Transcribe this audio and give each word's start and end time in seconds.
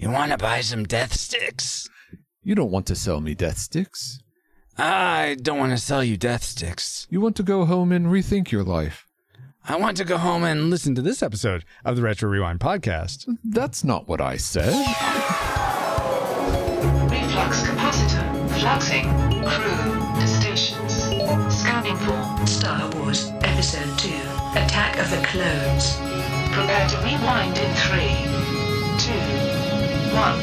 You 0.00 0.10
want 0.10 0.32
to 0.32 0.38
buy 0.38 0.62
some 0.62 0.84
death 0.84 1.12
sticks? 1.12 1.86
You 2.42 2.54
don't 2.54 2.70
want 2.70 2.86
to 2.86 2.96
sell 2.96 3.20
me 3.20 3.34
death 3.34 3.58
sticks. 3.58 4.18
I 4.78 5.36
don't 5.42 5.58
want 5.58 5.72
to 5.72 5.76
sell 5.76 6.02
you 6.02 6.16
death 6.16 6.42
sticks. 6.42 7.06
You 7.10 7.20
want 7.20 7.36
to 7.36 7.42
go 7.42 7.66
home 7.66 7.92
and 7.92 8.06
rethink 8.06 8.50
your 8.50 8.64
life. 8.64 9.06
I 9.68 9.76
want 9.76 9.98
to 9.98 10.06
go 10.06 10.16
home 10.16 10.42
and 10.42 10.70
listen 10.70 10.94
to 10.94 11.02
this 11.02 11.22
episode 11.22 11.66
of 11.84 11.96
the 11.96 12.02
Retro 12.02 12.30
Rewind 12.30 12.60
podcast. 12.60 13.26
That's 13.44 13.84
not 13.84 14.08
what 14.08 14.22
I 14.22 14.38
said. 14.38 14.72
Reflux 17.10 17.62
capacitor. 17.68 18.48
Fluxing. 18.56 19.04
Crew 19.44 20.18
to 20.18 20.26
stations. 20.26 20.94
Scanning 21.54 21.98
for 21.98 22.46
Star 22.46 22.88
Wars 22.96 23.30
Episode 23.42 23.98
2 23.98 24.08
Attack 24.56 24.98
of 24.98 25.10
the 25.10 25.20
Clones. 25.26 25.98
Prepare 26.54 26.88
to 26.88 26.96
rewind 27.04 27.58
in 27.58 27.70
3, 27.74 28.00
2, 29.44 29.49
1. 30.20 30.36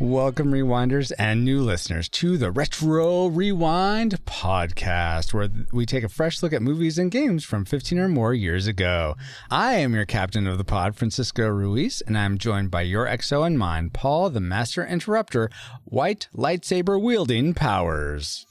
Welcome, 0.00 0.50
rewinders 0.50 1.12
and 1.16 1.44
new 1.44 1.60
listeners, 1.60 2.08
to 2.08 2.36
the 2.36 2.50
Retro 2.50 3.28
Rewind 3.28 4.24
podcast, 4.24 5.32
where 5.32 5.48
we 5.72 5.86
take 5.86 6.02
a 6.02 6.08
fresh 6.08 6.42
look 6.42 6.52
at 6.52 6.60
movies 6.60 6.98
and 6.98 7.12
games 7.12 7.44
from 7.44 7.64
15 7.64 8.00
or 8.00 8.08
more 8.08 8.34
years 8.34 8.66
ago. 8.66 9.14
I 9.48 9.74
am 9.74 9.94
your 9.94 10.04
captain 10.04 10.48
of 10.48 10.58
the 10.58 10.64
pod, 10.64 10.96
Francisco 10.96 11.46
Ruiz, 11.46 12.00
and 12.04 12.18
I'm 12.18 12.36
joined 12.36 12.72
by 12.72 12.82
your 12.82 13.06
XO 13.06 13.46
and 13.46 13.56
mine, 13.56 13.90
Paul, 13.90 14.30
the 14.30 14.40
Master 14.40 14.84
Interrupter, 14.84 15.50
white 15.84 16.26
lightsaber 16.34 17.00
wielding 17.00 17.54
powers. 17.54 18.44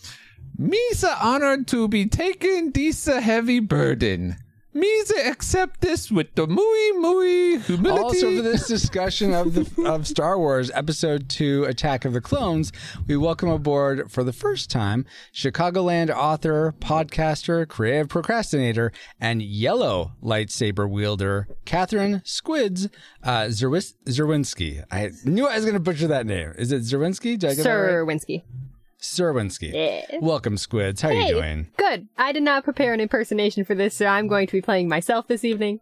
Me's 0.59 1.03
honored 1.03 1.67
to 1.67 1.87
be 1.87 2.07
taking 2.07 2.71
this 2.71 3.05
heavy 3.05 3.59
burden. 3.59 4.37
Me's 4.73 5.11
accept 5.11 5.81
this 5.81 6.11
with 6.11 6.33
the 6.33 6.47
muy 6.47 6.91
muy 6.93 7.57
humility. 7.59 8.01
Also, 8.03 8.35
for 8.35 8.41
this 8.41 8.67
discussion 8.67 9.33
of 9.33 9.53
the 9.53 9.83
of 9.87 10.07
Star 10.07 10.37
Wars 10.37 10.71
Episode 10.73 11.29
Two: 11.29 11.63
Attack 11.65 12.05
of 12.05 12.13
the 12.13 12.21
Clones, 12.21 12.71
we 13.07 13.17
welcome 13.17 13.49
aboard 13.49 14.11
for 14.11 14.23
the 14.23 14.33
first 14.33 14.69
time 14.71 15.05
Chicagoland 15.33 16.09
author, 16.09 16.73
podcaster, 16.79 17.67
creative 17.67 18.09
procrastinator, 18.09 18.91
and 19.19 19.41
yellow 19.41 20.13
lightsaber 20.23 20.89
wielder 20.89 21.47
Catherine 21.65 22.21
Squids 22.23 22.87
uh, 23.23 23.45
Zerwis- 23.45 23.95
Zerwinski. 24.05 24.83
I 24.91 25.11
knew 25.23 25.47
I 25.47 25.55
was 25.55 25.65
going 25.65 25.75
to 25.75 25.79
butcher 25.79 26.07
that 26.07 26.25
name. 26.25 26.53
Is 26.57 26.71
it 26.71 26.81
Zerwinski? 26.81 27.37
Did 27.37 27.45
I 27.45 27.55
get 27.55 27.63
that 27.63 27.69
right? 27.69 27.89
Sir 28.99 29.33
Winsky. 29.33 29.73
Yeah. 29.73 30.19
Welcome, 30.21 30.57
Squids. 30.57 31.01
How 31.01 31.09
are 31.09 31.13
Hey. 31.13 31.27
you 31.27 31.33
doing? 31.35 31.67
Good. 31.77 32.07
I 32.17 32.31
did 32.31 32.43
not 32.43 32.63
prepare 32.63 32.93
an 32.93 32.99
impersonation 32.99 33.63
for 33.63 33.75
this, 33.75 33.93
so 33.95 34.05
I'm 34.07 34.27
going 34.27 34.47
to 34.47 34.53
be 34.53 34.61
playing 34.61 34.87
myself 34.89 35.27
this 35.27 35.43
evening. 35.43 35.79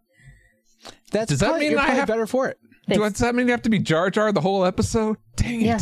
That's 1.12 1.30
Does 1.30 1.40
that 1.40 1.48
probably- 1.50 1.70
mean 1.70 1.78
I 1.78 1.92
have- 1.92 2.08
better 2.08 2.28
for 2.28 2.48
it? 2.50 2.58
Do- 2.90 3.00
Does 3.00 3.14
that 3.20 3.34
mean 3.34 3.48
you 3.48 3.52
have 3.52 3.64
to 3.64 3.70
be 3.70 3.80
Jar 3.80 4.10
Jar 4.12 4.32
the 4.32 4.42
whole 4.42 4.64
episode? 4.66 5.18
Dang 5.38 5.62
it. 5.62 5.66
Yeah. 5.66 5.80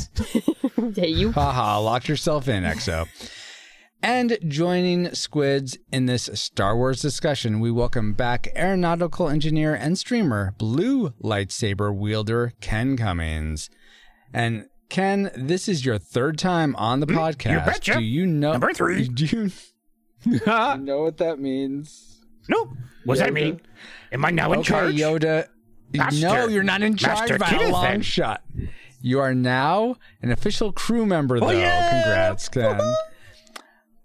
hey, 0.95 1.07
you. 1.09 1.31
Haha, 1.33 1.79
locked 1.79 2.07
yourself 2.07 2.47
in, 2.47 2.63
EXO. 2.63 3.07
And 4.01 4.37
joining 4.47 5.13
Squids 5.13 5.77
in 5.91 6.05
this 6.05 6.29
Star 6.33 6.75
Wars 6.77 7.01
discussion, 7.01 7.59
we 7.59 7.71
welcome 7.71 8.13
back 8.13 8.47
aeronautical 8.55 9.27
engineer 9.29 9.73
and 9.73 9.97
streamer, 9.97 10.53
blue 10.57 11.09
lightsaber 11.23 11.93
wielder, 11.95 12.53
Ken 12.61 12.95
Cummings. 12.97 13.69
And 14.33 14.65
Ken, 14.94 15.31
this 15.36 15.67
is 15.67 15.83
your 15.83 15.97
third 15.97 16.38
time 16.38 16.75
on 16.75 16.99
the 16.99 17.08
podcast. 17.08 17.66
betcha. 17.66 17.94
Do 17.95 17.99
you 18.02 18.27
know 18.27 18.52
Number 18.52 18.73
three. 18.73 19.08
Do 19.08 19.25
you 19.25 19.50
know 20.45 21.02
what 21.02 21.17
that 21.17 21.39
means? 21.39 22.23
Nope. 22.47 22.69
What's 23.03 23.19
that 23.19 23.33
mean? 23.33 23.59
Am 24.11 24.23
I 24.23 24.30
now 24.30 24.53
in 24.53 24.59
okay, 24.59 24.67
charge? 24.67 24.95
Yoda. 24.95 25.47
Master- 25.95 26.22
no, 26.22 26.47
you're 26.47 26.61
not 26.61 26.83
in 26.83 26.95
charge 26.95 27.27
Master 27.27 27.39
by 27.39 27.50
a 27.50 27.72
long 27.72 27.83
then. 27.85 28.02
shot. 28.03 28.44
You 29.02 29.19
are 29.19 29.33
now 29.33 29.95
an 30.22 30.31
official 30.31 30.72
crew 30.72 31.07
member, 31.07 31.40
though. 31.40 31.47
Oh, 31.47 31.51
yeah! 31.51 32.03
Congrats, 32.03 32.47
Ken. 32.50 32.79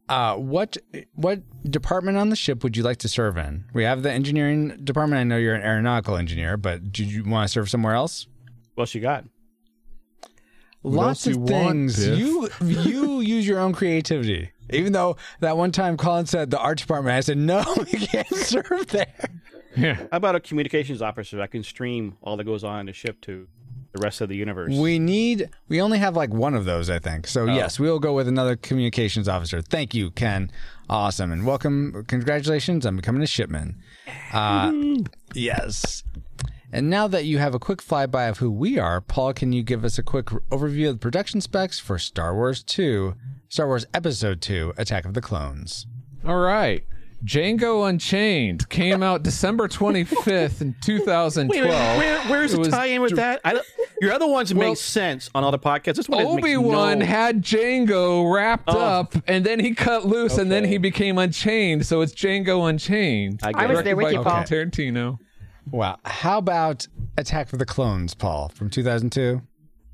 Uh, 0.08 0.36
what 0.36 0.78
what 1.16 1.42
department 1.70 2.16
on 2.16 2.30
the 2.30 2.34
ship 2.36 2.64
would 2.64 2.78
you 2.78 2.82
like 2.82 2.96
to 2.96 3.08
serve 3.08 3.36
in? 3.36 3.66
We 3.74 3.84
have 3.84 4.02
the 4.02 4.10
engineering 4.10 4.80
department. 4.82 5.20
I 5.20 5.24
know 5.24 5.36
you're 5.36 5.54
an 5.54 5.60
aeronautical 5.60 6.16
engineer, 6.16 6.56
but 6.56 6.90
do 6.90 7.04
you 7.04 7.24
want 7.24 7.46
to 7.46 7.52
serve 7.52 7.68
somewhere 7.68 7.92
else? 7.92 8.26
What 8.74 8.88
she 8.88 9.00
got? 9.00 9.26
Lots 10.82 11.26
of 11.26 11.34
you 11.34 11.38
want, 11.40 11.50
things. 11.50 12.06
You 12.06 12.48
you 12.62 13.20
use 13.20 13.46
your 13.46 13.58
own 13.58 13.72
creativity. 13.72 14.50
Even 14.70 14.92
though 14.92 15.16
that 15.40 15.56
one 15.56 15.72
time 15.72 15.96
Colin 15.96 16.26
said 16.26 16.50
the 16.50 16.58
art 16.58 16.78
department, 16.78 17.16
I 17.16 17.20
said 17.20 17.38
no, 17.38 17.64
we 17.78 18.06
can't 18.06 18.28
serve 18.28 18.86
there. 18.88 19.30
Yeah. 19.76 19.94
How 19.94 20.08
about 20.12 20.34
a 20.34 20.40
communications 20.40 21.02
officer? 21.02 21.40
I 21.40 21.46
can 21.46 21.62
stream 21.62 22.16
all 22.22 22.36
that 22.36 22.44
goes 22.44 22.64
on 22.64 22.80
in 22.80 22.86
the 22.86 22.92
ship 22.92 23.20
to 23.22 23.46
the 23.92 24.00
rest 24.02 24.20
of 24.20 24.28
the 24.28 24.36
universe. 24.36 24.74
We 24.74 24.98
need. 24.98 25.50
We 25.68 25.80
only 25.80 25.98
have 25.98 26.16
like 26.16 26.30
one 26.32 26.54
of 26.54 26.64
those, 26.64 26.90
I 26.90 26.98
think. 26.98 27.26
So 27.26 27.46
yes, 27.46 27.78
we'll 27.78 27.98
go 27.98 28.12
with 28.12 28.28
another 28.28 28.56
communications 28.56 29.28
officer. 29.28 29.62
Thank 29.62 29.94
you, 29.94 30.10
Ken. 30.10 30.50
Awesome 30.90 31.32
and 31.32 31.46
welcome. 31.46 32.04
Congratulations 32.08 32.86
on 32.86 32.96
becoming 32.96 33.22
a 33.22 33.26
shipman. 33.26 33.80
Uh, 34.32 34.72
yes. 35.34 36.02
And 36.72 36.90
now 36.90 37.08
that 37.08 37.24
you 37.24 37.38
have 37.38 37.54
a 37.54 37.58
quick 37.58 37.78
flyby 37.82 38.28
of 38.28 38.38
who 38.38 38.50
we 38.50 38.78
are, 38.78 39.00
Paul, 39.00 39.32
can 39.32 39.52
you 39.52 39.62
give 39.62 39.84
us 39.84 39.98
a 39.98 40.02
quick 40.02 40.26
overview 40.50 40.88
of 40.90 40.96
the 40.96 40.98
production 41.00 41.40
specs 41.40 41.78
for 41.78 41.98
Star 41.98 42.34
Wars 42.34 42.62
Two, 42.62 43.14
Star 43.48 43.66
Wars 43.66 43.86
Episode 43.94 44.40
Two: 44.42 44.74
Attack 44.76 45.04
of 45.06 45.14
the 45.14 45.22
Clones? 45.22 45.86
All 46.26 46.38
right. 46.38 46.84
Django 47.24 47.88
Unchained 47.88 48.68
came 48.68 49.02
out 49.02 49.24
December 49.24 49.66
25th 49.68 50.60
in 50.60 50.76
2012. 50.82 51.50
Wait, 51.50 51.62
wait, 51.62 51.98
where, 51.98 52.20
where's 52.28 52.52
the 52.52 52.62
tie-in 52.70 53.00
with 53.02 53.10
dir- 53.10 53.16
that? 53.16 53.40
I 53.44 53.54
don't, 53.54 53.66
your 54.00 54.12
other 54.12 54.28
ones 54.28 54.54
Well- 54.54 54.68
make 54.68 54.78
sense 54.78 55.28
on 55.34 55.42
other 55.42 55.58
podcasts. 55.58 55.96
This 55.96 56.08
one 56.08 56.24
Obi 56.24 56.42
makes 56.54 56.58
Wan 56.60 57.00
no... 57.00 57.06
had 57.06 57.42
Django 57.42 58.32
wrapped 58.32 58.68
Oh. 58.68 58.78
up, 58.78 59.14
and 59.26 59.44
then 59.44 59.58
he 59.58 59.74
cut 59.74 60.06
loose, 60.06 60.38
and 60.38 60.48
then 60.52 60.62
he 60.64 60.78
became 60.78 61.18
Unchained. 61.18 61.84
So 61.86 62.02
it's 62.02 62.14
Django 62.14 62.68
Unchained. 62.70 63.40
I 63.42 63.48
I 63.48 63.52
get 63.52 63.68
was 63.70 63.82
there 63.82 63.96
with 63.96 64.12
you, 64.12 64.22
by 64.22 64.30
Paul. 64.30 64.42
Tarantino. 64.44 65.18
Wow. 65.70 65.98
How 66.04 66.38
about 66.38 66.86
Attack 67.16 67.52
of 67.52 67.58
the 67.58 67.66
Clones, 67.66 68.14
Paul, 68.14 68.48
from 68.50 68.70
2002? 68.70 69.40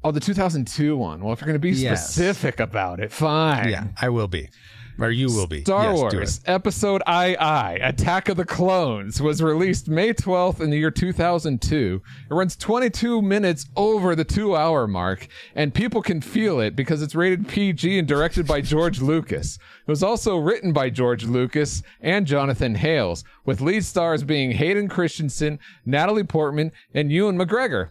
Oh, 0.04 0.10
the 0.10 0.20
2002 0.20 0.96
one. 0.96 1.22
Well, 1.22 1.32
if 1.32 1.40
you're 1.40 1.46
going 1.46 1.54
to 1.54 1.58
be 1.58 1.70
Yes. 1.70 2.04
specific 2.10 2.60
about 2.60 3.00
it, 3.00 3.10
fine. 3.10 3.68
Yeah, 3.70 3.86
I 4.00 4.10
will 4.10 4.28
be, 4.28 4.50
or 4.98 5.10
you 5.10 5.28
will 5.28 5.46
be. 5.46 5.62
Star 5.62 5.92
yes, 5.92 5.98
Wars. 5.98 6.40
Episode 6.46 7.02
II, 7.08 7.34
Attack 7.34 8.28
of 8.28 8.36
the 8.36 8.44
Clones, 8.44 9.20
was 9.20 9.42
released 9.42 9.88
May 9.88 10.12
12th 10.12 10.60
in 10.60 10.70
the 10.70 10.78
year 10.78 10.90
2002. 10.90 12.02
It 12.30 12.34
runs 12.34 12.56
22 12.56 13.22
minutes 13.22 13.66
over 13.76 14.14
the 14.14 14.24
two 14.24 14.56
hour 14.56 14.86
mark, 14.86 15.26
and 15.54 15.74
people 15.74 16.02
can 16.02 16.20
feel 16.20 16.60
it 16.60 16.76
because 16.76 17.02
it's 17.02 17.14
rated 17.14 17.48
PG 17.48 17.98
and 17.98 18.08
directed 18.08 18.46
by 18.46 18.60
George 18.60 19.00
Lucas. 19.00 19.56
It 19.56 19.90
was 19.90 20.02
also 20.02 20.36
written 20.36 20.72
by 20.72 20.90
George 20.90 21.24
Lucas 21.24 21.82
and 22.00 22.26
Jonathan 22.26 22.74
Hales, 22.74 23.24
with 23.44 23.60
lead 23.60 23.84
stars 23.84 24.24
being 24.24 24.52
Hayden 24.52 24.88
Christensen, 24.88 25.58
Natalie 25.84 26.24
Portman, 26.24 26.72
and 26.92 27.10
Ewan 27.10 27.36
McGregor. 27.36 27.90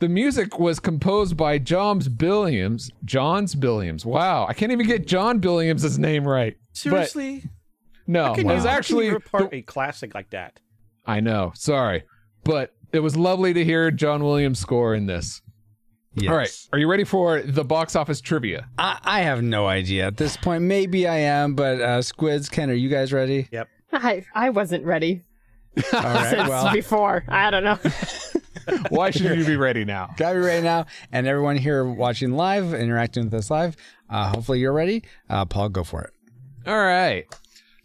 The 0.00 0.08
music 0.08 0.58
was 0.58 0.80
composed 0.80 1.36
by 1.36 1.58
Johns 1.58 2.08
Billiams. 2.08 2.90
Johns 3.04 3.54
Billiams. 3.54 4.04
Wow, 4.04 4.46
I 4.48 4.52
can't 4.54 4.72
even 4.72 4.86
get 4.86 5.06
John 5.06 5.40
Billiams' 5.40 5.98
name 5.98 6.26
right. 6.26 6.56
But- 6.58 6.76
Seriously? 6.76 7.44
no, 8.06 8.34
Can 8.34 8.50
it 8.50 8.54
was 8.54 8.64
how 8.64 8.70
actually. 8.70 9.06
you 9.06 9.12
rip 9.14 9.26
apart 9.26 9.50
the- 9.50 9.58
a 9.58 9.62
classic 9.62 10.14
like 10.14 10.30
that. 10.30 10.60
I 11.06 11.20
know. 11.20 11.52
Sorry, 11.54 12.02
but 12.44 12.74
it 12.92 13.00
was 13.00 13.16
lovely 13.16 13.52
to 13.54 13.64
hear 13.64 13.90
John 13.90 14.22
Williams 14.24 14.58
score 14.58 14.94
in 14.94 15.06
this. 15.06 15.40
Yes. 16.16 16.30
All 16.30 16.36
right, 16.36 16.56
are 16.72 16.78
you 16.78 16.88
ready 16.88 17.04
for 17.04 17.42
the 17.42 17.64
box 17.64 17.96
office 17.96 18.20
trivia? 18.20 18.68
I, 18.78 18.98
I 19.02 19.20
have 19.22 19.42
no 19.42 19.66
idea 19.66 20.06
at 20.06 20.16
this 20.16 20.36
point. 20.36 20.62
Maybe 20.62 21.08
I 21.08 21.16
am, 21.18 21.54
but 21.54 21.80
uh, 21.80 22.02
Squids, 22.02 22.48
Ken, 22.48 22.70
are 22.70 22.74
you 22.74 22.88
guys 22.88 23.12
ready? 23.12 23.48
Yep. 23.50 23.68
I, 23.92 24.24
I 24.34 24.50
wasn't 24.50 24.84
ready 24.84 25.22
All 25.92 26.00
right. 26.02 26.30
since 26.30 26.48
well, 26.48 26.72
before. 26.72 27.24
I 27.28 27.50
don't 27.50 27.64
know. 27.64 27.78
Why 28.88 29.10
should 29.10 29.36
you 29.38 29.44
be 29.44 29.56
ready 29.56 29.84
now? 29.84 30.10
got 30.16 30.36
me 30.36 30.42
ready 30.42 30.62
now, 30.62 30.86
and 31.12 31.26
everyone 31.26 31.56
here 31.56 31.84
watching 31.84 32.32
live, 32.32 32.74
interacting 32.74 33.24
with 33.24 33.34
us 33.34 33.50
live. 33.50 33.76
Uh, 34.08 34.28
hopefully 34.30 34.60
you're 34.60 34.72
ready. 34.72 35.02
Uh, 35.28 35.44
Paul, 35.44 35.68
go 35.68 35.84
for 35.84 36.02
it. 36.02 36.12
All 36.66 36.78
right. 36.78 37.26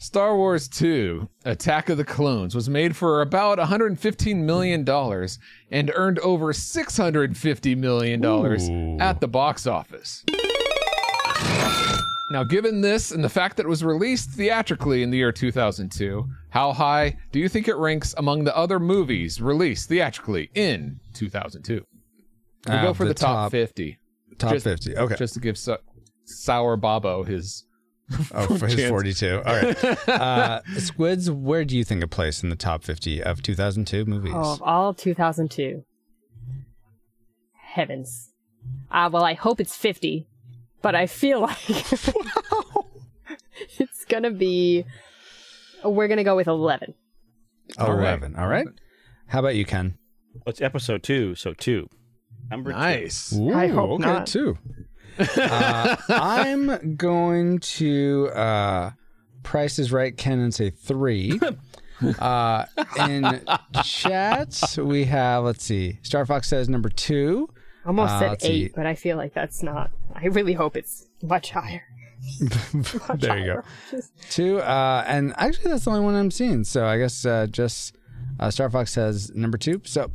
Star 0.01 0.37
Wars 0.37 0.69
2 0.69 1.27
Attack 1.43 1.89
of 1.89 1.97
the 1.97 2.05
Clones 2.05 2.55
was 2.55 2.69
made 2.69 2.95
for 2.95 3.21
about 3.21 3.57
$115 3.57 4.35
million 4.37 4.87
and 5.71 5.91
earned 5.93 6.19
over 6.19 6.53
$650 6.53 7.77
million 7.77 9.01
at 9.01 9.19
the 9.19 9.27
box 9.27 9.67
office. 9.67 10.23
Now, 12.31 12.43
given 12.43 12.81
this 12.81 13.11
and 13.11 13.23
the 13.23 13.29
fact 13.29 13.57
that 13.57 13.65
it 13.65 13.69
was 13.69 13.83
released 13.83 14.29
theatrically 14.31 15.01
in 15.01 15.09
the 15.09 15.17
year 15.17 15.31
2002, 15.31 16.25
how 16.49 16.73
high 16.73 17.17
do 17.31 17.39
you 17.39 17.49
think 17.49 17.67
it 17.67 17.75
ranks 17.75 18.13
among 18.17 18.43
the 18.43 18.55
other 18.55 18.79
movies 18.79 19.41
released 19.41 19.89
theatrically 19.89 20.51
in 20.53 20.99
2002? 21.13 21.83
We'll 22.67 22.77
Uh, 22.77 22.81
go 22.83 22.93
for 22.93 23.05
the 23.05 23.09
the, 23.09 23.13
top, 23.15 23.35
top- 23.45 23.51
50. 23.51 23.97
Top 24.37 24.53
Just- 24.53 24.63
50. 24.63 24.95
Okay. 24.97 25.15
Just 25.15 25.33
to 25.33 25.39
give 25.39 25.57
Sa- 25.57 25.77
Sour 26.25 26.77
Babo 26.77 27.23
his 27.23 27.65
Oh, 28.33 28.57
for 28.57 28.67
his 28.67 28.87
42. 28.89 29.41
All 29.45 29.55
right. 29.55 29.97
Uh, 30.09 30.61
Squids, 30.77 31.29
where 31.31 31.63
do 31.65 31.75
you 31.77 31.83
think 31.83 32.03
it 32.03 32.07
placed 32.09 32.43
in 32.43 32.49
the 32.49 32.55
top 32.55 32.83
50 32.83 33.23
of 33.23 33.41
2002 33.41 34.05
movies? 34.05 34.33
Oh, 34.35 34.53
of 34.53 34.61
all 34.61 34.93
2002. 34.93 35.83
Heavens. 37.73 38.31
Uh, 38.91 39.09
well, 39.11 39.23
I 39.23 39.33
hope 39.33 39.59
it's 39.59 39.75
50, 39.75 40.27
but 40.81 40.95
I 40.95 41.07
feel 41.07 41.41
like 41.41 41.69
it's 43.79 44.05
going 44.05 44.23
to 44.23 44.31
be. 44.31 44.85
We're 45.83 46.07
going 46.07 46.17
to 46.17 46.23
go 46.23 46.35
with 46.35 46.47
11. 46.47 46.93
11. 47.79 48.35
All 48.35 48.47
right. 48.47 48.67
How 49.27 49.39
about 49.39 49.55
you, 49.55 49.65
Ken? 49.65 49.97
Well, 50.33 50.43
it's 50.47 50.61
episode 50.61 51.03
two, 51.03 51.35
so 51.35 51.53
two. 51.53 51.87
Number 52.49 52.71
Nice. 52.71 53.33
I 53.33 53.67
hope 53.67 53.91
okay, 53.91 54.03
not. 54.03 54.27
two. 54.27 54.57
uh, 55.19 55.95
I'm 56.09 56.95
going 56.95 57.59
to 57.59 58.29
uh, 58.33 58.91
Price 59.43 59.79
is 59.79 59.91
Right, 59.91 60.15
Ken, 60.15 60.39
and 60.39 60.53
say 60.53 60.69
three. 60.69 61.39
Uh, 62.17 62.63
in 63.09 63.41
chat, 63.83 64.57
we 64.77 65.03
have, 65.03 65.43
let's 65.43 65.65
see, 65.65 65.99
Star 66.01 66.25
Fox 66.25 66.47
says 66.47 66.69
number 66.69 66.87
two. 66.87 67.49
Almost 67.85 68.11
Uh, 68.13 68.19
said 68.19 68.31
8, 68.33 68.41
see. 68.41 68.71
but 68.75 68.85
I 68.85 68.95
feel 68.95 69.17
like 69.17 69.33
that's 69.33 69.63
not. 69.63 69.91
I 70.13 70.25
really 70.27 70.53
hope 70.53 70.75
it's 70.75 71.07
much 71.23 71.51
higher. 71.51 71.83
Much 72.73 73.21
There 73.21 73.37
you 73.37 73.45
go. 73.45 73.51
higher. 73.53 73.63
Just- 73.91 74.11
Two, 74.31 74.59
uh, 74.59 75.03
and 75.07 75.33
actually, 75.37 75.71
that's 75.71 75.85
the 75.85 75.91
only 75.91 76.03
one 76.03 76.15
I'm 76.15 76.31
seeing. 76.31 76.63
So 76.65 76.85
I 76.85 76.97
guess 76.97 77.25
uh, 77.25 77.47
just 77.49 77.95
uh, 78.39 78.51
Star 78.51 78.69
Fox 78.69 78.91
says 78.91 79.31
number 79.33 79.57
two. 79.57 79.81
So 79.85 80.11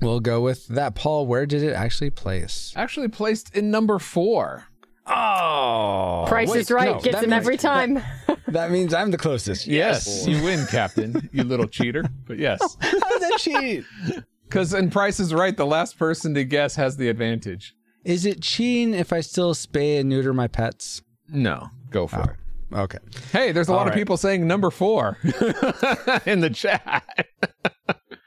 we'll 0.00 0.20
go 0.20 0.40
with 0.40 0.66
that. 0.68 0.94
Paul, 0.94 1.26
where 1.26 1.44
did 1.44 1.62
it 1.62 1.74
actually 1.74 2.08
place? 2.10 2.72
Actually 2.76 3.08
placed 3.08 3.54
in 3.54 3.70
number 3.70 3.98
four. 3.98 4.64
Oh, 5.06 6.24
Price 6.28 6.48
wait, 6.48 6.60
is 6.60 6.70
right. 6.70 6.92
no, 6.94 7.00
Gets 7.00 7.16
that 7.16 7.24
him 7.24 7.30
means- 7.30 7.40
every 7.42 7.56
time. 7.56 8.02
That 8.48 8.70
means 8.70 8.92
I'm 8.92 9.10
the 9.10 9.16
closest. 9.16 9.66
Yes, 9.66 10.26
you 10.26 10.42
win, 10.42 10.66
Captain. 10.66 11.30
You 11.32 11.42
little 11.42 11.66
cheater. 11.66 12.04
But 12.26 12.38
yes, 12.38 12.60
How's 12.80 13.00
that 13.00 13.36
cheat? 13.38 13.84
Because 14.52 14.74
in 14.74 14.90
Price 14.90 15.18
is 15.18 15.32
Right, 15.32 15.56
the 15.56 15.64
last 15.64 15.98
person 15.98 16.34
to 16.34 16.44
guess 16.44 16.76
has 16.76 16.98
the 16.98 17.08
advantage. 17.08 17.74
Is 18.04 18.26
it 18.26 18.42
cheating 18.42 18.92
if 18.92 19.10
I 19.10 19.20
still 19.20 19.54
spay 19.54 19.98
and 19.98 20.10
neuter 20.10 20.34
my 20.34 20.46
pets? 20.46 21.00
No, 21.26 21.70
go 21.88 22.06
for 22.06 22.20
oh, 22.20 22.24
it. 22.24 22.78
Okay. 22.78 22.98
Hey, 23.32 23.52
there's 23.52 23.68
a 23.68 23.72
lot 23.72 23.82
All 23.82 23.88
of 23.88 23.94
people 23.94 24.18
saying 24.18 24.46
number 24.46 24.70
four 24.70 25.16
in 26.26 26.40
the 26.40 26.50
chat. 26.52 27.02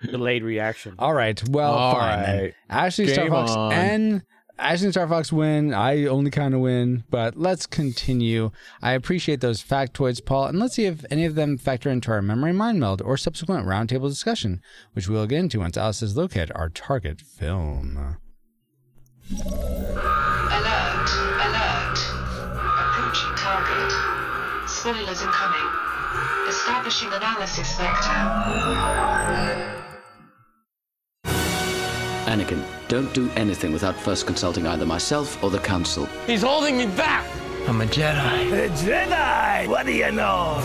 Delayed 0.03 0.41
reaction. 0.43 0.95
All 0.97 1.13
right. 1.13 1.41
Well, 1.49 1.73
All 1.73 1.93
fine. 1.93 2.23
then. 2.23 2.41
right. 2.41 2.53
Ashley 2.71 3.07
Star 3.07 3.25
Game 3.25 3.31
Fox 3.31 3.51
on. 3.51 3.71
and 3.73 4.23
Ashley 4.57 4.85
and 4.85 4.93
Star 4.93 5.07
Fox 5.07 5.33
win. 5.33 5.73
I 5.73 6.05
only 6.05 6.31
kind 6.31 6.53
of 6.53 6.61
win, 6.61 7.03
but 7.09 7.35
let's 7.37 7.65
continue. 7.65 8.51
I 8.81 8.93
appreciate 8.93 9.41
those 9.41 9.61
factoids, 9.61 10.23
Paul, 10.23 10.45
and 10.45 10.59
let's 10.59 10.75
see 10.75 10.85
if 10.85 11.03
any 11.11 11.25
of 11.25 11.35
them 11.35 11.57
factor 11.57 11.89
into 11.89 12.11
our 12.11 12.21
memory 12.21 12.53
mind 12.53 12.79
meld 12.79 13.01
or 13.01 13.17
subsequent 13.17 13.67
roundtable 13.67 14.07
discussion, 14.07 14.61
which 14.93 15.09
we'll 15.09 15.27
get 15.27 15.39
into 15.39 15.59
once 15.59 15.75
Alice 15.77 15.99
has 15.99 16.15
located 16.15 16.51
our 16.55 16.69
target 16.69 17.19
film. 17.19 18.17
Alert, 19.27 21.09
alert. 21.41 21.99
Approaching 22.79 23.35
target. 23.35 23.91
Spoilers 24.69 25.21
incoming. 25.21 25.69
Establishing 26.47 27.11
analysis 27.11 27.75
vector. 27.77 28.21
Anakin, 32.25 32.63
don't 32.87 33.13
do 33.13 33.29
anything 33.35 33.71
without 33.73 33.95
first 33.95 34.25
consulting 34.27 34.67
either 34.67 34.85
myself 34.85 35.41
or 35.43 35.49
the 35.49 35.59
Council. 35.59 36.05
He's 36.27 36.43
holding 36.43 36.77
me 36.77 36.85
back. 36.85 37.25
I'm 37.67 37.81
a 37.81 37.85
Jedi. 37.85 38.65
A 38.65 38.69
Jedi? 38.69 39.67
What 39.67 39.85
do 39.87 39.91
you 39.91 40.11
know? 40.11 40.61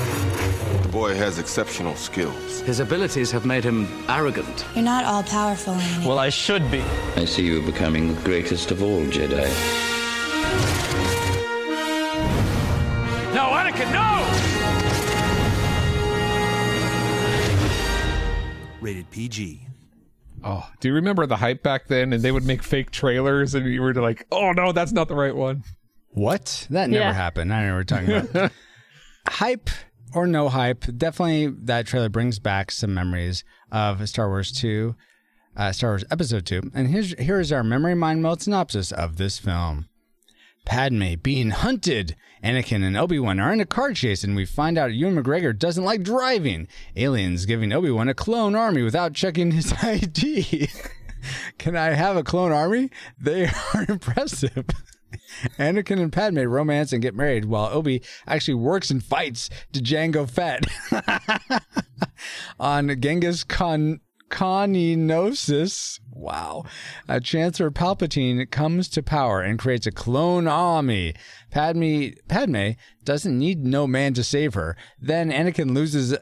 The 0.83 0.89
boy 0.89 1.15
has 1.15 1.39
exceptional 1.39 1.97
skills. 1.97 2.61
His 2.61 2.79
abilities 2.81 3.31
have 3.31 3.47
made 3.47 3.65
him 3.65 3.89
arrogant. 4.09 4.67
You're 4.75 4.85
not 4.85 5.05
all 5.05 5.23
powerful, 5.23 5.75
Anakin. 5.75 6.07
Well, 6.07 6.19
I 6.19 6.29
should 6.29 6.71
be. 6.71 6.83
I 7.17 7.25
see 7.25 7.45
you 7.47 7.63
becoming 7.63 8.15
the 8.15 8.21
greatest 8.21 8.71
of 8.71 8.83
all 8.83 9.01
Jedi. 9.05 9.49
No, 13.35 13.49
Anakin, 13.55 13.91
no! 13.93 14.27
Rated 18.81 19.11
PG. 19.11 19.70
Oh, 20.45 20.69
do 20.81 20.89
you 20.89 20.95
remember 20.95 21.27
the 21.27 21.37
hype 21.37 21.63
back 21.63 21.87
then? 21.89 22.13
And 22.13 22.23
they 22.23 22.33
would 22.33 22.45
make 22.45 22.63
fake 22.63 22.91
trailers, 22.91 23.55
and 23.55 23.67
you 23.67 23.83
were 23.83 23.93
like, 23.95 24.27
"Oh 24.33 24.53
no, 24.53 24.73
that's 24.73 24.93
not 24.93 25.09
the 25.09 25.15
right 25.15 25.35
one." 25.37 25.65
What? 26.13 26.67
That 26.71 26.91
never 26.91 27.05
Yeah. 27.05 27.13
happened. 27.13 27.53
I 27.53 27.59
don't 27.61 27.69
know 27.69 27.75
what 27.75 27.79
we're 27.79 27.85
talking 28.25 28.31
about. 28.41 28.53
hype 29.29 29.71
or 30.15 30.27
no 30.27 30.49
hype, 30.49 30.85
definitely 30.97 31.47
that 31.65 31.87
trailer 31.87 32.09
brings 32.09 32.39
back 32.39 32.71
some 32.73 32.93
memories 32.95 33.45
of 33.71 34.09
Star 34.09 34.29
Wars 34.29 34.51
2, 34.51 34.97
uh, 35.57 35.71
Star 35.73 35.91
Wars 35.91 36.05
Episode 36.11 36.47
2. 36.47 36.73
And 36.75 36.89
here's, 36.89 37.17
here 37.21 37.39
is 37.39 37.53
our 37.53 37.63
memory 37.63 37.95
mind 37.95 38.23
meld 38.23 38.43
synopsis 38.43 38.91
of 38.91 39.17
this 39.19 39.39
film. 39.39 39.87
Padme 40.65 41.15
being 41.23 41.51
hunted. 41.51 42.17
Anakin 42.43 42.85
and 42.85 42.97
Obi-Wan 42.97 43.39
are 43.41 43.53
in 43.53 43.61
a 43.61 43.67
car 43.67 43.93
chase, 43.93 44.25
and 44.25 44.35
we 44.35 44.47
find 44.47 44.79
out 44.79 44.95
Ewan 44.95 45.17
McGregor 45.17 45.57
doesn't 45.57 45.85
like 45.85 46.03
driving. 46.03 46.69
Aliens 46.97 47.45
giving 47.45 47.73
Obi-Wan 47.73 48.09
a 48.09 48.15
clone 48.15 48.55
army 48.55 48.83
without 48.83 49.13
checking 49.13 49.51
his 49.51 49.73
ID. 49.83 50.69
Can 51.59 51.77
I 51.77 51.91
have 51.91 52.17
a 52.17 52.23
clone 52.23 52.53
army? 52.53 52.91
They 53.19 53.45
are 53.75 53.85
impressive. 53.89 54.65
Anakin 55.59 56.01
and 56.01 56.13
Padme 56.13 56.41
romance 56.41 56.93
and 56.93 57.03
get 57.03 57.15
married 57.15 57.47
while 57.47 57.69
Obi 57.73 58.03
actually 58.27 58.55
works 58.55 58.91
and 58.91 59.03
fights 59.03 59.51
to 59.73 59.81
Django 59.81 60.29
Fett 60.29 60.67
on 62.61 63.01
Genghis 63.01 63.45
Khan. 63.45 64.01
Coninosis. 64.31 66.01
Wow. 66.13 66.65
Uh, 67.09 67.21
Chancellor 67.21 67.71
Palpatine 67.71 68.51
comes 68.51 68.89
to 68.91 69.03
power 69.03 69.41
and 69.41 69.59
creates 69.59 69.87
a 69.87 69.93
clone 69.93 70.47
army. 70.47 71.15
Padme, 71.51 72.09
Padme 72.29 72.71
doesn't 73.05 73.39
need 73.39 73.65
no 73.65 73.87
man 73.87 74.15
to 74.15 74.25
save 74.25 74.55
her. 74.55 74.77
Then 74.99 75.31
Anakin 75.31 75.75
loses 75.75 76.17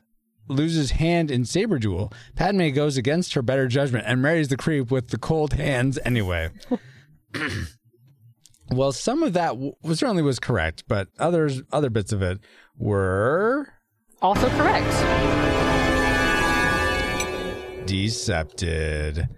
loses 0.48 0.92
hand 0.92 1.30
in 1.30 1.44
saber 1.44 1.78
duel. 1.78 2.10
Padme 2.34 2.70
goes 2.70 2.96
against 2.96 3.34
her 3.34 3.42
better 3.42 3.68
judgment 3.68 4.04
and 4.06 4.22
marries 4.22 4.48
the 4.48 4.56
creep 4.56 4.90
with 4.90 5.10
the 5.10 5.18
cold 5.18 5.52
hands 5.52 5.98
anyway. 6.06 6.48
well, 8.70 8.92
some 8.92 9.22
of 9.22 9.34
that 9.34 9.48
w- 9.50 9.74
certainly 9.92 10.22
was 10.22 10.38
correct, 10.38 10.84
but 10.88 11.08
others 11.18 11.60
other 11.70 11.90
bits 11.90 12.12
of 12.12 12.22
it 12.22 12.38
were 12.78 13.68
Also 14.22 14.48
correct. 14.50 15.57
Decepted. 17.88 19.28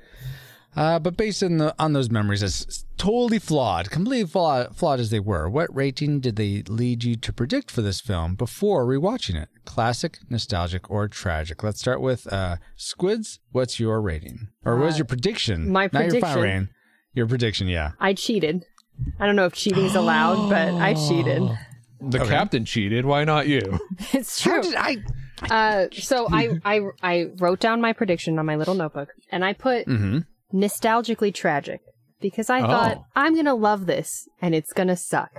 Uh, 0.77 0.99
but 1.01 1.17
based 1.17 1.43
on, 1.43 1.57
the, 1.59 1.75
on 1.81 1.93
those 1.95 2.11
memories, 2.11 2.43
as 2.45 2.85
totally 2.97 3.41
flawed, 3.41 3.91
completely 3.91 4.25
flawed, 4.29 4.75
flawed 4.77 5.01
as 5.01 5.11
they 5.11 5.19
were, 5.19 5.49
what 5.49 5.75
rating 5.75 6.21
did 6.21 6.37
they 6.37 6.63
lead 6.69 7.03
you 7.03 7.17
to 7.17 7.33
predict 7.33 7.71
for 7.73 7.83
this 7.83 8.01
film 8.01 8.37
before 8.37 8.87
rewatching 8.87 9.35
it? 9.41 9.49
Classic, 9.65 10.19
nostalgic, 10.29 10.89
or 10.89 11.09
tragic? 11.09 11.65
Let's 11.65 11.81
start 11.81 12.01
with 12.01 12.33
uh, 12.33 12.57
Squids. 12.77 13.41
What's 13.51 13.81
your 13.81 14.01
rating, 14.01 14.49
or 14.65 14.77
what 14.77 14.87
was 14.87 14.99
your 14.99 15.07
prediction? 15.07 15.69
Uh, 15.69 15.73
my 15.73 15.91
Not 15.93 16.05
your 16.05 16.21
final 16.21 16.21
prediction- 16.21 16.43
rating. 16.43 16.69
Your 17.15 17.27
prediction, 17.27 17.67
yeah. 17.67 17.91
I 17.99 18.15
cheated. 18.15 18.65
I 19.19 19.27
don't 19.27 19.35
know 19.35 19.47
if 19.47 19.55
cheating 19.55 19.85
is 19.85 19.97
allowed, 19.97 20.49
but 20.49 20.69
I 20.75 20.95
cheated. 20.95 21.43
The 22.01 22.21
captain 22.25 22.65
cheated. 22.65 23.05
Why 23.05 23.25
not 23.25 23.49
you? 23.49 23.81
It's 24.13 24.41
true. 24.41 24.63
I? 24.77 24.99
Uh, 25.49 25.87
so 25.93 26.27
I, 26.31 26.59
I 26.65 26.81
I 27.03 27.27
wrote 27.39 27.61
down 27.61 27.81
my 27.81 27.93
prediction 27.93 28.39
on 28.39 28.47
my 28.47 28.57
little 28.57 28.75
notebook, 28.75 29.09
and 29.31 29.45
I 29.45 29.53
put 29.53 29.87
Mm-hmm. 29.87 30.19
nostalgically 30.59 31.33
tragic 31.33 31.81
because 32.21 32.51
I 32.51 32.61
thought 32.61 32.99
Oh. 32.99 33.05
I'm 33.17 33.35
gonna 33.35 33.55
love 33.55 33.87
this 33.87 34.29
and 34.43 34.55
it's 34.55 34.73
gonna 34.73 34.97
suck, 34.97 35.31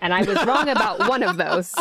and 0.00 0.12
I 0.12 0.22
was 0.22 0.44
wrong 0.44 0.68
about 0.68 1.08
one 1.08 1.22
of 1.22 1.36
those. 1.36 1.72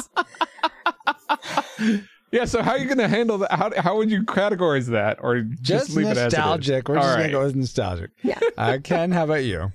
Yeah. 2.31 2.45
So 2.45 2.62
how 2.62 2.71
are 2.71 2.77
you 2.77 2.86
going 2.86 2.97
to 2.97 3.07
handle 3.07 3.38
that? 3.39 3.51
How 3.53 3.71
how 3.81 3.95
would 3.97 4.12
you 4.12 4.24
categorize 4.24 4.88
that, 4.88 5.17
or 5.21 5.41
just, 5.41 5.62
Just 5.62 5.89
leave 5.95 6.07
it 6.07 6.17
as 6.17 6.33
nostalgic. 6.33 6.89
We're 6.89 6.97
All 6.97 7.03
just 7.03 7.15
right. 7.15 7.21
gonna 7.24 7.31
go 7.31 7.45
with 7.45 7.55
nostalgic. 7.55 8.12
Yeah. 8.24 8.39
Uh, 8.57 8.77
Ken, 8.83 9.12
how 9.12 9.24
about 9.24 9.43
you? 9.45 9.71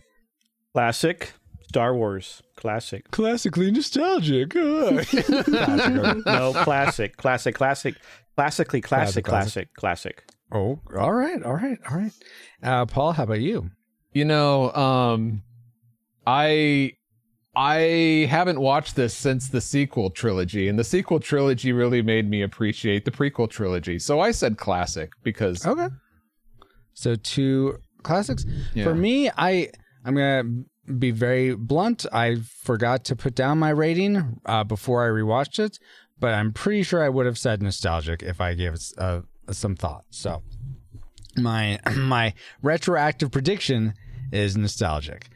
Classic 0.75 1.32
Star 1.72 1.94
Wars. 1.94 2.42
Classic. 2.56 3.10
Classically 3.10 3.70
nostalgic. 3.70 4.54
Uh. 4.54 5.02
No, 6.26 6.52
classic. 6.52 7.16
Classic. 7.16 7.54
Classic. 7.54 7.94
Classically 8.36 8.82
Classic, 8.82 9.24
classic. 9.24 9.24
classic. 9.24 9.74
Classic. 9.74 10.16
Classic. 10.22 10.24
oh, 10.52 10.80
all 10.94 11.12
right, 11.14 11.42
all 11.42 11.54
right, 11.54 11.78
all 11.90 11.96
right. 11.96 12.12
Uh, 12.62 12.84
Paul, 12.84 13.12
how 13.12 13.22
about 13.22 13.40
you? 13.40 13.70
You 14.12 14.26
know, 14.26 14.70
um, 14.72 15.42
I 16.26 16.92
I 17.56 18.26
haven't 18.28 18.60
watched 18.60 18.96
this 18.96 19.14
since 19.14 19.48
the 19.48 19.62
sequel 19.62 20.10
trilogy, 20.10 20.68
and 20.68 20.78
the 20.78 20.84
sequel 20.84 21.20
trilogy 21.20 21.72
really 21.72 22.02
made 22.02 22.28
me 22.28 22.42
appreciate 22.42 23.06
the 23.06 23.10
prequel 23.10 23.48
trilogy. 23.48 23.98
So 23.98 24.20
I 24.20 24.30
said 24.30 24.58
classic 24.58 25.12
because 25.22 25.64
Okay. 25.66 25.88
So 26.92 27.14
two 27.14 27.78
classics. 28.02 28.44
Yeah. 28.74 28.84
For 28.84 28.94
me, 28.94 29.30
I 29.30 29.70
I'm 30.04 30.14
gonna 30.14 30.64
be 30.98 31.10
very 31.10 31.54
blunt. 31.54 32.06
I 32.12 32.36
forgot 32.36 33.04
to 33.06 33.16
put 33.16 33.34
down 33.34 33.58
my 33.58 33.70
rating 33.70 34.40
uh, 34.46 34.64
before 34.64 35.04
I 35.04 35.08
rewatched 35.08 35.58
it, 35.58 35.78
but 36.18 36.34
I'm 36.34 36.52
pretty 36.52 36.82
sure 36.82 37.02
I 37.02 37.08
would 37.08 37.26
have 37.26 37.38
said 37.38 37.62
nostalgic 37.62 38.22
if 38.22 38.40
I 38.40 38.54
gave 38.54 38.74
it 38.74 38.84
uh, 38.98 39.20
some 39.50 39.76
thought. 39.76 40.04
So 40.10 40.42
my 41.36 41.78
my 41.96 42.34
retroactive 42.62 43.30
prediction 43.30 43.94
is 44.32 44.56
nostalgic. 44.56 45.28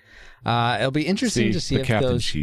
Uh, 0.45 0.77
it'll 0.79 0.91
be 0.91 1.07
interesting 1.07 1.53
to 1.53 1.61
see 1.61 1.77
if 1.77 1.89
those 1.89 2.37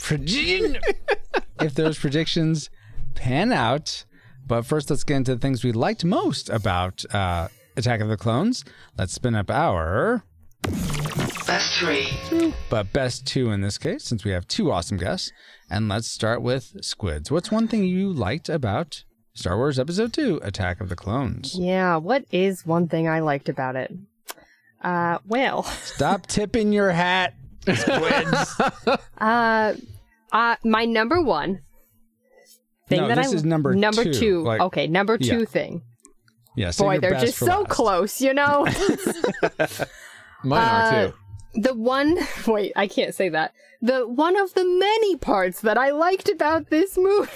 prediction 0.00 0.78
if 1.60 1.74
those 1.74 1.98
predictions 1.98 2.70
pan 3.14 3.52
out. 3.52 4.04
But 4.46 4.62
first, 4.62 4.90
let's 4.90 5.04
get 5.04 5.18
into 5.18 5.34
the 5.34 5.40
things 5.40 5.62
we 5.62 5.72
liked 5.72 6.04
most 6.04 6.50
about 6.50 7.04
uh, 7.14 7.48
Attack 7.76 8.00
of 8.00 8.08
the 8.08 8.16
Clones. 8.16 8.64
Let's 8.98 9.12
spin 9.12 9.34
up 9.34 9.50
our 9.50 10.24
Best 11.46 11.74
three. 11.78 12.54
but 12.70 12.92
best 12.92 13.26
two 13.26 13.50
in 13.50 13.60
this 13.60 13.78
case, 13.78 14.04
since 14.04 14.24
we 14.24 14.30
have 14.30 14.46
two 14.48 14.70
awesome 14.70 14.96
guests. 14.96 15.32
And 15.70 15.88
let's 15.88 16.10
start 16.10 16.42
with 16.42 16.76
Squids. 16.84 17.30
What's 17.30 17.50
one 17.50 17.66
thing 17.68 17.84
you 17.84 18.12
liked 18.12 18.48
about 18.48 19.04
Star 19.34 19.56
Wars 19.56 19.78
Episode 19.78 20.12
2 20.12 20.40
Attack 20.42 20.80
of 20.80 20.88
the 20.88 20.96
Clones? 20.96 21.54
Yeah, 21.58 21.96
what 21.96 22.24
is 22.30 22.66
one 22.66 22.88
thing 22.88 23.08
I 23.08 23.20
liked 23.20 23.48
about 23.48 23.76
it? 23.76 23.92
Uh, 24.82 25.18
well, 25.26 25.62
Stop 25.62 26.26
tipping 26.26 26.72
your 26.72 26.90
hat, 26.90 27.34
Squids. 27.62 28.60
uh, 29.18 29.74
uh, 30.32 30.56
my 30.64 30.84
number 30.84 31.20
one 31.22 31.60
thing 32.88 33.00
No, 33.00 33.08
that 33.08 33.16
this 33.16 33.32
I 33.32 33.34
is 33.36 33.44
number 33.44 33.74
number 33.74 34.04
two, 34.04 34.12
two. 34.12 34.42
like- 34.42 34.60
okay, 34.60 34.86
number 34.86 35.16
two 35.18 35.40
Yeah. 35.40 35.44
thing. 35.46 35.82
yeah, 36.56 36.72
Boy, 36.76 36.98
they're 36.98 37.18
just 37.20 37.38
so 37.38 37.46
last. 37.60 37.68
close, 37.68 38.20
you 38.20 38.34
know. 38.34 38.66
Mine 40.44 40.60
Uh, 40.60 40.72
are 40.72 41.06
too. 41.08 41.60
the 41.60 41.74
one 41.74 42.18
wait, 42.46 42.72
I 42.76 42.86
can't 42.86 43.14
say 43.14 43.28
that. 43.30 43.52
The 43.80 44.06
one 44.06 44.36
of 44.40 44.54
the 44.54 44.64
many 44.64 45.16
parts 45.16 45.60
that 45.62 45.76
I 45.78 45.90
liked 45.90 46.28
about 46.28 46.70
this 46.70 46.96
movie. 46.96 47.30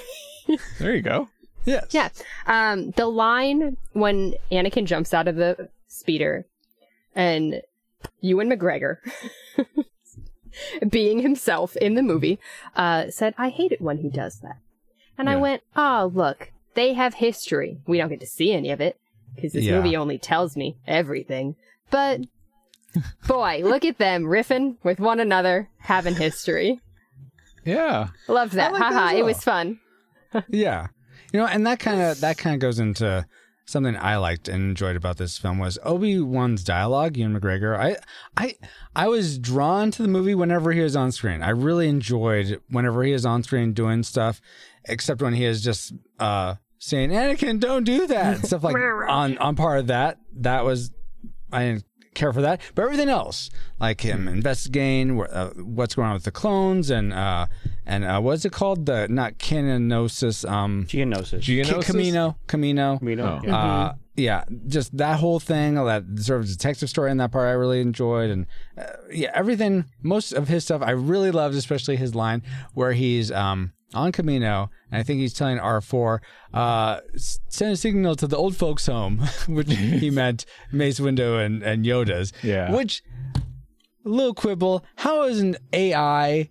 There 0.79 0.95
you 0.95 1.03
go. 1.03 1.29
Yes. 1.65 1.89
Yeah. 1.91 2.09
Um, 2.47 2.93
the 2.93 3.07
line 3.07 3.77
when 3.95 4.35
Anakin 4.53 4.85
jumps 4.85 5.13
out 5.13 5.27
of 5.27 5.35
the 5.35 5.69
speeder 5.89 6.47
and 7.17 7.63
Ewan 8.21 8.49
McGregor, 8.49 8.99
being 10.89 11.21
himself 11.21 11.75
in 11.77 11.95
the 11.95 12.03
movie, 12.03 12.39
uh, 12.77 13.11
said, 13.11 13.35
I 13.37 13.49
hate 13.49 13.73
it 13.73 13.81
when 13.81 13.99
he 13.99 14.09
does 14.09 14.39
that. 14.41 14.59
And 15.19 15.29
I 15.29 15.37
went, 15.37 15.63
oh, 15.75 16.13
look, 16.15 16.53
they 16.75 16.93
have 16.93 17.15
history. 17.15 17.79
We 17.87 17.99
don't 17.99 18.11
get 18.11 18.21
to 18.21 18.27
see 18.27 18.53
any 18.53 18.71
of 18.71 18.81
it 18.81 18.99
because 19.35 19.53
this 19.53 19.65
Yeah. 19.65 19.77
movie 19.79 19.97
only 19.97 20.19
tells 20.19 20.57
me 20.57 20.77
everything. 20.87 21.57
But 21.91 22.21
boy, 23.29 23.62
look 23.65 23.85
at 23.85 23.99
them 23.99 24.25
riffing 24.25 24.76
with 24.83 25.00
one 25.00 25.21
another, 25.21 25.69
having 25.79 26.15
history. 26.15 26.81
Yeah. 27.65 28.09
Loved 28.29 28.53
that. 28.55 28.73
like 28.73 28.81
that 28.81 28.93
Haha, 28.93 29.09
as 29.12 29.19
it 29.19 29.25
was 29.25 29.43
fun. 29.43 29.81
Yeah. 30.49 30.88
You 31.33 31.41
know, 31.41 31.47
and 31.47 31.67
that 31.67 31.79
kind 31.79 32.00
of 32.00 32.21
that 32.21 32.37
kind 32.37 32.55
of 32.55 32.61
goes 32.61 32.79
into 32.79 33.26
something 33.67 33.97
I 33.97 34.17
liked 34.17 34.49
and 34.49 34.62
enjoyed 34.62 34.97
about 34.97 35.17
this 35.17 35.38
film 35.38 35.59
was 35.59 35.79
Obi 35.83 36.21
Wan's 36.21 36.62
dialogue. 36.62 37.17
Ewan 37.17 37.38
McGregor. 37.38 37.76
I 37.79 37.97
I 38.37 38.55
I 38.95 39.09
was 39.09 39.38
drawn 39.38 39.91
to 39.93 40.03
the 40.03 40.09
movie 40.09 40.35
whenever 40.35 40.73
he 40.73 40.81
was 40.81 40.95
on 40.95 41.11
screen. 41.12 41.43
I 41.43 41.50
really 41.50 41.88
enjoyed 41.88 42.61
whenever 42.69 43.03
he 43.03 43.12
is 43.12 43.26
on 43.26 43.43
screen 43.43 43.73
doing 43.73 44.03
stuff, 44.03 44.41
except 44.85 45.23
when 45.23 45.35
he 45.35 45.45
is 45.45 45.62
just 45.62 45.93
uh 46.19 46.57
saying 46.79 47.11
Anakin, 47.11 47.59
don't 47.61 47.85
do 47.85 48.07
that 48.07 48.47
stuff 48.47 48.62
like 48.62 48.76
on 49.09 49.38
on 49.38 49.57
part 49.57 49.81
of 49.81 49.87
that. 49.88 50.19
That 50.37 50.65
was 50.65 50.93
I 51.53 51.65
didn't 51.65 51.85
care 52.16 52.32
for 52.32 52.40
that, 52.42 52.61
but 52.75 52.82
everything 52.82 53.08
else, 53.08 53.50
like 53.78 54.00
him 54.00 54.26
investigating 54.26 55.20
uh, 55.23 55.50
what's 55.56 55.94
going 55.94 56.08
on 56.08 56.14
with 56.14 56.25
the 56.25 56.32
clones 56.32 56.90
and 56.90 57.12
uh 57.12 57.46
and 57.87 58.04
uh, 58.04 58.18
what's 58.20 58.44
it 58.44 58.50
called? 58.52 58.87
The 58.87 59.06
not 59.08 59.38
caninosis, 59.38 60.49
um, 60.50 60.87
Geonosis. 60.88 61.42
Ki- 61.42 61.62
Geonosis? 61.62 61.85
Kamino, 61.85 62.35
Kamino. 62.49 63.00
Kamino, 63.00 63.40
Oh. 63.42 63.46
yeah. 63.46 63.56
Uh, 63.56 63.94
yeah, 64.18 64.44
just 64.66 64.96
that 64.96 65.18
whole 65.20 65.38
thing, 65.38 65.75
that 65.75 66.02
sort 66.16 66.40
of 66.40 66.49
detective 66.49 66.88
story 66.88 67.11
in 67.11 67.18
that 67.18 67.30
part, 67.32 67.46
I 67.49 67.52
really 67.52 67.80
enjoyed, 67.82 68.30
and 68.30 68.46
uh, 68.78 68.85
yeah, 69.12 69.30
everything. 69.35 69.85
Most 70.02 70.32
of 70.32 70.49
his 70.49 70.64
stuff, 70.64 70.80
I 70.82 70.92
really 70.92 71.30
loved, 71.30 71.54
especially 71.54 71.96
his 71.96 72.14
line 72.14 72.42
where 72.73 72.92
he's 72.92 73.30
um 73.30 73.73
on 73.95 74.12
Kamino, 74.12 74.69
and 74.90 75.00
I 75.00 75.02
think 75.02 75.21
he's 75.21 75.33
telling 75.35 75.59
R 75.59 75.81
four, 75.81 76.21
uh, 76.52 77.00
send 77.16 77.73
a 77.73 77.76
signal 77.76 78.16
to 78.16 78.26
the 78.26 78.37
old 78.37 78.57
folks' 78.57 78.87
home, 78.87 79.19
which 79.49 79.73
he 79.73 80.11
meant 80.21 80.45
Mace 80.73 81.00
Window 81.00 81.38
and 81.38 81.62
and 81.62 81.85
Yoda's. 81.85 82.33
Yeah. 82.43 82.75
Which 82.75 83.02
a 84.05 84.09
little 84.09 84.35
quibble. 84.35 84.85
How 84.97 85.23
is 85.25 85.40
an 85.40 85.57
AI 85.73 86.49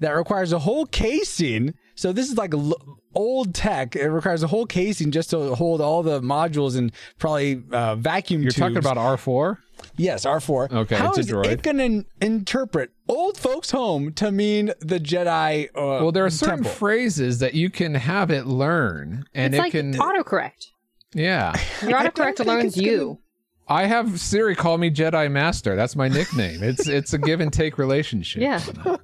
that 0.00 0.10
requires 0.10 0.52
a 0.52 0.58
whole 0.60 0.86
casing? 0.86 1.74
So 1.94 2.12
this 2.12 2.28
is 2.30 2.36
like 2.36 2.54
a 2.54 2.58
l- 2.58 2.98
old 3.14 3.54
tech. 3.54 3.96
It 3.96 4.08
requires 4.08 4.42
a 4.42 4.46
whole 4.46 4.66
casing 4.66 5.10
just 5.10 5.30
to 5.30 5.54
hold 5.54 5.80
all 5.80 6.02
the 6.02 6.20
modules 6.20 6.76
and 6.76 6.92
probably 7.18 7.62
uh, 7.72 7.94
vacuum. 7.96 8.42
You're 8.42 8.52
talking 8.52 8.76
about 8.76 8.96
R4? 8.96 9.58
yes, 9.96 10.24
R 10.24 10.40
four. 10.40 10.68
Okay, 10.72 10.96
How 10.96 11.08
it's 11.08 11.18
a 11.18 11.20
is 11.20 11.28
droid. 11.30 11.46
it 11.46 11.62
going 11.62 11.76
to 11.78 12.04
interpret 12.24 12.90
old 13.08 13.36
folks' 13.36 13.70
home 13.70 14.12
to 14.14 14.32
mean 14.32 14.72
the 14.80 14.98
Jedi? 14.98 15.66
Uh, 15.68 15.70
Well, 16.02 16.12
there 16.12 16.24
are 16.24 16.30
certain 16.30 16.56
temple? 16.58 16.72
phrases 16.72 17.38
that 17.40 17.54
you 17.54 17.70
can 17.70 17.94
have 17.94 18.30
it 18.30 18.46
learn, 18.46 19.24
and 19.34 19.54
it's 19.54 19.58
it 19.58 19.62
like 19.62 19.72
can. 19.72 19.94
autocorrect. 19.94 20.68
yeah. 21.14 21.54
Your 21.82 21.98
autocorrect 21.98 22.38
think 22.38 22.48
learns 22.48 22.76
it's 22.76 22.76
you. 22.78 23.18
I 23.66 23.86
have 23.86 24.20
Siri 24.20 24.54
call 24.54 24.76
me 24.78 24.90
Jedi 24.90 25.30
Master. 25.30 25.74
That's 25.74 25.96
my 25.96 26.08
nickname. 26.08 26.62
It's 26.62 26.86
it's 26.86 27.12
a 27.14 27.18
give 27.18 27.40
and 27.40 27.50
take 27.52 27.78
relationship. 27.78 28.42
Yeah. 28.42 28.60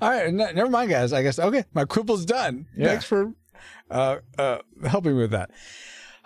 All 0.00 0.10
right, 0.10 0.32
never 0.32 0.68
mind, 0.70 0.90
guys. 0.90 1.12
I 1.12 1.22
guess 1.22 1.38
okay. 1.38 1.64
My 1.74 1.84
quibble's 1.84 2.24
done. 2.24 2.66
Yeah. 2.76 2.88
Thanks 2.88 3.04
for 3.04 3.32
uh, 3.90 4.18
uh, 4.38 4.58
helping 4.86 5.12
me 5.14 5.18
with 5.22 5.30
that. 5.32 5.50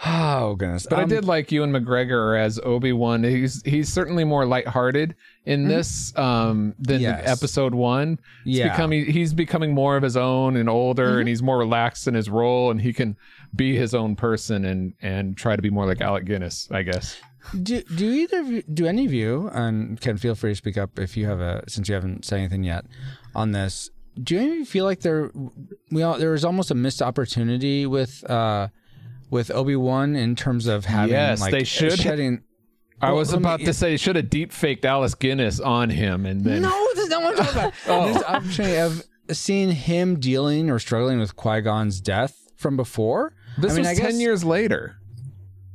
Oh 0.02 0.54
goodness! 0.54 0.86
But 0.88 0.98
I 0.98 1.02
Um, 1.02 1.10
did 1.10 1.26
like 1.26 1.52
Ewan 1.52 1.72
McGregor 1.72 2.38
as 2.40 2.58
Obi 2.64 2.90
Wan. 2.94 3.22
He's 3.22 3.62
he's 3.66 3.92
certainly 3.92 4.24
more 4.24 4.46
lighthearted 4.46 5.14
in 5.44 5.68
this 5.68 6.16
um, 6.16 6.74
than 6.78 6.96
Mm-hmm. 7.02 7.02
Yes. 7.02 7.28
Episode 7.42 7.74
One. 7.74 8.18
He's 8.44 8.58
Yeah. 8.60 8.70
becoming 8.70 9.04
he's 9.04 9.34
becoming 9.34 9.74
more 9.74 9.98
of 9.98 10.02
his 10.02 10.16
own 10.16 10.56
and 10.56 10.70
older, 10.70 11.06
Mm-hmm. 11.06 11.18
and 11.18 11.28
he's 11.28 11.42
more 11.42 11.58
relaxed 11.58 12.08
in 12.08 12.14
his 12.14 12.30
role, 12.30 12.70
and 12.70 12.80
he 12.80 12.94
can 12.94 13.14
be 13.54 13.76
his 13.76 13.92
own 13.94 14.16
person 14.16 14.64
and 14.64 14.94
and 15.02 15.36
try 15.36 15.54
to 15.54 15.60
be 15.60 15.68
more 15.68 15.84
like 15.84 16.00
Alec 16.00 16.24
Guinness, 16.24 16.66
I 16.70 16.82
guess. 16.82 17.20
Do 17.62 17.82
do 17.82 18.10
either 18.10 18.40
of 18.40 18.48
you, 18.48 18.62
do 18.62 18.86
any 18.86 19.04
of 19.04 19.12
you 19.12 19.48
and 19.52 20.00
can 20.00 20.16
feel 20.16 20.34
free 20.34 20.52
to 20.52 20.56
speak 20.56 20.78
up 20.78 20.98
if 20.98 21.14
you 21.14 21.26
have 21.26 21.40
a 21.40 21.62
since 21.68 21.90
you 21.90 21.94
haven't 21.94 22.24
said 22.24 22.38
anything 22.38 22.64
yet 22.64 22.86
on 23.34 23.52
this. 23.52 23.90
Do 24.20 24.34
you 24.36 24.64
feel 24.64 24.84
like 24.84 25.00
there 25.00 25.30
we 25.90 26.02
all, 26.02 26.18
there 26.18 26.32
was 26.32 26.44
almost 26.44 26.70
a 26.70 26.74
missed 26.74 27.00
opportunity 27.00 27.86
with 27.86 28.28
uh 28.28 28.68
with 29.30 29.50
Obi 29.52 29.76
Wan 29.76 30.16
in 30.16 30.34
terms 30.36 30.66
of 30.66 30.84
having 30.84 31.12
Yes, 31.12 31.40
like 31.40 31.52
they 31.52 31.64
should- 31.64 31.98
shedding. 31.98 32.42
I 33.02 33.06
Well, 33.10 33.16
was 33.20 33.32
me- 33.32 33.38
about 33.38 33.60
to 33.60 33.72
say 33.72 33.96
should 33.96 34.16
have 34.16 34.28
deep 34.28 34.52
faked 34.52 34.84
Alice 34.84 35.14
Guinness 35.14 35.58
on 35.58 35.88
him, 35.88 36.26
and 36.26 36.44
then 36.44 36.62
No, 36.62 36.88
that's 36.94 37.08
not 37.08 37.22
what 37.22 37.38
I'm 37.40 37.46
talking 37.46 37.60
about. 37.60 37.74
Oh. 37.88 38.12
This 38.12 38.22
opportunity 38.24 38.76
of 38.76 39.04
seeing 39.36 39.70
him 39.70 40.18
dealing 40.20 40.68
or 40.68 40.78
struggling 40.78 41.18
with 41.18 41.34
Qui 41.36 41.60
Gon's 41.62 42.00
death 42.00 42.48
from 42.56 42.76
before. 42.76 43.32
this 43.56 43.72
I 43.72 43.76
mean, 43.76 43.82
was 43.82 43.88
I 43.88 43.94
ten 44.02 44.10
guess- 44.10 44.20
years 44.20 44.44
later. 44.44 44.96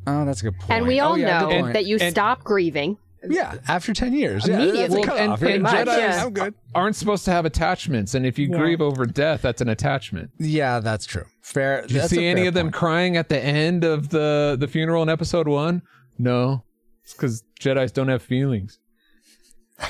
Oh, 0.05 0.23
that's 0.25 0.41
a 0.41 0.43
good 0.51 0.59
point. 0.59 0.71
And 0.71 0.85
we 0.85 0.99
all 0.99 1.13
oh, 1.13 1.15
yeah, 1.15 1.39
know 1.39 1.71
that 1.73 1.85
you 1.87 1.97
And- 1.99 2.11
stop 2.11 2.43
grieving. 2.43 2.97
Yeah 3.29 3.55
after 3.67 3.93
ten 3.93 4.13
years 4.13 4.47
yeah, 4.47 4.55
Immediately. 4.55 4.81
that's 4.81 4.93
a 4.93 4.97
Well, 4.99 5.17
and- 5.17 5.31
cutoff, 5.31 5.41
and 5.43 5.63
right? 5.63 5.87
Jedi- 5.87 5.97
yeah. 5.97 6.23
I'm 6.25 6.33
good. 6.33 6.53
Aren't 6.73 6.95
supposed 6.95 7.25
to 7.25 7.31
have 7.31 7.45
attachments, 7.45 8.13
and 8.15 8.25
if 8.25 8.37
you 8.37 8.47
grieve 8.49 8.81
over 8.81 9.05
death, 9.05 9.41
that's 9.41 9.61
an 9.61 9.69
attachment. 9.69 10.31
Yeah, 10.39 10.79
that's 10.79 11.05
true. 11.05 11.23
Fair. 11.41 11.81
Did 11.83 11.91
you 11.91 11.99
that's 12.01 12.11
a 12.11 12.15
see 12.15 12.25
any 12.25 12.41
fair 12.41 12.47
of 12.49 12.53
them 12.53 12.65
point. 12.67 12.75
crying 12.75 13.17
at 13.17 13.29
the 13.29 13.39
end 13.43 13.83
of 13.83 14.09
the 14.09 14.57
the 14.59 14.67
funeral 14.67 15.01
in 15.03 15.09
episode 15.09 15.47
one? 15.47 15.81
No, 16.17 16.63
it's 17.03 17.13
because 17.13 17.43
Jedi's 17.59 17.91
don't 17.91 18.07
have 18.09 18.21
feelings. 18.23 18.79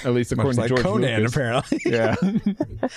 At 0.04 0.14
least 0.16 0.36
Much 0.36 0.40
according 0.40 0.60
like 0.62 0.68
to 0.70 0.76
George 0.76 0.84
Conan, 0.84 1.18
Lucas. 1.20 1.32
apparently. 1.36 1.80
Yeah. 1.86 2.16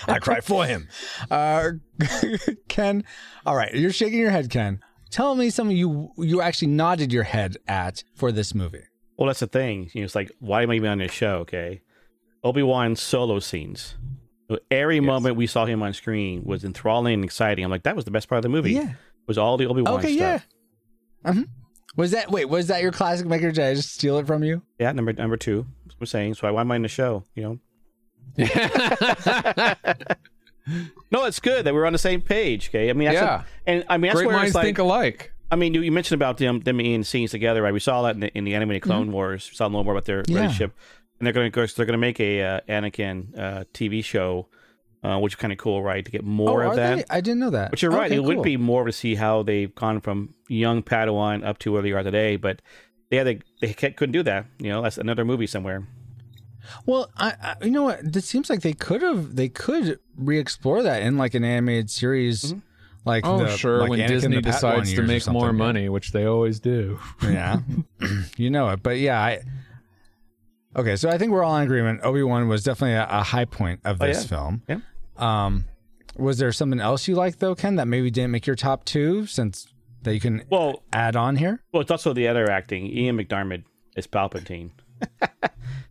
I 0.09 0.18
cry 0.18 0.40
for 0.40 0.64
him. 0.64 0.88
Uh, 1.30 1.73
Ken, 2.68 3.04
all 3.45 3.54
right, 3.57 3.75
you're 3.75 3.92
shaking 3.92 4.18
your 4.18 4.30
head, 4.30 4.49
Ken. 4.50 4.80
Tell 5.11 5.35
me 5.35 5.50
something 5.50 5.76
you 5.76 6.11
you 6.18 6.40
actually 6.40 6.68
nodded 6.68 7.12
your 7.12 7.25
head 7.25 7.57
at 7.66 8.04
for 8.14 8.33
this 8.33 8.54
movie. 8.54 8.85
Well, 9.18 9.26
that's 9.26 9.40
the 9.40 9.46
thing. 9.48 9.90
You 9.92 10.00
know, 10.02 10.04
it's 10.04 10.14
like, 10.14 10.30
why 10.38 10.62
am 10.62 10.70
I 10.70 10.75
even 10.75 10.90
on 10.90 10.98
this 10.98 11.12
show? 11.12 11.38
Okay, 11.40 11.82
Obi 12.44 12.62
Wan 12.62 12.94
solo 12.96 13.40
scenes. 13.40 13.96
Every 14.70 15.00
moment 15.00 15.37
we 15.37 15.46
saw 15.46 15.66
him 15.66 15.82
on 15.82 15.92
screen 15.92 16.42
was 16.44 16.64
enthralling 16.64 17.12
and 17.14 17.25
exciting. 17.25 17.64
I'm 17.64 17.70
like, 17.70 17.82
that 17.82 17.94
was 17.96 18.06
the 18.06 18.10
best 18.10 18.28
part 18.28 18.38
of 18.38 18.44
the 18.44 18.48
movie. 18.48 18.72
Yeah. 18.72 18.92
Was 19.26 19.37
all 19.37 19.58
the 19.58 19.66
Obi 19.66 19.82
Wan 19.82 19.94
Okay, 19.98 20.16
stuff. 20.16 20.46
yeah. 21.25 21.30
Uh-huh. 21.30 21.42
Was 21.96 22.12
that 22.12 22.30
wait? 22.30 22.46
Was 22.46 22.68
that 22.68 22.80
your 22.80 22.92
classic 22.92 23.26
maker? 23.26 23.50
Did 23.50 23.64
I 23.64 23.75
just 23.75 23.92
steal 23.92 24.16
it 24.18 24.26
from 24.26 24.42
you? 24.44 24.62
Yeah, 24.78 24.92
number 24.92 25.12
number 25.12 25.37
two. 25.37 25.66
I'm 26.00 26.06
saying. 26.06 26.34
So 26.34 26.50
why 26.52 26.60
am 26.60 26.70
I 26.70 26.76
in 26.76 26.82
the 26.82 26.88
show? 26.88 27.25
You 27.34 27.42
know. 27.42 27.58
no, 31.10 31.25
it's 31.25 31.40
good 31.40 31.64
that 31.66 31.75
we're 31.75 31.87
on 31.87 31.92
the 31.92 31.98
same 31.98 32.20
page. 32.20 32.68
Okay, 32.68 32.88
I 32.90 32.92
mean, 32.92 33.08
that's 33.08 33.20
Yeah. 33.20 33.42
a- 33.66 33.70
and 33.70 33.84
I 33.88 33.96
mean 33.96 34.10
that's 34.10 34.20
Great 34.20 34.26
where 34.28 34.37
minds 34.37 34.50
it's 34.50 34.54
like, 34.54 34.64
think 34.64 34.78
alike. 34.78 35.32
I 35.50 35.57
mean, 35.57 35.73
you, 35.75 35.81
you 35.83 35.93
mentioned 35.93 36.21
about 36.21 36.37
them 36.38 36.61
them 36.61 36.76
being 36.78 37.02
scenes 37.05 37.31
together, 37.31 37.62
right? 37.62 37.73
We 37.73 37.81
saw 37.81 38.02
that 38.02 38.14
in 38.14 38.21
the, 38.21 38.28
in 38.37 38.45
the 38.45 38.55
animated 38.55 38.83
Clone 38.83 39.12
Wars. 39.12 39.49
We 39.50 39.57
saw 39.57 39.67
a 39.67 39.69
little 39.69 39.85
more 39.85 39.95
about 39.95 40.05
their 40.05 40.23
Mm-hmm. 40.23 40.33
Yeah. 40.33 40.38
relationship. 40.43 40.75
and 41.19 41.26
they're 41.26 41.33
going 41.33 41.50
to 41.50 41.75
they're 41.75 41.87
going 41.87 41.93
to 41.93 41.99
make 41.99 42.21
a 42.21 42.43
uh, 42.43 42.61
Anakin 42.69 43.38
uh, 43.38 43.64
TV 43.73 44.05
show, 44.05 44.49
uh, 45.02 45.19
which 45.19 45.33
is 45.33 45.37
kind 45.37 45.52
of 45.52 45.59
cool, 45.59 45.83
right? 45.83 46.05
To 46.05 46.11
get 46.11 46.23
more 46.25 46.62
oh, 46.64 46.71
of 46.71 46.76
that. 46.76 46.97
they? 46.97 47.05
I 47.11 47.21
didn't 47.21 47.40
know 47.40 47.50
that. 47.50 47.71
But 47.71 47.81
you're 47.83 47.90
right; 47.90 48.07
Okay, 48.12 48.17
it 48.17 48.25
would 48.25 48.43
be 48.43 48.57
more 48.57 48.85
to 48.85 48.93
see 48.93 49.14
how 49.14 49.43
they've 49.43 49.75
gone 49.75 50.00
from 50.00 50.35
young 50.49 50.83
Padawan 50.83 51.45
up 51.47 51.59
to 51.61 51.73
where 51.73 51.83
they 51.83 51.93
are 51.93 52.02
today. 52.02 52.37
But 52.37 52.61
yeah, 53.11 53.25
they 53.25 53.40
they 53.61 53.73
ca- 53.73 53.93
couldn't 53.93 54.12
do 54.12 54.23
that. 54.25 54.47
You 54.59 54.69
know, 54.71 54.83
that's 54.83 54.99
another 54.99 55.25
movie 55.25 55.47
somewhere. 55.47 55.87
Well, 56.85 57.11
I, 57.17 57.33
I 57.40 57.64
you 57.64 57.71
know 57.71 57.85
what? 57.85 58.00
It 58.14 58.25
seems 58.25 58.50
like 58.50 58.61
they 58.61 58.75
could 58.75 59.00
have 59.00 59.35
they 59.37 59.49
could 59.49 59.99
re-explore 60.17 60.83
that 60.83 61.00
in 61.02 61.17
like 61.17 61.33
an 61.35 61.43
animated 61.45 61.88
series, 61.90 62.52
Mm-hmm. 62.52 62.59
Like 63.05 63.25
Oh, 63.26 63.38
the, 63.38 63.57
sure. 63.57 63.81
like 63.81 63.90
when 63.90 64.00
Anakin 64.00 64.09
Disney 64.09 64.40
decides 64.40 64.93
to 64.95 65.02
make 65.02 65.26
more 65.28 65.43
something. 65.49 65.57
money, 65.57 65.88
which 65.88 66.12
they 66.12 66.25
always 66.25 66.61
do. 66.61 66.99
yeah, 67.23 67.61
you 68.37 68.50
know 68.50 68.69
it. 68.71 68.83
But 68.83 68.99
yeah, 68.99 69.21
I. 69.21 69.40
Okay, 70.76 70.97
so 70.97 71.09
I 71.09 71.19
think 71.19 71.33
we're 71.33 71.43
all 71.43 71.57
in 71.57 71.64
agreement. 71.64 72.00
Obi 72.05 72.23
Wan 72.23 72.47
was 72.49 72.62
definitely 72.62 72.95
a, 72.95 73.07
a 73.09 73.23
high 73.23 73.47
point 73.47 73.81
of 73.85 74.00
Oh, 74.00 74.07
this 74.07 74.23
yeah. 74.23 74.28
film. 74.28 74.62
Yeah. 74.69 74.78
Um, 75.17 75.64
was 76.17 76.38
there 76.38 76.52
something 76.52 76.78
else 76.81 77.09
you 77.09 77.14
liked 77.14 77.40
though, 77.40 77.55
Ken, 77.55 77.76
that 77.76 77.87
maybe 77.88 78.11
didn't 78.11 78.31
make 78.31 78.47
your 78.47 78.55
top 78.57 78.85
two, 78.85 79.26
since 79.26 79.67
that 80.02 80.14
you 80.14 80.21
can 80.21 80.45
Well, 80.50 80.83
add 80.93 81.17
on 81.17 81.37
here? 81.37 81.62
well, 81.73 81.81
it's 81.81 81.90
also 81.90 82.12
the 82.12 82.28
other 82.28 82.49
acting. 82.50 82.87
Ian 82.87 83.17
McDermott 83.19 83.64
is 83.97 84.07
Palpatine. 84.07 84.71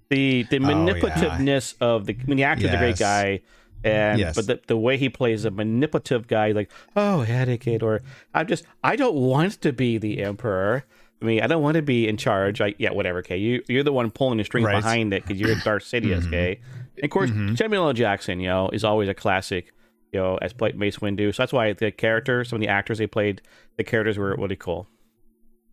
the 0.09 0.43
the 0.43 0.59
manipulativeness 0.59 1.75
of 1.81 2.05
the 2.05 2.15
I 2.21 2.25
mean, 2.27 2.37
the 2.37 2.43
actor's 2.43 2.71
a 2.73 2.77
great 2.77 2.97
guy, 2.97 3.41
and 3.83 4.19
Yes. 4.19 4.35
but 4.35 4.47
the 4.47 4.59
the 4.67 4.77
way 4.77 4.97
he 4.97 5.09
plays 5.09 5.45
a 5.45 5.51
manipulative 5.51 6.27
guy, 6.27 6.51
like 6.51 6.71
oh 6.95 7.21
etiquette, 7.21 7.83
or 7.83 8.01
I'm 8.33 8.47
just 8.47 8.65
I 8.83 8.95
don't 8.95 9.15
want 9.15 9.61
to 9.61 9.71
be 9.73 9.97
the 9.97 10.21
emperor. 10.23 10.83
I 11.21 11.25
mean, 11.25 11.41
I 11.41 11.47
don't 11.47 11.63
want 11.63 11.75
to 11.75 11.81
be 11.81 12.07
in 12.07 12.15
charge. 12.17 12.61
I, 12.61 12.75
yeah, 12.77 12.91
whatever. 12.91 13.19
Okay, 13.19 13.37
you 13.37 13.63
you're 13.67 13.83
the 13.83 13.91
one 13.93 14.11
pulling 14.11 14.37
the 14.37 14.43
strings 14.43 14.65
Right. 14.67 14.75
behind 14.75 15.13
it 15.13 15.23
because 15.25 15.39
you're 15.39 15.55
Darth 15.63 15.83
Sidious. 15.83 16.27
Okay, 16.27 16.59
and 16.97 17.03
of 17.05 17.09
course 17.09 17.31
Samuel 17.55 17.87
L. 17.87 17.93
Jackson, 17.93 18.39
you 18.39 18.47
know, 18.47 18.69
is 18.69 18.83
always 18.83 19.09
a 19.09 19.13
classic. 19.13 19.73
You 20.13 20.19
know, 20.21 20.37
as 20.41 20.53
played 20.53 20.77
Mace 20.77 20.97
Windu. 20.99 21.35
So 21.35 21.43
that's 21.43 21.51
why 21.51 21.73
the 21.73 21.91
character, 21.91 22.45
some 22.45 22.57
of 22.57 22.61
the 22.61 22.69
actors 22.69 22.97
they 22.97 23.07
played, 23.07 23.41
the 23.75 23.83
characters 23.83 24.17
were 24.17 24.35
really 24.37 24.55
cool. 24.55 24.87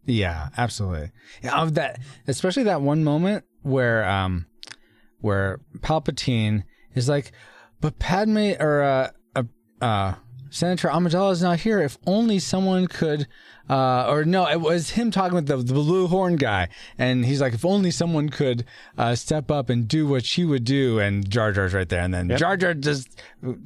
Yeah, 0.07 0.49
absolutely. 0.59 1.13
Yeah, 1.43 1.61
of 1.63 1.75
that, 1.75 2.01
especially 2.27 2.65
that 2.65 2.83
one 2.83 3.05
moment 3.05 3.45
where, 3.63 4.05
um, 4.09 4.47
where 5.21 5.61
Palpatine 5.79 6.65
is 6.95 7.09
like, 7.09 7.31
"But 7.85 7.99
Padme 7.99 8.53
or 8.59 8.81
uh, 8.83 9.11
uh, 9.37 9.43
uh 9.85 10.15
Senator 10.49 10.89
Amidala 10.89 11.33
is 11.33 11.43
not 11.43 11.61
here. 11.61 11.83
If 11.83 11.99
only 12.07 12.39
someone 12.39 12.87
could." 12.87 13.27
Uh, 13.69 14.07
or 14.09 14.25
no, 14.25 14.49
it 14.49 14.59
was 14.59 14.91
him 14.91 15.11
talking 15.11 15.35
with 15.35 15.47
the, 15.47 15.59
the 15.59 15.75
blue 15.75 16.07
horn 16.07 16.37
guy, 16.37 16.69
and 16.97 17.27
he's 17.27 17.43
like, 17.43 17.53
"If 17.53 17.63
only 17.63 17.91
someone 17.91 18.31
could 18.31 18.65
uh, 18.97 19.15
step 19.15 19.51
up 19.51 19.69
and 19.69 19.87
do 19.87 20.07
what 20.07 20.25
she 20.25 20.47
would 20.47 20.65
do." 20.65 20.99
And 20.99 21.29
Jar 21.29 21.53
Jar's 21.53 21.75
right 21.75 21.87
there, 21.87 22.01
and 22.01 22.15
then 22.15 22.35
Jar 22.39 22.57
Jar 22.57 22.73
just 22.73 23.21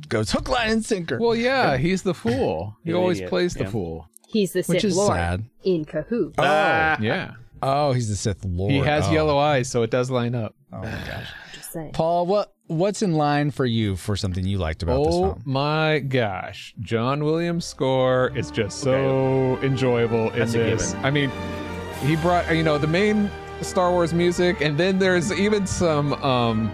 goes 0.09 0.33
hook, 0.33 0.49
line, 0.49 0.71
and 0.71 0.85
sinker. 0.85 1.19
Well, 1.21 1.37
yeah, 1.37 1.77
he's 1.77 2.03
the 2.03 2.15
fool. 2.15 2.77
He 2.85 2.93
always 2.95 3.19
idiot, 3.19 3.31
plays 3.31 3.55
the 3.55 3.65
yeah. 3.65 3.71
fool. 3.71 4.09
He's 4.27 4.53
the 4.53 4.65
Which 4.65 4.81
Sith 4.81 4.91
is 4.91 4.97
Lord 4.97 5.15
sad. 5.15 5.45
in 5.63 5.85
cahoots. 5.85 6.35
Ah, 6.39 6.99
Yeah. 7.01 7.35
oh, 7.63 7.93
he's 7.93 8.09
the 8.09 8.17
Sith 8.17 8.45
Lord. 8.45 8.73
He 8.73 8.79
has 8.79 9.07
Oh. 9.07 9.13
yellow 9.13 9.39
eyes, 9.39 9.71
so 9.71 9.85
it 9.85 9.91
does 9.93 10.11
line 10.11 10.35
up. 10.35 10.57
Oh 10.73 10.79
my 10.79 10.91
gosh. 10.91 11.29
Just 11.55 11.73
saying. 11.73 11.93
Paul, 11.93 12.27
what 12.27 12.53
what's 12.69 13.03
in 13.03 13.15
line 13.15 13.51
for 13.51 13.67
you 13.67 13.97
for 13.97 14.17
something 14.17 14.45
you 14.47 14.59
liked 14.59 14.83
about 14.83 15.05
this 15.05 15.15
Oh 15.15 15.21
film? 15.35 15.43
my 15.45 15.99
gosh. 15.99 16.75
John 16.81 17.25
Williams' 17.25 17.65
score 17.65 18.31
is 18.37 18.51
just 18.51 18.79
so 18.79 19.59
enjoyable 19.63 20.31
in 20.31 20.39
That's 20.39 20.55
a 20.55 20.59
this. 20.59 20.93
given. 20.93 21.05
I 21.07 21.11
mean, 21.11 21.33
he 22.03 22.17
brought, 22.17 22.55
you 22.55 22.63
know, 22.63 22.79
the 22.79 22.87
main 22.87 23.31
Star 23.63 23.91
Wars 23.91 24.15
music, 24.15 24.61
and 24.61 24.79
then 24.79 24.99
there's 24.99 25.33
even 25.33 25.67
some, 25.67 26.13
um, 26.23 26.71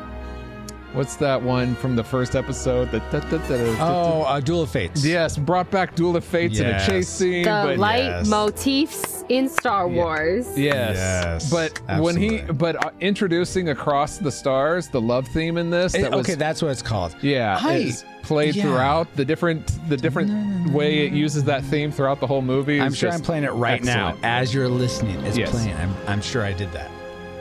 what's 0.95 1.17
that 1.17 1.43
one 1.43 1.75
from 1.75 1.97
the 1.97 2.05
first 2.05 2.35
episode? 2.37 2.91
The, 2.91 3.01
da- 3.01 3.21
da- 3.21 3.39
da- 3.39 3.49
da- 3.49 3.77
Oh, 3.81 4.23
uh, 4.23 4.41
Duel 4.41 4.63
of 4.63 4.71
Fates. 4.71 5.05
Yes, 5.05 5.37
brought 5.37 5.71
back 5.71 5.95
Duel 5.95 6.17
of 6.17 6.25
Fates 6.25 6.59
in 6.59 6.67
a 6.67 6.71
Yes. 6.71 6.87
chase 6.87 7.09
scene. 7.09 7.45
The 7.45 7.51
but 7.67 7.79
light 7.79 8.05
yes. 8.05 8.27
motifs 8.29 9.25
in 9.29 9.49
Star 9.49 9.89
Wars. 9.89 10.47
Yes. 10.59 10.97
Yes, 10.97 11.51
But 11.51 11.81
when 12.01 12.17
he, 12.17 12.39
but 12.41 12.83
uh, 12.85 12.91
introducing 13.01 13.69
Across 13.71 14.19
the 14.19 14.31
Stars, 14.33 14.89
the 14.89 15.01
love 15.01 15.27
theme 15.29 15.57
in 15.59 15.71
this, 15.71 15.95
It- 15.95 16.03
that 16.03 16.13
was, 16.13 16.21
okay, 16.27 16.35
that's 16.35 16.63
what 16.63 16.71
it's 16.71 16.83
called. 16.83 17.15
yeah, 17.23 17.59
I- 17.61 17.75
is 17.75 18.05
played 18.23 18.55
yeah. 18.57 18.63
throughout 18.63 19.15
the 19.17 19.25
different, 19.25 19.71
the 19.91 19.97
different 19.99 20.71
way 20.73 21.07
it 21.07 21.13
uses 21.13 21.45
that 21.45 21.63
theme 21.65 21.91
throughout 21.93 22.21
the 22.21 22.27
whole 22.27 22.41
movie. 22.41 22.81
I'm 22.81 22.95
sure 22.95 23.11
I'm 23.11 23.21
playing 23.21 23.45
it 23.45 23.53
right 23.53 23.83
now 23.85 24.17
as 24.23 24.55
you're 24.55 24.69
listening. 24.69 25.19
It's 25.27 25.37
Yes. 25.37 25.51
playing. 25.51 25.75
I'm, 25.77 25.95
I'm 26.07 26.23
sure 26.23 26.43
I 26.43 26.53
did 26.55 26.73
that. 26.73 26.91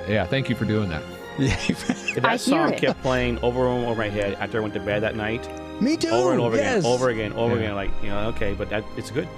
Yeah, 0.10 0.26
thank 0.26 0.50
you 0.50 0.56
for 0.56 0.66
doing 0.66 0.90
that. 0.90 1.02
Yeah. 1.40 1.54
I 1.70 2.20
that 2.20 2.22
hear 2.30 2.38
song 2.38 2.74
it. 2.74 2.80
kept 2.80 3.02
playing 3.02 3.40
over 3.40 3.68
and 3.68 3.86
over 3.86 3.96
my 3.96 4.10
head 4.10 4.36
after 4.40 4.58
I 4.60 4.62
went 4.62 4.74
to 4.76 4.80
bed 4.80 5.02
that 5.04 5.16
night, 5.16 5.48
Me 5.82 5.98
too. 5.98 6.10
over 6.10 6.32
and 6.32 6.40
over 6.42 6.56
yes. 6.58 6.80
again, 6.80 6.86
over 6.92 7.10
again, 7.10 7.34
over 7.34 7.56
Yeah. 7.56 7.62
again, 7.62 7.76
like 7.76 7.92
you 8.04 8.10
know, 8.10 8.28
okay, 8.30 8.54
but 8.54 8.70
that 8.70 8.84
it's 8.98 9.12
good. 9.12 9.28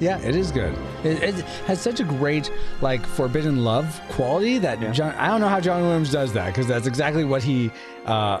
Yeah, 0.00 0.20
it 0.20 0.36
is 0.36 0.52
good. 0.52 0.76
It, 1.02 1.20
it 1.24 1.34
has 1.66 1.80
such 1.80 1.98
a 1.98 2.04
great 2.04 2.52
like 2.80 3.04
forbidden 3.04 3.64
love 3.64 4.00
quality 4.10 4.58
that 4.58 4.80
Yeah. 4.80 4.92
John. 4.92 5.12
I 5.16 5.26
don't 5.26 5.40
know 5.40 5.48
how 5.48 5.58
John 5.58 5.82
Williams 5.82 6.12
does 6.12 6.32
that 6.34 6.46
because 6.46 6.68
that's 6.68 6.86
exactly 6.86 7.24
what 7.24 7.42
he 7.42 7.72
uh, 8.06 8.38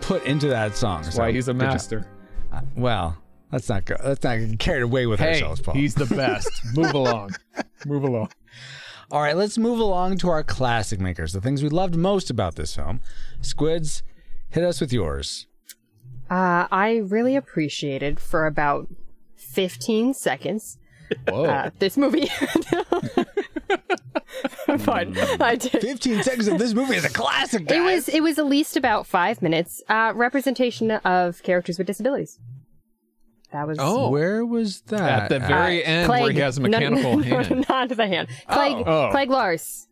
put 0.00 0.24
into 0.24 0.48
that 0.48 0.74
song. 0.76 1.02
That's 1.02 1.14
So, 1.14 1.22
why 1.22 1.30
he's 1.30 1.46
a 1.46 1.54
master. 1.54 2.08
Uh, 2.52 2.60
well, 2.74 3.16
let's 3.52 3.68
not 3.68 3.84
go. 3.84 3.94
Let's 4.04 4.24
not 4.24 4.38
get 4.38 4.58
carried 4.58 4.82
away 4.82 5.06
with 5.06 5.20
Hey, 5.20 5.34
ourselves, 5.34 5.60
Paul. 5.60 5.74
he's 5.76 5.94
the 5.94 6.06
best. 6.16 6.50
Move 6.74 6.92
along. 6.92 7.36
Move 7.86 8.02
along. 8.02 8.30
All 9.10 9.22
right, 9.22 9.36
let's 9.36 9.56
move 9.56 9.78
along 9.78 10.18
to 10.18 10.28
our 10.28 10.42
classic 10.42 10.98
makers, 10.98 11.32
the 11.32 11.40
things 11.40 11.62
we 11.62 11.68
loved 11.68 11.94
most 11.94 12.28
about 12.28 12.56
this 12.56 12.74
film. 12.74 13.00
Squids, 13.40 14.02
hit 14.48 14.64
us 14.64 14.80
with 14.80 14.92
yours. 14.92 15.46
Uh, 16.28 16.66
I 16.72 17.02
really 17.04 17.36
appreciated 17.36 18.18
for 18.18 18.46
about 18.46 18.88
15 19.36 20.12
seconds 20.12 20.78
Whoa. 21.28 21.44
uh, 21.44 21.70
this 21.78 21.96
movie. 21.96 22.28
but 24.66 25.40
I 25.40 25.56
did. 25.56 25.80
15 25.80 26.22
seconds 26.24 26.48
of 26.48 26.58
this 26.58 26.74
movie 26.74 26.96
is 26.96 27.04
a 27.04 27.10
classic, 27.10 27.70
It 27.70 27.80
was 27.80 28.08
it 28.08 28.20
was 28.22 28.38
at 28.38 28.46
least 28.46 28.76
about 28.76 29.06
five 29.06 29.40
minutes. 29.40 29.82
Uh, 29.88 30.12
representation 30.16 30.90
of 30.90 31.42
characters 31.44 31.78
with 31.78 31.86
disabilities. 31.86 32.40
That 33.52 33.66
was 33.66 33.78
Oh. 33.80 34.10
Where 34.10 34.44
was 34.44 34.80
that? 34.82 35.22
At 35.24 35.28
the 35.28 35.38
very 35.38 35.84
Uh, 35.84 35.88
end 35.88 36.08
where 36.08 36.20
Cliegg- 36.20 36.32
he 36.32 36.38
has 36.40 36.58
a 36.58 36.62
no, 36.62 36.68
mechanical 36.68 37.16
no, 37.18 37.22
hand. 37.22 37.66
Not 37.68 37.88
the 37.90 38.06
hand. 38.06 38.28
Cliegg, 38.48 38.82
Oh. 38.86 39.10
Cliegg 39.14 39.28
Lars. 39.28 39.88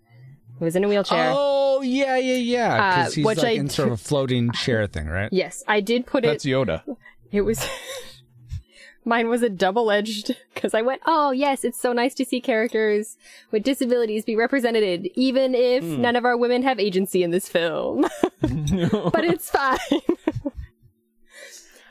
He 0.59 0.65
was 0.65 0.77
in 0.77 0.85
a 0.85 0.89
wheelchair. 0.89 1.33
Oh, 1.35 1.81
yeah, 1.83 2.17
yeah, 2.17 2.35
yeah. 2.35 2.75
Uh, 2.75 2.97
Because 3.01 3.15
he's 3.15 3.25
which 3.27 3.39
like 3.39 3.47
I- 3.47 3.51
in 3.51 3.69
sort 3.69 3.89
of 3.89 3.95
a 3.95 3.97
floating 4.09 4.53
chair 4.53 4.87
thing, 4.87 5.07
right? 5.07 5.29
Yes, 5.33 5.63
I 5.69 5.81
did 5.81 6.07
put 6.07 6.23
That's 6.25 6.45
it. 6.45 6.51
That's 6.51 6.69
Yoda. 6.87 6.97
It 7.33 7.41
was. 7.43 7.65
Mine 9.07 9.29
was 9.29 9.43
a 9.43 9.51
double 9.51 9.91
edged 9.91 10.35
because 10.55 10.73
I 10.73 10.81
went, 10.81 11.03
oh, 11.05 11.31
yes, 11.31 11.63
it's 11.63 11.79
so 11.79 11.93
nice 11.93 12.15
to 12.15 12.25
see 12.25 12.41
characters 12.41 13.19
with 13.51 13.63
disabilities 13.63 14.25
be 14.25 14.35
represented, 14.35 15.09
even 15.15 15.55
if 15.55 15.85
Hmm. 15.85 16.01
none 16.01 16.17
of 16.17 16.25
our 16.25 16.39
women 16.39 16.63
have 16.63 16.81
agency 16.81 17.23
in 17.23 17.31
this 17.31 17.47
film. 17.47 18.07
but 18.41 19.25
it's 19.25 19.51
fine. 19.51 19.77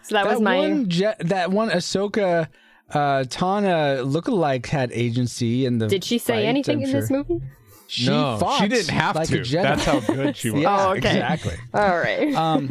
So 0.04 0.16
that, 0.16 0.26
was 0.28 0.39
my. 0.42 0.58
one 0.58 0.89
Je- 0.89 1.13
that 1.20 1.52
one 1.52 1.70
Ahsoka 1.70 2.48
uh, 2.92 3.24
Tana 3.30 4.04
lookalike 4.04 4.66
had 4.68 4.92
agency 4.92 5.66
in 5.66 5.78
the. 5.80 5.88
Did 5.88 6.04
she 6.04 6.18
say 6.18 6.36
fight, 6.36 6.46
anything 6.46 6.78
I'm 6.80 6.84
in 6.84 6.92
sure. 6.92 7.02
this 7.02 7.10
movie? 7.10 7.42
She 7.88 8.08
no, 8.08 8.38
fought 8.39 8.62
she 8.62 8.68
didn't 8.70 8.89
have 8.89 9.16
like 9.16 9.28
to. 9.30 9.44
That's 9.44 9.84
how 9.84 10.00
good 10.00 10.36
she 10.36 10.50
was. 10.52 10.62
yeah, 10.63 10.86
Oh, 10.88 10.92
okay. 10.92 10.98
exactly. 10.98 11.56
All 11.74 11.89
right. 11.98 12.34
Um, 12.34 12.70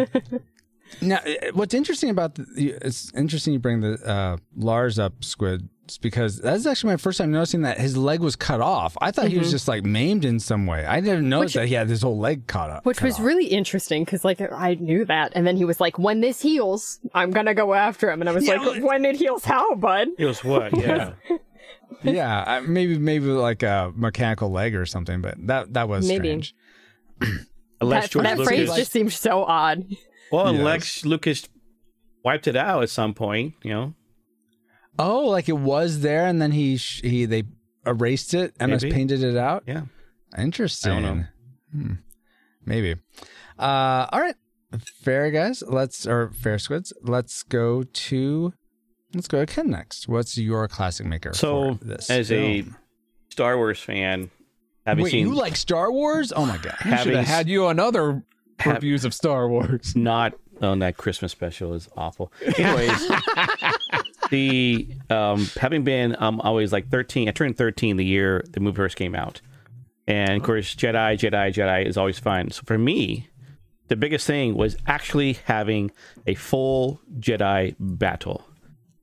now, 1.01 1.17
uh, 1.17 1.51
what's 1.55 1.75
interesting 1.75 2.11
about 2.11 2.35
the, 2.35 2.75
it's 2.83 3.13
interesting 3.15 3.53
you 3.55 3.59
bring 3.59 3.81
the 3.81 3.95
uh, 4.07 4.37
Lars 4.57 4.99
up, 4.99 5.25
Squid, 5.25 5.69
because 6.01 6.39
that's 6.41 6.65
actually 6.67 6.93
my 6.93 6.97
first 6.97 7.19
time 7.19 7.33
noticing 7.33 7.63
that 7.63 7.79
his 7.79 7.97
leg 7.97 8.21
was 8.21 8.37
cut 8.37 8.61
off. 8.61 8.97
I 9.01 9.11
thought 9.11 9.29
he 9.29 9.39
was 9.39 9.51
just 9.51 9.69
like 9.69 9.85
maimed 9.85 10.25
in 10.25 10.39
some 10.41 10.67
way. 10.67 10.85
I 10.87 11.01
didn't 11.01 11.29
notice 11.29 11.55
that 11.55 11.67
he 11.67 11.75
had 11.75 11.89
his 11.89 12.03
whole 12.03 12.19
leg 12.19 12.47
caught 12.47 12.71
up. 12.71 12.85
Which 12.87 12.99
cut 12.99 13.07
was 13.07 13.17
off. 13.19 13.25
really 13.25 13.47
interesting 13.47 14.05
because, 14.05 14.25
like, 14.25 14.41
I 14.41 14.75
knew 14.75 15.05
that. 15.07 15.33
And 15.35 15.47
then 15.47 15.57
he 15.57 15.65
was 15.65 15.81
like, 15.81 15.99
when 15.99 16.21
this 16.21 16.41
heals, 16.41 17.01
I'm 17.15 17.31
gonna 17.31 17.55
go 17.55 17.75
after 17.75 18.11
him. 18.11 18.21
And 18.23 18.29
I 18.29 18.33
was 18.33 18.47
Yeah, 18.47 18.55
like, 18.57 18.77
well- 18.83 18.89
when 18.89 19.05
it 19.05 19.17
heals, 19.17 19.45
how, 19.45 19.75
bud? 19.75 20.09
It 20.19 20.27
was 20.27 20.43
what? 20.45 20.73
Yeah. 20.79 21.13
yeah, 22.03 22.45
I- 22.47 22.61
maybe 22.61 22.99
maybe 22.99 23.27
like 23.27 23.63
a 23.63 23.93
mechanical 23.95 24.51
leg 24.51 24.75
or 24.75 24.87
something, 24.87 25.21
but 25.21 25.35
that 25.47 25.75
that 25.75 25.89
was 25.89 26.07
Maybe. 26.09 26.29
strange. 26.29 26.55
That, 27.81 28.11
that 28.13 28.39
phrase 28.45 28.73
just 28.75 28.93
seemed 28.93 29.13
so 29.13 29.43
odd. 29.45 29.85
Well, 30.33 30.47
Yes. 30.51 30.59
unless 30.59 31.05
Lucas 31.05 31.49
wiped 32.25 32.47
it 32.49 32.57
out 32.57 32.83
at 32.83 32.91
some 32.91 33.15
point, 33.15 33.55
you 33.63 33.71
know. 33.71 33.95
Oh, 34.99 35.29
like 35.29 35.49
it 35.49 35.57
was 35.59 36.01
there, 36.01 36.27
and 36.27 36.41
then 36.43 36.53
he 36.53 36.77
sh- 36.77 37.01
he 37.03 37.25
they 37.25 37.45
erased 37.87 38.35
it. 38.35 38.55
and 38.61 38.71
Maybe. 38.73 38.91
painted 38.91 39.23
it 39.23 39.37
out. 39.37 39.65
Yeah. 39.67 39.83
Interesting. 40.39 40.93
I 40.93 41.01
don't 41.01 41.19
know. 41.19 41.25
Hmm. 41.73 41.93
Maybe. 42.65 42.97
Uh, 43.59 44.07
all 44.13 44.21
right, 44.21 44.37
fair 45.03 45.31
guys. 45.31 45.63
Let's 45.67 46.07
or 46.07 46.31
fair 46.31 46.59
squids. 46.59 46.93
Let's 47.03 47.43
go 47.43 47.83
to 47.83 48.53
let's 49.15 49.29
go 49.29 49.45
to 49.45 49.47
Ken 49.53 49.71
next. 49.71 50.09
What's 50.09 50.37
your 50.39 50.69
classic 50.69 51.07
maker? 51.07 51.33
So, 51.35 51.75
for 51.77 51.85
this 51.85 52.11
as 52.11 52.31
a? 52.33 52.65
Star 53.31 53.57
Wars 53.57 53.81
fan, 53.81 54.31
Having 54.87 55.05
Wait, 55.05 55.11
seen 55.11 55.29
you 55.29 55.35
like 55.35 55.57
Star 55.57 55.91
Wars? 55.91 56.33
Oh 56.37 56.45
my 56.45 56.59
god. 56.59 56.77
Should 56.83 56.87
having 56.93 57.15
have 57.17 57.27
had 57.27 57.49
you 57.49 57.65
on 57.67 57.79
other 57.81 58.23
have- 58.63 58.75
reviews 58.77 59.05
of 59.05 59.15
Star 59.15 59.49
Wars. 59.49 59.93
not 59.97 60.35
on 60.61 60.79
that 60.81 60.97
Christmas 60.97 61.33
special 61.33 61.75
is 61.75 61.89
awful. 61.97 62.33
Anyways, 62.57 63.11
the 64.31 64.89
um, 65.11 65.47
having 65.61 65.85
been 65.85 66.17
um 66.19 66.41
always 66.41 66.73
like 66.73 66.89
thirteen, 66.89 67.29
I 67.29 67.33
turned 67.33 67.57
thirteen 67.57 67.97
the 67.97 68.05
year 68.05 68.45
the 68.51 68.61
movie 68.61 68.77
first 68.77 68.97
came 68.97 69.15
out, 69.15 69.41
and 70.07 70.31
of 70.31 70.43
course 70.43 70.75
Jedi, 70.75 71.15
Jedi, 71.19 71.53
Jedi 71.53 71.87
is 71.87 71.97
always 71.97 72.19
fun. 72.19 72.51
So 72.51 72.63
for 72.67 72.79
me, 72.79 73.29
the 73.89 73.97
biggest 73.97 74.27
thing 74.27 74.55
was 74.55 74.77
actually 74.87 75.35
having 75.45 75.91
a 76.27 76.35
full 76.35 77.01
Jedi 77.19 77.75
battle. 77.79 78.45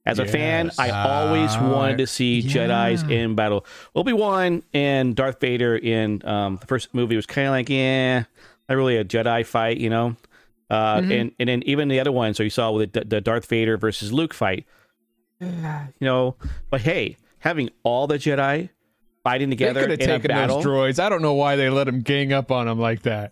As 0.05 0.17
a 0.17 0.25
fan, 0.25 0.71
I 0.79 0.89
always 0.89 1.55
wanted 1.57 1.99
to 1.99 2.07
see 2.07 2.41
Jedi's 2.41 3.03
in 3.03 3.35
battle. 3.35 3.63
Obi 3.93 4.11
Wan 4.13 4.63
and 4.73 5.15
Darth 5.15 5.39
Vader 5.39 5.75
in 5.75 6.25
um, 6.25 6.57
the 6.57 6.65
first 6.65 6.95
movie 6.95 7.15
was 7.15 7.27
kind 7.27 7.47
of 7.47 7.51
like, 7.51 7.69
yeah, 7.69 8.23
not 8.69 8.75
really 8.75 8.95
a 8.97 9.03
Jedi 9.03 9.45
fight, 9.45 9.77
you 9.77 9.89
know. 9.89 10.15
Uh, 10.69 11.01
and 11.03 11.31
and 11.39 11.49
then 11.49 11.63
even 11.63 11.87
the 11.87 11.99
other 11.99 12.11
one, 12.11 12.33
so 12.35 12.43
you 12.43 12.49
saw 12.51 12.71
with 12.71 12.93
the, 12.93 13.01
the 13.03 13.19
Darth 13.19 13.47
Vader 13.47 13.75
versus 13.77 14.13
Luke 14.13 14.33
fight, 14.35 14.65
you 15.39 15.49
know. 16.01 16.35
But 16.69 16.81
hey, 16.81 17.17
having 17.39 17.69
all 17.83 18.05
the 18.07 18.17
Jedi 18.17 18.69
fighting 19.23 19.49
They 19.49 19.55
together 19.55 19.87
could 19.87 20.01
have 20.01 20.25
in 20.25 20.31
a 20.31 20.33
battle, 20.33 20.57
those 20.61 20.65
droids. 20.65 20.99
I 20.99 21.09
don't 21.09 21.21
know 21.21 21.33
why 21.33 21.55
they 21.55 21.69
let 21.69 21.85
them 21.85 22.01
gang 22.01 22.33
up 22.33 22.51
on 22.51 22.67
them 22.67 22.79
like 22.79 23.01
that. 23.03 23.31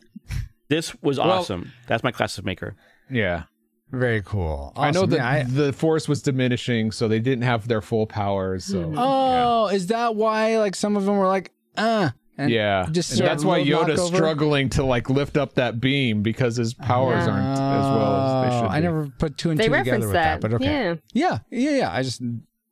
this 0.70 0.96
was 1.02 1.20
awesome. 1.20 1.72
That's 1.88 2.04
my 2.04 2.12
classic 2.12 2.44
maker. 2.44 2.76
Yeah. 3.10 3.44
Very 3.90 4.22
cool. 4.22 4.74
I 4.76 4.92
know 4.92 5.02
Awesome. 5.02 5.10
that 5.12 5.16
Yeah, 5.18 5.30
I- 5.30 5.44
the 5.44 5.72
force 5.72 6.10
was 6.10 6.22
diminishing, 6.22 6.92
so 6.92 7.08
they 7.08 7.20
didn't 7.20 7.44
have 7.44 7.70
their 7.70 7.82
full 7.82 8.06
powers. 8.06 8.66
So 8.66 8.94
oh, 8.98 9.68
is 9.68 9.88
that 9.88 10.16
why 10.16 10.58
like 10.58 10.76
some 10.76 10.98
of 10.98 11.06
them 11.06 11.16
were 11.18 11.28
like, 11.28 11.52
uh 11.78 12.10
and 12.38 12.52
yeah, 12.52 12.88
just 12.92 13.12
And 13.20 13.22
that's 13.28 13.44
why 13.44 13.60
little 13.62 13.84
Yoda's 13.86 14.00
knockover? 14.00 14.16
struggling 14.16 14.70
to 14.70 14.84
like 14.84 15.10
lift 15.10 15.38
up 15.38 15.56
that 15.56 15.80
beam 15.82 16.22
because 16.22 16.56
his 16.56 16.74
powers 16.74 17.26
Yeah. 17.26 17.34
aren't 17.34 17.48
as 17.60 17.60
well 17.60 18.16
as 18.16 18.50
they 18.52 18.56
Oh, 18.58 18.62
should. 18.62 18.68
I 18.72 18.78
be. 18.80 18.84
never 18.84 19.08
put 19.18 19.38
two 19.38 19.50
and 19.52 19.60
They 19.60 19.66
two 19.68 19.72
together 19.72 19.84
reference 19.92 20.06
with 20.06 20.14
that. 20.14 20.42
that, 20.42 20.50
but 20.50 20.54
okay. 20.56 20.66
Yeah. 20.66 20.96
yeah, 21.14 21.40
yeah, 21.72 21.78
yeah. 21.80 21.92
I 21.94 22.04
just 22.04 22.22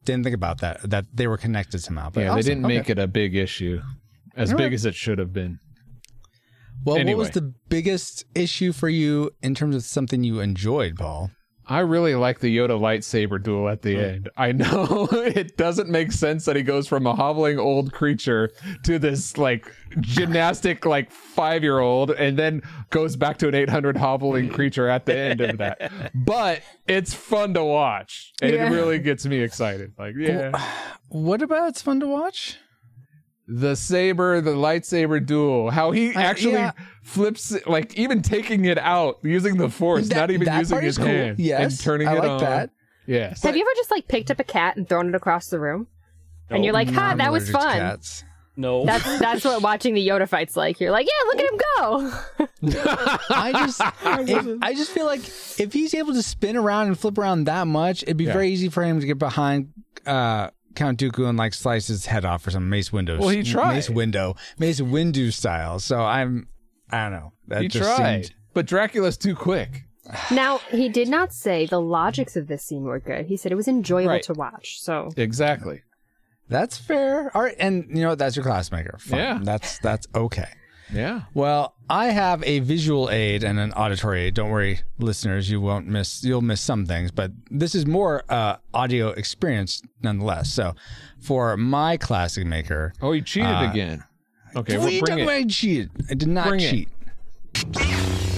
didn't 0.03 0.23
think 0.23 0.35
about 0.35 0.59
that 0.61 0.87
that 0.89 1.05
they 1.13 1.25
were 1.27 1.37
connected 1.37 1.79
somehow. 1.81 2.09
But 2.11 2.21
yeah, 2.21 2.35
they 2.35 2.41
didn't 2.43 2.65
Okay. 2.65 2.77
make 2.77 2.89
it 2.89 2.99
a 2.99 3.07
big 3.07 3.35
issue, 3.35 3.81
as 4.35 4.51
All 4.51 4.57
big 4.57 4.65
right. 4.65 4.73
as 4.73 4.85
it 4.85 4.93
should 4.95 5.17
have 5.19 5.33
been. 5.33 5.59
Well, 6.83 7.03
what 7.03 7.17
was 7.17 7.31
the 7.31 7.53
biggest 7.69 8.25
issue 8.35 8.71
for 8.71 8.89
you 8.89 9.31
in 9.41 9.55
terms 9.55 9.75
of 9.75 9.83
something 9.83 10.23
you 10.23 10.39
enjoyed, 10.41 10.97
Paul? 10.97 11.31
I 11.67 11.79
really 11.79 12.15
like 12.15 12.39
the 12.39 12.55
Yoda 12.55 12.79
lightsaber 12.79 13.41
duel 13.41 13.67
at 13.69 13.81
the 13.81 13.97
end. 13.97 14.29
I 14.37 14.51
know 14.51 15.07
it 15.11 15.57
doesn't 15.57 15.89
make 15.89 16.11
sense 16.11 16.45
that 16.45 16.55
he 16.55 16.61
goes 16.63 16.87
from 16.87 17.07
a 17.07 17.15
hobbling 17.15 17.57
old 17.59 17.91
creature 17.91 18.51
to 18.83 18.99
this 18.99 19.37
like 19.37 19.71
gymnastic 19.99 20.85
like 20.85 21.11
five 21.11 21.63
year 21.63 21.79
old 21.79 22.11
and 22.11 22.37
then 22.37 22.61
goes 22.91 23.15
back 23.15 23.37
to 23.39 23.47
an 23.47 23.55
800 23.55 23.97
hobbling 23.97 24.49
creature 24.49 24.87
at 24.87 25.05
the 25.05 25.17
end 25.17 25.41
of 25.41 25.57
that. 25.57 25.91
But 26.15 26.61
it's 26.87 27.13
fun 27.13 27.53
to 27.55 27.63
watch. 27.63 28.33
And 28.41 28.53
Yeah. 28.53 28.67
it 28.67 28.69
really 28.71 28.99
gets 28.99 29.25
me 29.25 29.39
excited. 29.39 29.93
Like, 29.97 30.15
yeah. 30.17 30.51
What 31.09 31.41
about 31.41 31.69
it's 31.69 31.81
fun 31.81 31.99
to 32.01 32.07
watch? 32.07 32.57
The 33.47 33.75
saber, 33.75 34.41
the 34.41 34.51
lightsaber 34.51 35.23
duel, 35.23 35.69
how 35.69 35.91
he 35.91 36.13
Uh, 36.15 36.19
actually 36.19 36.53
yeah. 36.53 36.71
flips 37.03 37.51
it, 37.51 37.67
like 37.67 37.93
even 37.97 38.21
taking 38.21 38.65
it 38.65 38.77
out 38.79 39.19
using 39.23 39.57
the 39.57 39.69
force, 39.69 40.07
That- 40.09 40.15
not 40.15 40.31
even 40.31 40.51
using 40.57 40.81
his 40.81 40.97
cool. 40.97 41.05
hand 41.07 41.39
Yes, 41.39 41.73
and 41.73 41.79
turning 41.79 42.07
I 42.07 42.13
it 42.15 42.19
like 42.19 42.29
on. 42.31 42.39
that. 42.39 42.69
Yes. 43.05 43.43
Have 43.43 43.55
you 43.55 43.61
ever 43.61 43.69
just 43.75 43.91
like 43.91 44.07
picked 44.07 44.31
up 44.31 44.39
a 44.39 44.43
cat 44.43 44.77
and 44.77 44.89
thrown 44.89 45.09
it 45.09 45.15
across 45.15 45.47
the 45.47 45.59
room? 45.59 45.87
And 46.49 46.63
you're 46.63 46.73
like, 46.73 46.89
ha, 46.89 47.13
that 47.15 47.31
was 47.31 47.49
fun. 47.49 47.77
cats. 47.77 48.23
No, 48.57 48.85
That's 48.85 49.19
that's 49.19 49.43
what 49.43 49.61
watching 49.61 49.93
the 49.95 50.07
Yoda 50.07 50.29
fights 50.29 50.55
like. 50.55 50.79
You're 50.79 50.91
like, 50.91 51.05
yeah, 51.05 51.27
look 51.27 51.39
at 51.39 51.51
him 51.51 51.59
go. 52.71 52.79
I 53.29 53.51
just, 53.65 53.81
if- 54.29 54.57
I 54.61 54.73
just 54.73 54.91
feel 54.91 55.05
like 55.05 55.19
if 55.59 55.73
he's 55.73 55.93
able 55.93 56.13
to 56.13 56.23
spin 56.23 56.55
around 56.55 56.87
and 56.87 56.97
flip 56.97 57.17
around 57.17 57.43
that 57.45 57.67
much, 57.67 58.03
it'd 58.03 58.17
be 58.17 58.23
Yeah. 58.25 58.33
very 58.33 58.49
easy 58.49 58.69
for 58.69 58.81
him 58.83 58.99
to 59.01 59.05
get 59.05 59.19
behind 59.19 59.69
uh, 60.05 60.51
Count 60.75 60.99
Dooku 60.99 61.27
and 61.27 61.37
like 61.37 61.53
slice 61.53 61.87
his 61.87 62.05
head 62.05 62.25
off 62.25 62.45
or 62.45 62.51
some 62.51 62.69
Mace 62.69 62.91
Window. 62.93 63.17
Well, 63.19 63.29
he 63.29 63.43
tried. 63.43 63.73
Mace 63.75 63.89
Window, 63.89 64.35
Mace 64.59 64.79
Windu 64.81 65.31
style. 65.33 65.79
So 65.79 65.99
I'm, 66.01 66.47
I 66.91 67.03
don't 67.03 67.11
know. 67.13 67.33
That 67.47 67.61
he 67.63 67.67
just 67.67 67.95
tried, 67.97 68.25
seemed- 68.25 68.35
but 68.53 68.65
Dracula's 68.65 69.17
too 69.17 69.35
quick. 69.35 69.83
now 70.31 70.59
he 70.69 70.87
did 70.89 71.07
not 71.09 71.33
say 71.33 71.65
the 71.65 71.81
logics 71.81 72.35
of 72.35 72.47
this 72.47 72.63
scene 72.63 72.83
were 72.83 72.99
good. 72.99 73.25
He 73.25 73.37
said 73.37 73.51
it 73.51 73.55
was 73.55 73.67
enjoyable 73.67 74.09
Right. 74.11 74.23
to 74.23 74.33
watch. 74.33 74.79
So 74.81 75.09
Exactly. 75.17 75.81
That's 76.47 76.77
fair. 76.77 77.31
All 77.35 77.41
right, 77.41 77.55
and 77.57 77.85
you 77.89 78.03
know? 78.03 78.13
That's 78.13 78.35
your 78.35 78.45
classmaker. 78.45 78.99
Fine. 78.99 79.19
Yeah. 79.19 79.39
that's 79.41 79.79
that's 79.79 80.05
okay. 80.13 80.47
Yeah. 80.93 81.21
Well, 81.33 81.75
I 81.89 82.07
have 82.07 82.43
a 82.43 82.59
visual 82.59 83.09
aid 83.09 83.43
and 83.43 83.59
an 83.59 83.73
auditory 83.73 84.23
aid. 84.25 84.33
Don't 84.35 84.49
worry, 84.49 84.81
listeners, 84.99 85.49
you 85.49 85.59
won't 85.61 85.87
miss. 85.87 86.23
You'll 86.23 86.41
miss 86.41 86.61
some 86.61 86.85
things, 86.85 87.11
but 87.11 87.31
this 87.49 87.73
is 87.75 87.85
more 87.85 88.23
uh, 88.29 88.57
audio 88.73 89.09
experience 89.09 89.81
nonetheless. 90.03 90.51
So, 90.51 90.75
for 91.19 91.57
my 91.57 91.97
classic 91.97 92.45
maker, 92.45 92.93
Oh, 93.01 93.11
he 93.13 93.21
cheated 93.21 93.49
Uh, 93.51 93.69
again. 93.71 94.03
Okay, 94.55 94.77
well, 94.77 94.89
you 94.89 95.01
bring 95.01 95.19
it. 95.19 95.27
I 95.27 95.43
cheated. 95.45 95.89
I 96.09 96.13
did 96.13 96.29
not 96.29 96.47
Bring 96.47 96.59
cheat. 96.59 96.89
That 97.53 98.34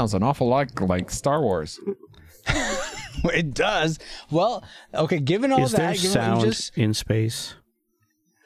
sounds 0.00 0.14
an 0.14 0.22
awful 0.22 0.48
lot 0.48 0.80
like 0.80 1.10
Star 1.10 1.42
Wars. 1.42 1.78
It 3.22 3.52
does. 3.52 3.98
Well, 4.30 4.64
okay. 4.94 5.18
Given 5.18 5.52
all 5.52 5.62
is 5.64 5.72
there 5.72 5.88
that, 5.88 5.96
given 5.96 6.10
what 6.10 6.14
sound 6.14 6.40
just 6.40 6.78
in 6.78 6.94
space? 6.94 7.54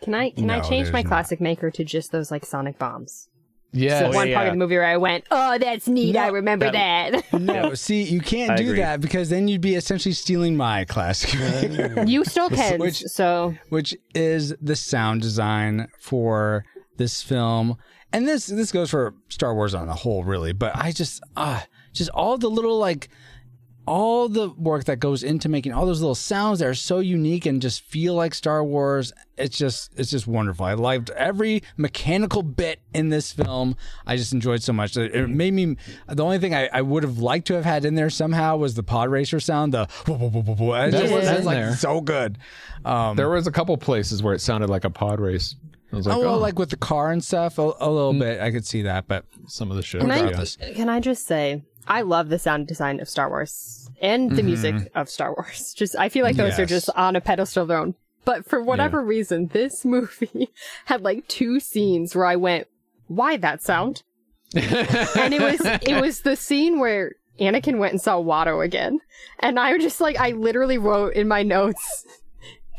can 0.02 0.14
I 0.14 0.30
can 0.30 0.50
I 0.50 0.58
change 0.60 0.90
my 0.90 1.02
there's 1.02 1.08
classic 1.08 1.40
maker 1.40 1.70
to 1.70 1.84
just 1.84 2.10
those 2.10 2.32
like 2.32 2.44
sonic 2.44 2.76
bombs? 2.76 3.28
Yes. 3.70 4.00
the 4.00 4.06
oh, 4.06 4.08
one 4.08 4.14
part 4.14 4.28
yeah. 4.28 4.42
of 4.42 4.52
the 4.54 4.58
movie 4.58 4.74
where 4.74 4.86
I 4.86 4.96
went, 4.96 5.24
oh, 5.30 5.58
that's 5.58 5.86
neat. 5.86 6.16
I 6.16 6.28
remember 6.28 6.72
that. 6.72 7.32
no. 7.32 7.74
See, 7.74 8.02
you 8.02 8.20
can't 8.20 8.52
I 8.52 8.56
do 8.56 8.64
agree. 8.64 8.78
that 8.78 9.00
because 9.00 9.28
then 9.28 9.46
you'd 9.46 9.60
be 9.60 9.76
essentially 9.76 10.14
stealing 10.14 10.56
my 10.56 10.84
classic 10.86 11.34
you 12.08 12.24
still 12.24 12.50
can. 12.50 12.80
Which- 12.80 13.02
so 13.02 13.54
which 13.68 13.94
is 14.12 14.56
the 14.60 14.74
sound 14.74 15.22
design 15.22 15.86
for 16.00 16.64
this 16.96 17.22
film. 17.22 17.76
And 18.14 18.28
this 18.28 18.46
this 18.46 18.70
goes 18.70 18.90
for 18.90 19.12
Star 19.28 19.56
Wars 19.56 19.74
on 19.74 19.88
the 19.88 19.92
whole, 19.94 20.22
really. 20.22 20.52
But 20.52 20.76
I 20.76 20.92
just 20.92 21.20
ah, 21.36 21.66
just 21.92 22.10
all 22.10 22.38
the 22.38 22.48
little 22.48 22.78
like 22.78 23.08
all 23.86 24.28
the 24.28 24.48
work 24.50 24.84
that 24.84 24.98
goes 24.98 25.22
into 25.22 25.48
making 25.48 25.72
all 25.72 25.84
those 25.86 26.00
little 26.00 26.14
sounds 26.14 26.58
that 26.60 26.66
are 26.68 26.74
so 26.74 27.00
unique 27.00 27.44
and 27.46 27.60
just 27.60 27.82
feel 27.82 28.14
like 28.14 28.34
Star 28.34 28.64
Wars. 28.64 29.12
It's 29.36 29.58
just 29.58 29.92
it's 29.98 30.10
just 30.10 30.26
wonderful. 30.26 30.64
I 30.64 30.74
loved 30.74 31.10
every 31.10 31.62
mechanical 31.76 32.42
bit 32.42 32.80
in 32.94 33.08
this 33.10 33.32
film. 33.32 33.76
I 34.06 34.16
just 34.16 34.32
enjoyed 34.32 34.62
so 34.62 34.72
much. 34.72 34.96
It 34.96 35.14
it 35.14 35.28
made 35.28 35.52
me 35.54 35.76
the 36.08 36.24
only 36.24 36.38
thing 36.38 36.54
I, 36.54 36.68
I 36.72 36.82
would 36.82 37.02
have 37.02 37.18
liked 37.18 37.46
to 37.48 37.54
have 37.54 37.64
had 37.64 37.84
in 37.84 37.94
there 37.94 38.10
somehow 38.10 38.56
was 38.56 38.74
the 38.74 38.82
pod 38.82 39.10
racer 39.10 39.40
sound. 39.40 39.74
The 39.74 39.86
whoa, 40.06 40.14
whoa, 40.16 40.28
whoa, 40.30 40.42
whoa, 40.42 40.54
whoa. 40.54 40.74
It 40.74 40.90
That 40.92 41.00
just- 41.02 41.12
was 41.14 41.28
it's 41.28 41.44
like 41.46 41.56
there. 41.56 41.74
so 41.76 42.00
good. 42.00 42.38
Um, 42.84 43.16
There 43.16 43.28
was 43.28 43.46
a 43.46 43.52
couple 43.52 43.76
places 43.76 44.22
where 44.22 44.34
it 44.34 44.40
sounded 44.40 44.70
like 44.70 44.84
a 44.84 44.90
pod 44.90 45.20
race. 45.20 45.56
I 45.92 45.96
was 45.96 46.06
like, 46.08 46.16
oh, 46.16 46.24
oh, 46.24 46.38
like 46.38 46.58
with 46.58 46.70
the 46.70 46.76
car 46.76 47.12
and 47.12 47.22
stuff, 47.22 47.56
a, 47.58 47.62
a 47.62 47.88
little 47.90 48.12
bit. 48.14 48.40
I 48.40 48.50
could 48.50 48.66
see 48.66 48.82
that, 48.82 49.06
but 49.06 49.26
some 49.46 49.70
of 49.70 49.76
the 49.76 49.82
shit. 49.82 50.00
can 50.00 50.10
I 50.10 50.32
can 50.74 50.88
I 50.88 50.98
just 50.98 51.26
say 51.26 51.62
I 51.86 52.02
love 52.02 52.28
the 52.28 52.38
sound 52.38 52.66
design 52.66 53.00
of 53.00 53.08
Star 53.08 53.28
Wars 53.28 53.90
and 54.00 54.30
the 54.30 54.36
mm-hmm. 54.36 54.46
music 54.46 54.92
of 54.94 55.08
Star 55.08 55.34
Wars. 55.34 55.74
Just 55.76 55.96
I 55.96 56.08
feel 56.08 56.24
like 56.24 56.36
those 56.36 56.58
are 56.58 56.66
just 56.66 56.90
on 56.90 57.16
a 57.16 57.20
pedestal 57.20 57.62
of 57.62 57.68
their 57.68 57.78
own. 57.78 57.94
But 58.24 58.46
for 58.46 58.62
whatever 58.62 59.02
reason, 59.02 59.48
this 59.48 59.84
movie 59.84 60.50
had 60.86 61.02
like 61.02 61.26
two 61.28 61.60
scenes 61.60 62.14
where 62.14 62.26
I 62.26 62.36
went, 62.36 62.68
"Why 63.06 63.36
that 63.36 63.62
sound?" 63.62 64.02
and 64.54 65.34
it 65.34 65.42
was 65.42 65.60
it 65.82 66.00
was 66.00 66.22
the 66.22 66.36
scene 66.36 66.78
where 66.78 67.12
Anakin 67.38 67.78
went 67.78 67.92
and 67.92 68.00
saw 68.00 68.16
Watto 68.16 68.64
again, 68.64 69.00
and 69.40 69.58
I 69.58 69.72
was 69.74 69.82
just 69.82 70.00
like, 70.00 70.18
I 70.18 70.30
literally 70.30 70.78
wrote 70.78 71.14
in 71.14 71.28
my 71.28 71.42
notes, 71.42 72.06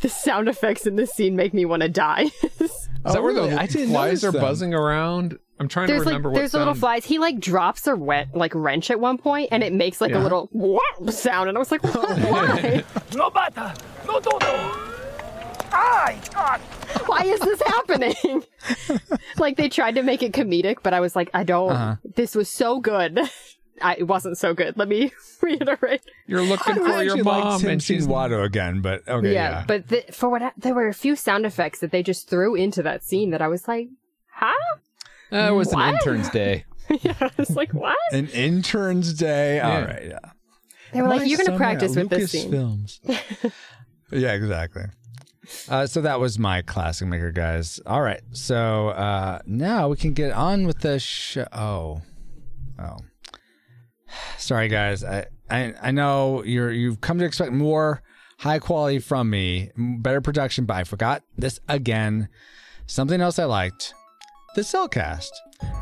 "The 0.02 0.10
sound 0.10 0.48
effects 0.48 0.88
in 0.88 0.96
this 0.96 1.12
scene 1.12 1.36
make 1.36 1.54
me 1.54 1.66
want 1.66 1.84
to 1.84 1.90
die." 1.90 2.32
Is 2.60 2.90
that 3.04 3.22
where 3.22 3.32
oh, 3.32 3.36
really? 3.36 3.54
I 3.54 3.68
the 3.68 3.86
flies 3.86 4.24
are 4.24 4.32
them. 4.32 4.42
buzzing 4.42 4.74
around? 4.74 5.38
I'm 5.60 5.68
trying 5.70 5.88
there's 5.88 6.04
to 6.04 6.10
remember 6.10 6.30
like 6.30 6.34
what 6.34 6.40
there's 6.40 6.54
a 6.54 6.60
little 6.60 6.74
flies. 6.74 7.06
He 7.06 7.18
like 7.18 7.40
drops 7.40 7.88
a 7.88 7.96
wet 7.96 8.36
like 8.36 8.54
wrench 8.54 8.92
at 8.92 9.00
one 9.00 9.18
point, 9.18 9.50
and 9.52 9.64
it 9.64 9.74
makes 9.74 10.02
like 10.02 10.12
a 10.12 10.20
little 10.20 10.50
whoop 10.52 11.12
sound, 11.12 11.50
and 11.50 11.58
I 11.58 11.60
was 11.60 11.72
like, 11.72 11.84
why? 11.96 12.84
No 13.16 13.30
bata! 13.30 13.74
No 14.06 14.20
dodo! 14.20 14.82
Ay, 15.72 16.20
God! 16.34 16.62
why 17.06 17.24
is 17.24 17.40
this 17.40 17.62
happening? 17.62 18.44
like 19.38 19.58
they 19.58 19.70
tried 19.70 19.96
to 19.96 20.04
make 20.04 20.24
it 20.24 20.32
comedic, 20.32 20.78
but 20.84 20.94
I 20.94 21.00
was 21.00 21.16
like, 21.16 21.30
I 21.34 21.44
don't. 21.44 21.72
Uh-huh. 21.72 21.96
This 22.16 22.36
was 22.36 22.50
so 22.50 22.80
good. 22.80 23.20
I, 23.82 23.96
it 23.96 24.04
wasn't 24.04 24.38
so 24.38 24.54
good. 24.54 24.78
Let 24.78 24.88
me 24.88 25.12
reiterate. 25.42 26.02
You're 26.28 26.42
looking 26.42 26.76
for 26.76 27.04
your 27.04 27.22
mom, 27.24 27.60
him 27.62 27.72
and 27.72 27.84
seeing 27.84 28.00
she's 28.00 28.08
Watto 28.08 28.46
again, 28.46 28.82
but 28.82 29.06
okay, 29.06 29.34
yeah, 29.34 29.50
yeah. 29.50 29.64
but 29.68 29.90
the, 29.90 30.06
for 30.12 30.30
what 30.30 30.54
there 30.56 30.74
were 30.74 30.88
a 30.88 30.94
few 30.94 31.16
sound 31.16 31.46
effects 31.46 31.80
that 31.80 31.92
they 31.92 32.02
just 32.02 32.30
threw 32.30 32.56
into 32.56 32.82
that 32.84 33.04
scene 33.04 33.32
that 33.32 33.42
I 33.42 33.50
was 33.50 33.68
like, 33.68 33.90
huh? 34.32 34.78
Uh, 35.32 35.38
it 35.38 35.52
was 35.52 35.68
What? 35.74 35.88
an 35.90 35.94
intern's 35.96 36.30
day. 36.30 36.66
yeah, 37.02 37.16
I 37.20 37.32
was 37.38 37.50
like, 37.56 37.74
what? 37.74 37.98
An 38.12 38.28
intern's 38.30 39.14
day. 39.14 39.60
All 39.60 39.70
Yeah. 39.72 39.86
right, 39.86 40.06
yeah. 40.06 40.20
They 40.94 41.02
were 41.02 41.08
like, 41.10 41.22
My 41.22 41.26
you're 41.26 41.44
gonna 41.44 41.58
practice 41.58 41.98
at 41.98 42.04
with 42.04 42.10
this 42.20 42.32
scene. 42.32 42.52
Lucasfilms. 42.52 43.52
yeah, 44.12 44.34
exactly. 44.34 44.84
Uh, 45.70 45.86
so 45.86 46.02
that 46.02 46.20
was 46.20 46.40
my 46.40 46.62
classic 46.62 47.08
maker, 47.08 47.32
guys. 47.32 47.80
All 47.86 48.02
right, 48.02 48.22
so 48.32 48.90
uh, 48.90 49.40
now 49.46 49.90
we 49.90 49.98
can 49.98 50.14
get 50.14 50.32
on 50.32 50.66
with 50.66 50.80
the 50.80 51.00
show. 51.00 51.48
Oh, 51.52 52.02
oh, 52.80 52.98
sorry, 54.38 54.68
guys. 54.70 55.04
I, 55.04 55.26
I 55.50 55.74
I 55.82 55.92
know 55.92 56.44
you're 56.44 56.72
you've 56.72 57.02
come 57.02 57.20
to 57.20 57.26
expect 57.26 57.52
more 57.52 58.02
high 58.40 58.60
quality 58.60 59.00
from 59.00 59.30
me, 59.30 59.72
better 59.78 60.22
production, 60.22 60.66
but 60.66 60.76
I 60.78 60.84
forgot 60.84 61.24
this 61.38 61.60
again. 61.68 62.30
Something 62.88 63.22
else 63.22 63.38
I 63.40 63.46
liked: 63.46 63.94
the 64.56 64.62
Cellcast. 64.62 65.32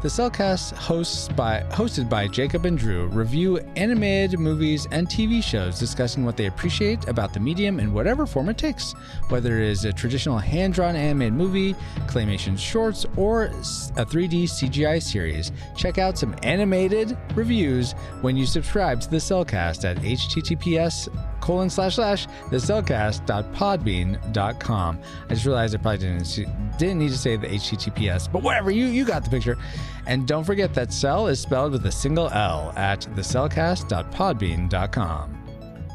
The 0.03 0.09
Cellcast 0.09 0.73
hosts 0.73 1.29
by 1.29 1.61
hosted 1.69 2.09
by 2.09 2.27
Jacob 2.27 2.65
and 2.65 2.77
Drew 2.77 3.07
review 3.07 3.59
animated 3.77 4.37
movies 4.37 4.85
and 4.91 5.07
TV 5.07 5.41
shows 5.41 5.79
discussing 5.79 6.25
what 6.25 6.35
they 6.35 6.47
appreciate 6.47 7.07
about 7.07 7.33
the 7.33 7.39
medium 7.39 7.79
in 7.79 7.93
whatever 7.93 8.25
form 8.25 8.49
it 8.49 8.57
takes, 8.57 8.91
whether 9.29 9.61
it 9.61 9.69
is 9.69 9.85
a 9.85 9.93
traditional 9.93 10.37
hand-drawn 10.37 10.97
animated 10.97 11.33
movie, 11.33 11.73
claymation 12.07 12.59
shorts, 12.59 13.05
or 13.15 13.45
a 13.45 14.05
3D 14.05 14.43
CGI 14.43 15.01
series. 15.01 15.53
Check 15.77 15.97
out 15.97 16.17
some 16.17 16.35
animated 16.43 17.17
reviews 17.33 17.93
when 18.19 18.35
you 18.35 18.45
subscribe 18.45 18.99
to 18.99 19.09
the 19.09 19.17
Cellcast 19.17 19.89
at 19.89 19.95
https 19.99 21.07
colon 21.43 21.69
slash 21.69 21.95
slash 21.95 22.25
the 22.51 22.57
cellcast.podbean.com. 22.57 24.99
I 25.25 25.29
just 25.33 25.45
realized 25.45 25.75
I 25.75 25.77
probably 25.77 25.97
didn't 25.97 26.39
didn't 26.77 26.99
need 26.99 27.09
to 27.09 27.17
say 27.17 27.35
the 27.35 27.47
HTTPS, 27.47 28.31
but 28.31 28.43
whatever, 28.43 28.71
you 28.71 28.85
you 28.85 29.03
got 29.05 29.25
the 29.25 29.29
picture. 29.29 29.57
And 30.05 30.27
don't 30.27 30.43
forget 30.43 30.73
that 30.73 30.91
cell 30.93 31.27
is 31.27 31.39
spelled 31.39 31.71
with 31.71 31.85
a 31.85 31.91
single 31.91 32.29
L 32.31 32.73
at 32.75 33.01
thecellcast.podbean.com. 33.15 35.39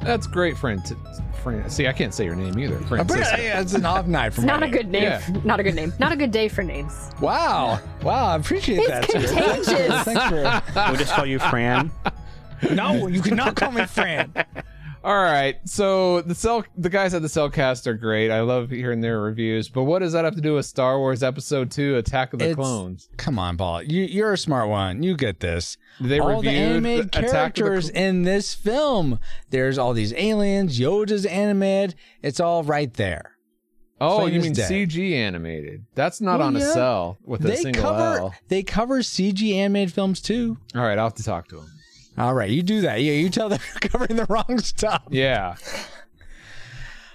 That's 0.02 0.26
great, 0.26 0.56
friend. 0.56 0.80
Fran- 1.42 1.68
See, 1.70 1.86
I 1.88 1.92
can't 1.92 2.14
say 2.14 2.24
your 2.24 2.34
name 2.36 2.58
either. 2.58 2.78
Francisco. 2.80 3.36
Yeah, 3.42 3.60
it's 3.60 3.74
an 3.74 3.84
off 3.84 4.06
night 4.06 4.32
for 4.32 4.40
It's 4.40 4.46
not 4.46 4.62
a 4.62 4.68
good 4.68 4.88
name. 4.88 5.02
Yeah. 5.04 5.20
Not 5.44 5.60
a 5.60 5.62
good 5.62 5.74
name. 5.74 5.92
Not 5.98 6.12
a 6.12 6.16
good 6.16 6.30
day 6.30 6.48
for 6.48 6.62
names. 6.62 7.10
Wow, 7.20 7.80
wow, 8.02 8.26
I 8.26 8.36
appreciate 8.36 8.78
It's 8.80 8.88
that. 8.88 9.10
sir. 9.10 9.20
contagious. 9.26 9.66
Thanks 10.04 10.24
for. 10.24 10.42
We'll 10.88 10.96
just 10.96 11.12
call 11.12 11.26
you 11.26 11.38
Fran. 11.38 11.90
No, 12.72 13.06
you 13.06 13.22
cannot 13.22 13.54
call 13.54 13.70
me 13.70 13.86
Fran. 13.86 14.34
All 15.08 15.16
right, 15.22 15.56
so 15.64 16.20
the 16.20 16.34
cell, 16.34 16.64
the 16.76 16.90
guys 16.90 17.14
at 17.14 17.22
the 17.22 17.28
Cellcast 17.28 17.86
are 17.86 17.94
great. 17.94 18.30
I 18.30 18.42
love 18.42 18.68
hearing 18.68 19.00
their 19.00 19.18
reviews. 19.22 19.70
But 19.70 19.84
what 19.84 20.00
does 20.00 20.12
that 20.12 20.26
have 20.26 20.34
to 20.34 20.42
do 20.42 20.56
with 20.56 20.66
Star 20.66 20.98
Wars 20.98 21.22
Episode 21.22 21.70
Two: 21.70 21.96
Attack 21.96 22.34
of 22.34 22.40
the 22.40 22.44
It's- 22.50 22.56
Clones? 22.56 23.08
Come 23.16 23.38
on, 23.38 23.56
Paul. 23.56 23.82
You, 23.84 24.02
you're 24.02 24.34
a 24.34 24.36
smart 24.36 24.68
one. 24.68 25.02
You 25.02 25.16
get 25.16 25.40
this. 25.40 25.78
They 25.98 26.18
all 26.20 26.42
the 26.42 26.50
animated 26.50 27.10
the 27.10 27.22
the 27.22 27.26
characters 27.28 27.86
Cl- 27.86 28.04
in 28.04 28.22
this 28.24 28.52
film. 28.52 29.18
There's 29.48 29.78
all 29.78 29.94
these 29.94 30.12
aliens. 30.12 30.78
Yoda's 30.78 31.24
animated. 31.24 31.94
It's 32.22 32.38
all 32.38 32.62
right 32.62 32.92
there. 32.92 33.32
Oh, 34.02 34.18
plain 34.18 34.34
you 34.34 34.40
mean 34.42 34.52
day. 34.52 34.62
CG 34.86 35.14
animated? 35.14 35.86
That's 35.94 36.20
not 36.20 36.40
Well, 36.40 36.48
on 36.48 36.56
a 36.56 36.60
yeah. 36.60 36.72
cell 36.74 37.16
with 37.24 37.42
a 37.46 37.48
They 37.48 37.56
single 37.56 37.82
cover 37.82 38.18
L. 38.18 38.34
they 38.48 38.62
cover 38.62 38.98
CG 39.00 39.54
animated 39.54 39.94
films 39.94 40.20
too. 40.20 40.58
All 40.74 40.82
right, 40.82 40.98
I'll 40.98 41.06
have 41.06 41.14
to 41.14 41.22
talk 41.24 41.48
to 41.48 41.60
him. 41.60 41.66
All 42.18 42.34
right, 42.34 42.50
you 42.50 42.62
do 42.62 42.80
that. 42.82 43.00
Yeah, 43.02 43.12
you 43.12 43.30
tell 43.30 43.48
them 43.48 43.60
you're 43.72 43.90
covering 43.90 44.16
the 44.16 44.26
wrong 44.28 44.58
stuff. 44.58 45.02
Yeah, 45.10 45.56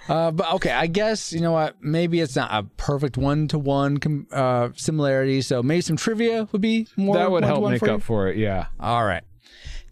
Uh, 0.10 0.32
but 0.32 0.52
okay, 0.56 0.72
I 0.72 0.88
guess 0.88 1.32
you 1.32 1.40
know 1.40 1.54
what? 1.54 1.82
Maybe 1.82 2.20
it's 2.20 2.36
not 2.36 2.50
a 2.52 2.64
perfect 2.76 3.18
one 3.18 3.48
to 3.50 3.58
one 3.58 4.00
uh 4.34 4.70
similarity. 4.76 5.42
So 5.42 5.64
maybe 5.64 5.82
some 5.82 5.96
trivia 5.96 6.48
would 6.52 6.60
be 6.62 6.88
more. 6.98 7.16
that 7.18 7.32
would 7.32 7.46
help 7.46 7.70
make 7.70 7.80
for 7.80 7.88
you? 7.88 7.94
up 7.94 8.02
for 8.02 8.28
it. 8.28 8.38
Yeah. 8.38 8.66
All 8.82 9.06
right. 9.06 9.24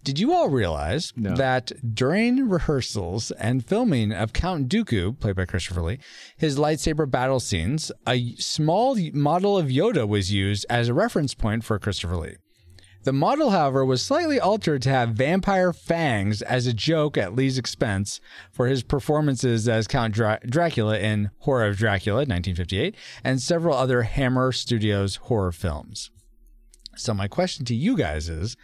Did 0.04 0.18
you 0.18 0.32
all 0.34 0.48
realize 0.50 1.12
No. 1.16 1.34
that 1.36 1.70
during 1.94 2.48
rehearsals 2.48 3.30
and 3.32 3.64
filming 3.64 4.12
of 4.12 4.32
Count 4.32 4.68
Dooku, 4.68 5.18
played 5.18 5.36
by 5.36 5.44
Christopher 5.46 5.80
Lee, 5.80 5.98
his 6.36 6.58
lightsaber 6.58 7.08
battle 7.08 7.38
scenes, 7.38 7.92
a 8.06 8.34
small 8.34 8.98
model 9.14 9.56
of 9.56 9.68
Yoda 9.68 10.06
was 10.06 10.32
used 10.32 10.66
as 10.68 10.88
a 10.88 10.94
reference 10.94 11.34
point 11.34 11.62
for 11.64 11.78
Christopher 11.78 12.16
Lee. 12.16 12.34
The 13.04 13.12
model, 13.12 13.50
however, 13.50 13.84
was 13.84 14.00
slightly 14.00 14.38
altered 14.38 14.82
to 14.82 14.90
have 14.90 15.10
vampire 15.10 15.72
fangs 15.72 16.40
as 16.40 16.66
a 16.68 16.72
joke 16.72 17.18
at 17.18 17.34
Lee's 17.34 17.58
expense 17.58 18.20
for 18.52 18.68
his 18.68 18.84
performances 18.84 19.68
as 19.68 19.88
Count 19.88 20.14
Dra- 20.14 20.38
Dracula 20.46 20.98
in 20.98 21.30
Horror 21.40 21.66
of 21.66 21.78
Dracula, 21.78 22.18
1958, 22.18 22.94
and 23.24 23.42
several 23.42 23.76
other 23.76 24.02
Hammer 24.02 24.52
Studios 24.52 25.16
horror 25.16 25.50
films. 25.50 26.10
So 26.94 27.12
my 27.12 27.26
question 27.26 27.64
to 27.66 27.74
you 27.74 27.96
guys 27.96 28.28
is, 28.28 28.56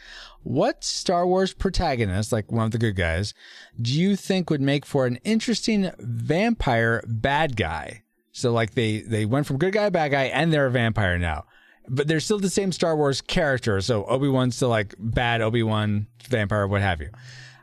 what 0.43 0.85
Star 0.85 1.27
Wars 1.27 1.53
protagonist, 1.53 2.31
like 2.31 2.53
one 2.53 2.67
of 2.67 2.71
the 2.71 2.79
good 2.79 2.95
guys, 2.95 3.35
do 3.81 3.99
you 3.99 4.15
think 4.15 4.51
would 4.51 4.61
make 4.61 4.87
for 4.87 5.07
an 5.07 5.17
interesting 5.25 5.91
vampire 5.99 7.03
bad 7.09 7.57
guy? 7.57 8.03
So 8.33 8.53
like 8.53 8.75
they 8.75 9.01
they 9.01 9.25
went 9.25 9.47
from 9.47 9.59
good 9.59 9.73
guy 9.73 9.87
to 9.87 9.91
bad 9.91 10.11
guy 10.11 10.25
and 10.25 10.53
they're 10.53 10.67
a 10.67 10.71
vampire 10.71 11.19
now. 11.19 11.45
But 11.89 12.09
they're 12.09 12.21
still 12.21 12.39
the 12.39 12.51
same 12.51 12.73
Star 12.73 12.97
Wars 12.97 13.21
character. 13.21 13.81
So 13.81 14.05
Obi-Wan's 14.05 14.57
still 14.57 14.69
like 14.69 14.95
bad 14.99 15.41
Obi-Wan 15.41 16.07
vampire 16.29 16.67
what 16.67 16.83
have 16.83 17.01
you. 17.01 17.11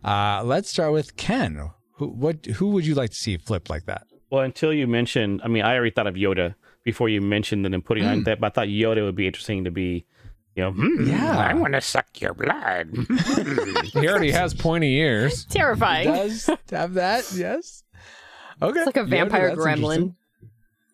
Uh, 0.04 0.44
let's 0.44 0.70
start 0.70 0.92
with 0.94 1.16
Ken. 1.18 1.70
Who 1.94 2.08
what 2.08 2.46
who 2.46 2.70
would 2.72 2.86
you 2.86 2.94
like 2.96 3.12
to 3.12 3.16
see 3.16 3.38
flip 3.38 3.70
like 3.70 3.86
that? 3.86 4.08
Well, 4.30 4.44
until 4.44 4.74
you 4.74 4.88
mentioned, 4.88 5.42
I 5.44 5.48
mean, 5.48 5.64
I 5.64 5.76
already 5.76 5.92
thought 5.92 6.08
of 6.08 6.16
Yoda 6.16 6.56
before 6.84 7.10
you 7.10 7.22
mentioned 7.22 7.66
it 7.66 7.74
and 7.74 7.84
putting 7.84 8.06
on 8.06 8.24
that, 8.24 8.40
but 8.40 8.48
I 8.48 8.50
thought 8.50 8.68
Yoda 8.68 9.04
would 9.04 9.16
be 9.16 9.26
interesting 9.28 9.64
to 9.64 9.72
be, 9.72 10.06
you 10.56 10.64
know, 10.64 10.72
hmm, 10.72 11.08
Yeah. 11.08 11.38
I 11.38 11.54
want 11.54 11.74
to 11.74 11.82
suck 11.82 12.08
your 12.22 12.34
blood. 12.34 12.90
He 13.94 14.08
already 14.10 14.32
has 14.32 14.54
pointy 14.54 14.96
ears. 14.98 15.46
Terrifying. 15.46 16.08
Does 16.08 16.50
have 16.72 16.96
that? 16.96 17.32
Yes. 17.34 17.84
Okay. 18.62 18.80
It's 18.80 18.86
like 18.86 18.98
a 18.98 19.04
vampire 19.04 19.50
that's 19.50 19.60
gremlin. 19.62 20.16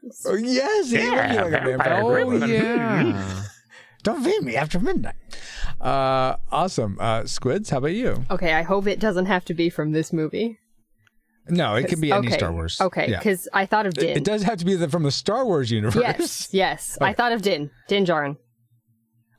Interesting. 0.03 0.31
Oh, 0.31 0.35
yes, 0.35 0.89
he 0.91 0.97
would 0.97 1.03
be 1.03 1.07
Yeah, 1.07 1.43
like 1.43 1.53
a 1.53 1.65
vampire 1.65 1.77
vampire. 1.77 2.01
Oh 2.01 2.05
gremlin. 2.07 2.47
yeah. 2.49 3.43
Don't 4.03 4.23
feed 4.23 4.41
me 4.41 4.55
after 4.55 4.79
midnight. 4.79 5.13
Uh, 5.79 6.35
awesome. 6.51 6.97
Uh, 6.99 7.25
Squids, 7.25 7.69
how 7.69 7.77
about 7.77 7.93
you? 7.93 8.23
Okay, 8.31 8.53
I 8.53 8.63
hope 8.63 8.87
it 8.87 8.99
doesn't 8.99 9.27
have 9.27 9.45
to 9.45 9.53
be 9.53 9.69
from 9.69 9.91
this 9.91 10.11
movie. 10.11 10.57
No, 11.49 11.75
it 11.75 11.87
can 11.87 11.99
be 12.01 12.11
any 12.11 12.27
okay. 12.27 12.37
Star 12.37 12.51
Wars. 12.51 12.79
Okay, 12.81 13.09
Yeah. 13.11 13.17
because 13.19 13.47
I 13.53 13.65
thought 13.65 13.85
of 13.85 13.93
Din. 13.93 14.09
It, 14.09 14.17
it 14.17 14.23
does 14.23 14.43
have 14.43 14.57
to 14.59 14.65
be 14.65 14.75
the, 14.75 14.87
from 14.89 15.03
the 15.03 15.11
Star 15.11 15.45
Wars 15.45 15.69
universe. 15.69 16.01
Yes, 16.01 16.49
yes. 16.51 16.97
I 17.01 17.13
thought 17.13 17.31
of 17.31 17.41
Din. 17.41 17.69
Din 17.87 18.05
Djarin. 18.05 18.37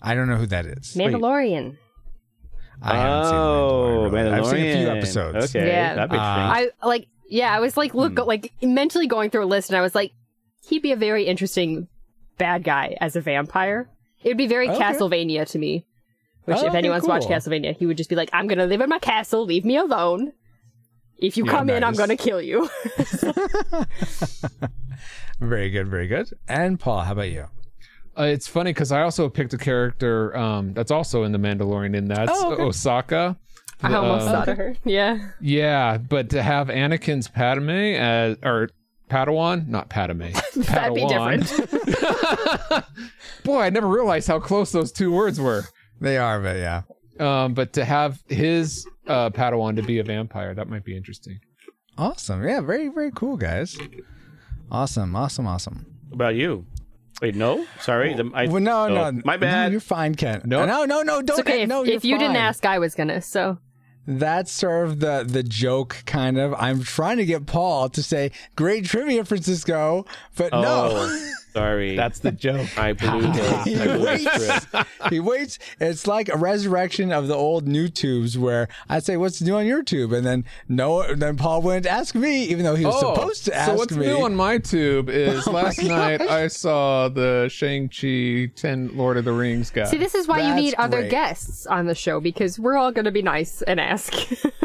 I 0.00 0.14
don't 0.14 0.28
know 0.28 0.36
who 0.36 0.46
that 0.46 0.66
is. 0.66 0.94
Mandalorian. 0.96 1.76
I 2.82 2.96
haven't 2.96 3.24
seen 3.26 3.34
oh, 3.34 4.10
Mandalorian. 4.10 4.12
really. 4.12 4.30
I've 4.30 4.46
seen 4.46 4.56
a 4.56 4.58
few 4.76 4.86
Mandalorian. 4.86 4.96
episodes. 4.98 5.56
Okay, 5.56 5.66
Yeah. 5.68 5.94
that'd 5.94 6.10
be 6.10 6.16
interesting. 6.16 6.72
I 6.82 6.86
like 6.86 7.06
yeah, 7.28 7.54
I 7.56 7.60
was 7.60 7.76
like 7.76 7.94
look 7.94 8.18
like 8.26 8.52
mentally 8.62 9.06
going 9.06 9.30
through 9.30 9.44
a 9.44 9.46
list 9.46 9.70
and 9.70 9.76
I 9.76 9.80
was 9.80 9.94
like, 9.94 10.12
he'd 10.66 10.82
be 10.82 10.92
a 10.92 10.96
very 10.96 11.24
interesting 11.26 11.88
bad 12.38 12.64
guy 12.64 12.96
as 13.00 13.16
a 13.16 13.20
vampire. 13.20 13.88
It 14.22 14.28
would 14.28 14.36
be 14.38 14.46
very 14.46 14.68
Okay. 14.68 14.78
Castlevania 14.80 15.46
to 15.50 15.58
me. 15.58 15.86
Which 16.44 16.56
Oh, 16.56 16.60
if 16.62 16.68
okay, 16.70 16.78
anyone's 16.78 17.04
watched. 17.04 17.28
Castlevania, 17.28 17.76
he 17.76 17.86
would 17.86 17.96
just 17.96 18.10
be 18.10 18.16
like, 18.16 18.30
I'm 18.32 18.48
gonna 18.48 18.66
live 18.66 18.80
in 18.80 18.88
my 18.88 18.98
castle, 18.98 19.44
leave 19.44 19.64
me 19.64 19.76
alone. 19.76 20.32
If 21.18 21.36
you 21.36 21.44
Yeah, 21.46 21.52
come 21.52 21.70
in, 21.70 21.84
I'm 21.84 21.94
gonna 21.94 22.16
kill 22.16 22.42
you. 22.42 22.68
Very 25.40 25.70
good, 25.70 25.88
very 25.88 26.06
good. 26.06 26.28
And 26.48 26.78
Paul, 26.78 27.00
how 27.00 27.12
about 27.12 27.30
you? 27.30 27.46
Uh, 28.16 28.24
it's 28.24 28.46
funny 28.46 28.70
because 28.70 28.92
I 28.92 29.02
also 29.02 29.28
picked 29.28 29.52
a 29.54 29.58
character 29.58 30.36
um, 30.36 30.72
that's 30.74 30.90
also 30.90 31.24
in 31.24 31.32
the 31.32 31.38
Mandalorian, 31.38 31.96
and 31.96 32.10
that's 32.10 32.30
Oh, 32.32 32.52
okay. 32.52 32.62
Ahsoka. 32.62 33.36
I 33.82 33.94
almost 33.94 34.28
Uh, 34.28 34.32
thought 34.32 34.48
of 34.50 34.56
her. 34.58 34.76
Yeah. 34.84 35.30
Yeah, 35.40 35.98
but 35.98 36.30
to 36.30 36.42
have 36.42 36.68
Anakin's 36.68 37.26
Padme 37.26 37.70
as 37.70 38.36
or 38.44 38.68
Padawan, 39.12 39.68
not 39.68 39.88
Padme. 39.90 40.22
That'd 40.56 40.94
be 40.94 41.02
Padawan. 41.02 41.40
different. 41.40 42.84
Boy, 43.44 43.60
I 43.60 43.70
never 43.70 43.86
realized 43.86 44.26
how 44.26 44.40
close 44.40 44.72
those 44.72 44.90
two 44.90 45.12
words 45.12 45.38
were. 45.38 45.64
They 46.00 46.16
are, 46.16 46.40
but 46.40 46.56
yeah. 46.56 46.82
Um, 47.20 47.52
but 47.54 47.74
to 47.74 47.84
have 47.84 48.22
his 48.28 48.86
uh, 49.06 49.28
Padawan 49.30 49.76
to 49.76 49.82
be 49.82 49.98
a 49.98 50.04
vampire, 50.04 50.54
that 50.54 50.68
might 50.68 50.84
be 50.84 50.96
interesting. 50.96 51.40
Awesome. 51.98 52.42
Yeah, 52.42 52.62
very, 52.62 52.88
very 52.88 53.10
cool, 53.14 53.36
guys. 53.36 53.76
Awesome, 54.70 55.14
awesome, 55.14 55.46
awesome. 55.46 55.84
What 56.08 56.14
about 56.14 56.34
you? 56.34 56.64
Wait, 57.20 57.34
no. 57.34 57.66
Sorry. 57.80 58.14
The- 58.14 58.30
I, 58.34 58.46
well, 58.46 58.62
no, 58.62 58.84
oh, 58.86 59.10
no. 59.10 59.20
My 59.24 59.34
No, 59.36 59.40
bad. 59.40 59.72
you're 59.72 59.80
fine, 59.80 60.14
Ken. 60.14 60.40
No. 60.46 60.64
no, 60.64 60.84
no, 60.86 61.02
no. 61.02 61.20
Don't. 61.20 61.38
It's 61.38 61.40
okay. 61.40 61.62
If, 61.62 61.68
no, 61.68 61.84
if 61.84 62.04
you're 62.04 62.14
you 62.14 62.18
didn't 62.18 62.36
ask, 62.36 62.64
I 62.64 62.78
was 62.78 62.94
gonna. 62.94 63.20
So 63.20 63.58
That's 64.06 64.50
sort 64.50 64.88
of 64.88 65.00
the 65.00 65.24
the 65.26 65.42
joke, 65.42 66.02
kind 66.06 66.38
of. 66.38 66.54
I'm 66.58 66.82
trying 66.82 67.18
to 67.18 67.24
get 67.24 67.46
Paul 67.46 67.88
to 67.90 68.02
say 68.02 68.32
great 68.56 68.84
trivia, 68.84 69.24
Francisco, 69.24 70.06
but 70.36 70.52
no. 70.52 70.90
Oh. 70.92 71.32
Oh, 71.54 71.60
sorry. 71.60 71.96
That's 71.96 72.18
the 72.20 72.32
joke. 72.32 72.76
I 72.78 72.92
blew 72.92 73.20
the. 73.32 73.62
he 73.64 73.76
I 73.76 73.96
blew 73.96 74.04
waits. 74.06 74.24
script. 74.64 74.88
he 75.10 75.20
waits. 75.20 75.58
It's 75.80 76.06
like 76.06 76.28
a 76.28 76.36
resurrection 76.36 77.12
of 77.12 77.28
the 77.28 77.34
old 77.34 77.66
new 77.68 77.88
tubes 77.88 78.38
where 78.38 78.68
I 78.88 78.98
say, 79.00 79.16
"What's 79.16 79.40
new 79.42 79.54
on 79.56 79.66
your 79.66 79.82
tube?" 79.82 80.12
and 80.12 80.24
then 80.26 80.44
no, 80.68 81.14
then 81.14 81.36
Paul 81.36 81.62
wouldn't 81.62 81.86
ask 81.86 82.14
me, 82.14 82.44
even 82.44 82.64
though 82.64 82.74
he 82.74 82.84
was 82.86 82.94
oh, 83.02 83.14
supposed 83.14 83.44
to 83.46 83.54
ask 83.54 83.70
Oh, 83.70 83.74
so 83.74 83.78
what's 83.78 83.92
me. 83.96 84.06
new 84.06 84.22
on 84.24 84.34
my 84.34 84.58
tube 84.58 85.08
is 85.08 85.46
Oh 85.48 85.50
last 85.52 85.82
night. 85.82 86.20
I 86.22 86.48
saw 86.48 87.08
the 87.08 87.48
Shang-Chi 87.50 88.52
10 88.56 88.96
Lord 88.96 89.16
of 89.16 89.24
the 89.24 89.32
Rings 89.32 89.70
guy. 89.70 89.84
see, 89.84 89.96
this 89.98 90.14
is 90.14 90.26
why 90.28 90.40
you 90.40 90.54
need 90.54 90.74
other 90.74 91.00
great. 91.00 91.10
guests 91.10 91.66
on 91.66 91.86
the 91.86 91.94
show 91.94 92.20
because 92.20 92.58
we're 92.58 92.76
all 92.76 92.92
gonna 92.92 93.10
be 93.12 93.22
nice 93.22 93.62
and 93.62 93.78
ask. 93.80 94.12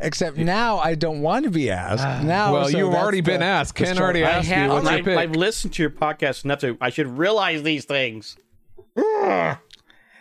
Except 0.00 0.36
now 0.36 0.78
I 0.78 0.94
don't 0.94 1.22
want 1.22 1.44
to 1.44 1.50
be 1.50 1.70
asked. 1.70 2.24
Now, 2.24 2.52
well, 2.52 2.68
so 2.68 2.78
you've 2.78 2.92
that's 2.92 3.02
already 3.02 3.20
been 3.20 3.42
asked. 3.42 3.76
the 3.76 3.84
Ken 3.84 3.94
start. 3.96 4.04
already 4.16 4.24
I 4.24 4.30
asked 4.30 4.48
you. 4.48 4.68
What's 4.68 4.86
I've, 4.86 5.04
pick? 5.04 5.18
I've 5.18 5.32
listened 5.32 5.74
to 5.74 5.82
your 5.82 5.90
podcast 5.90 6.44
enough 6.44 6.60
to. 6.60 6.78
I 6.80 6.90
should 6.90 7.18
realize 7.18 7.62
these 7.64 7.84
things. 7.84 8.36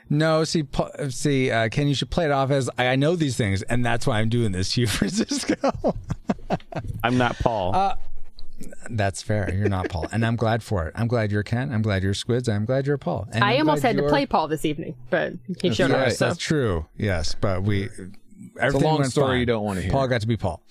No, 0.09 0.45
see, 0.45 0.63
Pa- 0.63 0.89
see, 1.09 1.51
uh, 1.51 1.67
Ken, 1.67 1.87
you 1.89 1.93
should 1.93 2.09
play 2.09 2.23
it 2.25 2.31
off 2.31 2.49
as 2.49 2.69
I, 2.77 2.87
I 2.87 2.95
know 2.95 3.17
these 3.17 3.35
things, 3.35 3.61
and 3.63 3.85
that's 3.85 4.07
why 4.07 4.19
I'm 4.19 4.29
doing 4.29 4.53
this 4.53 4.73
to 4.73 4.81
you, 4.81 4.87
Francisco. 4.87 5.57
I'm 7.03 7.17
not 7.17 7.37
Paul. 7.39 7.75
Uh, 7.75 7.95
that's 8.89 9.21
fair. 9.21 9.53
You're 9.53 9.67
not 9.67 9.89
Paul, 9.89 10.07
and 10.13 10.25
I'm 10.25 10.37
glad 10.37 10.63
for 10.63 10.87
it. 10.87 10.93
I'm 10.95 11.07
glad 11.07 11.29
you're 11.31 11.43
Ken. 11.43 11.73
I'm 11.73 11.81
glad 11.81 12.03
you're 12.03 12.13
Squids. 12.13 12.47
I'm 12.47 12.63
glad 12.63 12.87
you're 12.87 12.97
Paul. 12.97 13.27
And 13.33 13.43
I 13.43 13.53
I'm 13.55 13.67
almost 13.67 13.83
had 13.83 13.97
to 13.97 14.03
you're- 14.03 14.09
play 14.09 14.25
Paul 14.25 14.47
this 14.47 14.63
evening, 14.63 14.95
but 15.09 15.33
he 15.61 15.73
showed 15.73 15.91
up. 15.91 16.07
Yes, 16.07 16.17
So 16.19 16.27
that's 16.27 16.37
true. 16.39 16.85
Yes, 16.97 17.35
but 17.39 17.63
we. 17.63 17.89
Everything 18.59 18.87
long 18.87 18.99
went 18.99 19.11
story 19.11 19.33
fine. 19.33 19.39
you 19.39 19.45
don't 19.45 19.63
wanna 19.63 19.81
hear. 19.81 19.91
Paul 19.91 20.07
got 20.07 20.21
to 20.21 20.27
be 20.27 20.37
Paul. 20.37 20.63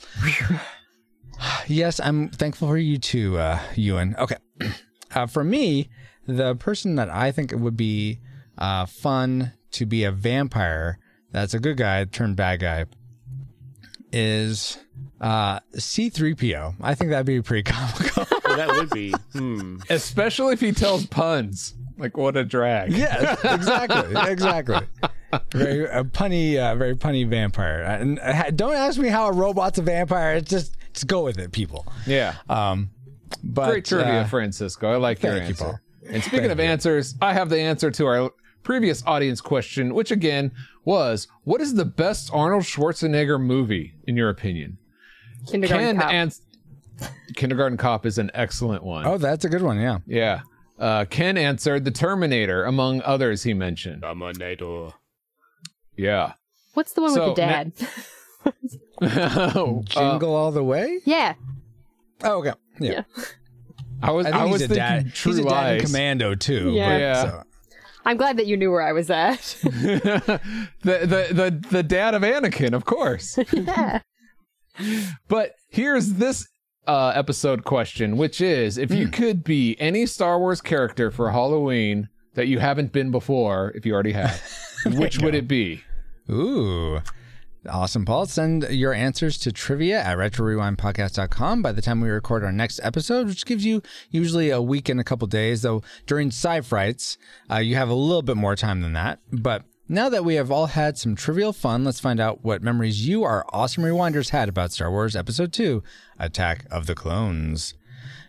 yes, 1.67 2.01
I'm 2.01 2.29
thankful 2.29 2.69
for 2.69 2.79
you 2.79 2.99
too, 2.99 3.39
uh, 3.39 3.61
Ewan. 3.75 4.17
Okay, 4.19 4.37
uh, 5.15 5.27
for 5.27 5.45
me, 5.45 5.89
the 6.27 6.55
person 6.57 6.97
that 6.97 7.11
I 7.11 7.33
think 7.33 7.53
it 7.53 7.57
would 7.57 7.77
be 7.77 8.21
uh, 8.59 8.87
fun 8.87 9.53
to 9.73 9.87
be 9.87 10.05
a 10.05 10.13
vampire 10.13 10.99
that's 11.37 11.53
a 11.53 11.59
good 11.59 11.77
guy 11.77 12.05
turned 12.07 12.37
bad 12.37 12.61
guy 12.61 12.87
is 14.11 14.79
uh, 15.21 15.61
C3PO. 15.75 16.77
I 16.81 16.95
think 16.95 17.11
that'd 17.11 17.27
be 17.27 17.43
pretty 17.43 17.63
comical. 17.71 18.27
Well, 18.45 18.57
that 18.57 18.69
would 18.69 18.89
be. 18.89 19.13
Hmm. 19.33 19.77
Especially 19.91 20.55
if 20.55 20.61
he 20.61 20.73
tells 20.73 21.05
puns. 21.07 21.75
Like, 21.99 22.17
what 22.17 22.39
a 22.39 22.45
drag. 22.45 22.93
Yes, 22.93 23.39
exactly, 23.45 24.15
exactly. 24.31 24.81
Very 25.53 25.85
a 25.87 26.05
punny, 26.05 26.57
uh, 26.59 26.75
very 26.77 26.95
punny 26.95 27.29
vampire. 27.29 27.83
And 27.83 28.19
uh, 28.21 28.51
don't 28.51 28.75
ask 28.75 28.99
me 28.99 29.09
how 29.09 29.27
a 29.29 29.33
robot's 29.33 29.79
a 29.79 29.83
vampire. 29.83 30.35
It's 30.37 30.51
just, 30.51 30.77
just 30.93 31.07
go 31.07 31.23
with 31.25 31.39
it, 31.39 31.53
people. 31.53 31.87
Yeah. 32.07 32.35
Um, 32.49 32.91
but 33.43 33.71
Great 33.71 33.85
trivia, 33.85 34.23
uh, 34.23 34.27
Francisco. 34.27 34.93
I 34.93 34.97
like 34.97 35.23
your 35.23 35.33
thank 35.33 35.45
you, 35.45 35.49
answer. 35.49 35.65
Paul. 35.65 35.81
And 36.09 36.23
speaking 36.23 36.51
of 36.51 36.61
answers, 36.61 37.15
I 37.21 37.33
have 37.33 37.49
the 37.49 37.59
answer 37.59 37.91
to 37.91 38.07
our 38.07 38.31
previous 38.63 39.05
audience 39.07 39.41
question, 39.41 39.95
which 39.95 40.11
again 40.13 40.53
was, 40.85 41.27
"What 41.45 41.61
is 41.61 41.75
the 41.75 41.85
best 41.85 42.31
Arnold 42.33 42.63
Schwarzenegger 42.63 43.41
movie 43.41 43.95
in 44.07 44.17
your 44.17 44.29
opinion?" 44.29 44.79
kindergarten 45.49 45.87
Ken 45.87 45.99
cop. 45.99 46.13
ans- 46.13 46.43
Kindergarten 47.35 47.77
Cop 47.77 48.07
is 48.07 48.19
an 48.19 48.31
excellent 48.35 48.83
one. 48.83 49.07
Oh, 49.07 49.19
that's 49.19 49.45
a 49.45 49.49
good 49.49 49.63
one. 49.63 49.79
Yeah. 49.81 49.99
Yeah. 50.07 50.41
Uh, 50.79 51.05
Ken 51.05 51.37
answered 51.37 51.85
The 51.85 51.91
Terminator, 51.91 52.65
among 52.65 53.03
others 53.03 53.43
he 53.43 53.53
mentioned. 53.55 54.03
Terminator. 54.03 54.91
Yeah. 55.97 56.33
What's 56.75 56.93
the 56.93 57.03
one 57.03 57.13
So, 57.15 57.29
with 57.29 57.37
the 57.37 57.43
dad? 57.43 57.73
Uh, 59.01 59.81
Jingle 59.85 60.35
all 60.35 60.53
the 60.53 60.65
way. 60.65 61.01
yeah, 61.05 61.35
Oh, 62.25 62.39
okay. 62.41 62.53
Yeah. 62.81 62.91
Yeah. 62.93 63.25
I 64.03 64.11
was 64.13 64.27
I 64.27 64.31
I, 64.41 64.45
was 64.45 64.61
he's 64.61 64.71
a 64.71 64.75
thinking 64.75 64.77
dad. 65.07 65.15
True 65.15 65.33
he's 65.33 65.45
a 65.45 65.49
dad 65.49 65.77
in 65.81 65.87
Commando 65.87 66.35
too. 66.35 66.71
Yeah. 66.73 66.89
but, 66.89 67.01
Yeah. 67.01 67.23
so- 67.23 67.43
I'm 68.05 68.17
glad 68.17 68.37
that 68.37 68.47
you 68.47 68.57
knew 68.57 68.71
where 68.71 68.83
I 68.83 68.93
was 68.93 69.11
at. 69.11 69.41
the, 69.63 70.41
the 70.83 71.29
the 71.33 71.67
the 71.73 71.83
dad 71.83 72.15
of 72.15 72.23
Anakin, 72.23 72.73
of 72.73 72.85
course. 72.85 73.37
yeah. 73.53 74.01
But 75.29 75.55
here's 75.71 76.13
this 76.15 76.47
uh, 76.87 77.13
episode 77.17 77.65
question, 77.65 78.17
which 78.17 78.41
is 78.41 78.79
if 78.79 78.93
you 78.93 79.09
could 79.09 79.43
be 79.43 79.77
any 79.81 80.07
Star 80.07 80.39
Wars 80.39 80.61
character 80.61 81.11
for 81.11 81.31
Halloween 81.33 82.09
that 82.35 82.47
you 82.47 82.59
haven't 82.61 82.93
been 82.93 83.11
before, 83.11 83.73
if 83.75 83.85
you 83.85 83.93
already 83.93 84.13
have, 84.13 84.41
which 84.87 85.19
would 85.19 85.35
it 85.35 85.49
be? 85.49 85.83
Ooh. 86.31 87.01
Awesome, 87.69 88.05
Paul. 88.05 88.27
Send 88.27 88.65
your 88.71 88.93
answers 88.93 89.39
to 89.39 89.51
trivia 89.51 90.01
at 90.01 90.17
retrorewindpodcast.com 90.19 91.63
by 91.63 91.73
the 91.73 91.83
time 91.83 92.01
we 92.01 92.09
record 92.09 92.45
our 92.45 92.53
next 92.53 92.81
episode, 92.83 93.27
which 93.27 93.45
gives 93.45 93.65
you 93.65 93.83
usually 94.11 94.51
a 94.51 94.63
week 94.63 94.89
and 94.89 95.01
a 95.01 95.05
couple 95.05 95.27
days, 95.27 95.63
though 95.63 95.83
during 96.07 96.29
sci 96.29 96.61
frights, 96.61 97.19
uh, 97.51 97.57
you 97.57 97.75
have 97.75 97.89
a 97.89 97.95
little 97.95 98.23
bit 98.23 98.37
more 98.37 98.55
time 98.55 98.83
than 98.83 98.93
that. 98.93 99.19
But 99.33 99.65
now 99.89 100.09
that 100.09 100.25
we 100.25 100.35
have 100.35 100.51
all 100.51 100.67
had 100.67 100.99
some 100.99 101.15
trivial 101.15 101.53
fun, 101.53 101.85
let's 101.85 102.01
find 102.01 102.21
out 102.21 102.45
what 102.45 102.63
memories 102.63 103.07
you, 103.07 103.25
our 103.25 103.45
awesome 103.53 103.85
rewinders, 103.85 104.31
had 104.31 104.49
about 104.49 104.73
Star 104.73 104.91
Wars 104.91 105.17
Episode 105.17 105.53
2 105.53 105.83
Attack 106.19 106.67
of 106.71 106.87
the 106.87 106.95
Clones. 106.95 107.75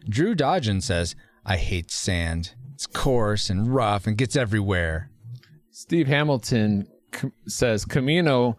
Drew 0.07 0.36
Dodgen 0.36 0.81
says, 0.81 1.15
I 1.45 1.57
hate 1.57 1.91
sand. 1.91 2.53
It's 2.73 2.88
coarse 2.88 3.49
and 3.49 3.73
rough 3.73 4.05
and 4.05 4.17
gets 4.17 4.36
everywhere. 4.36 5.10
Steve 5.77 6.07
Hamilton 6.07 6.87
c- 7.13 7.29
says 7.45 7.85
Kamino 7.85 8.55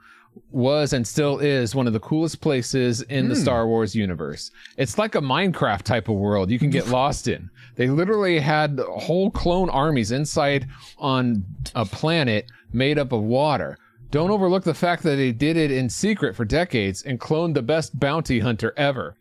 was 0.52 0.92
and 0.92 1.04
still 1.04 1.40
is 1.40 1.74
one 1.74 1.88
of 1.88 1.92
the 1.92 1.98
coolest 1.98 2.40
places 2.40 3.02
in 3.02 3.28
the 3.28 3.34
Star 3.34 3.66
Wars 3.66 3.92
universe. 3.92 4.52
It's 4.76 4.98
like 4.98 5.16
a 5.16 5.20
Minecraft 5.20 5.82
type 5.82 6.08
of 6.08 6.14
world 6.14 6.48
you 6.48 6.60
can 6.60 6.70
get 6.70 6.86
lost 6.86 7.26
in. 7.26 7.50
They 7.74 7.88
literally 7.88 8.38
had 8.38 8.78
whole 8.78 9.32
clone 9.32 9.68
armies 9.68 10.12
inside 10.12 10.68
on 10.96 11.44
a 11.74 11.84
planet 11.84 12.52
made 12.72 13.00
up 13.00 13.10
of 13.10 13.24
water. 13.24 13.76
Don't 14.12 14.30
overlook 14.30 14.62
the 14.62 14.72
fact 14.72 15.02
that 15.02 15.16
they 15.16 15.32
did 15.32 15.56
it 15.56 15.72
in 15.72 15.90
secret 15.90 16.36
for 16.36 16.44
decades 16.44 17.02
and 17.02 17.18
cloned 17.18 17.54
the 17.54 17.62
best 17.62 17.98
bounty 17.98 18.38
hunter 18.38 18.72
ever. 18.76 19.16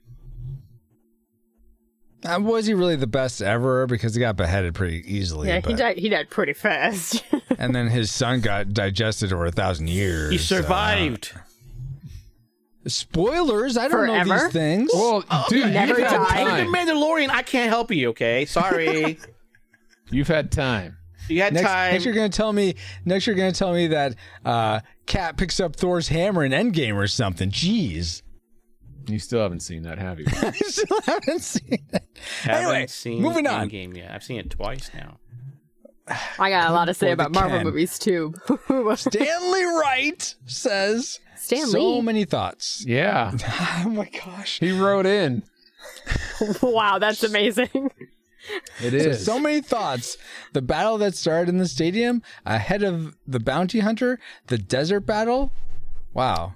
Uh, 2.23 2.39
was 2.41 2.67
he 2.67 2.73
really 2.73 2.95
the 2.95 3.07
best 3.07 3.41
ever? 3.41 3.87
Because 3.87 4.13
he 4.13 4.19
got 4.19 4.35
beheaded 4.35 4.75
pretty 4.75 5.03
easily. 5.11 5.47
Yeah, 5.47 5.55
he 5.55 5.61
but- 5.61 5.77
died. 5.77 5.97
He 5.97 6.09
died 6.09 6.29
pretty 6.29 6.53
fast. 6.53 7.23
and 7.57 7.75
then 7.75 7.87
his 7.87 8.11
son 8.11 8.41
got 8.41 8.73
digested 8.73 9.33
over 9.33 9.45
a 9.45 9.51
thousand 9.51 9.89
years. 9.89 10.31
He 10.31 10.37
survived. 10.37 11.33
Uh, 11.35 12.89
spoilers! 12.89 13.77
I 13.77 13.87
don't 13.87 14.07
know 14.07 14.23
these 14.23 14.53
things. 14.53 14.91
Well, 14.93 15.23
dude, 15.49 15.73
never 15.73 15.99
you've 15.99 16.09
died. 16.09 16.47
the 16.47 16.49
time. 16.63 16.73
Mandalorian. 16.73 17.29
I 17.29 17.41
can't 17.41 17.69
help 17.69 17.91
you. 17.91 18.09
Okay, 18.09 18.45
sorry. 18.45 19.17
You've 20.09 20.29
had 20.29 20.53
time. 20.53 20.95
you 21.27 21.41
had 21.41 21.53
next, 21.53 21.67
time. 21.67 21.91
next 21.91 22.05
you're 22.05 22.13
gonna 22.13 22.29
tell 22.29 22.53
me. 22.53 22.75
Next 23.03 23.27
you're 23.27 23.35
gonna 23.35 23.51
tell 23.51 23.73
me 23.73 23.87
that 23.87 24.15
uh, 24.45 24.79
Cat 25.05 25.35
picks 25.35 25.59
up 25.59 25.75
Thor's 25.75 26.07
hammer 26.07 26.45
in 26.45 26.53
Endgame 26.53 26.95
or 26.95 27.07
something. 27.07 27.51
Jeez, 27.51 28.21
You 29.07 29.19
still 29.19 29.41
haven't 29.41 29.59
seen 29.59 29.81
that, 29.83 29.99
have 29.99 30.17
you? 30.21 30.27
I 30.31 30.51
still 30.51 31.01
haven't 31.01 31.41
seen 31.41 31.79
it. 31.91 32.03
Haven't 32.43 32.63
anyway, 32.69 32.87
seen 32.87 33.21
moving 33.21 33.47
on. 33.47 33.67
Game 33.67 33.97
yet. 33.97 34.11
I've 34.11 34.23
seen 34.23 34.39
it 34.39 34.49
twice 34.49 34.89
now. 34.93 35.17
I 36.39 36.49
got 36.49 36.69
a 36.69 36.73
lot 36.73 36.85
to 36.85 36.93
say 36.93 37.11
about 37.11 37.33
Marvel 37.33 37.57
Ken. 37.57 37.65
movies 37.65 37.99
too. 37.99 38.33
Stanley 38.95 39.63
Wright 39.65 40.35
says 40.45 41.19
Stan 41.35 41.67
so 41.67 42.01
many 42.01 42.25
thoughts. 42.25 42.83
Yeah. 42.85 43.31
Oh 43.85 43.89
my 43.89 44.09
gosh. 44.09 44.59
He 44.59 44.71
wrote 44.71 45.05
in. 45.05 45.43
wow, 46.61 46.99
that's 46.99 47.23
amazing. 47.23 47.91
It 48.83 48.93
is. 48.93 49.23
So, 49.25 49.33
so 49.33 49.39
many 49.39 49.61
thoughts. 49.61 50.17
The 50.53 50.61
battle 50.61 50.97
that 50.97 51.15
started 51.15 51.49
in 51.49 51.57
the 51.57 51.67
stadium, 51.67 52.21
ahead 52.45 52.83
of 52.83 53.15
the 53.25 53.39
bounty 53.39 53.79
hunter, 53.79 54.19
the 54.47 54.57
desert 54.57 55.01
battle. 55.01 55.51
Wow. 56.13 56.55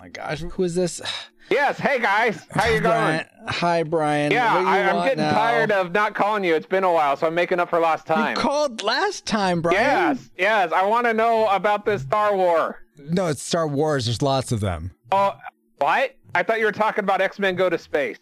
Oh 0.00 0.04
my 0.04 0.08
gosh, 0.08 0.40
who 0.40 0.64
is 0.64 0.74
this? 0.74 1.00
Yes. 1.50 1.80
Hey 1.80 1.98
guys, 1.98 2.46
how 2.52 2.68
you 2.68 2.78
going? 2.80 3.22
Hi, 3.48 3.82
Brian. 3.82 4.30
Yeah, 4.30 4.54
What 4.54 4.60
do 4.60 4.66
you 4.66 4.70
I, 4.72 4.88
I'm 4.88 5.02
getting 5.04 5.24
now? 5.24 5.32
tired 5.32 5.72
of 5.72 5.90
not 5.90 6.14
calling 6.14 6.44
you. 6.44 6.54
It's 6.54 6.64
been 6.64 6.84
a 6.84 6.92
while, 6.92 7.16
so 7.16 7.26
I'm 7.26 7.34
making 7.34 7.58
up 7.58 7.70
for 7.70 7.80
lost 7.80 8.06
time. 8.06 8.36
You 8.36 8.40
called 8.40 8.84
last 8.84 9.26
time, 9.26 9.60
Brian. 9.60 9.76
yes, 9.76 10.30
yes. 10.38 10.70
I 10.72 10.86
want 10.86 11.06
to 11.06 11.12
know 11.12 11.48
about 11.48 11.84
this 11.84 12.02
Star 12.02 12.36
War. 12.36 12.78
No, 12.96 13.26
it's 13.26 13.42
Star 13.42 13.66
Wars. 13.66 14.04
There's 14.04 14.22
lots 14.22 14.52
of 14.52 14.60
them. 14.60 14.92
Oh, 15.10 15.34
what? 15.78 16.14
I 16.36 16.44
thought 16.44 16.60
you 16.60 16.66
were 16.66 16.70
talking 16.72 17.02
about 17.02 17.20
X 17.20 17.40
Men 17.40 17.56
Go 17.56 17.68
to 17.68 17.78
Space. 17.78 18.18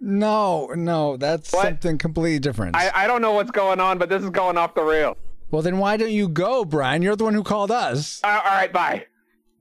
No, 0.00 0.68
no, 0.74 1.18
that's 1.18 1.52
What? 1.52 1.64
something 1.64 1.98
completely 1.98 2.38
different. 2.38 2.76
I, 2.76 2.90
I 2.94 3.06
don't 3.06 3.20
know 3.20 3.32
what's 3.32 3.50
going 3.50 3.78
on, 3.78 3.98
but 3.98 4.08
this 4.08 4.22
is 4.22 4.30
going 4.30 4.56
off 4.56 4.74
the 4.74 4.82
rail. 4.84 5.18
well, 5.50 5.60
then 5.60 5.76
why 5.76 5.98
don't 5.98 6.12
you 6.12 6.28
go, 6.30 6.64
Brian? 6.64 7.02
You're 7.02 7.14
the 7.16 7.24
one 7.24 7.34
who 7.34 7.42
called 7.42 7.70
us. 7.70 8.22
Uh, 8.24 8.28
all 8.42 8.52
right, 8.54 8.72
bye. 8.72 9.04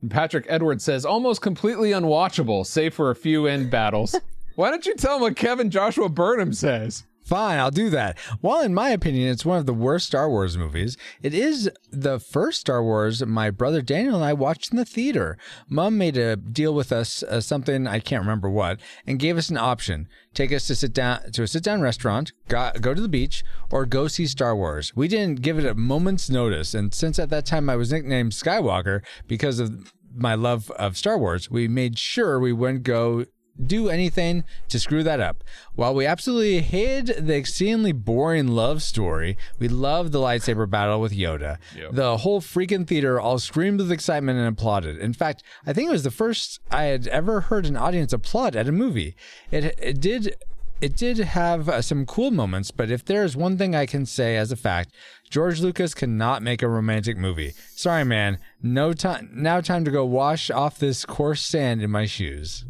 Patrick 0.09 0.45
Edwards 0.49 0.83
says 0.83 1.05
almost 1.05 1.41
completely 1.41 1.91
unwatchable, 1.91 2.65
save 2.65 2.93
for 2.93 3.09
a 3.09 3.15
few 3.15 3.47
end 3.47 3.71
battles. 3.71 4.15
Why 4.55 4.69
don't 4.69 4.85
you 4.85 4.95
tell 4.95 5.15
him 5.15 5.21
what 5.21 5.35
Kevin 5.35 5.69
Joshua 5.69 6.09
Burnham 6.09 6.53
says? 6.53 7.03
Fine, 7.23 7.59
I'll 7.59 7.71
do 7.71 7.89
that. 7.89 8.19
While 8.41 8.61
in 8.61 8.73
my 8.73 8.89
opinion, 8.89 9.29
it's 9.29 9.45
one 9.45 9.57
of 9.57 9.65
the 9.65 9.73
worst 9.73 10.07
Star 10.07 10.29
Wars 10.29 10.57
movies, 10.57 10.97
it 11.21 11.33
is 11.33 11.69
the 11.89 12.19
first 12.19 12.59
Star 12.59 12.83
Wars 12.83 13.25
my 13.25 13.49
brother 13.49 13.81
Daniel 13.81 14.15
and 14.15 14.25
I 14.25 14.33
watched 14.33 14.71
in 14.71 14.77
the 14.77 14.85
theater. 14.85 15.37
Mom 15.69 15.97
made 15.97 16.17
a 16.17 16.35
deal 16.35 16.73
with 16.73 16.91
us, 16.91 17.23
uh, 17.23 17.39
something 17.39 17.87
I 17.87 17.99
can't 17.99 18.21
remember 18.21 18.49
what, 18.49 18.79
and 19.07 19.19
gave 19.19 19.37
us 19.37 19.49
an 19.49 19.57
option: 19.57 20.07
take 20.33 20.51
us 20.51 20.67
to 20.67 20.75
sit 20.75 20.93
down 20.93 21.31
to 21.31 21.43
a 21.43 21.47
sit-down 21.47 21.81
restaurant, 21.81 22.33
go, 22.49 22.71
go 22.81 22.93
to 22.93 23.01
the 23.01 23.07
beach, 23.07 23.43
or 23.71 23.85
go 23.85 24.07
see 24.07 24.27
Star 24.27 24.55
Wars. 24.55 24.93
We 24.95 25.07
didn't 25.07 25.41
give 25.41 25.57
it 25.57 25.65
a 25.65 25.75
moment's 25.75 26.29
notice, 26.29 26.73
and 26.73 26.93
since 26.93 27.19
at 27.19 27.29
that 27.29 27.45
time 27.45 27.69
I 27.69 27.77
was 27.77 27.91
nicknamed 27.91 28.33
Skywalker 28.33 29.01
because 29.27 29.59
of 29.59 29.93
my 30.15 30.35
love 30.35 30.69
of 30.71 30.97
Star 30.97 31.17
Wars, 31.17 31.49
we 31.49 31.67
made 31.67 31.97
sure 31.97 32.39
we 32.39 32.53
wouldn't 32.53 32.83
go 32.83 33.25
do 33.61 33.89
anything 33.89 34.43
to 34.69 34.79
screw 34.79 35.03
that 35.03 35.19
up. 35.19 35.43
While 35.75 35.93
we 35.93 36.05
absolutely 36.05 36.61
hated 36.61 37.27
the 37.27 37.35
exceedingly 37.35 37.91
boring 37.91 38.47
love 38.47 38.81
story, 38.81 39.37
we 39.59 39.67
loved 39.67 40.11
the 40.11 40.19
lightsaber 40.19 40.69
battle 40.69 40.99
with 40.99 41.11
Yoda. 41.13 41.57
The 41.91 42.17
whole 42.17 42.41
freaking 42.41 42.87
theater 42.87 43.19
all 43.19 43.39
screamed 43.39 43.79
with 43.79 43.91
excitement 43.91 44.39
and 44.39 44.47
applauded. 44.47 44.97
In 44.97 45.13
fact, 45.13 45.43
I 45.65 45.73
think 45.73 45.89
it 45.89 45.91
was 45.91 46.03
the 46.03 46.11
first 46.11 46.59
I 46.71 46.83
had 46.83 47.07
ever 47.07 47.41
heard 47.41 47.65
an 47.65 47.77
audience 47.77 48.11
applaud 48.13 48.55
at 48.55 48.67
a 48.67 48.71
movie. 48.71 49.15
It, 49.51 49.77
it 49.79 50.01
did. 50.01 50.35
It 50.81 50.97
did 50.97 51.17
have 51.19 51.69
uh, 51.69 51.81
some 51.81 52.05
cool 52.05 52.29
moments, 52.29 52.69
but 52.69 52.91
if 52.91 53.05
there 53.05 53.23
is 53.23 53.37
one 53.37 53.57
thing 53.57 53.73
I 53.73 53.85
can 53.85 54.05
say 54.05 54.35
as 54.35 54.51
a 54.51 54.57
fact, 54.57 54.93
George 55.29 55.61
Lucas 55.61 55.93
cannot 55.93 56.43
make 56.43 56.61
a 56.61 56.67
romantic 56.67 57.15
movie. 57.15 57.53
Sorry, 57.73 58.03
man. 58.03 58.37
No 58.61 58.91
time. 58.91 59.29
Now, 59.33 59.61
time 59.61 59.85
to 59.85 59.91
go 59.91 60.03
wash 60.03 60.51
off 60.51 60.79
this 60.79 61.05
coarse 61.05 61.45
sand 61.45 61.81
in 61.81 61.89
my 61.89 62.05
shoes. 62.05 62.65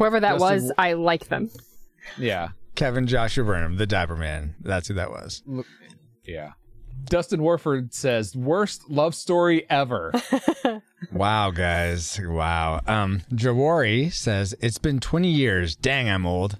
Whoever 0.00 0.18
that 0.18 0.38
Justin- 0.38 0.62
was, 0.64 0.72
I 0.78 0.94
like 0.94 1.28
them. 1.28 1.50
Yeah. 2.16 2.48
Kevin 2.74 3.06
Joshua 3.06 3.44
Burnham, 3.44 3.76
the 3.76 3.86
Diaper 3.86 4.16
Man. 4.16 4.54
That's 4.60 4.88
who 4.88 4.94
that 4.94 5.10
was. 5.10 5.42
Yeah. 6.24 6.52
Dustin 7.04 7.42
Warford 7.42 7.92
says 7.92 8.34
worst 8.34 8.88
love 8.90 9.14
story 9.14 9.68
ever. 9.70 10.12
Wow, 11.12 11.50
guys. 11.50 12.20
Wow. 12.22 12.82
Um, 12.86 13.22
Jawari 13.32 14.12
says 14.12 14.54
it's 14.60 14.78
been 14.78 15.00
20 15.00 15.28
years. 15.28 15.74
Dang, 15.74 16.08
I'm 16.10 16.26
old. 16.26 16.58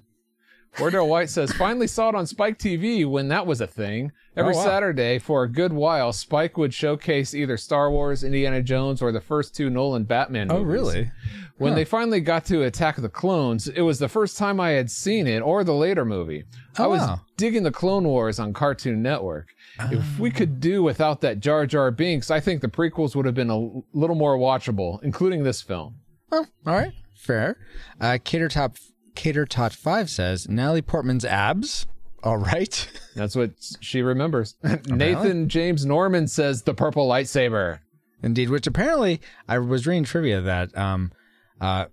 Wardell 0.78 1.08
White 1.08 1.28
says 1.30 1.52
finally 1.52 1.86
saw 1.86 2.08
it 2.10 2.14
on 2.14 2.26
Spike 2.26 2.58
TV 2.58 3.04
when 3.08 3.28
that 3.28 3.46
was 3.46 3.60
a 3.60 3.66
thing. 3.66 4.12
Every 4.36 4.54
Oh, 4.54 4.58
wow. 4.58 4.64
Saturday 4.64 5.18
for 5.18 5.42
a 5.42 5.48
good 5.48 5.72
while, 5.72 6.12
Spike 6.12 6.56
would 6.56 6.72
showcase 6.72 7.34
either 7.34 7.56
Star 7.56 7.90
Wars, 7.90 8.22
Indiana 8.22 8.62
Jones, 8.62 9.02
or 9.02 9.10
the 9.12 9.20
first 9.20 9.54
two 9.54 9.68
Nolan 9.68 10.04
Batman 10.04 10.50
Oh, 10.50 10.62
really? 10.62 11.10
When 11.58 11.74
they 11.74 11.84
finally 11.84 12.20
got 12.20 12.46
to 12.46 12.62
Attack 12.62 12.96
of 12.96 13.02
the 13.02 13.10
Clones, 13.10 13.68
it 13.68 13.82
was 13.82 13.98
the 13.98 14.08
first 14.08 14.38
time 14.38 14.60
I 14.60 14.70
had 14.70 14.90
seen 14.90 15.26
it 15.26 15.40
or 15.40 15.62
the 15.64 15.74
later 15.74 16.04
movie. 16.06 16.44
I 16.78 16.84
Oh, 16.84 16.90
was 16.90 17.00
wow. 17.02 17.20
digging 17.36 17.64
the 17.64 17.72
Clone 17.72 18.04
Wars 18.04 18.38
on 18.38 18.54
Cartoon 18.54 19.02
Network. 19.02 19.48
If 19.90 20.18
we 20.18 20.30
could 20.30 20.60
do 20.60 20.82
without 20.82 21.20
that 21.22 21.40
Jar 21.40 21.66
Jar 21.66 21.90
Binks, 21.90 22.30
I 22.30 22.40
think 22.40 22.60
the 22.62 22.68
prequels 22.68 23.14
would 23.14 23.26
have 23.26 23.34
been 23.34 23.50
a 23.50 23.58
little 23.92 24.16
more 24.16 24.38
watchable, 24.38 25.02
including 25.02 25.42
this 25.42 25.60
film. 25.60 25.96
Oh, 26.32 26.46
all 26.66 26.74
right. 26.74 26.92
Fair. 27.14 27.58
Uh, 28.00 28.16
Cater 28.24 28.48
Top 28.48 28.76
Cater 29.20 29.44
Tot 29.44 29.74
5 29.74 30.08
says 30.08 30.48
Natalie 30.48 30.80
Portman's 30.80 31.26
abs. 31.26 31.86
All 32.22 32.38
right. 32.38 32.88
That's 33.14 33.36
what 33.36 33.50
she 33.78 34.00
remembers. 34.00 34.56
Nathan 34.86 35.50
James 35.50 35.84
Norman 35.84 36.26
says 36.26 36.62
the 36.62 36.72
purple 36.72 37.06
lightsaber. 37.06 37.80
Indeed, 38.22 38.48
which 38.48 38.66
apparently 38.66 39.20
I 39.46 39.58
was 39.58 39.86
reading 39.86 40.04
trivia 40.04 40.40
that 40.40 40.74
um, 40.74 41.12
uh, 41.60 41.86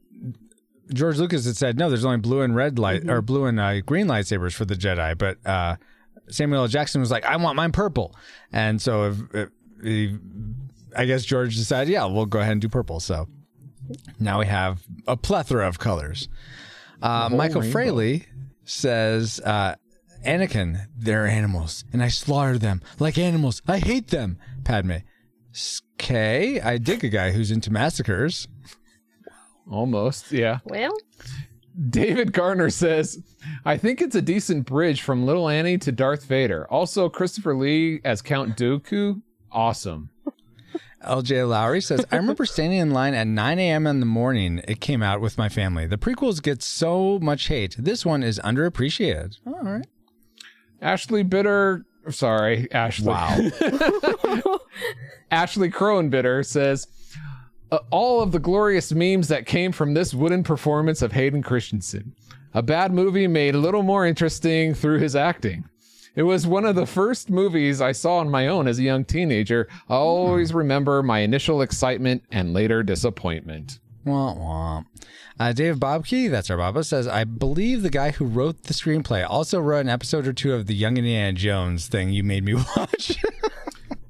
George 0.93 1.17
Lucas 1.17 1.45
had 1.45 1.57
said 1.57 1.77
no, 1.77 1.89
there's 1.89 2.05
only 2.05 2.19
blue 2.19 2.39
and 2.39 2.55
red 2.55 2.79
light 2.79 3.09
or 3.09 3.21
blue 3.21 3.43
and 3.43 3.59
uh, 3.59 3.81
green 3.81 4.07
lightsabers 4.07 4.53
for 4.53 4.63
the 4.63 4.75
Jedi, 4.75 5.17
but 5.17 5.37
uh, 5.45 5.75
Samuel 6.29 6.61
L. 6.61 6.67
Jackson 6.69 7.01
was 7.01 7.11
like, 7.11 7.25
I 7.25 7.35
want 7.35 7.57
mine 7.57 7.73
purple, 7.73 8.15
and 8.53 8.81
so 8.81 9.03
if, 9.03 9.17
if 9.33 9.49
he, 9.83 10.17
I 10.95 11.03
guess 11.03 11.25
George 11.25 11.57
decided, 11.57 11.91
yeah, 11.91 12.05
we'll 12.05 12.25
go 12.25 12.39
ahead 12.39 12.53
and 12.53 12.61
do 12.61 12.69
purple. 12.69 13.01
So 13.01 13.27
now 14.17 14.39
we 14.39 14.45
have 14.45 14.81
a 15.07 15.17
plethora 15.17 15.67
of 15.67 15.77
colors. 15.77 16.29
Uh, 17.01 17.29
Michael 17.31 17.61
rainbow. 17.61 17.71
Fraley 17.71 18.25
says, 18.63 19.39
uh, 19.43 19.75
Anakin, 20.25 20.87
they're 20.95 21.27
animals, 21.27 21.83
and 21.93 22.03
I 22.03 22.07
slaughter 22.09 22.57
them 22.57 22.81
like 22.99 23.17
animals. 23.17 23.61
I 23.67 23.79
hate 23.79 24.07
them. 24.07 24.37
Padme. 24.63 24.97
Okay, 25.99 26.59
I 26.61 26.77
dig 26.77 27.03
a 27.03 27.09
guy 27.09 27.31
who's 27.31 27.51
into 27.51 27.71
massacres. 27.71 28.47
Almost, 29.69 30.31
yeah. 30.31 30.59
Well, 30.65 30.93
David 31.89 32.33
Garner 32.33 32.69
says, 32.69 33.23
I 33.65 33.77
think 33.77 34.01
it's 34.01 34.15
a 34.15 34.21
decent 34.21 34.65
bridge 34.65 35.01
from 35.01 35.25
Little 35.25 35.49
Annie 35.49 35.77
to 35.79 35.91
Darth 35.91 36.25
Vader. 36.25 36.67
Also, 36.71 37.09
Christopher 37.09 37.55
Lee 37.55 38.01
as 38.03 38.21
Count 38.21 38.57
Dooku, 38.57 39.21
awesome. 39.51 40.09
LJ 41.05 41.47
Lowry 41.47 41.81
says, 41.81 42.05
I 42.11 42.17
remember 42.17 42.45
standing 42.47 42.79
in 42.79 42.91
line 42.91 43.13
at 43.13 43.27
9 43.27 43.59
a.m. 43.59 43.87
in 43.87 43.99
the 43.99 44.05
morning. 44.05 44.61
It 44.67 44.81
came 44.81 45.03
out 45.03 45.21
with 45.21 45.37
my 45.37 45.49
family. 45.49 45.85
The 45.85 45.97
prequels 45.97 46.41
get 46.41 46.61
so 46.63 47.19
much 47.19 47.47
hate. 47.47 47.75
This 47.77 48.05
one 48.05 48.23
is 48.23 48.39
underappreciated. 48.39 49.37
All 49.45 49.61
right. 49.63 49.85
Ashley 50.81 51.23
Bitter, 51.23 51.85
sorry, 52.09 52.67
Ashley. 52.71 53.07
Wow. 53.07 53.37
Ashley 55.31 55.69
Crowenbitter 55.69 56.45
says, 56.45 56.87
"Uh, 57.71 57.79
all 57.89 58.21
of 58.21 58.31
the 58.31 58.39
glorious 58.39 58.91
memes 58.91 59.27
that 59.27 59.45
came 59.45 59.71
from 59.71 59.93
this 59.93 60.13
wooden 60.13 60.43
performance 60.43 61.01
of 61.01 61.11
Hayden 61.13 61.41
Christensen. 61.41 62.13
A 62.53 62.61
bad 62.61 62.93
movie 62.93 63.27
made 63.27 63.55
a 63.55 63.59
little 63.59 63.83
more 63.83 64.05
interesting 64.05 64.73
through 64.73 64.99
his 64.99 65.15
acting. 65.15 65.65
It 66.17 66.23
was 66.23 66.47
one 66.47 66.65
of 66.65 66.75
the 66.75 66.87
first 66.87 67.29
movies 67.29 67.79
I 67.79 67.91
saw 67.91 68.17
on 68.17 68.31
my 68.31 68.47
own 68.47 68.67
as 68.67 68.79
a 68.79 68.83
young 68.83 69.05
teenager. 69.05 69.67
I 69.87 69.97
always 69.97 70.51
remember 70.51 71.03
my 71.03 71.19
initial 71.19 71.61
excitement 71.61 72.23
and 72.31 72.55
later 72.55 72.81
disappointment. 72.81 73.77
Wah, 74.03 74.33
wah. 74.33 74.83
Uh, 75.39 75.53
Dave 75.53 75.75
Bobke, 75.75 76.31
that's 76.31 76.49
our 76.49 76.57
Baba, 76.57 76.83
says, 76.83 77.07
I 77.07 77.23
believe 77.23 77.83
the 77.83 77.91
guy 77.91 78.09
who 78.09 78.25
wrote 78.25 78.63
the 78.63 78.73
screenplay 78.73 79.29
also 79.29 79.59
wrote 79.59 79.81
an 79.81 79.89
episode 79.89 80.25
or 80.25 80.33
two 80.33 80.55
of 80.55 80.65
the 80.65 80.73
Young 80.73 80.97
Indiana 80.97 81.33
Jones 81.33 81.85
thing 81.85 82.09
you 82.09 82.23
made 82.23 82.43
me 82.43 82.55
watch. 82.75 83.23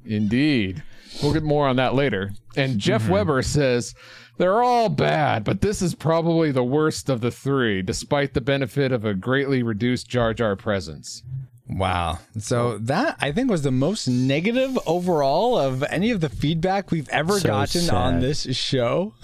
Indeed. 0.06 0.84
We'll 1.22 1.34
get 1.34 1.44
more 1.44 1.68
on 1.68 1.76
that 1.76 1.94
later. 1.94 2.32
And 2.56 2.80
Jeff 2.80 3.10
Weber 3.10 3.42
says, 3.42 3.94
they're 4.38 4.64
all 4.64 4.88
bad, 4.88 5.44
but 5.44 5.60
this 5.60 5.82
is 5.82 5.94
probably 5.94 6.52
the 6.52 6.64
worst 6.64 7.10
of 7.10 7.20
the 7.20 7.32
three, 7.32 7.82
despite 7.82 8.34
the 8.34 8.40
benefit 8.40 8.94
of 8.94 9.04
a 9.04 9.14
greatly 9.14 9.62
reduced 9.62 10.08
Jar 10.08 10.34
Jar 10.34 10.56
presence. 10.56 11.24
Wow. 11.70 12.20
So 12.40 12.78
that, 12.80 13.18
I 13.20 13.32
think, 13.32 13.50
was 13.50 13.62
the 13.64 13.72
most 13.72 14.08
negative 14.08 14.78
overall 14.86 15.58
of 15.58 15.84
any 15.84 16.12
of 16.12 16.22
the 16.22 16.30
feedback 16.30 16.92
we've 16.92 17.10
ever 17.10 17.40
So 17.40 17.50
gotten 17.50 17.90
on 17.90 18.20
this 18.20 18.44
show. 18.56 19.14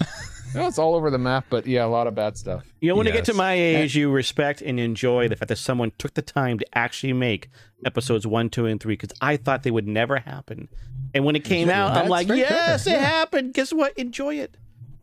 Yeah, 0.54 0.68
it's 0.68 0.78
all 0.78 0.94
over 0.94 1.10
the 1.10 1.18
map, 1.18 1.46
but 1.50 1.66
yeah, 1.66 1.84
a 1.84 1.88
lot 1.88 2.06
of 2.06 2.14
bad 2.14 2.38
stuff. 2.38 2.62
You 2.80 2.88
know, 2.88 2.94
when 2.94 3.08
you 3.08 3.12
get 3.12 3.24
to 3.24 3.34
my 3.34 3.54
age, 3.54 3.96
you 3.96 4.08
respect 4.08 4.62
and 4.62 4.78
enjoy 4.78 5.26
the 5.26 5.34
fact 5.34 5.48
that 5.48 5.58
someone 5.58 5.90
took 5.98 6.14
the 6.14 6.22
time 6.22 6.60
to 6.60 6.78
actually 6.78 7.12
make 7.12 7.48
episodes 7.84 8.24
one, 8.24 8.48
two, 8.50 8.64
and 8.66 8.80
three 8.80 8.94
because 8.94 9.10
I 9.20 9.36
thought 9.36 9.64
they 9.64 9.72
would 9.72 9.88
never 9.88 10.18
happen. 10.18 10.68
And 11.12 11.24
when 11.24 11.34
it 11.34 11.42
came 11.42 11.68
out, 11.70 11.96
I'm 11.96 12.08
like, 12.08 12.28
yes, 12.28 12.84
fair. 12.84 12.94
it 12.94 13.00
Yeah. 13.00 13.04
happened. 13.04 13.52
Guess 13.54 13.72
what? 13.72 13.98
Enjoy 13.98 14.36
it. 14.36 14.56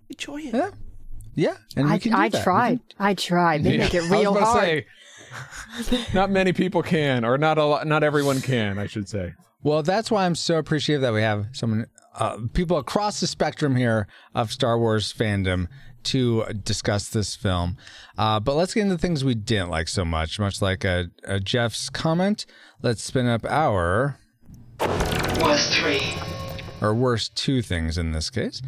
Enjoy 0.10 0.39
it. 0.39 0.54
Yeah. 0.54 0.70
Yeah. 1.36 1.58
And 1.76 1.88
we 1.88 1.94
I, 1.96 1.98
can 2.00 2.12
do 2.14 2.18
I 2.18 2.30
that. 2.30 2.38
We 2.38 2.44
tried. 2.46 2.80
can- 2.89 2.96
I 3.06 3.14
tried. 3.14 3.64
They 3.66 3.78
make 3.78 3.94
it 3.94 3.98
I 3.98 4.02
was 4.04 4.12
real 4.12 4.34
hard. 4.36 4.64
say, 4.64 4.86
not 6.14 6.30
many 6.30 6.54
people 6.54 6.82
can, 6.84 7.24
or 7.26 7.38
not 7.38 7.58
a 7.58 7.66
lot, 7.66 7.88
not 7.88 8.04
everyone 8.04 8.42
can, 8.42 8.78
I 8.78 8.88
should 8.88 9.08
say. 9.10 9.34
Well, 9.64 9.84
that's 9.84 10.10
why 10.10 10.26
I'm 10.26 10.36
so 10.36 10.58
appreciative 10.58 11.02
that 11.02 11.14
we 11.14 11.22
have 11.22 11.48
someone, 11.54 11.86
uh, 12.16 12.38
people 12.54 12.78
across 12.78 13.20
the 13.20 13.28
spectrum 13.28 13.76
here 13.76 14.08
of 14.34 14.52
Star 14.52 14.78
Wars 14.78 15.14
fandom 15.14 15.68
to 16.04 16.46
discuss 16.64 17.10
this 17.10 17.36
film. 17.36 17.78
Uh, 18.18 18.40
but 18.40 18.56
let's 18.56 18.74
get 18.74 18.82
into 18.82 18.98
things 18.98 19.24
we 19.24 19.36
didn't 19.36 19.70
like 19.70 19.88
so 19.88 20.04
much, 20.04 20.40
much 20.40 20.60
like 20.62 20.84
uh 20.84 21.04
uh 21.28 21.38
Jeff's 21.38 21.90
comment. 21.92 22.48
Let's 22.82 23.04
spin 23.04 23.28
up 23.28 23.46
our, 23.46 24.18
Worst 24.80 25.74
three. 25.74 26.02
or 26.82 26.94
worst 26.96 27.36
two 27.36 27.62
things 27.62 27.98
in 28.00 28.12
this 28.14 28.32
case. 28.32 28.62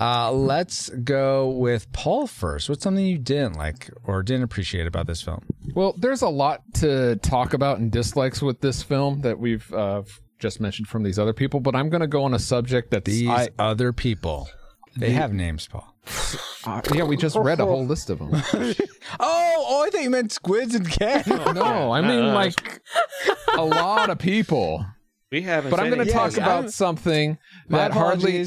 Uh, 0.00 0.32
let's 0.32 0.88
go 0.88 1.50
with 1.50 1.92
Paul 1.92 2.26
first. 2.26 2.68
What's 2.70 2.82
something 2.82 3.04
you 3.04 3.18
didn't 3.18 3.54
like 3.56 3.90
or 4.04 4.22
didn't 4.22 4.44
appreciate 4.44 4.86
about 4.86 5.06
this 5.06 5.20
film? 5.20 5.44
Well, 5.74 5.94
there's 5.98 6.22
a 6.22 6.28
lot 6.28 6.62
to 6.76 7.16
talk 7.16 7.52
about 7.52 7.78
and 7.80 7.92
dislikes 7.92 8.40
with 8.40 8.60
this 8.62 8.82
film 8.82 9.20
that 9.20 9.38
we've 9.38 9.70
uh, 9.74 10.02
just 10.38 10.58
mentioned 10.58 10.88
from 10.88 11.02
these 11.02 11.18
other 11.18 11.34
people, 11.34 11.60
but 11.60 11.76
I'm 11.76 11.90
going 11.90 12.00
to 12.00 12.06
go 12.06 12.24
on 12.24 12.32
a 12.32 12.38
subject 12.38 12.90
that 12.92 13.04
These 13.04 13.28
I, 13.28 13.48
other 13.58 13.92
people. 13.92 14.48
They 14.96 15.10
have 15.10 15.32
names, 15.34 15.68
Paul. 15.68 15.94
Uh, 16.64 16.80
yeah, 16.94 17.04
we 17.04 17.16
just 17.16 17.36
read 17.36 17.60
a 17.60 17.66
whole 17.66 17.84
list 17.86 18.10
of 18.10 18.18
them. 18.18 18.42
Oh, 19.18 19.64
oh, 19.68 19.84
I 19.86 19.90
thought 19.90 20.02
you 20.02 20.10
meant 20.10 20.30
squids 20.30 20.74
and 20.74 20.88
Ken. 20.88 21.24
no, 21.26 21.90
I 21.92 22.00
mean 22.00 22.32
like 22.32 22.80
a 23.56 23.64
lot 23.64 24.08
of 24.08 24.18
people. 24.18 24.84
We 25.32 25.42
haven't. 25.42 25.70
But 25.70 25.80
I'm 25.80 25.86
going 25.90 26.04
to 26.04 26.08
it. 26.10 26.12
talk 26.12 26.34
about 26.36 26.48
I'm- 26.64 26.68
something 26.68 27.36
My 27.68 27.78
that 27.78 27.92
hardly. 27.92 28.44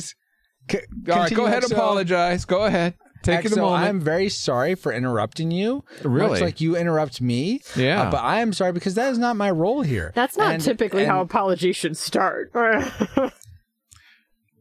Apologies. 0.70 0.88
C- 1.05 1.11
All 1.11 1.20
right, 1.20 1.34
go 1.34 1.45
ahead 1.45 1.64
and 1.64 1.72
XO. 1.72 1.76
apologize. 1.76 2.45
Go 2.45 2.64
ahead. 2.66 2.95
Take 3.24 3.45
it 3.45 3.51
a 3.53 3.55
XO, 3.55 3.61
moment. 3.61 3.84
I'm 3.86 4.01
very 4.01 4.28
sorry 4.30 4.76
for 4.76 4.91
interrupting 4.91 5.49
you. 5.49 5.84
Really? 6.03 6.30
Much 6.32 6.41
like 6.41 6.59
you 6.61 6.76
interrupt 6.76 7.22
me. 7.22 7.61
Yeah. 7.76 8.03
Uh, 8.03 8.11
but 8.11 8.18
I 8.22 8.41
am 8.41 8.51
sorry 8.51 8.74
because 8.74 8.95
that 8.95 9.11
is 9.11 9.18
not 9.18 9.38
my 9.38 9.49
role 9.49 9.82
here. 9.82 10.11
That's 10.14 10.36
not 10.36 10.55
And- 10.55 10.64
typically 10.64 11.03
and- 11.03 11.11
how 11.11 11.22
apologies 11.22 11.78
should 11.78 11.95
start. 11.95 12.51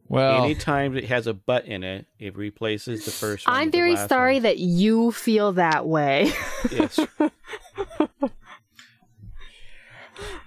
well, 0.07 0.43
Anytime 0.45 0.95
it 0.95 1.05
has 1.05 1.27
a 1.27 1.33
butt 1.33 1.65
in 1.65 1.83
it, 1.83 2.05
it 2.19 2.37
replaces 2.37 3.03
the 3.03 3.11
first 3.11 3.45
one. 3.47 3.57
I'm 3.57 3.69
very 3.71 3.97
sorry 3.97 4.35
one. 4.35 4.43
that 4.43 4.59
you 4.59 5.11
feel 5.11 5.51
that 5.53 5.85
way. 5.85 6.31
Yes. 6.71 6.99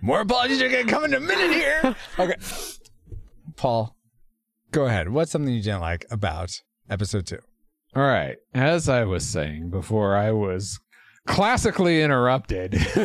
More 0.01 0.21
apologies 0.21 0.63
are 0.63 0.69
going 0.69 0.87
to 0.87 0.93
come 0.93 1.05
in 1.05 1.15
a 1.15 1.21
minute 1.21 1.53
here. 1.53 1.97
okay. 2.19 2.35
Paul, 3.57 3.96
go 4.71 4.87
ahead. 4.87 5.09
What's 5.09 5.31
something 5.33 5.53
you 5.53 5.63
didn't 5.63 5.81
like 5.81 6.05
about 6.11 6.61
episode 6.89 7.27
two? 7.27 7.39
all 7.95 8.03
right. 8.03 8.37
As 8.55 8.89
I 8.91 9.05
was 9.05 9.25
saying 9.27 9.71
before, 9.71 10.17
I 10.17 10.31
was 10.33 10.79
classically 11.27 12.03
interrupted. 12.03 12.75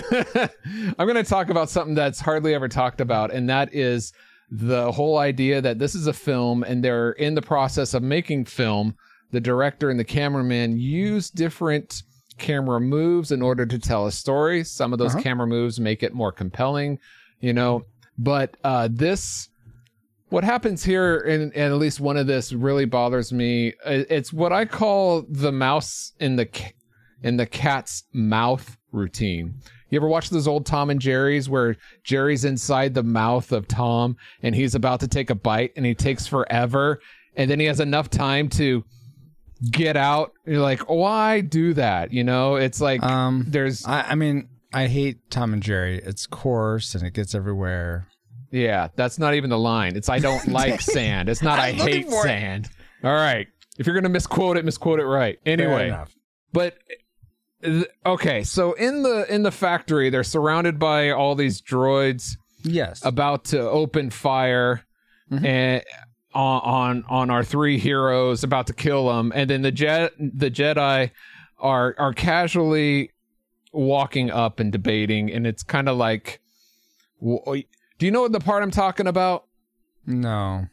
I'm 0.65 1.07
going 1.07 1.15
to 1.15 1.23
talk 1.23 1.49
about 1.49 1.69
something 1.69 1.95
that's 1.95 2.19
hardly 2.19 2.53
ever 2.53 2.67
talked 2.67 2.99
about, 2.99 3.31
and 3.33 3.49
that 3.49 3.73
is 3.73 4.11
the 4.49 4.91
whole 4.91 5.17
idea 5.17 5.61
that 5.61 5.79
this 5.79 5.95
is 5.95 6.07
a 6.07 6.13
film 6.13 6.63
and 6.63 6.83
they're 6.83 7.11
in 7.13 7.35
the 7.35 7.41
process 7.41 7.93
of 7.93 8.03
making 8.03 8.45
film. 8.45 8.95
The 9.31 9.39
director 9.39 9.89
and 9.89 9.97
the 9.99 10.03
cameraman 10.03 10.77
use 10.77 11.29
different 11.29 12.03
camera 12.37 12.81
moves 12.81 13.31
in 13.31 13.41
order 13.41 13.65
to 13.65 13.79
tell 13.79 14.07
a 14.07 14.11
story. 14.11 14.65
Some 14.65 14.91
of 14.91 14.99
those 14.99 15.13
Uh-huh. 15.13 15.23
camera 15.23 15.47
moves 15.47 15.79
make 15.79 16.03
it 16.03 16.13
more 16.13 16.33
compelling, 16.33 16.99
you 17.39 17.53
know. 17.53 17.83
But 18.17 18.57
uh, 18.65 18.89
this, 18.91 19.47
what 20.31 20.45
happens 20.45 20.83
here, 20.83 21.19
and, 21.19 21.53
and 21.53 21.73
at 21.73 21.77
least 21.77 21.99
one 21.99 22.15
of 22.15 22.25
this 22.25 22.53
really 22.53 22.85
bothers 22.85 23.33
me. 23.33 23.73
It's 23.85 24.31
what 24.31 24.53
I 24.53 24.63
call 24.65 25.25
the 25.29 25.51
mouse 25.51 26.13
in 26.19 26.37
the 26.37 26.47
in 27.21 27.37
the 27.37 27.45
cat's 27.45 28.05
mouth 28.13 28.77
routine. 28.91 29.55
You 29.89 29.97
ever 29.97 30.07
watch 30.07 30.29
those 30.29 30.47
old 30.47 30.65
Tom 30.65 30.89
and 30.89 31.01
Jerry's 31.01 31.49
where 31.49 31.75
Jerry's 32.03 32.45
inside 32.45 32.93
the 32.93 33.03
mouth 33.03 33.51
of 33.51 33.67
Tom 33.67 34.15
and 34.41 34.55
he's 34.55 34.73
about 34.73 35.01
to 35.01 35.07
take 35.07 35.29
a 35.29 35.35
bite 35.35 35.73
and 35.75 35.85
he 35.85 35.93
takes 35.93 36.25
forever 36.25 36.99
and 37.35 37.51
then 37.51 37.59
he 37.59 37.65
has 37.65 37.81
enough 37.81 38.09
time 38.09 38.47
to 38.49 38.85
get 39.69 39.97
out. 39.97 40.31
You're 40.45 40.61
like, 40.61 40.89
why 40.89 41.41
do 41.41 41.73
that? 41.73 42.13
You 42.13 42.23
know, 42.23 42.55
it's 42.55 42.79
like 42.79 43.03
Um, 43.03 43.45
there's 43.49 43.85
I, 43.85 44.01
I 44.01 44.15
mean, 44.15 44.47
I 44.73 44.87
hate 44.87 45.29
Tom 45.29 45.51
and 45.51 45.61
Jerry. 45.61 46.01
It's 46.01 46.25
coarse 46.25 46.95
and 46.95 47.05
it 47.05 47.13
gets 47.13 47.35
everywhere. 47.35 48.07
Yeah, 48.51 48.89
that's 48.95 49.17
not 49.17 49.33
even 49.33 49.49
the 49.49 49.57
line. 49.59 49.95
It's 49.95 50.09
I 50.09 50.19
don't 50.19 50.47
like 50.51 50.81
sand. 50.81 51.29
It's 51.29 51.41
not 51.41 51.57
I 51.59 51.71
hate 51.71 52.07
for 52.09 52.19
it. 52.19 52.23
sand. 52.23 52.69
All 53.03 53.13
right. 53.13 53.47
If 53.79 53.87
you're 53.87 53.95
gonna 53.95 54.09
misquote 54.09 54.57
it, 54.57 54.65
misquote 54.65 54.99
it 54.99 55.05
right. 55.05 55.39
Anyway, 55.45 55.97
but 56.53 56.77
okay, 58.05 58.43
so 58.43 58.73
in 58.73 59.03
the 59.03 59.33
in 59.33 59.43
the 59.43 59.51
factory, 59.51 60.09
they're 60.09 60.23
surrounded 60.23 60.77
by 60.79 61.11
all 61.11 61.35
these 61.35 61.61
droids 61.61 62.37
Yes. 62.63 63.03
about 63.03 63.45
to 63.45 63.59
open 63.61 64.09
fire 64.11 64.83
and 65.31 65.81
on, 66.33 66.61
on 66.61 67.03
on 67.09 67.29
our 67.29 67.43
three 67.43 67.77
heroes 67.79 68.43
about 68.43 68.67
to 68.67 68.73
kill 68.73 69.07
them 69.07 69.31
and 69.33 69.49
then 69.49 69.61
the 69.61 69.71
jet 69.71 70.11
the 70.19 70.51
jedi 70.51 71.09
are 71.57 71.95
are 71.97 72.13
casually 72.13 73.11
walking 73.73 74.29
up 74.29 74.59
and 74.59 74.71
debating 74.71 75.31
and 75.31 75.47
it's 75.47 75.63
kind 75.63 75.87
of 75.89 75.95
like 75.97 76.41
do 78.01 78.07
you 78.07 78.11
know 78.11 78.21
what 78.21 78.31
the 78.31 78.39
part 78.39 78.63
i'm 78.63 78.71
talking 78.71 79.05
about 79.05 79.45
no. 80.07 80.65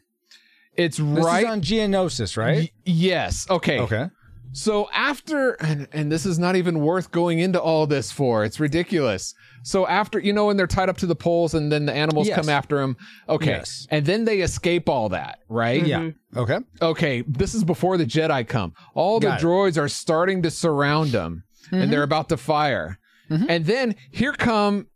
it's 0.73 0.97
This 0.97 1.05
right 1.07 1.43
is 1.43 1.49
on 1.51 1.61
Geonosis, 1.61 2.35
right? 2.35 2.57
Y- 2.57 2.71
yes 2.85 3.45
okay 3.51 3.79
okay. 3.79 4.07
so 4.51 4.89
after 4.91 5.51
and, 5.61 5.87
and 5.93 6.11
this 6.11 6.25
is 6.25 6.39
not 6.39 6.55
even 6.55 6.79
worth 6.79 7.11
going 7.11 7.37
into 7.37 7.61
all 7.61 7.85
this 7.85 8.11
for 8.11 8.43
it's 8.43 8.59
ridiculous 8.59 9.35
so 9.61 9.85
after 9.85 10.17
you 10.19 10.33
know 10.33 10.47
when 10.47 10.57
they're 10.57 10.65
tied 10.65 10.89
up 10.89 10.97
to 10.97 11.05
the 11.05 11.15
poles 11.15 11.53
and 11.53 11.71
then 11.71 11.85
the 11.85 11.93
animals 11.93 12.27
Yes. 12.27 12.35
come 12.35 12.49
after 12.49 12.77
them 12.77 12.97
okay 13.29 13.51
Yes. 13.57 13.85
and 13.91 14.07
then 14.07 14.25
they 14.25 14.39
escape 14.41 14.89
all 14.89 15.09
that 15.09 15.37
right 15.49 15.85
Yeah. 15.85 15.99
Mm-hmm. 15.99 16.39
Okay. 16.39 16.57
okay 16.81 17.21
this 17.27 17.53
is 17.53 17.63
before 17.63 17.97
the 17.97 18.05
jedi 18.07 18.47
come 18.47 18.73
all 18.95 19.19
the 19.19 19.27
Got 19.27 19.39
it. 19.39 19.45
droids 19.45 19.77
are 19.77 19.87
starting 19.87 20.41
to 20.41 20.49
surround 20.49 21.11
them 21.11 21.43
and 21.71 21.91
they're 21.93 21.99
mm-hmm. 21.99 22.03
about 22.05 22.29
to 22.29 22.37
fire 22.37 22.97
mm-hmm. 23.29 23.45
and 23.47 23.67
then 23.67 23.95
here 24.09 24.33
come 24.33 24.87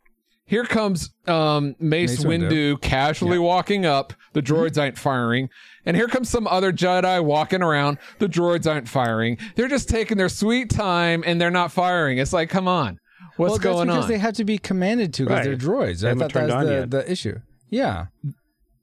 here 0.45 0.65
comes 0.65 1.09
um, 1.27 1.75
Mace, 1.79 2.23
Mace 2.23 2.23
Windu, 2.25 2.49
Windu. 2.75 2.81
casually 2.81 3.39
walking 3.39 3.85
up. 3.85 4.13
The 4.33 4.41
droids 4.41 4.77
aren't 4.79 4.97
firing. 4.97 5.49
And 5.85 5.95
here 5.95 6.07
comes 6.07 6.29
some 6.29 6.47
other 6.47 6.71
Jedi 6.73 7.23
walking 7.23 7.61
around. 7.61 7.97
The 8.19 8.27
droids 8.27 8.69
aren't 8.71 8.87
firing. 8.89 9.37
They're 9.55 9.67
just 9.67 9.89
taking 9.89 10.17
their 10.17 10.29
sweet 10.29 10.69
time 10.69 11.23
and 11.25 11.39
they're 11.39 11.51
not 11.51 11.71
firing. 11.71 12.17
It's 12.17 12.33
like, 12.33 12.49
come 12.49 12.67
on. 12.67 12.99
What's 13.37 13.51
well, 13.51 13.59
going 13.59 13.87
because 13.87 14.03
on? 14.05 14.09
they 14.11 14.17
have 14.19 14.35
to 14.35 14.45
be 14.45 14.57
commanded 14.57 15.13
to 15.15 15.23
because 15.23 15.47
Right. 15.47 15.57
they're 15.59 15.69
droids. 15.69 16.01
They 16.01 16.07
I 16.07 16.09
haven't 16.09 16.19
thought 16.19 16.33
that 16.33 16.45
was 16.45 16.53
on 16.53 16.65
the, 16.65 16.71
yet. 16.73 16.91
the 16.91 17.11
issue. 17.11 17.39
Yeah. 17.69 18.05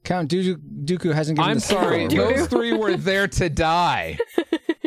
Count 0.03 0.31
Dooku, 0.31 0.57
Dooku 0.85 1.13
hasn't 1.13 1.37
given 1.39 1.51
I'm 1.51 1.57
the 1.57 1.61
sorry. 1.61 2.07
Those 2.09 2.47
three 2.49 2.73
were 2.73 2.97
there 2.97 3.29
to 3.29 3.49
die. 3.51 4.19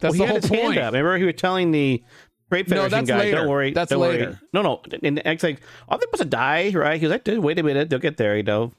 That's 0.00 0.12
well, 0.12 0.12
he 0.12 0.18
the 0.18 0.26
had 0.26 0.30
whole 0.30 0.40
his 0.40 0.48
hand 0.50 0.62
point. 0.62 0.78
up. 0.78 0.92
Remember, 0.92 1.18
he 1.18 1.24
was 1.24 1.34
telling 1.36 1.72
the 1.72 2.02
Great 2.50 2.68
No, 2.68 2.88
that's 2.88 3.08
guy, 3.08 3.18
later. 3.18 3.36
"Don't 3.38 3.48
worry, 3.48 3.72
That's 3.72 3.90
don't 3.90 4.00
worry." 4.00 4.18
later. 4.18 4.40
No, 4.54 4.62
no, 4.62 4.80
and 5.02 5.20
it's 5.24 5.42
like, 5.42 5.60
"Are 5.88 5.98
they 5.98 6.02
supposed 6.04 6.22
to 6.22 6.28
die?" 6.28 6.70
Right? 6.74 6.98
He 6.98 7.06
was 7.06 7.10
like, 7.12 7.24
"Dude, 7.24 7.40
"Wait 7.40 7.58
a 7.58 7.62
minute, 7.62 7.90
they'll 7.90 7.98
get 7.98 8.16
there." 8.16 8.36
You 8.36 8.42
know. 8.42 8.72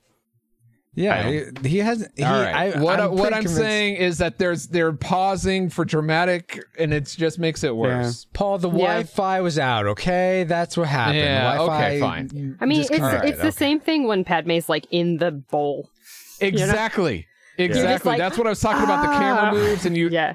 Yeah, 0.96 1.30
he, 1.62 1.70
he 1.70 1.78
hasn't. 1.78 2.12
He, 2.18 2.24
All 2.24 2.32
right. 2.42 2.76
I, 2.76 2.82
what 2.82 3.00
I'm 3.00 3.12
I'm 3.12 3.16
what 3.16 3.28
I'm 3.32 3.44
convinced- 3.44 3.56
saying 3.58 3.96
is 3.98 4.18
that 4.18 4.40
there's 4.40 4.68
they're 4.68 4.92
pausing 4.92 5.70
for 5.70 5.86
dramatic, 5.86 6.60
and 6.80 6.92
it 6.94 7.06
just 7.16 7.38
makes 7.38 7.64
it 7.64 7.76
worse. 7.76 8.26
Paul, 8.34 8.58
the 8.58 8.70
Yeah. 8.70 8.78
Wi-Fi 8.78 9.42
was 9.42 9.60
out. 9.60 9.86
Okay, 9.86 10.46
that's 10.46 10.76
what 10.76 10.88
happened. 10.88 11.20
Yeah, 11.20 11.52
The 11.52 11.58
Wi-Fi 11.60 11.86
okay, 11.86 12.00
fine. 12.00 12.58
I 12.60 12.66
mean, 12.66 12.80
it's 12.82 12.90
disconnected. 12.90 13.30
it's 13.30 13.42
the 13.42 13.52
same 13.52 13.80
thing 13.80 14.08
when 14.08 14.24
Padme's 14.24 14.68
like 14.68 14.88
in 14.90 15.18
the 15.18 15.32
bowl. 15.32 15.90
Exactly. 16.42 17.28
Exactly. 17.60 18.10
like, 18.12 18.18
That's 18.20 18.38
what 18.38 18.48
I 18.48 18.52
was 18.52 18.60
talking 18.60 18.84
about. 18.84 19.02
The 19.04 19.10
camera 19.20 19.42
"Ah." 19.44 19.52
moves, 19.52 19.86
and 19.86 19.96
you. 19.96 20.10
Yeah. 20.10 20.34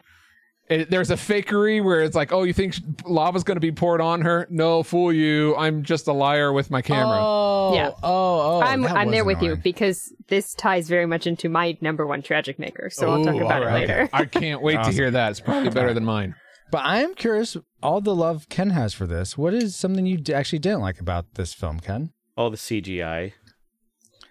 It- 0.69 0.91
there's 0.91 1.11
a 1.11 1.17
fakery 1.17 1.83
where 1.85 2.03
it's 2.03 2.17
like, 2.17 2.33
oh, 2.33 2.43
you 2.45 2.53
think 2.53 2.75
lava's 3.05 3.45
going 3.45 3.57
to 3.57 3.61
be 3.61 3.73
poured 3.73 4.01
on 4.01 4.23
her? 4.23 4.47
No, 4.51 4.83
fool 4.83 5.13
you. 5.13 5.55
I'm 5.57 5.83
just 5.83 6.07
a 6.09 6.13
liar 6.13 6.53
with 6.53 6.71
my 6.71 6.81
camera. 6.83 7.19
Oh, 7.21 7.73
Yeah. 7.75 7.91
Oh, 8.03 8.57
oh. 8.57 8.61
I'm 8.63 8.85
I'm 8.87 9.07
was 9.09 9.13
there 9.15 9.25
with 9.25 9.43
you 9.43 9.57
because 9.57 10.13
this 10.29 10.55
ties 10.55 10.89
very 10.89 11.07
much 11.07 11.27
into 11.27 11.49
my 11.49 11.77
number 11.81 12.07
one 12.07 12.23
tragic 12.23 12.59
maker. 12.59 12.89
So 12.91 13.11
I'll 13.11 13.25
talk 13.25 13.35
about 13.37 13.63
all 13.63 13.63
it 13.63 13.67
right. 13.67 13.81
later. 13.89 14.09
I 14.13 14.25
can't 14.25 14.63
wait 14.63 14.83
to 14.85 14.91
hear 14.91 15.11
that. 15.11 15.31
It's 15.33 15.41
probably 15.41 15.71
better 15.71 15.93
than 15.95 16.05
mine. 16.05 16.35
But 16.71 16.79
I 16.85 17.03
am 17.03 17.15
curious. 17.15 17.57
All 17.83 18.01
the 18.01 18.15
love 18.15 18.49
Ken 18.49 18.71
has 18.71 18.95
for 18.95 19.07
this. 19.07 19.37
What 19.39 19.53
is 19.55 19.77
something 19.77 20.07
you 20.07 20.17
d- 20.17 20.33
actually 20.35 20.59
didn't 20.61 20.81
like 20.81 20.99
about 20.99 21.35
this 21.35 21.53
film, 21.55 21.79
Ken? 21.79 22.13
All 22.37 22.51
the 22.51 22.57
CGI. 22.57 23.33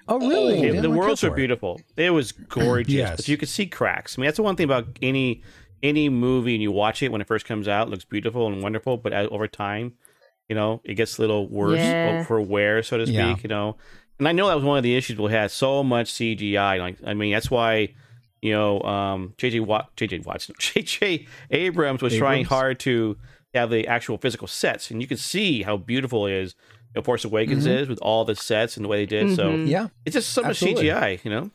Oh, 0.07 0.19
really? 0.19 0.61
You 0.61 0.73
It- 0.73 0.81
the 0.81 0.89
like 0.89 0.99
worlds 0.99 1.21
that 1.21 1.27
are 1.27 1.29
for 1.29 1.35
it? 1.35 1.37
beautiful. 1.37 1.79
It 1.95 2.09
was 2.09 2.31
gorgeous, 2.33 2.93
Yes. 2.93 3.15
but 3.17 3.27
you 3.29 3.37
could 3.37 3.47
see 3.47 3.65
cracks. 3.67 4.17
I 4.17 4.21
mean, 4.21 4.27
that's 4.27 4.37
the 4.37 4.43
one 4.43 4.55
thing 4.57 4.65
about 4.65 4.87
any 5.01 5.43
any 5.83 6.09
movie, 6.09 6.55
and 6.55 6.61
you 6.63 6.71
watch 6.71 7.03
it 7.03 7.11
when 7.11 7.21
it 7.21 7.27
first 7.27 7.45
comes 7.45 7.67
out, 7.67 7.87
it 7.87 7.91
looks 7.91 8.05
beautiful 8.05 8.47
and 8.47 8.63
wonderful, 8.63 8.97
but 8.97 9.13
as, 9.13 9.27
over 9.29 9.47
time, 9.47 9.93
you 10.49 10.55
know, 10.55 10.81
it 10.83 10.95
gets 10.95 11.17
a 11.19 11.21
little 11.21 11.47
worse 11.47 11.77
Yeah. 11.79 12.23
for 12.23 12.41
wear, 12.41 12.81
so 12.81 12.97
to 12.97 13.05
speak. 13.05 13.15
Yeah. 13.17 13.35
You 13.43 13.49
know, 13.49 13.77
and 14.19 14.27
I 14.27 14.31
know 14.31 14.47
that 14.47 14.55
was 14.55 14.63
one 14.63 14.77
of 14.77 14.83
the 14.83 14.95
issues 14.95 15.17
we 15.19 15.31
had 15.31 15.51
so 15.51 15.83
much 15.83 16.11
CGI. 16.11 16.79
Like, 16.79 16.97
I 17.05 17.13
mean, 17.13 17.33
that's 17.33 17.51
why. 17.51 17.89
You 18.41 18.51
know, 18.51 18.81
um, 18.81 19.33
JJ 19.37 19.61
Watt, 19.61 19.95
JJ 19.95 20.25
Watson, 20.25 20.53
JJ 20.59 21.27
Abrams 21.51 22.01
was 22.01 22.13
trying 22.17 22.43
hard 22.43 22.77
to 22.81 23.15
have 23.53 23.69
the 23.69 23.87
actual 23.87 24.17
physical 24.17 24.47
sets, 24.49 24.91
and 24.91 25.01
you 25.01 25.07
can 25.07 25.15
see 25.15 25.61
how 25.63 25.77
beautiful 25.77 26.27
it 26.27 26.33
is. 26.33 26.53
You 26.93 26.99
know, 26.99 27.03
Force 27.03 27.23
Awakens 27.23 27.65
is 27.65 27.87
with 27.87 27.99
all 28.01 28.25
the 28.25 28.35
sets 28.35 28.75
and 28.75 28.83
the 28.83 28.89
way 28.89 28.97
they 28.97 29.05
did. 29.05 29.33
So 29.37 29.49
Mhm. 29.49 29.69
Yeah. 29.69 29.87
it's 30.05 30.13
just 30.13 30.31
so 30.31 30.41
much 30.41 30.49
Absolutely. 30.61 30.87
CGI, 30.87 31.19
you 31.23 31.31
know. 31.31 31.51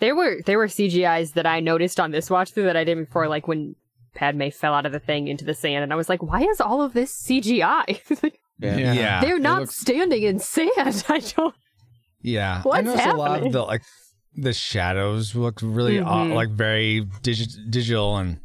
There 0.00 0.14
were 0.14 0.40
there 0.46 0.58
were 0.58 0.66
CGIs 0.66 1.32
that 1.34 1.46
I 1.46 1.60
noticed 1.60 1.98
on 2.00 2.10
this 2.10 2.28
watch 2.30 2.50
through 2.52 2.64
that 2.64 2.76
I 2.76 2.84
didn't 2.84 3.04
before, 3.04 3.28
like 3.28 3.48
when 3.48 3.76
Padme 4.14 4.48
fell 4.50 4.74
out 4.74 4.86
of 4.86 4.92
the 4.92 4.98
thing 5.00 5.28
into 5.28 5.44
the 5.44 5.54
sand, 5.54 5.82
and 5.84 5.92
I 5.92 5.96
was 5.96 6.08
like, 6.08 6.22
"Why 6.22 6.42
is 6.42 6.60
all 6.60 6.82
of 6.82 6.92
this 6.92 7.12
CGI? 7.12 8.32
Yeah. 8.62 8.92
Yeah. 8.92 9.20
They're 9.22 9.38
not 9.38 9.60
looks- 9.62 9.76
standing 9.76 10.22
in 10.22 10.38
sand." 10.38 10.70
I 11.08 11.20
don't. 11.20 11.54
Yeah. 12.20 12.60
What's 12.62 12.76
I 12.76 12.82
What's 12.82 12.86
noticed 12.98 13.06
a 13.06 13.16
lot 13.16 13.42
of 13.46 13.52
the 13.52 13.62
like 13.62 13.82
the 14.36 14.52
shadows 14.52 15.34
looked 15.34 15.62
really 15.62 15.98
aw- 15.98 16.24
Mhm. 16.26 16.34
like 16.34 16.50
very 16.50 17.06
digi- 17.22 17.70
digital 17.70 18.18
and 18.18 18.38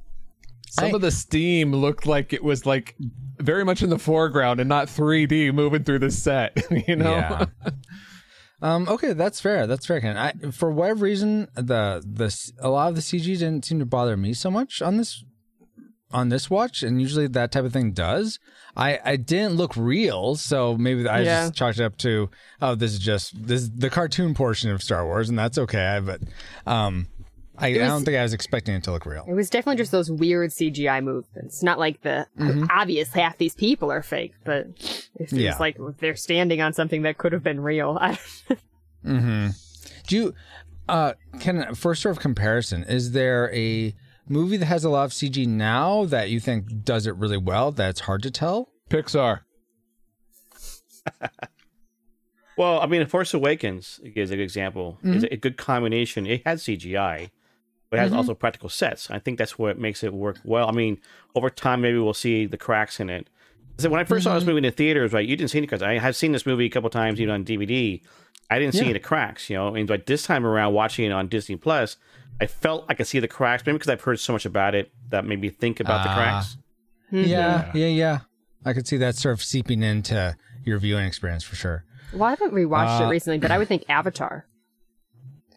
Some 0.70 0.86
I- 0.86 0.92
of 0.92 1.02
the 1.02 1.12
steam 1.12 1.74
looked 1.76 2.06
like 2.06 2.32
it 2.32 2.44
was 2.46 2.66
like 2.66 2.96
very 3.40 3.66
much 3.66 3.84
in 3.84 3.90
the 3.90 4.00
foreground 4.00 4.62
and 4.62 4.70
not 4.70 4.88
3D 4.88 5.54
moving 5.54 5.84
through 5.84 6.00
the 6.00 6.12
set. 6.12 6.66
you 6.88 6.96
know? 6.96 7.12
Yeah. 7.12 7.46
Um, 8.62 8.88
okay, 8.88 9.14
that's 9.14 9.42
fair. 9.42 9.68
That's 9.68 9.86
fair, 9.86 10.00
Ken. 10.02 10.18
I, 10.18 10.32
for 10.52 10.72
whatever 10.72 11.04
reason, 11.06 11.48
the 11.56 12.02
the 12.06 12.52
a 12.60 12.70
lot 12.70 12.90
of 12.90 12.96
the 12.96 13.02
CG 13.02 13.24
didn't 13.26 13.66
seem 13.66 13.80
to 13.80 13.86
bother 13.86 14.16
me 14.18 14.34
so 14.34 14.50
much 14.50 14.82
on 14.82 14.98
this 14.98 15.24
on 16.12 16.30
this 16.30 16.50
watch, 16.50 16.82
and 16.82 17.02
usually 17.02 17.28
that 17.28 17.52
type 17.52 17.66
of 17.66 17.74
thing 17.74 17.92
does. 17.92 18.40
I 18.76 19.00
I 19.04 19.16
didn't 19.18 19.56
look 19.56 19.76
real, 19.76 20.36
so 20.36 20.78
maybe 20.78 21.08
I 21.08 21.22
Yeah. 21.22 21.46
just 21.48 21.56
chalked 21.56 21.80
it 21.80 21.84
up 21.84 21.98
to 21.98 22.30
oh, 22.62 22.76
this 22.76 22.94
is 22.94 23.00
just 23.00 23.46
this 23.48 23.62
is 23.64 23.72
the 23.72 23.90
cartoon 23.90 24.34
portion 24.34 24.72
of 24.72 24.82
Star 24.82 25.06
Wars, 25.06 25.28
and 25.30 25.38
that's 25.38 25.58
okay. 25.58 26.00
But 26.04 26.22
um, 26.66 27.08
I, 27.58 27.68
I 27.68 27.74
don't 27.78 28.04
think 28.06 28.18
I 28.18 28.24
was 28.24 28.34
expecting 28.34 28.76
it 28.76 28.84
to 28.84 28.92
look 28.92 29.06
real. 29.06 29.26
It 29.28 29.34
was 29.34 29.50
definitely 29.50 29.78
just 29.78 29.92
those 29.92 30.12
weird 30.12 30.52
CGI 30.52 31.04
movements. 31.04 31.64
Not 31.64 31.80
like 31.80 32.02
the 32.02 32.28
obvious 32.70 33.10
half 33.14 33.38
these 33.38 33.56
people 33.56 33.92
are 33.92 34.02
fake, 34.04 34.34
but 34.44 34.68
it 35.16 35.30
feels 35.30 35.34
Yeah. 35.34 35.58
like 35.60 35.78
they're 36.00 36.16
standing 36.16 36.62
on 36.62 36.74
something 36.74 37.04
that 37.04 37.18
could 37.18 37.32
have 37.34 37.44
been 37.44 37.60
real. 37.60 38.00
Mm-hmm. 39.06 39.50
Do 40.08 40.16
you, 40.16 40.34
uh, 40.90 41.14
can 41.40 41.76
for 41.76 41.94
sort 41.94 42.16
of 42.18 42.22
comparison, 42.22 42.84
is 42.86 43.12
there 43.12 43.54
a 43.54 43.94
movie 44.28 44.58
that 44.58 44.66
has 44.66 44.84
a 44.84 44.90
lot 44.90 45.04
of 45.04 45.12
CG 45.12 45.46
now 45.48 46.06
that 46.06 46.32
you 46.32 46.40
think 46.40 46.84
does 46.84 47.06
it 47.06 47.16
really 47.16 47.38
well 47.38 47.72
that's 47.72 48.00
hard 48.00 48.24
to 48.24 48.32
tell? 48.32 48.70
Pixar. 48.90 49.42
Well, 52.58 52.80
I 52.80 52.86
mean, 52.86 53.06
Force 53.08 53.34
Awakens 53.34 54.00
is 54.04 54.32
a 54.32 54.38
good 54.38 54.44
example. 54.44 54.98
It's 55.04 55.26
a 55.30 55.36
good 55.36 55.58
combination. 55.58 56.26
It 56.26 56.42
has 56.46 56.64
CGI, 56.64 57.30
but 57.96 58.02
it 58.02 58.10
has 58.10 58.14
also 58.14 58.34
practical 58.34 58.70
sets. 58.70 59.10
I 59.10 59.20
think 59.20 59.38
that's 59.38 59.58
what 59.58 59.78
makes 59.80 60.04
it 60.04 60.14
work 60.14 60.38
well. 60.44 60.68
I 60.68 60.72
mean, 60.72 61.00
over 61.36 61.50
time, 61.50 61.82
maybe 61.82 61.98
we'll 61.98 62.14
see 62.14 62.46
the 62.46 62.58
cracks 62.58 63.00
in 63.00 63.10
it. 63.10 63.30
So 63.78 63.90
when 63.90 64.00
I 64.00 64.04
1st 64.04 64.24
saw 64.24 64.36
this 64.36 64.46
movie 64.46 64.58
in 64.60 64.64
the 64.64 64.72
theaters, 64.72 65.12
right, 65.12 65.28
you 65.28 65.36
didn't 65.36 65.52
see 65.52 65.58
any 65.58 65.68
cracks. 65.68 65.84
I 65.84 65.98
have 65.98 66.16
seen 66.16 66.32
this 66.32 66.46
movie 66.46 66.66
a 66.66 66.70
couple 66.70 66.90
times, 66.90 67.20
even 67.20 67.34
on 67.34 67.44
DVD. 67.44 68.02
I 68.50 68.60
didn't 68.60 68.74
see 68.76 68.90
any 68.90 69.00
cracks, 69.00 69.50
you 69.50 69.58
know. 69.58 69.76
And 69.76 69.90
like 69.90 70.06
this 70.06 70.24
time 70.24 70.46
around, 70.46 70.74
watching 70.74 71.06
it 71.06 71.12
on 71.12 71.28
Disney 71.28 71.56
Plus, 71.58 71.98
I 72.40 72.46
felt 72.48 72.86
I 72.88 72.94
could 72.94 73.08
see 73.08 73.20
the 73.20 73.28
cracks. 73.28 73.66
Maybe 73.66 73.78
because 73.78 73.90
I've 73.90 74.02
heard 74.02 74.20
so 74.20 74.34
much 74.34 74.46
about 74.46 74.76
it 74.76 74.92
that 75.10 75.26
made 75.26 75.42
me 75.42 75.50
think 75.50 75.80
about 75.80 76.04
the 76.04 76.10
Ah. 76.12 76.16
cracks. 76.16 76.58
Yeah, 77.12 77.72
yeah, 77.74 77.88
yeah. 77.88 78.20
I 78.66 78.74
could 78.74 78.88
see 78.88 78.98
that 78.98 79.16
sort 79.16 79.34
of 79.34 79.44
seeping 79.44 79.84
into 79.84 80.36
your 80.64 80.80
viewing 80.80 81.06
experience 81.06 81.44
for 81.44 81.56
sure. 81.56 81.84
well, 82.14 82.24
I 82.24 82.30
haven't 82.32 82.54
rewatched 82.54 83.02
Uh, 83.02 83.06
it 83.06 83.10
recently, 83.10 83.40
but 83.40 83.52
I 83.52 83.58
would 83.58 83.68
think 83.68 83.84
Avatar. 83.90 84.46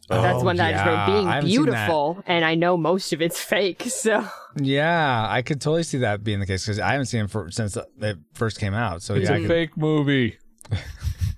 That's 0.08 0.42
one 0.42 0.56
that 0.56 0.66
I 0.66 0.70
yeah, 0.70 0.88
remember 0.88 1.12
being 1.12 1.26
haven't 1.28 1.50
seen 1.50 1.64
that. 1.66 1.72
beautiful, 1.86 2.22
and 2.26 2.44
I 2.44 2.54
know 2.54 2.76
most 2.76 3.12
of 3.12 3.20
it's 3.22 3.40
fake. 3.52 3.82
So 3.88 4.26
Yeah, 4.56 5.26
I 5.28 5.42
could 5.42 5.60
totally 5.60 5.82
see 5.82 5.98
that 5.98 6.24
being 6.24 6.40
the 6.40 6.46
case 6.46 6.64
because 6.64 6.80
I 6.80 6.92
haven't 6.92 7.06
seen 7.06 7.24
it 7.24 7.30
for 7.30 7.50
since 7.50 7.76
it 7.76 8.18
first 8.34 8.58
came 8.58 8.74
out. 8.74 9.02
So 9.02 9.14
It's 9.14 9.28
yeah, 9.28 9.34
I 9.34 9.38
a 9.38 9.40
could- 9.40 9.48
fake 9.48 9.76
movie. 9.76 10.38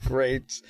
great. 0.07 0.61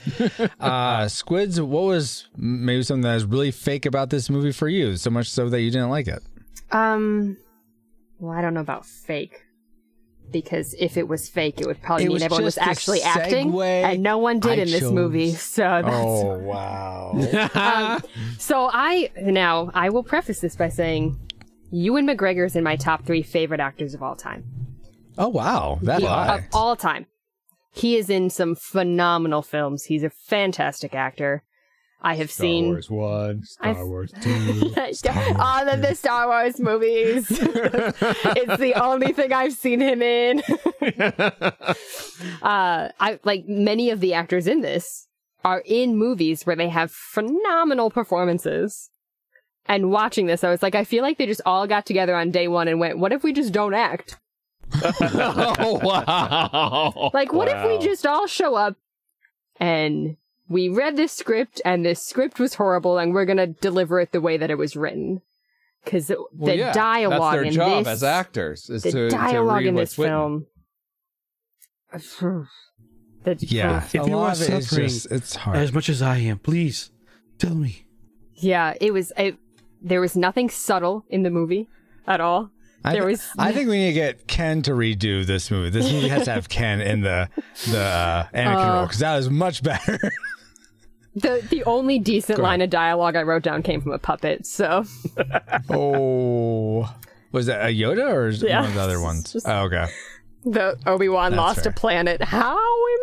uh, 0.60 1.08
Squids, 1.08 1.60
what 1.60 1.84
was 1.84 2.28
maybe 2.36 2.82
something 2.82 3.02
that 3.02 3.14
was 3.14 3.24
really 3.24 3.50
fake 3.50 3.86
about 3.86 4.10
this 4.10 4.28
movie 4.28 4.52
for 4.52 4.68
you? 4.68 4.96
So 4.96 5.10
much 5.10 5.28
so 5.30 5.48
that 5.48 5.60
you 5.60 5.70
didn't 5.70 5.90
like 5.90 6.08
it. 6.08 6.22
Um, 6.72 7.36
well, 8.18 8.36
I 8.36 8.42
don't 8.42 8.54
know 8.54 8.60
about 8.60 8.84
fake. 8.86 9.42
Because 10.32 10.74
if 10.78 10.96
it 10.96 11.08
was 11.08 11.28
fake, 11.28 11.60
it 11.60 11.66
would 11.66 11.80
probably 11.82 12.04
It 12.04 12.08
mean 12.08 12.14
was 12.14 12.22
everyone 12.22 12.44
was 12.44 12.58
actually 12.58 13.02
acting, 13.02 13.52
and 13.60 14.02
no 14.02 14.18
one 14.18 14.38
did 14.40 14.58
I 14.58 14.62
in 14.62 14.68
this 14.70 14.80
chose. 14.80 14.92
movie. 14.92 15.32
So 15.32 15.62
that's 15.62 15.88
Oh 15.88 16.38
wow! 16.38 17.12
um, 17.54 18.02
so 18.38 18.70
I 18.72 19.10
now 19.20 19.70
I 19.74 19.88
will 19.90 20.04
preface 20.04 20.40
this 20.40 20.54
by 20.56 20.68
saying, 20.68 21.18
Ewan 21.70 22.06
McGregor 22.06 22.46
is 22.46 22.54
in 22.56 22.64
my 22.64 22.76
top 22.76 23.04
three 23.04 23.22
favorite 23.22 23.60
actors 23.60 23.94
of 23.94 24.02
all 24.02 24.14
time. 24.16 24.44
oh 25.18 25.28
wow! 25.28 25.78
That 25.82 26.00
He- 26.00 26.06
of 26.06 26.40
all 26.52 26.76
time. 26.76 27.06
He 27.72 27.96
is 27.96 28.10
in 28.10 28.30
some 28.30 28.56
phenomenal 28.56 29.42
films. 29.42 29.84
He's 29.84 30.02
a 30.02 30.10
fantastic 30.10 30.92
actor. 30.94 31.44
I 32.02 32.16
have 32.16 32.30
seen 32.30 32.64
Star 32.64 32.72
Wars 32.72 32.90
One, 32.90 33.44
Star 33.44 33.86
Wars 33.86 34.12
Two. 34.22 34.72
all 35.38 35.68
of 35.68 35.82
the 35.82 35.94
Star 35.94 36.28
Wars 36.28 36.58
movies. 36.58 37.26
it's 37.30 38.58
the 38.58 38.72
only 38.82 39.12
thing 39.12 39.32
I've 39.32 39.52
seen 39.52 39.80
him 39.80 40.00
in. 40.00 40.40
uh, 42.42 42.42
I 42.42 43.18
like 43.24 43.46
many 43.46 43.90
of 43.90 44.00
the 44.00 44.14
actors 44.14 44.46
in 44.46 44.62
this 44.62 45.08
are 45.44 45.62
in 45.66 45.96
movies 45.96 46.46
where 46.46 46.56
they 46.56 46.70
have 46.70 46.90
phenomenal 46.90 47.90
performances. 47.90 48.88
And 49.66 49.90
watching 49.90 50.26
this, 50.26 50.42
I 50.42 50.50
was 50.50 50.62
like, 50.62 50.74
I 50.74 50.84
feel 50.84 51.02
like 51.02 51.18
they 51.18 51.26
just 51.26 51.42
all 51.44 51.66
got 51.66 51.84
together 51.84 52.16
on 52.16 52.30
day 52.30 52.48
one 52.48 52.66
and 52.66 52.80
went, 52.80 52.98
"What 52.98 53.12
if 53.12 53.22
we 53.22 53.34
just 53.34 53.52
don't 53.52 53.74
act? 53.74 54.18
oh 54.82 55.80
wow! 55.82 57.10
Like, 57.12 57.32
what 57.32 57.48
if 57.48 57.62
we 57.66 57.86
just 57.86 58.06
all 58.06 58.26
show 58.26 58.54
up 58.54 58.76
and 59.58 60.16
we 60.50 60.68
read 60.68 60.96
this 60.96 61.12
script 61.12 61.62
and 61.64 61.86
this 61.86 62.02
script 62.04 62.38
was 62.38 62.54
horrible 62.54 62.98
and 62.98 63.14
we're 63.14 63.24
gonna 63.24 63.46
deliver 63.46 64.00
it 64.00 64.12
the 64.12 64.20
way 64.20 64.36
that 64.36 64.50
it 64.50 64.58
was 64.58 64.76
written? 64.76 65.22
Because 65.82 66.08
the 66.08 66.16
Well, 66.36 66.54
yeah, 66.54 66.72
dialogue 66.72 67.20
that's 67.20 67.32
their 67.32 67.42
in 67.44 67.52
job 67.54 67.84
this, 67.84 67.88
as 67.94 68.02
actors 68.04 68.68
is 68.68 68.82
the 68.82 68.90
to, 68.90 69.08
to 69.08 69.16
dialogue 69.16 69.58
read 69.60 69.66
in 69.68 69.74
this 69.76 69.94
film. 69.94 70.46
the, 72.20 72.46
yeah, 73.40 73.78
If 73.84 73.94
a 73.94 73.98
you 73.98 74.02
lot 74.16 74.28
are 74.28 74.32
of 74.32 74.42
it 74.42 74.50
is 74.54 74.68
suffering 74.68 74.88
just 74.88 75.10
it's 75.10 75.34
hard. 75.36 75.56
As 75.56 75.72
much 75.72 75.88
as 75.88 76.02
I 76.02 76.18
am, 76.18 76.38
please 76.38 76.90
tell 77.38 77.54
me. 77.54 77.86
yeah, 78.34 78.74
it 78.80 78.92
was. 78.92 79.12
It, 79.16 79.36
there 79.82 80.00
was 80.00 80.16
nothing 80.16 80.50
subtle 80.50 81.04
in 81.08 81.22
the 81.22 81.30
movie 81.30 81.68
at 82.06 82.20
all. 82.20 82.50
I, 82.84 82.92
there 82.92 83.06
was. 83.06 83.26
I 83.38 83.52
think 83.52 83.68
we 83.68 83.78
need 83.78 83.88
to 83.88 83.92
get 83.94 84.26
Ken 84.26 84.62
to 84.62 84.72
redo 84.72 85.24
this 85.26 85.50
movie. 85.50 85.70
This 85.70 85.90
movie 85.90 86.08
has 86.08 86.24
to 86.24 86.32
have 86.32 86.48
Ken 86.48 86.80
in 86.80 87.00
the 87.02 87.28
the 87.70 87.78
uh, 87.80 88.26
Anakin 88.34 88.68
Uh, 88.68 88.72
role 88.74 88.82
because 88.86 88.98
that 89.00 89.18
is 89.18 89.30
much 89.30 89.62
better. 89.62 89.98
the 91.14 91.46
the 91.50 91.64
only 91.64 91.98
decent 91.98 92.36
Go 92.38 92.42
ahead. 92.42 92.50
line 92.50 92.60
of 92.62 92.70
dialogue 92.70 93.16
I 93.16 93.22
wrote 93.22 93.42
down 93.42 93.62
came 93.62 93.80
from 93.80 93.92
a 93.92 93.98
puppet. 93.98 94.46
So 94.46 94.84
oh, 95.70 96.92
was 97.32 97.46
that 97.46 97.62
a 97.62 97.68
Yoda 97.74 98.12
or 98.12 98.28
is 98.28 98.42
Yeah. 98.42 98.60
one 98.60 98.68
of 98.70 98.74
the 98.74 98.80
other 98.80 99.00
ones? 99.00 99.32
Just- 99.32 99.48
Oh, 99.48 99.62
okay, 99.64 99.86
the 100.44 100.76
Obi 100.86 101.08
Wan 101.08 101.32
That's 101.32 101.38
lost 101.38 101.62
fair. 101.64 101.70
a 101.72 101.74
planet. 101.74 102.22
How 102.22 102.58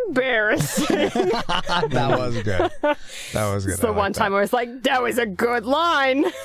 embarrassing! 0.08 0.86
that 1.10 2.16
was 2.18 2.36
good. 2.42 2.72
That 3.34 3.54
was 3.54 3.66
good. 3.66 3.74
It's 3.74 3.82
the 3.82 3.88
I 3.88 3.92
like 3.92 3.98
one 3.98 4.12
that. 4.14 4.18
time 4.20 4.34
I 4.34 4.40
was 4.40 4.54
like, 4.54 4.84
that 4.84 5.02
was 5.04 5.18
a 5.18 5.26
good 5.26 5.66
line. 5.66 6.26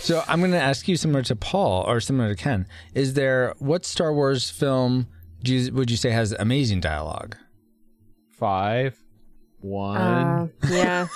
So 0.00 0.22
I'm 0.28 0.40
going 0.40 0.52
to 0.52 0.60
ask 0.60 0.86
you 0.88 0.96
similar 0.96 1.22
to 1.24 1.36
Paul 1.36 1.84
or 1.88 2.00
similar 2.00 2.34
to 2.34 2.40
Ken. 2.40 2.66
Is 2.94 3.14
there 3.14 3.54
what 3.58 3.84
Star 3.84 4.12
Wars 4.12 4.50
film 4.50 5.06
do 5.42 5.54
you, 5.54 5.72
would 5.72 5.90
you 5.90 5.96
say 5.96 6.10
has 6.10 6.32
amazing 6.32 6.80
dialogue? 6.80 7.36
Five, 8.32 9.02
one. 9.64 9.96
Uh, 9.96 10.48
yeah. 10.70 11.06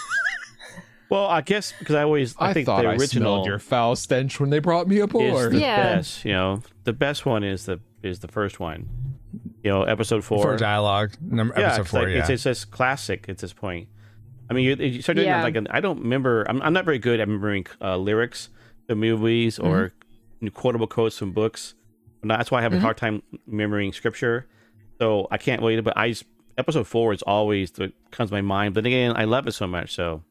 Well, 1.11 1.27
I 1.27 1.41
guess 1.41 1.73
because 1.79 1.95
I 1.95 2.03
always 2.03 2.35
I, 2.39 2.51
I, 2.51 2.53
think 2.55 2.67
thought 2.67 2.83
the 2.83 2.89
I 2.89 2.93
original 2.97 3.35
smelled 3.37 3.47
your 3.47 3.59
foul 3.59 3.97
stench 3.97 4.39
when 4.41 4.51
they 4.51 4.59
brought 4.59 4.87
me 4.89 4.97
is 4.99 5.05
aboard. 5.05 5.53
the 5.53 5.61
Yeah. 5.61 5.95
best. 5.95 6.25
You 6.25 6.33
know, 6.33 6.63
the 6.85 6.93
best 6.93 7.25
one 7.25 7.45
is 7.45 7.65
the 7.67 7.81
is 8.03 8.19
the 8.21 8.29
first 8.29 8.61
one. 8.61 8.89
You 9.65 9.71
know, 9.71 9.83
episode 9.85 10.23
four. 10.25 10.43
For 10.43 10.57
dialogue, 10.57 11.13
number 11.21 11.55
yeah, 11.59 11.67
episode 11.67 11.81
it's 11.83 11.91
four. 11.91 12.01
like, 12.03 12.09
yeah. 12.11 12.19
it's, 12.21 12.29
it's 12.31 12.43
just 12.43 12.71
classic 12.71 13.27
at 13.29 13.39
this 13.39 13.53
point. 13.53 13.89
I 14.51 14.55
mean, 14.55 14.65
you, 14.65 14.75
you 14.77 15.03
start 15.03 15.17
doing 15.17 15.29
Yeah. 15.29 15.43
that, 15.43 15.55
like 15.55 15.67
I 15.71 15.81
don't 15.81 16.01
remember. 16.01 16.45
I'm, 16.49 16.61
I'm 16.63 16.73
not 16.73 16.85
very 16.85 16.99
good 16.99 17.21
at 17.21 17.27
remembering 17.27 17.67
uh, 17.81 17.97
lyrics 17.97 18.49
to 18.89 18.95
movies 18.95 19.59
or 19.59 19.93
Mm-hmm. 20.41 20.49
quotable 20.49 20.87
quotes 20.87 21.19
from 21.19 21.33
books. 21.33 21.75
And 22.23 22.31
That's 22.31 22.51
why 22.51 22.59
I 22.61 22.63
have 22.63 22.73
a 22.73 22.79
hard 22.81 22.97
time 22.97 23.23
remembering 23.47 23.93
scripture. 23.93 24.47
So 25.01 25.27
I 25.33 25.37
can't 25.39 25.63
wait. 25.63 25.83
But 25.83 25.97
I 25.97 26.11
just, 26.11 26.25
episode 26.59 26.87
four 26.87 27.13
is 27.13 27.23
always 27.23 27.73
what 27.77 27.93
comes 28.11 28.31
to 28.31 28.35
my 28.35 28.41
mind. 28.43 28.75
But 28.75 28.85
again, 28.85 29.15
I 29.17 29.25
love 29.25 29.47
it 29.47 29.53
so 29.53 29.67
much. 29.67 29.95
So 29.95 30.23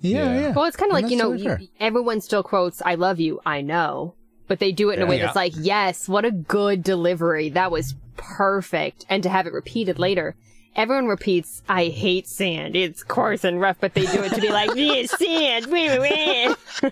yeah, 0.00 0.24
Yeah. 0.34 0.40
yeah. 0.40 0.52
Well, 0.52 0.64
it's 0.66 0.76
kind 0.76 0.90
of 0.90 0.94
like, 1.00 1.10
you 1.10 1.16
know, 1.16 1.32
totally 1.36 1.62
you, 1.64 1.68
everyone 1.80 2.20
still 2.20 2.42
quotes, 2.42 2.82
I 2.84 2.96
love 2.96 3.20
you, 3.20 3.40
I 3.46 3.60
know. 3.62 4.14
But 4.48 4.58
they 4.60 4.72
do 4.72 4.90
it 4.90 4.94
in 4.98 5.02
a 5.02 5.06
way 5.06 5.18
Yeah. 5.18 5.24
that's 5.26 5.36
like, 5.36 5.52
yes, 5.56 6.08
what 6.08 6.24
a 6.24 6.30
good 6.30 6.82
delivery. 6.82 7.48
That 7.50 7.70
was 7.70 7.94
perfect. 8.16 9.04
And 9.08 9.22
to 9.22 9.28
have 9.28 9.46
it 9.46 9.52
repeated 9.52 9.98
later. 9.98 10.36
Everyone 10.76 11.06
repeats, 11.06 11.62
I 11.68 11.86
hate 11.86 12.28
sand. 12.28 12.76
It's 12.76 13.02
coarse 13.02 13.42
and 13.42 13.60
rough, 13.60 13.78
but 13.80 13.94
they 13.94 14.06
do 14.06 14.22
it 14.22 14.32
to 14.34 14.40
be 14.40 14.50
like, 14.50 14.70
yeah, 14.76 15.06
sand. 15.06 15.66
wah, 15.66 15.98
wah, 15.98 16.54
wah." 16.82 16.90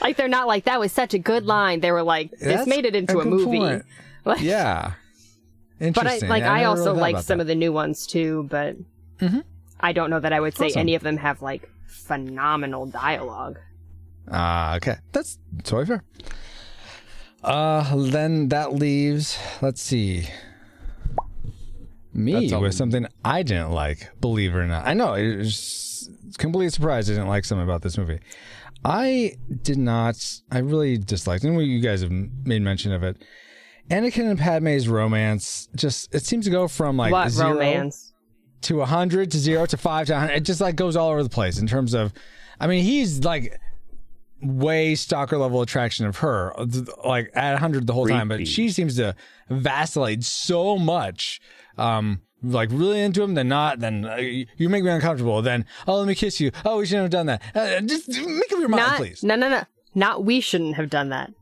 like, 0.00 0.16
they're 0.16 0.26
not 0.28 0.48
like, 0.48 0.64
that 0.64 0.80
was 0.80 0.90
such 0.92 1.14
a 1.14 1.18
good 1.18 1.46
line. 1.46 1.80
They 1.80 1.92
were 1.92 2.02
like, 2.02 2.30
this 2.32 2.40
That's 2.40 2.66
made 2.66 2.84
it 2.84 2.96
into 2.96 3.18
a 3.18 3.22
a, 3.22 3.24
movie. 3.24 3.82
Like, 4.24 4.40
yeah. 4.40 4.92
But 5.94 6.06
I, 6.06 6.14
Interesting. 6.14 6.28
like, 6.28 6.42
I, 6.44 6.58
never 6.60 6.68
also 6.70 6.90
really 6.90 7.00
like 7.00 7.18
some 7.18 7.38
that. 7.38 7.42
of 7.42 7.46
the 7.48 7.54
new 7.56 7.72
ones 7.72 8.06
too, 8.06 8.46
but 8.48 8.76
Mhm. 9.18 9.42
I 9.80 9.92
don't 9.92 10.10
know 10.10 10.20
that 10.20 10.32
I 10.32 10.38
would 10.40 10.56
say 10.56 10.66
Awesome. 10.66 10.80
any 10.80 10.94
of 10.94 11.02
them 11.02 11.16
have 11.16 11.42
like 11.42 11.68
phenomenal 11.86 12.86
dialogue. 12.86 13.58
Ah, 14.30 14.76
okay. 14.76 14.96
That's 15.12 15.38
totally 15.64 15.86
fair. 15.86 16.04
Uh, 17.42 17.96
then 17.96 18.48
that 18.50 18.72
leaves, 18.74 19.36
let's 19.60 19.82
see, 19.82 20.28
me 22.14 22.32
That's 22.32 22.52
a- 22.52 22.60
with 22.60 22.74
something 22.74 23.06
I 23.24 23.42
didn't 23.42 23.72
like, 23.72 24.08
believe 24.20 24.54
it 24.54 24.58
or 24.58 24.66
not. 24.66 24.86
I 24.86 24.94
know, 24.94 25.14
it 25.14 25.36
was 25.38 26.08
completely 26.38 26.70
surprised 26.70 27.10
I 27.10 27.14
didn't 27.14 27.28
like 27.28 27.44
something 27.44 27.64
about 27.64 27.82
this 27.82 27.98
movie. 27.98 28.20
I 28.84 29.36
did 29.62 29.78
not, 29.78 30.16
I 30.50 30.58
really 30.58 30.98
disliked, 30.98 31.44
and 31.44 31.60
you 31.60 31.80
guys 31.80 32.02
have 32.02 32.10
made 32.12 32.62
mention 32.62 32.92
of 32.92 33.02
it. 33.02 33.16
Anakin 33.90 34.30
and 34.30 34.38
Padme's 34.38 34.88
romance 34.88 35.68
just, 35.74 36.14
it 36.14 36.24
seems 36.24 36.44
to 36.46 36.50
go 36.50 36.68
from 36.68 36.96
like 36.96 37.12
what 37.12 37.30
zero. 37.30 37.50
romance? 37.54 38.12
to 38.62 38.76
100 38.76 39.30
to 39.32 39.38
0 39.38 39.66
to 39.66 39.76
5 39.76 40.06
to 40.06 40.12
100. 40.12 40.34
It 40.34 40.40
just 40.44 40.60
like 40.60 40.76
goes 40.76 40.96
all 40.96 41.10
over 41.10 41.22
the 41.22 41.28
place 41.28 41.58
in 41.58 41.66
terms 41.66 41.94
of 41.94 42.12
I 42.60 42.68
mean, 42.68 42.84
he's 42.84 43.24
like 43.24 43.58
way 44.40 44.94
stalker 44.94 45.36
level 45.38 45.62
attraction 45.62 46.06
of 46.06 46.18
her 46.18 46.52
like 47.04 47.30
at 47.34 47.52
100 47.52 47.86
the 47.86 47.92
whole 47.92 48.06
time, 48.06 48.28
but 48.28 48.46
she 48.46 48.68
seems 48.70 48.96
to 48.96 49.14
vacillate 49.50 50.24
so 50.24 50.78
much. 50.78 51.40
Um 51.76 52.22
like 52.42 52.70
really 52.72 53.00
into 53.00 53.22
him, 53.22 53.34
then 53.34 53.48
not, 53.48 53.80
then 53.80 54.04
uh, 54.04 54.16
you 54.16 54.68
make 54.68 54.82
me 54.82 54.90
uncomfortable. 54.90 55.42
Then, 55.42 55.64
oh, 55.86 55.98
let 55.98 56.08
me 56.08 56.14
kiss 56.16 56.40
you. 56.40 56.50
Oh, 56.64 56.78
we 56.78 56.86
shouldn't 56.86 57.04
have 57.04 57.10
done 57.10 57.26
that. 57.26 57.42
Uh, 57.54 57.80
just 57.82 58.08
make 58.08 58.52
up 58.52 58.58
your 58.58 58.68
mind, 58.68 58.82
Not, 58.82 58.96
please. 58.96 59.22
no, 59.22 59.36
no, 59.36 59.48
no. 59.48 59.62
Not 59.94 60.24
we 60.24 60.40
shouldn't 60.40 60.74
have 60.76 60.90
done 60.90 61.10
that. 61.10 61.32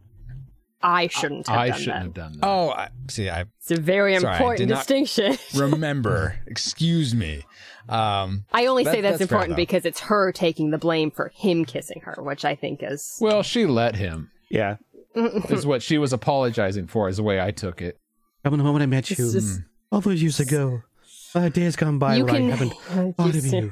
I 0.82 1.08
shouldn't 1.08 1.46
have 1.48 1.58
I 1.58 1.68
done 1.70 1.78
shouldn't 1.78 2.14
that. 2.14 2.22
have 2.22 2.32
done 2.32 2.40
that. 2.40 2.46
Oh, 2.46 2.70
I, 2.70 2.88
see, 3.08 3.28
I 3.28 3.44
It's 3.58 3.70
a 3.70 3.76
very 3.80 4.18
Sorry, 4.18 4.32
important 4.34 4.68
distinction. 4.68 5.36
remember. 5.54 6.38
Excuse 6.46 7.14
me. 7.14 7.44
Um, 7.88 8.44
I 8.52 8.66
only 8.66 8.84
That- 8.84 8.94
say 8.94 9.00
that's, 9.00 9.18
that's 9.18 9.22
important 9.30 9.50
though. 9.50 9.56
because 9.56 9.84
it's 9.84 10.00
her 10.00 10.32
taking 10.32 10.70
the 10.70 10.78
blame 10.78 11.10
for 11.10 11.30
him 11.34 11.64
kissing 11.64 12.00
her, 12.04 12.14
which 12.22 12.44
I 12.44 12.54
think 12.54 12.80
is 12.82 13.18
Well, 13.20 13.42
she 13.42 13.66
let 13.66 13.96
him. 13.96 14.30
Yeah. 14.48 14.76
Is 15.14 15.66
what 15.66 15.82
she 15.82 15.98
was 15.98 16.12
apologizing 16.12 16.86
for. 16.86 17.08
Is 17.08 17.16
the 17.16 17.22
way 17.24 17.40
I 17.40 17.50
took 17.50 17.82
it. 17.82 17.98
From 18.44 18.56
the 18.56 18.64
moment 18.64 18.82
I 18.82 18.86
met 18.86 19.10
you, 19.10 19.24
It's 19.24 19.32
just- 19.34 19.60
all 19.92 20.00
those 20.00 20.22
years 20.22 20.38
ago, 20.40 20.82
uh, 21.34 21.48
days 21.48 21.74
gone 21.76 21.98
by 21.98 22.14
You 22.16 22.24
where 22.24 22.34
can- 22.34 22.46
I 22.46 22.50
haven't 22.56 22.72
thought 23.16 23.28
of 23.30 23.34
see- 23.42 23.56
you. 23.56 23.62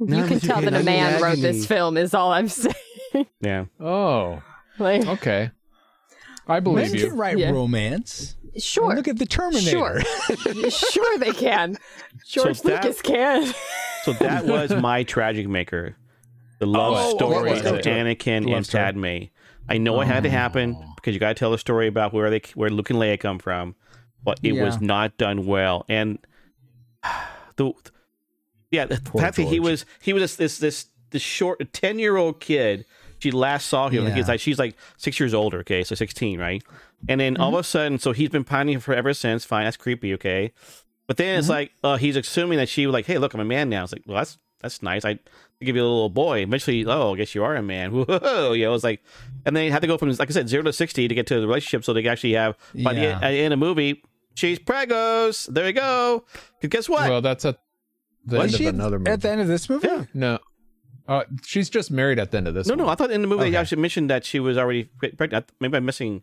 you 0.00 0.06
Now 0.06 0.26
can 0.28 0.38
that 0.38 0.42
tell 0.46 0.60
that 0.60 0.72
a 0.72 0.76
I'm 0.76 0.80
in 0.80 0.84
man 0.86 1.20
wrote 1.22 1.38
this 1.38 1.66
film. 1.66 1.96
Is 1.96 2.14
all 2.14 2.32
I'm 2.32 2.48
saying. 2.48 2.74
Yeah. 3.40 3.64
Oh, 3.80 4.40
like, 4.78 5.04
okay. 5.06 5.50
I 6.48 6.60
believe 6.60 6.92
men 6.92 6.94
you. 7.00 7.08
can 7.08 7.16
write 7.16 7.38
Yeah. 7.38 7.50
romance. 7.50 8.36
sure, 8.56 8.94
Look 8.94 9.08
at 9.08 9.18
the 9.18 9.26
Terminator. 9.26 10.00
sure, 10.00 10.70
sure 10.70 11.18
they 11.18 11.32
can. 11.32 11.76
George 12.26 12.60
that- 12.62 12.84
Lucas 12.84 13.02
can. 13.02 13.52
So 14.04 14.12
that 14.14 14.46
was 14.46 14.74
my 14.74 15.02
tragic 15.02 15.48
maker. 15.48 15.96
The 16.58 16.66
oh, 16.66 16.70
love 16.70 16.94
Oh, 16.96 17.16
story 17.16 17.34
what 17.34 17.62
was 17.62 17.66
of 17.66 17.74
it? 17.76 17.84
Anakin 17.84 18.46
Love 18.46 18.56
and 18.56 18.66
story. 18.66 18.84
Padme. 18.84 19.16
I 19.68 19.78
know 19.78 20.00
it 20.00 20.06
had 20.06 20.22
to 20.22 20.28
oh. 20.28 20.32
happen 20.32 20.76
because 20.96 21.14
you 21.14 21.20
got 21.20 21.28
to 21.28 21.34
tell 21.34 21.50
the 21.50 21.58
story 21.58 21.86
about 21.86 22.12
where 22.12 22.30
they 22.30 22.40
where 22.54 22.70
Luke 22.70 22.90
and 22.90 22.98
Leia 22.98 23.20
come 23.20 23.38
from, 23.38 23.74
but 24.24 24.40
it 24.42 24.52
was 24.52 24.80
not 24.80 25.16
done 25.18 25.46
well. 25.46 25.84
And 25.88 26.18
the 27.56 27.72
yeah, 28.70 28.86
the 28.86 29.00
Poor 29.00 29.20
fact 29.20 29.36
that 29.36 29.44
he 29.44 29.60
was 29.60 29.84
he 30.00 30.12
was 30.12 30.36
this 30.36 30.58
this 30.58 30.86
this 31.10 31.22
short 31.22 31.72
ten 31.72 31.98
year 31.98 32.16
old 32.16 32.40
kid. 32.40 32.86
She 33.20 33.30
last 33.30 33.66
saw 33.66 33.88
him. 33.88 34.06
Yeah. 34.06 34.14
He's 34.14 34.28
like 34.28 34.40
she's 34.40 34.58
like 34.58 34.76
six 34.96 35.18
years 35.18 35.34
older. 35.34 35.58
Okay, 35.60 35.82
so 35.84 35.94
sixteen, 35.94 36.38
right? 36.38 36.62
And 37.08 37.20
then 37.20 37.36
all 37.36 37.54
of 37.54 37.60
a 37.60 37.64
sudden, 37.64 37.98
so 37.98 38.12
he's 38.12 38.28
been 38.30 38.44
pining 38.44 38.80
for 38.80 38.94
ever 38.94 39.14
since. 39.14 39.44
Fine, 39.44 39.64
that's 39.64 39.76
creepy. 39.76 40.14
Okay, 40.14 40.52
but 41.06 41.16
then 41.16 41.38
it's 41.38 41.48
like 41.48 41.72
uh, 41.84 41.96
he's 41.96 42.16
assuming 42.16 42.58
that 42.58 42.68
she 42.68 42.86
was 42.86 42.92
like, 42.92 43.06
"Hey, 43.06 43.18
look, 43.18 43.34
I'm 43.34 43.40
a 43.40 43.44
man 43.44 43.68
now." 43.68 43.84
It's 43.84 43.92
like, 43.92 44.02
well, 44.06 44.18
that's 44.18 44.38
that's 44.60 44.82
nice. 44.82 45.04
I 45.04 45.18
give 45.60 45.74
you 45.76 45.82
a 45.82 45.84
little 45.84 46.08
boy. 46.08 46.40
Eventually, 46.40 46.84
oh, 46.86 47.14
I 47.14 47.16
guess 47.16 47.34
you 47.34 47.44
are 47.44 47.54
a 47.56 47.62
man. 47.62 47.90
Whoa, 48.04 48.52
you 48.52 48.64
know, 48.66 48.74
it's 48.74 48.84
like, 48.84 49.02
and 49.46 49.54
then 49.56 49.64
they 49.66 49.70
had 49.70 49.82
to 49.82 49.88
go 49.88 49.96
from 49.98 50.10
like 50.10 50.28
I 50.30 50.32
said, 50.32 50.48
zero 50.48 50.62
to 50.64 50.72
sixty 50.72 51.06
to 51.08 51.14
get 51.14 51.26
to 51.28 51.40
the 51.40 51.46
relationship, 51.46 51.84
so 51.84 51.92
they 51.92 52.02
can 52.02 52.10
actually 52.12 52.32
have 52.34 52.56
by 52.82 52.92
the 52.94 53.00
Yeah. 53.00 53.06
end, 53.16 53.24
at 53.24 53.30
the 53.30 53.38
end 53.40 53.54
of 53.54 53.60
the 53.60 53.66
movie, 53.66 54.02
she's 54.34 54.58
pregos. 54.58 55.46
There 55.52 55.66
you 55.66 55.72
go. 55.72 56.24
'Cause 56.60 56.68
guess 56.70 56.88
what? 56.88 57.08
Well, 57.08 57.20
that's 57.22 57.44
at 57.44 57.58
the 58.24 58.38
Was 58.38 58.52
end 58.52 58.58
she 58.58 58.66
of 58.66 58.74
another 58.74 58.98
movie. 58.98 59.10
at 59.10 59.20
the 59.22 59.30
end 59.30 59.40
of 59.40 59.46
this 59.48 59.68
movie? 59.70 59.86
Yeah. 59.88 60.04
no, 60.14 60.38
uh, 61.08 61.24
she's 61.42 61.68
just 61.70 61.90
married 61.90 62.18
at 62.18 62.30
the 62.30 62.36
end 62.38 62.46
of 62.48 62.54
this. 62.54 62.66
no, 62.68 62.74
no. 62.74 62.88
I 62.88 62.94
thought 62.94 63.10
in 63.10 63.22
the 63.22 63.26
movie 63.28 63.50
they 63.50 63.56
actually 63.56 63.80
mentioned 63.82 64.10
that 64.10 64.24
she 64.24 64.38
was 64.40 64.56
already 64.58 64.84
pregnant. 65.16 65.50
Maybe 65.60 65.76
I'm 65.76 65.84
missing. 65.84 66.22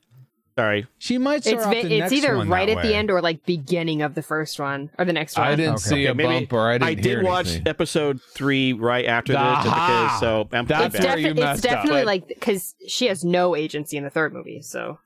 Sorry. 0.57 0.87
She 0.99 1.17
might 1.17 1.43
start 1.43 1.57
It's 1.57 1.65
off 1.65 1.71
the 1.73 1.79
it's 1.79 1.89
next 1.99 2.11
either 2.13 2.37
one 2.37 2.47
right 2.47 2.69
that 2.69 2.77
at 2.77 2.83
the 2.83 2.95
end 2.95 3.11
or 3.11 3.21
like 3.21 3.45
beginning 3.45 4.01
of 4.01 4.15
the 4.15 4.21
first 4.21 4.57
one 4.57 4.89
or 4.97 5.03
the 5.03 5.11
next 5.11 5.37
one. 5.37 5.47
I 5.47 5.55
didn't 5.57 5.73
Okay. 5.73 5.81
see 5.83 6.05
a 6.05 6.15
maybe 6.15 6.29
bump 6.45 6.53
or 6.53 6.69
I 6.69 6.73
didn't 6.77 6.83
I 6.89 6.93
did 6.93 7.05
hear 7.05 7.23
watch 7.23 7.47
anything. 7.47 7.67
episode 7.67 8.21
three 8.33 8.71
right 8.71 9.05
after 9.05 9.33
this, 9.33 9.63
because. 9.63 10.19
So 10.21 10.47
I'm 10.53 10.65
That's 10.65 10.95
It's, 10.95 11.03
where 11.05 11.17
you 11.17 11.27
defi- 11.33 11.41
it's 11.41 11.45
messed 11.45 11.65
up. 11.65 11.71
definitely 11.71 11.99
But- 12.01 12.05
like 12.05 12.27
because 12.29 12.75
she 12.87 13.07
has 13.07 13.25
no 13.25 13.53
agency 13.53 13.97
in 13.97 14.05
the 14.05 14.09
third 14.09 14.31
movie. 14.33 14.61
So 14.61 14.97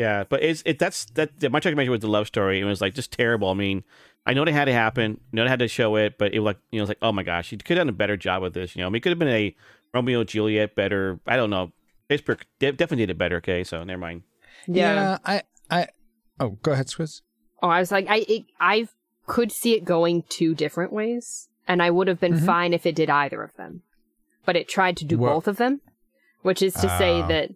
Yeah, 0.00 0.24
but 0.24 0.42
it's 0.42 0.62
it 0.64 0.78
that's 0.78 1.04
that 1.16 1.30
my 1.42 1.58
recommendation 1.58 1.90
was 1.90 2.00
the 2.00 2.08
love 2.08 2.26
story. 2.26 2.58
It 2.58 2.64
was 2.64 2.80
like 2.80 2.94
just 2.94 3.12
terrible. 3.12 3.50
I 3.50 3.54
mean, 3.54 3.84
I 4.24 4.32
know 4.32 4.44
they 4.46 4.52
had 4.52 4.64
to 4.64 4.72
happen, 4.72 5.20
I 5.32 5.36
know 5.36 5.44
they 5.44 5.50
had 5.50 5.58
to 5.58 5.68
show 5.68 5.96
it, 5.96 6.16
but 6.16 6.32
it 6.32 6.38
was 6.38 6.46
like 6.46 6.58
you 6.70 6.78
know, 6.78 6.84
it's 6.84 6.88
like 6.88 6.98
oh 7.02 7.12
my 7.12 7.22
gosh, 7.22 7.52
you 7.52 7.58
could 7.58 7.76
have 7.76 7.82
done 7.86 7.88
a 7.90 7.92
better 7.92 8.16
job 8.16 8.42
with 8.42 8.54
this. 8.54 8.74
You 8.74 8.80
know, 8.80 8.86
I 8.86 8.88
mean, 8.90 8.96
it 8.96 9.00
could 9.02 9.10
have 9.12 9.18
been 9.18 9.28
a 9.28 9.54
Romeo 9.92 10.20
and 10.20 10.28
Juliet 10.28 10.74
better. 10.74 11.20
I 11.26 11.36
don't 11.36 11.50
know. 11.50 11.72
Facebook 12.08 12.40
de- 12.58 12.72
definitely 12.72 13.04
did 13.06 13.10
it 13.10 13.18
better. 13.18 13.36
Okay, 13.36 13.62
so 13.62 13.84
never 13.84 14.00
mind. 14.00 14.22
Yeah. 14.66 15.18
I, 15.24 15.42
I, 15.70 15.88
oh, 16.40 16.50
go 16.62 16.72
ahead, 16.72 16.88
Swiss. 16.88 17.22
Oh, 17.62 17.68
I 17.68 17.78
was 17.80 17.92
like, 17.92 18.06
I 18.08 18.24
it, 18.28 18.44
I 18.58 18.88
could 19.26 19.52
see 19.52 19.74
it 19.74 19.84
going 19.84 20.24
two 20.28 20.54
different 20.54 20.92
ways, 20.94 21.48
and 21.68 21.82
I 21.82 21.90
would 21.90 22.08
have 22.08 22.18
been 22.20 22.34
Mhm. 22.34 22.46
fine 22.46 22.72
if 22.72 22.86
it 22.86 22.94
did 22.94 23.10
either 23.10 23.42
of 23.42 23.54
them. 23.56 23.82
But 24.46 24.56
it 24.56 24.66
tried 24.68 24.96
to 24.98 25.04
do 25.04 25.18
Well- 25.18 25.34
both 25.34 25.46
of 25.48 25.58
them, 25.58 25.82
which 26.42 26.62
is 26.62 26.72
to 26.74 26.88
say 26.98 27.20
Ah. 27.20 27.26
that 27.28 27.50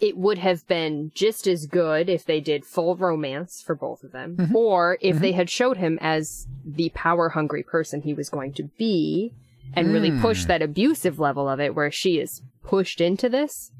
it 0.00 0.16
would 0.16 0.38
have 0.38 0.66
been 0.68 1.10
just 1.14 1.46
as 1.46 1.66
good 1.66 2.08
if 2.08 2.24
they 2.24 2.40
did 2.40 2.64
full 2.64 2.96
romance 2.96 3.62
for 3.62 3.74
both 3.74 4.02
of 4.04 4.12
them, 4.12 4.36
Mhm. 4.36 4.54
or 4.54 4.98
if 5.00 5.18
they 5.18 5.32
had 5.32 5.48
showed 5.48 5.76
him 5.78 5.98
as 6.02 6.46
the 6.64 6.90
power 6.90 7.30
hungry 7.30 7.62
person 7.62 8.02
he 8.02 8.12
was 8.12 8.28
going 8.28 8.52
to 8.54 8.64
be, 8.78 9.32
and 9.72 9.92
really 9.92 10.10
Mm. 10.10 10.20
pushed 10.20 10.48
that 10.48 10.62
abusive 10.62 11.18
level 11.18 11.48
of 11.48 11.60
it, 11.60 11.74
where 11.74 11.90
she 11.90 12.18
is 12.18 12.42
pushed 12.62 13.00
into 13.00 13.28
this. 13.28 13.70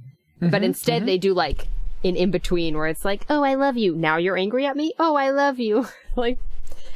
But 0.41 0.62
Mhm, 0.62 0.64
instead, 0.64 1.03
mhm. 1.03 1.07
they 1.07 1.19
do 1.19 1.35
like 1.35 1.69
an 2.05 2.17
in 2.17 2.31
between 2.31 2.77
where 2.77 2.87
it's 2.87 3.05
like, 3.05 3.25
"Oh, 3.29 3.43
I 3.43 3.55
love 3.55 3.77
you." 3.77 3.95
Now 3.95 4.17
you're 4.17 4.37
angry 4.37 4.64
at 4.67 4.77
me. 4.77 4.93
Oh, 4.99 5.17
I 5.17 5.31
love 5.31 5.59
you. 5.59 5.87
like, 6.17 6.39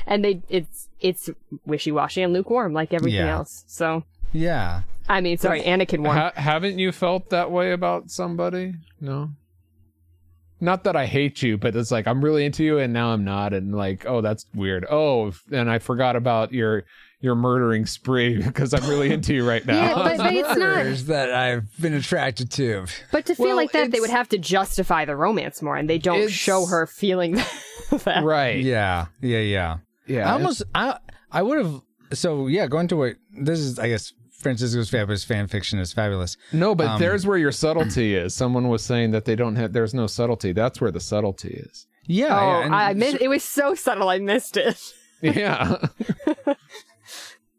and 0.06 0.24
they 0.24 0.42
it's 0.48 0.88
it's 1.00 1.30
wishy 1.66 1.90
washy 1.92 2.22
and 2.22 2.32
lukewarm 2.32 2.72
like 2.74 2.92
everything 2.92 3.20
Yeah. 3.26 3.36
else. 3.38 3.64
So 3.66 4.02
Yeah. 4.32 4.82
I 5.10 5.20
mean, 5.20 5.36
sorry, 5.38 5.62
Anakin 5.62 6.00
won. 6.04 6.16
Ha- 6.16 6.32
haven't 6.36 6.78
you 6.78 6.92
felt 6.92 7.30
that 7.30 7.50
way 7.50 7.72
about 7.72 8.10
somebody? 8.10 8.74
No. 9.00 9.30
Not 10.62 10.84
that 10.84 10.94
I 10.94 11.06
hate 11.06 11.42
you, 11.42 11.56
but 11.56 11.74
it's 11.74 11.90
like 11.90 12.06
I'm 12.06 12.22
really 12.22 12.44
into 12.44 12.62
you 12.62 12.78
and 12.78 12.92
now 12.92 13.12
I'm 13.12 13.24
not, 13.24 13.54
and 13.54 13.74
like, 13.74 14.04
oh, 14.06 14.20
that's 14.20 14.44
weird. 14.54 14.84
Oh, 14.90 15.32
and 15.50 15.70
I 15.70 15.78
forgot 15.78 16.16
about 16.16 16.52
your 16.52 16.84
your 17.22 17.34
murdering 17.34 17.86
spree 17.86 18.42
because 18.42 18.72
I'm 18.74 18.88
really 18.88 19.10
into 19.10 19.34
you 19.34 19.46
right 19.48 19.64
now. 19.66 19.74
Yeah, 19.74 19.94
but, 19.94 20.16
but 20.18 20.32
it's 20.34 20.56
not. 20.58 21.06
That 21.08 21.32
I've 21.32 21.64
been 21.80 21.94
attracted 21.94 22.50
to. 22.52 22.86
But 23.10 23.24
to 23.26 23.34
feel 23.34 23.46
Well, 23.46 23.56
like 23.56 23.72
that, 23.72 23.90
they 23.90 24.00
would 24.00 24.10
have 24.10 24.28
to 24.30 24.38
justify 24.38 25.06
the 25.06 25.16
romance 25.16 25.60
more, 25.62 25.76
and 25.76 25.88
they 25.88 25.98
don't 25.98 26.16
It's- 26.18 26.30
show 26.32 26.66
her 26.66 26.86
feeling 26.86 27.32
that. 27.90 28.22
right. 28.22 28.60
Yeah. 28.62 29.06
Yeah. 29.22 29.38
Yeah. 29.40 29.78
Yeah. 30.06 30.28
I 30.28 30.32
almost, 30.34 30.62
I, 30.74 30.98
I 31.32 31.40
would 31.42 31.58
have. 31.64 31.80
So 32.12 32.48
yeah, 32.48 32.66
going 32.66 32.88
to 32.88 32.96
what 32.96 33.14
this 33.40 33.60
is, 33.60 33.78
I 33.78 33.88
guess 33.88 34.12
Francisco's 34.40 34.88
fabulous 34.90 35.22
fan 35.24 35.46
fiction 35.46 35.78
is 35.78 35.92
fabulous. 35.92 36.36
No, 36.52 36.74
but 36.74 36.86
Um, 36.88 37.00
there's 37.00 37.26
where 37.26 37.38
your 37.38 37.52
subtlety 37.52 38.14
is. 38.14 38.34
Someone 38.34 38.68
was 38.68 38.82
saying 38.82 39.10
that 39.12 39.24
they 39.26 39.36
don't 39.36 39.56
have. 39.56 39.72
There's 39.72 39.94
no 39.94 40.06
subtlety. 40.06 40.52
That's 40.52 40.80
where 40.80 40.90
the 40.90 41.00
subtlety 41.00 41.48
is. 41.50 41.86
Yeah. 42.06 42.26
Oh, 42.38 42.60
yeah, 42.68 42.74
I 42.74 42.94
missed. 42.94 43.18
It 43.20 43.28
was 43.28 43.44
so 43.44 43.74
subtle. 43.74 44.08
I 44.08 44.18
missed 44.18 44.56
it. 44.56 44.78
Yeah. 45.22 45.76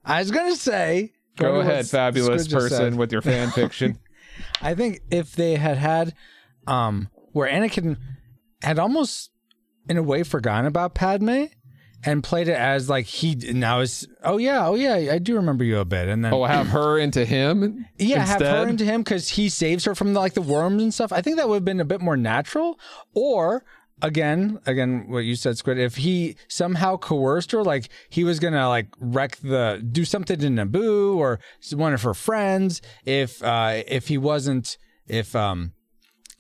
I 0.04 0.20
was 0.20 0.32
gonna 0.32 0.56
say. 0.56 1.12
Go 1.38 1.46
going 1.46 1.54
to 1.62 1.66
what 1.68 1.72
ahead, 1.72 1.88
fabulous 1.88 2.44
Squid 2.46 2.50
just 2.50 2.54
person 2.72 2.92
said. 2.94 2.96
with 2.96 3.12
your 3.12 3.22
fan 3.22 3.52
fiction. 3.52 4.00
I 4.62 4.74
think 4.76 5.02
if 5.12 5.34
they 5.34 5.56
had 5.56 5.78
had, 5.78 6.14
um, 6.68 7.10
where 7.34 7.48
Anakin 7.50 7.98
had 8.64 8.80
almost, 8.80 9.30
in 9.88 9.98
a 9.98 10.04
way, 10.04 10.24
forgotten 10.24 10.66
about 10.66 10.94
Padme, 10.96 11.44
and 12.04 12.24
played 12.24 12.48
it 12.48 12.58
as 12.58 12.90
like 12.90 13.06
he 13.06 13.36
now 13.36 13.80
is. 13.80 14.08
Oh 14.24 14.38
yeah, 14.38 14.68
oh 14.68 14.76
yeah, 14.76 15.14
I 15.14 15.20
do 15.20 15.36
remember 15.36 15.64
you 15.64 15.80
a 15.80 15.86
bit, 15.86 16.08
and 16.08 16.24
then 16.24 16.34
oh, 16.34 16.44
have 16.46 16.68
her 16.70 16.98
into 16.98 17.26
him. 17.26 17.86
yeah, 17.98 18.26
have 18.26 18.42
her 18.42 18.68
into 18.68 18.86
him 18.86 19.02
because 19.02 19.30
he 19.30 19.50
saves 19.50 19.86
her 19.86 19.96
from 19.96 20.14
the, 20.14 20.20
like 20.20 20.34
the 20.34 20.42
worms 20.42 20.82
and 20.82 20.94
stuff. 20.94 21.12
I 21.12 21.22
think 21.22 21.38
that 21.38 21.48
would 21.48 21.56
have 21.56 21.66
been 21.66 21.80
a 21.80 21.86
bit 21.86 22.02
more 22.02 22.18
natural. 22.18 22.80
Or 23.14 23.64
again, 24.02 24.60
again, 24.66 25.06
what 25.08 25.20
you 25.20 25.36
said, 25.36 25.58
Squid. 25.58 25.78
If 25.78 25.98
he 25.98 26.36
somehow 26.48 26.98
coerced 26.98 27.52
her, 27.52 27.64
like 27.64 27.90
he 28.10 28.24
was 28.24 28.40
gonna 28.40 28.68
like 28.68 28.88
wreck 29.00 29.38
the 29.38 29.86
do 29.92 30.06
something 30.06 30.40
to 30.40 30.48
Naboo 30.48 31.16
or 31.16 31.40
one 31.74 31.94
of 31.94 32.02
her 32.04 32.14
friends. 32.14 32.82
If 33.06 33.44
uh 33.44 33.84
if 33.88 34.08
he 34.08 34.18
wasn't 34.18 34.78
if 35.08 35.36
um 35.36 35.74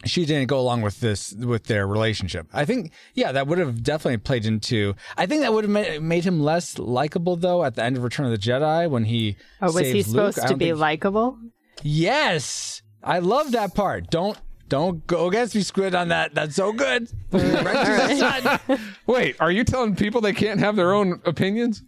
she 0.05 0.25
didn't 0.25 0.47
go 0.47 0.59
along 0.59 0.81
with 0.81 0.99
this 0.99 1.33
with 1.33 1.65
their 1.65 1.85
relationship. 1.87 2.47
I 2.53 2.65
think 2.65 2.91
yeah, 3.13 3.31
that 3.31 3.47
would 3.47 3.57
have 3.59 3.83
definitely 3.83 4.17
played 4.17 4.45
into. 4.45 4.95
I 5.17 5.25
think 5.25 5.41
that 5.41 5.53
would 5.53 5.63
have 5.65 5.71
made, 5.71 6.01
made 6.01 6.23
him 6.23 6.39
less 6.39 6.77
likable 6.79 7.35
though 7.35 7.63
at 7.63 7.75
the 7.75 7.83
end 7.83 7.97
of 7.97 8.03
Return 8.03 8.25
of 8.25 8.31
the 8.31 8.37
Jedi 8.37 8.89
when 8.89 9.05
he 9.05 9.35
Oh, 9.61 9.67
was 9.67 9.77
he 9.79 9.91
saves 9.91 10.07
Luke. 10.13 10.33
supposed 10.33 10.45
I 10.47 10.51
to 10.51 10.57
be 10.57 10.65
think- 10.67 10.79
likable? 10.79 11.37
Yes, 11.83 12.81
I 13.03 13.19
love 13.19 13.51
that 13.53 13.73
part. 13.75 14.09
Don't 14.09 14.37
don't 14.69 15.05
go 15.05 15.27
against 15.27 15.53
me, 15.55 15.61
Squid, 15.61 15.93
on 15.95 16.07
that. 16.09 16.33
That's 16.33 16.55
so 16.55 16.71
good. 16.71 17.09
right 17.31 17.41
to 17.41 17.49
the 17.49 18.59
sun. 18.67 18.79
Wait, 19.05 19.35
are 19.41 19.51
you 19.51 19.63
telling 19.63 19.95
people 19.95 20.21
they 20.21 20.31
can't 20.33 20.59
have 20.61 20.75
their 20.77 20.93
own 20.93 21.21
opinions? 21.25 21.83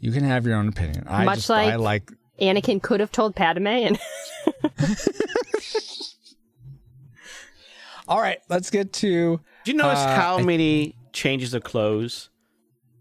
You 0.00 0.10
can 0.12 0.24
have 0.24 0.44
your 0.46 0.56
own 0.56 0.68
opinion. 0.68 1.04
I 1.08 1.24
Much 1.24 1.36
just 1.36 1.50
I 1.50 1.76
like- 1.76 2.10
like 2.10 2.12
Anakin 2.40 2.82
could 2.82 2.98
have 3.00 3.12
told 3.12 3.36
Padme, 3.36 3.66
and 3.68 3.98
All 8.08 8.20
right, 8.20 8.38
let's 8.48 8.70
get 8.70 8.92
to 8.94 9.40
Did 9.64 9.72
you 9.72 9.78
notice 9.78 9.98
Uh, 10.00 10.14
how 10.16 10.38
I- 10.38 10.42
many 10.42 10.94
changes 11.12 11.54
of 11.54 11.62
clothes 11.64 12.30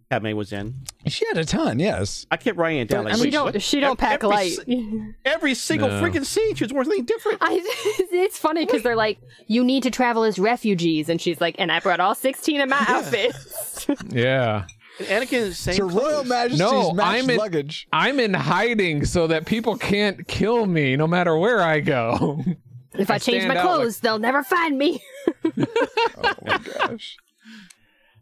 Padme 0.10 0.36
was 0.36 0.54
in. 0.54 0.76
She 1.08 1.26
had 1.28 1.40
a 1.40 1.46
ton, 1.46 1.80
yes. 1.80 2.28
I 2.30 2.38
kept 2.38 2.56
writing 2.58 2.82
it 2.82 2.88
down. 2.88 3.06
Like, 3.06 3.16
she 3.16 3.32
don't 3.32 3.60
she 3.60 3.80
don't 3.80 3.92
Every- 3.94 3.98
pack 3.98 4.24
every 4.24 4.28
light. 4.30 5.16
Every 5.26 5.56
single 5.56 5.88
No. 5.90 6.00
freaking 6.02 6.24
scene, 6.24 6.54
she 6.54 6.64
was 6.64 6.72
wearing 6.72 6.86
something 6.86 7.06
different. 7.06 7.40
I, 7.42 7.60
it's 8.12 8.38
funny 8.38 8.64
because 8.66 8.84
they're 8.84 8.96
like, 8.96 9.18
you 9.48 9.64
need 9.64 9.82
to 9.84 9.90
travel 9.90 10.24
as 10.24 10.38
refugees, 10.38 11.10
and 11.10 11.20
she's 11.20 11.42
like, 11.42 11.56
and 11.58 11.72
I 11.72 11.80
brought 11.80 12.00
all 12.00 12.14
sixteen 12.14 12.62
of 12.62 12.70
my 12.70 12.84
outfits. 12.88 13.88
Yeah. 14.12 14.66
And 15.00 15.08
Anakin's 15.28 15.58
same 15.58 15.72
It's 15.72 15.80
her 15.80 15.88
Royal. 15.88 16.24
Majesty's 16.24 16.60
No, 16.60 16.96
I'm 17.02 17.28
in- 17.28 17.38
luggage. 17.38 17.88
I'm 17.92 18.20
in 18.20 18.36
hiding 18.36 19.06
so 19.06 19.26
that 19.26 19.48
people 19.48 19.76
can't 19.80 20.28
kill 20.28 20.68
me 20.68 20.96
no 20.96 21.08
matter 21.08 21.36
where 21.36 21.62
I 21.62 21.80
go. 21.80 22.44
if 22.98 23.10
I, 23.12 23.18
change 23.18 23.44
my 23.46 23.56
out 23.58 23.66
like- 23.66 23.76
clothes, 23.76 24.00
they'll 24.00 24.20
never 24.20 24.44
find 24.44 24.78
me. 24.78 25.02
Oh 25.56 26.34
my 26.46 26.58
gosh. 26.58 27.18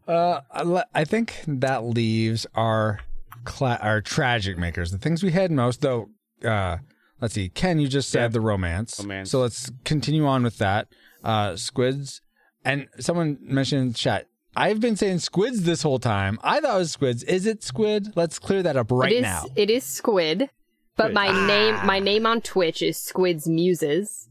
Uh, 0.08 0.42
I 0.52 0.84
I 0.94 1.06
think 1.06 1.36
that 1.48 1.84
leaves 1.84 2.46
our 2.56 3.00
cla- 3.44 3.80
our 3.82 4.02
tragic 4.02 4.58
makers, 4.58 4.92
the 4.92 4.98
things 4.98 5.24
we 5.24 5.32
had 5.32 5.52
most. 5.52 5.82
Though, 5.82 6.10
uh, 6.44 6.78
let's 7.22 7.34
see, 7.36 7.50
Ken, 7.50 7.80
you 7.80 7.88
just 7.88 8.10
said 8.10 8.22
Yeah. 8.24 8.28
the 8.30 8.42
romance. 8.42 9.00
Romance. 9.00 9.30
So 9.32 9.40
let's 9.40 9.72
continue 9.86 10.26
on 10.26 10.44
with 10.44 10.58
that. 10.58 10.88
Uh, 11.24 11.56
squids, 11.56 12.22
and 12.66 12.88
someone 13.00 13.38
mentioned 13.42 13.82
in 13.82 13.94
chat. 13.94 14.28
I've 14.56 14.82
been 14.82 14.96
saying 14.98 15.20
squids 15.20 15.64
this 15.64 15.82
whole 15.84 16.00
time. 16.00 16.40
I 16.44 16.60
thought 16.60 16.76
it 16.76 16.80
was 16.80 16.92
squids. 16.92 17.24
Is 17.24 17.46
it 17.46 17.64
squid? 17.64 18.14
Let's 18.16 18.38
clear 18.40 18.64
that 18.64 18.76
up 18.76 18.92
right 18.92 19.12
it 19.12 19.16
is 19.18 19.22
now. 19.22 19.46
it 19.56 19.70
is 19.70 19.84
Squid, 19.86 20.50
but 20.98 21.14
my 21.14 21.28
name 21.48 21.86
my 21.86 22.00
name 22.00 22.26
on 22.26 22.42
Twitch 22.42 22.82
is 22.82 22.98
Squids 22.98 23.48
Muses. 23.48 24.28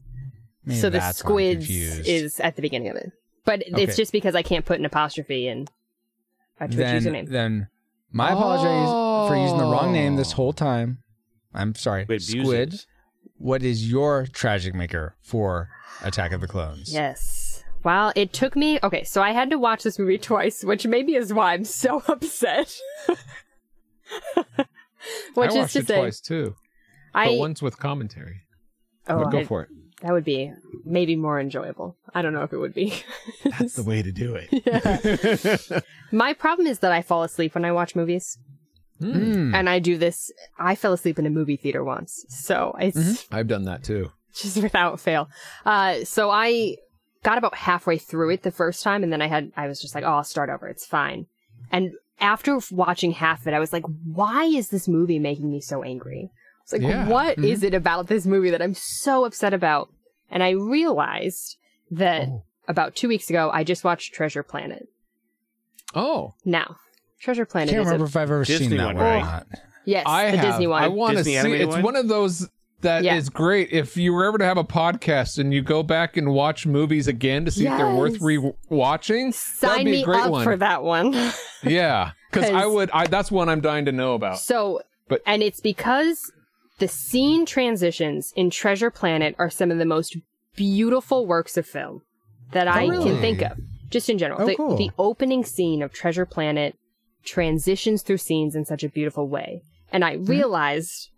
Maybe 0.65 0.79
so 0.79 0.89
the 0.89 0.99
that's 0.99 1.23
why 1.23 1.29
I'm 1.29 1.61
squids 1.61 1.69
is 2.07 2.39
at 2.39 2.55
the 2.55 2.61
beginning 2.61 2.89
of 2.89 2.95
it. 2.97 3.11
But 3.45 3.63
Okay. 3.71 3.83
it's 3.83 3.95
just 3.95 4.11
because 4.11 4.35
I 4.35 4.43
can't 4.43 4.65
put 4.65 4.77
an 4.79 4.85
apostrophe 4.85 5.47
in 5.47 5.67
a 6.59 6.67
Twitch 6.67 6.77
then, 6.77 7.03
username. 7.03 7.29
then 7.29 7.67
my 8.11 8.31
apologies 8.31 9.29
for 9.29 9.35
using 9.35 9.57
the 9.57 9.63
wrong 9.65 9.91
name 9.93 10.13
Oh. 10.13 10.17
this 10.17 10.33
whole 10.33 10.53
time. 10.53 10.99
I'm 11.53 11.73
sorry. 11.75 12.03
Squid 12.03 12.21
Squid. 12.21 12.69
Muses. 12.69 12.87
What 13.37 13.63
is 13.63 13.89
your 13.89 14.27
tragic 14.27 14.75
maker 14.75 15.15
for 15.23 15.69
Attack 16.03 16.31
of 16.31 16.41
the 16.41 16.47
Clones? 16.47 16.93
Yes. 16.93 17.63
Well, 17.83 18.13
it 18.15 18.31
took 18.31 18.55
me 18.55 18.77
okay, 18.83 19.03
so 19.03 19.23
I 19.23 19.31
had 19.31 19.49
to 19.49 19.57
watch 19.57 19.81
this 19.81 19.97
movie 19.97 20.19
twice, 20.19 20.63
which 20.63 20.85
maybe 20.85 21.15
is 21.15 21.33
why 21.33 21.53
I'm 21.53 21.63
so 21.65 22.03
upset. 22.07 22.77
which 25.33 25.49
I 25.49 25.53
is 25.53 25.55
watched 25.55 25.73
to 25.73 25.79
it 25.79 25.87
say, 25.87 25.97
twice 25.99 26.19
too, 26.19 26.55
I 27.13 27.29
but 27.29 27.37
once 27.39 27.61
with 27.61 27.79
commentary. 27.79 28.41
oh, 29.07 29.23
but 29.23 29.31
go 29.31 29.39
I- 29.39 29.43
for 29.45 29.63
it. 29.63 29.69
That 30.01 30.11
would 30.11 30.23
be 30.23 30.51
maybe 30.83 31.15
more 31.15 31.39
enjoyable. 31.39 31.95
I 32.13 32.21
don't 32.21 32.33
know 32.33 32.43
if 32.43 32.53
it 32.53 32.57
would 32.57 32.73
be. 32.73 32.93
That's 33.43 33.75
the 33.75 33.83
way 33.83 34.01
to 34.01 34.11
do 34.11 34.35
it. 34.35 35.83
My 36.11 36.33
problem 36.33 36.67
is 36.67 36.79
that 36.79 36.91
I 36.91 37.01
fall 37.01 37.23
asleep 37.23 37.55
when 37.55 37.65
I 37.65 37.71
watch 37.71 37.95
movies. 37.95 38.37
Mm. 38.99 39.55
And 39.55 39.69
I 39.69 39.79
do 39.79 39.97
this. 39.97 40.31
I 40.59 40.75
fell 40.75 40.93
asleep 40.93 41.17
in 41.17 41.25
a 41.25 41.31
movie 41.31 41.57
theater 41.57 41.83
once, 41.83 42.23
so 42.29 42.75
it's 42.79 43.25
I've 43.31 43.47
done 43.47 43.63
that 43.63 43.83
too. 43.83 44.11
just 44.33 44.57
without 44.63 44.99
fail. 44.99 45.27
Uh, 45.65 46.03
so 46.03 46.29
I 46.29 46.75
got 47.23 47.39
about 47.39 47.55
halfway 47.55 47.97
through 47.97 48.29
it 48.31 48.43
the 48.43 48.51
first 48.51 48.83
time, 48.83 49.03
and 49.03 49.11
then 49.11 49.21
I 49.21 49.27
had 49.27 49.51
I 49.57 49.67
was 49.67 49.81
just 49.81 49.95
like, 49.95 50.03
oh, 50.03 50.17
I'll 50.17 50.23
start 50.23 50.51
over. 50.51 50.67
It's 50.67 50.85
fine. 50.85 51.25
And 51.71 51.93
after 52.19 52.59
watching 52.69 53.11
half 53.11 53.41
of 53.41 53.47
it, 53.47 53.53
I 53.53 53.59
was 53.59 53.73
like, 53.73 53.85
why 54.05 54.45
is 54.45 54.69
this 54.69 54.87
movie 54.87 55.17
making 55.17 55.49
me 55.49 55.61
so 55.61 55.83
angry? 55.83 56.29
I 56.73 56.77
was 56.77 56.83
like, 56.83 56.91
Yeah. 56.91 57.07
what 57.07 57.37
is 57.39 57.59
mm-hmm. 57.59 57.67
it 57.67 57.73
about 57.73 58.07
this 58.07 58.25
movie 58.25 58.49
that 58.51 58.61
I'm 58.61 58.73
so 58.73 59.25
upset 59.25 59.53
about? 59.53 59.89
And 60.29 60.41
I 60.43 60.51
realized 60.51 61.57
that 61.91 62.27
Oh. 62.29 62.43
about 62.67 62.95
two 62.95 63.07
weeks 63.07 63.29
ago, 63.29 63.49
I 63.53 63.63
just 63.63 63.83
watched 63.83 64.13
Treasure 64.13 64.43
Planet. 64.43 64.87
Oh, 65.93 66.33
Now, 66.45 66.77
Treasure 67.19 67.45
Planet. 67.45 67.69
I 67.69 67.73
Planet 67.73 67.83
can't 67.83 67.85
remember 67.85 68.05
a, 68.05 68.07
if 68.07 68.15
I've 68.15 68.31
ever 68.31 68.43
Disney 68.45 68.67
seen 68.69 68.77
that 68.77 68.85
one, 68.87 68.95
one 68.95 69.05
or 69.05 69.19
not. 69.19 69.47
yes, 69.85 70.05
I 70.07 70.31
the 70.31 70.37
have. 70.37 70.45
Disney 70.45 70.67
one. 70.67 70.83
I 70.83 70.87
want 70.87 71.17
to 71.17 71.23
see. 71.23 71.35
It's 71.35 71.67
one? 71.75 71.83
one 71.83 71.95
of 71.95 72.07
those 72.07 72.47
that 72.79 72.99
is 72.99 73.05
Yeah. 73.05 73.21
great. 73.33 73.71
If 73.71 73.95
you 73.97 74.13
were 74.13 74.25
ever 74.25 74.37
to 74.39 74.45
have 74.45 74.57
a 74.57 74.63
podcast 74.63 75.37
and 75.37 75.53
you 75.53 75.61
go 75.61 75.83
back 75.83 76.17
and 76.17 76.33
watch 76.33 76.65
movies 76.65 77.07
again 77.07 77.45
to 77.45 77.51
see 77.51 77.67
if 77.67 77.77
they're 77.77 77.93
worth 77.93 78.13
Yes. 78.13 78.21
re-watching, 78.21 79.31
Sign 79.33 79.69
that'd 79.69 79.85
be 79.85 79.91
me 79.91 80.01
a 80.01 80.05
great 80.05 80.21
up 80.21 80.31
one. 80.31 80.43
for 80.43 80.57
that 80.57 80.81
one. 80.83 81.13
Yeah, 81.63 82.13
because 82.31 82.49
I 82.49 82.65
would. 82.65 82.89
I, 82.91 83.05
that's 83.05 83.29
one 83.31 83.47
I'm 83.49 83.61
dying 83.61 83.85
to 83.85 83.91
know 83.91 84.15
about. 84.15 84.39
So, 84.39 84.81
But- 85.07 85.21
and 85.27 85.43
it's 85.43 85.59
because 85.59 86.31
the 86.81 86.87
scene 86.89 87.45
transitions 87.45 88.33
in 88.35 88.49
Treasure 88.49 88.91
Planet 88.91 89.35
are 89.39 89.49
some 89.49 89.71
of 89.71 89.77
the 89.77 89.85
most 89.85 90.17
beautiful 90.55 91.25
works 91.25 91.55
of 91.55 91.65
film 91.65 92.01
that 92.51 92.67
I 92.67 92.85
really? 92.87 93.11
can 93.11 93.21
think 93.21 93.41
of, 93.41 93.57
just 93.89 94.09
in 94.09 94.17
general. 94.17 94.41
Oh, 94.41 94.45
the, 94.45 94.55
cool. 94.55 94.75
the 94.75 94.91
opening 94.99 95.45
scene 95.45 95.81
of 95.81 95.93
Treasure 95.93 96.25
Planet 96.25 96.75
transitions 97.23 98.01
through 98.01 98.17
scenes 98.17 98.55
in 98.55 98.65
such 98.65 98.83
a 98.83 98.89
beautiful 98.89 99.27
way. 99.27 99.61
And 99.91 100.03
Mm-hmm. 100.03 100.23
I 100.23 100.33
realized 100.35 101.09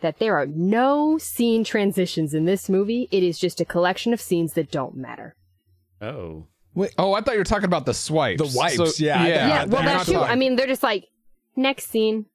that 0.00 0.18
there 0.18 0.36
are 0.36 0.46
no 0.46 1.18
scene 1.18 1.64
transitions 1.64 2.34
in 2.34 2.44
this 2.44 2.68
movie. 2.68 3.08
It 3.10 3.22
is 3.22 3.38
just 3.38 3.60
a 3.60 3.64
collection 3.64 4.12
of 4.12 4.20
scenes 4.20 4.52
that 4.54 4.70
don't 4.70 4.96
matter. 4.96 5.34
Oh. 6.00 6.46
Wait, 6.74 6.92
Oh, 6.98 7.14
I 7.14 7.20
thought 7.22 7.32
you 7.34 7.38
were 7.40 7.44
talking 7.44 7.64
about 7.64 7.86
the 7.86 7.94
swipes. 7.94 8.40
The 8.42 8.56
wipes, 8.58 9.00
yeah, 9.00 9.22
I 9.22 9.28
yeah. 9.28 9.34
yeah, 9.48 9.64
well, 9.64 9.82
you're 9.82 9.90
that 9.90 9.96
not 9.98 10.06
too. 10.06 10.12
talking- 10.12 10.30
I 10.30 10.36
mean, 10.36 10.56
they're 10.56 10.66
just 10.66 10.82
like 10.82 11.04
next 11.56 11.88
scene, 11.88 12.26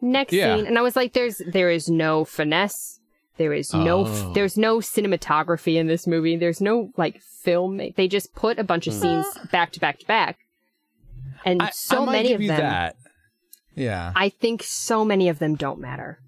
next 0.00 0.32
Yeah. 0.32 0.56
scene, 0.56 0.66
and 0.66 0.78
I 0.78 0.82
was 0.82 0.96
like, 0.96 1.12
"There's 1.12 1.38
there 1.46 1.70
is 1.70 1.88
no 1.88 2.24
finesse. 2.24 3.00
There 3.36 3.52
is 3.52 3.72
no 3.72 4.04
Oh. 4.06 4.32
there's 4.34 4.56
no 4.56 4.78
cinematography 4.78 5.76
in 5.76 5.86
this 5.86 6.06
movie. 6.06 6.36
There's 6.36 6.60
no 6.60 6.90
like 6.96 7.20
film. 7.22 7.80
They 7.96 8.08
just 8.08 8.34
put 8.34 8.58
a 8.58 8.64
bunch 8.64 8.86
of 8.86 8.94
hmm. 8.94 9.00
scenes 9.00 9.26
back 9.52 9.72
to 9.72 9.80
back 9.80 9.98
to 10.00 10.06
back, 10.06 10.38
and 11.44 11.62
I, 11.62 11.70
so 11.70 12.06
I 12.06 12.12
many 12.12 12.32
of 12.32 12.40
them. 12.40 12.48
that. 12.48 12.96
Yeah. 13.74 14.12
I 14.16 14.28
think 14.28 14.64
so 14.64 15.04
many 15.04 15.28
of 15.28 15.38
them 15.38 15.54
don't 15.54 15.78
matter. 15.80 16.18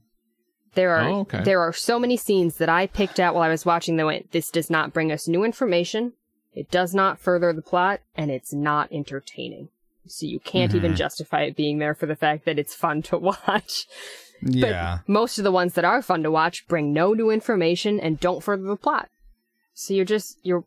There 0.74 0.94
are 0.94 1.08
Oh, 1.08 1.20
okay. 1.20 1.42
there 1.42 1.60
are 1.60 1.72
so 1.72 1.98
many 1.98 2.16
scenes 2.16 2.58
that 2.58 2.68
I 2.68 2.86
picked 2.86 3.18
out 3.18 3.34
while 3.34 3.42
I 3.42 3.48
was 3.48 3.66
watching 3.66 3.96
that 3.96 4.06
went, 4.06 4.30
this 4.30 4.50
does 4.50 4.70
not 4.70 4.92
bring 4.92 5.10
us 5.10 5.26
new 5.26 5.42
information, 5.42 6.12
it 6.54 6.70
does 6.70 6.94
not 6.94 7.18
further 7.18 7.52
the 7.52 7.60
plot, 7.60 8.02
and 8.16 8.30
it's 8.30 8.52
not 8.52 8.88
entertaining. 8.92 9.68
So 10.06 10.26
you 10.26 10.40
can't 10.40 10.74
even 10.74 10.92
mm-hmm. 10.92 10.98
justify 10.98 11.42
it 11.42 11.56
being 11.56 11.78
there 11.78 11.94
for 11.94 12.06
the 12.06 12.16
fact 12.16 12.44
that 12.44 12.58
it's 12.58 12.74
fun 12.74 13.02
to 13.02 13.18
watch. 13.46 13.86
yeah. 14.42 14.98
But 15.06 15.12
most 15.12 15.38
of 15.38 15.44
the 15.44 15.52
ones 15.52 15.74
that 15.74 15.84
are 15.84 16.02
fun 16.02 16.22
to 16.22 16.30
watch 16.30 16.66
bring 16.68 16.92
no 16.92 17.12
new 17.12 17.30
information 17.30 18.00
and 18.00 18.20
don't 18.20 18.42
further 18.42 18.64
the 18.64 18.76
plot. 18.76 19.08
So 19.74 19.94
you're 19.94 20.04
just 20.04 20.38
you're 20.42 20.64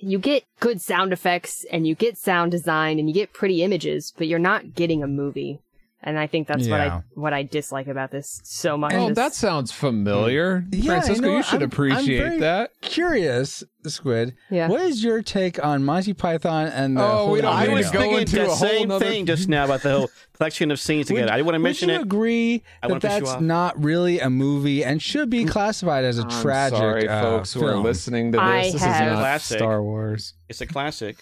you 0.00 0.18
get 0.18 0.44
good 0.60 0.80
sound 0.80 1.12
effects 1.12 1.64
and 1.72 1.86
you 1.86 1.94
get 1.94 2.18
sound 2.18 2.50
design 2.50 2.98
and 2.98 3.08
you 3.08 3.14
get 3.14 3.32
pretty 3.32 3.62
images, 3.62 4.12
but 4.16 4.26
you're 4.26 4.38
not 4.38 4.74
getting 4.74 5.02
a 5.02 5.08
movie. 5.08 5.60
And 6.06 6.18
I 6.18 6.26
think 6.26 6.46
that's 6.48 6.68
what 6.68 6.80
I 6.82 7.02
what 7.14 7.32
I 7.32 7.44
dislike 7.44 7.86
about 7.86 8.10
this 8.10 8.40
so 8.44 8.76
much. 8.76 8.92
Oh, 8.94 9.14
that 9.14 9.34
sounds 9.34 9.72
familiar. 9.72 10.62
Yeah, 10.70 11.00
Francisco, 11.00 11.14
you 11.24 11.30
know 11.32 11.36
you 11.38 11.42
should 11.42 11.52
I'm- 11.54 11.62
I'm 11.62 11.68
appreciate 11.68 12.18
very 12.18 12.38
that. 12.40 12.72
Curious, 12.82 13.64
Squid. 13.86 14.34
Yeah. 14.50 14.68
What 14.68 14.82
is 14.82 15.02
your 15.02 15.22
take 15.22 15.64
on 15.64 15.82
Monty 15.82 16.12
Python 16.12 16.66
and 16.66 16.96
the 16.98 17.02
Oh, 17.02 17.06
we 17.32 17.40
Holy 17.40 17.40
don't 17.40 17.54
I 17.54 17.68
was 17.68 17.90
Grail? 17.90 17.92
go 17.92 18.16
thinking 18.16 18.18
into 18.20 18.42
a 18.42 18.46
whole 18.48 18.56
same 18.56 18.88
nother- 18.88 19.04
thing 19.06 19.24
just 19.24 19.48
now 19.48 19.64
about 19.64 19.80
the 19.82 19.90
whole 19.92 20.10
collection 20.36 20.70
of 20.70 20.78
scenes 20.78 21.06
together. 21.06 21.32
I 21.32 21.36
didn't 21.36 21.46
want 21.46 21.54
to 21.54 21.58
mention 21.60 21.88
Would 21.88 21.94
you 21.94 22.00
it. 22.00 22.02
agree 22.02 22.62
I 22.82 22.88
that 22.88 23.02
wanna 23.02 23.14
you 23.18 23.24
that's 23.26 23.40
not 23.40 23.82
really 23.82 24.20
a 24.20 24.28
movie 24.28 24.84
and 24.84 25.00
should 25.00 25.30
be 25.30 25.46
classified 25.46 26.04
as 26.04 26.18
a 26.18 26.22
I'm 26.22 26.42
tragic 26.42 26.76
sorry, 26.78 27.08
uh, 27.08 27.22
folks 27.22 27.54
who 27.54 27.64
are 27.66 27.76
listening 27.78 28.32
to 28.32 28.36
this. 28.38 28.42
I 28.46 28.70
this 28.72 28.82
have- 28.82 29.06
is 29.06 29.12
not 29.14 29.18
Classic. 29.20 29.58
Star 29.58 29.82
Wars. 29.82 30.34
It's 30.50 30.60
a 30.60 30.66
classic. 30.66 31.16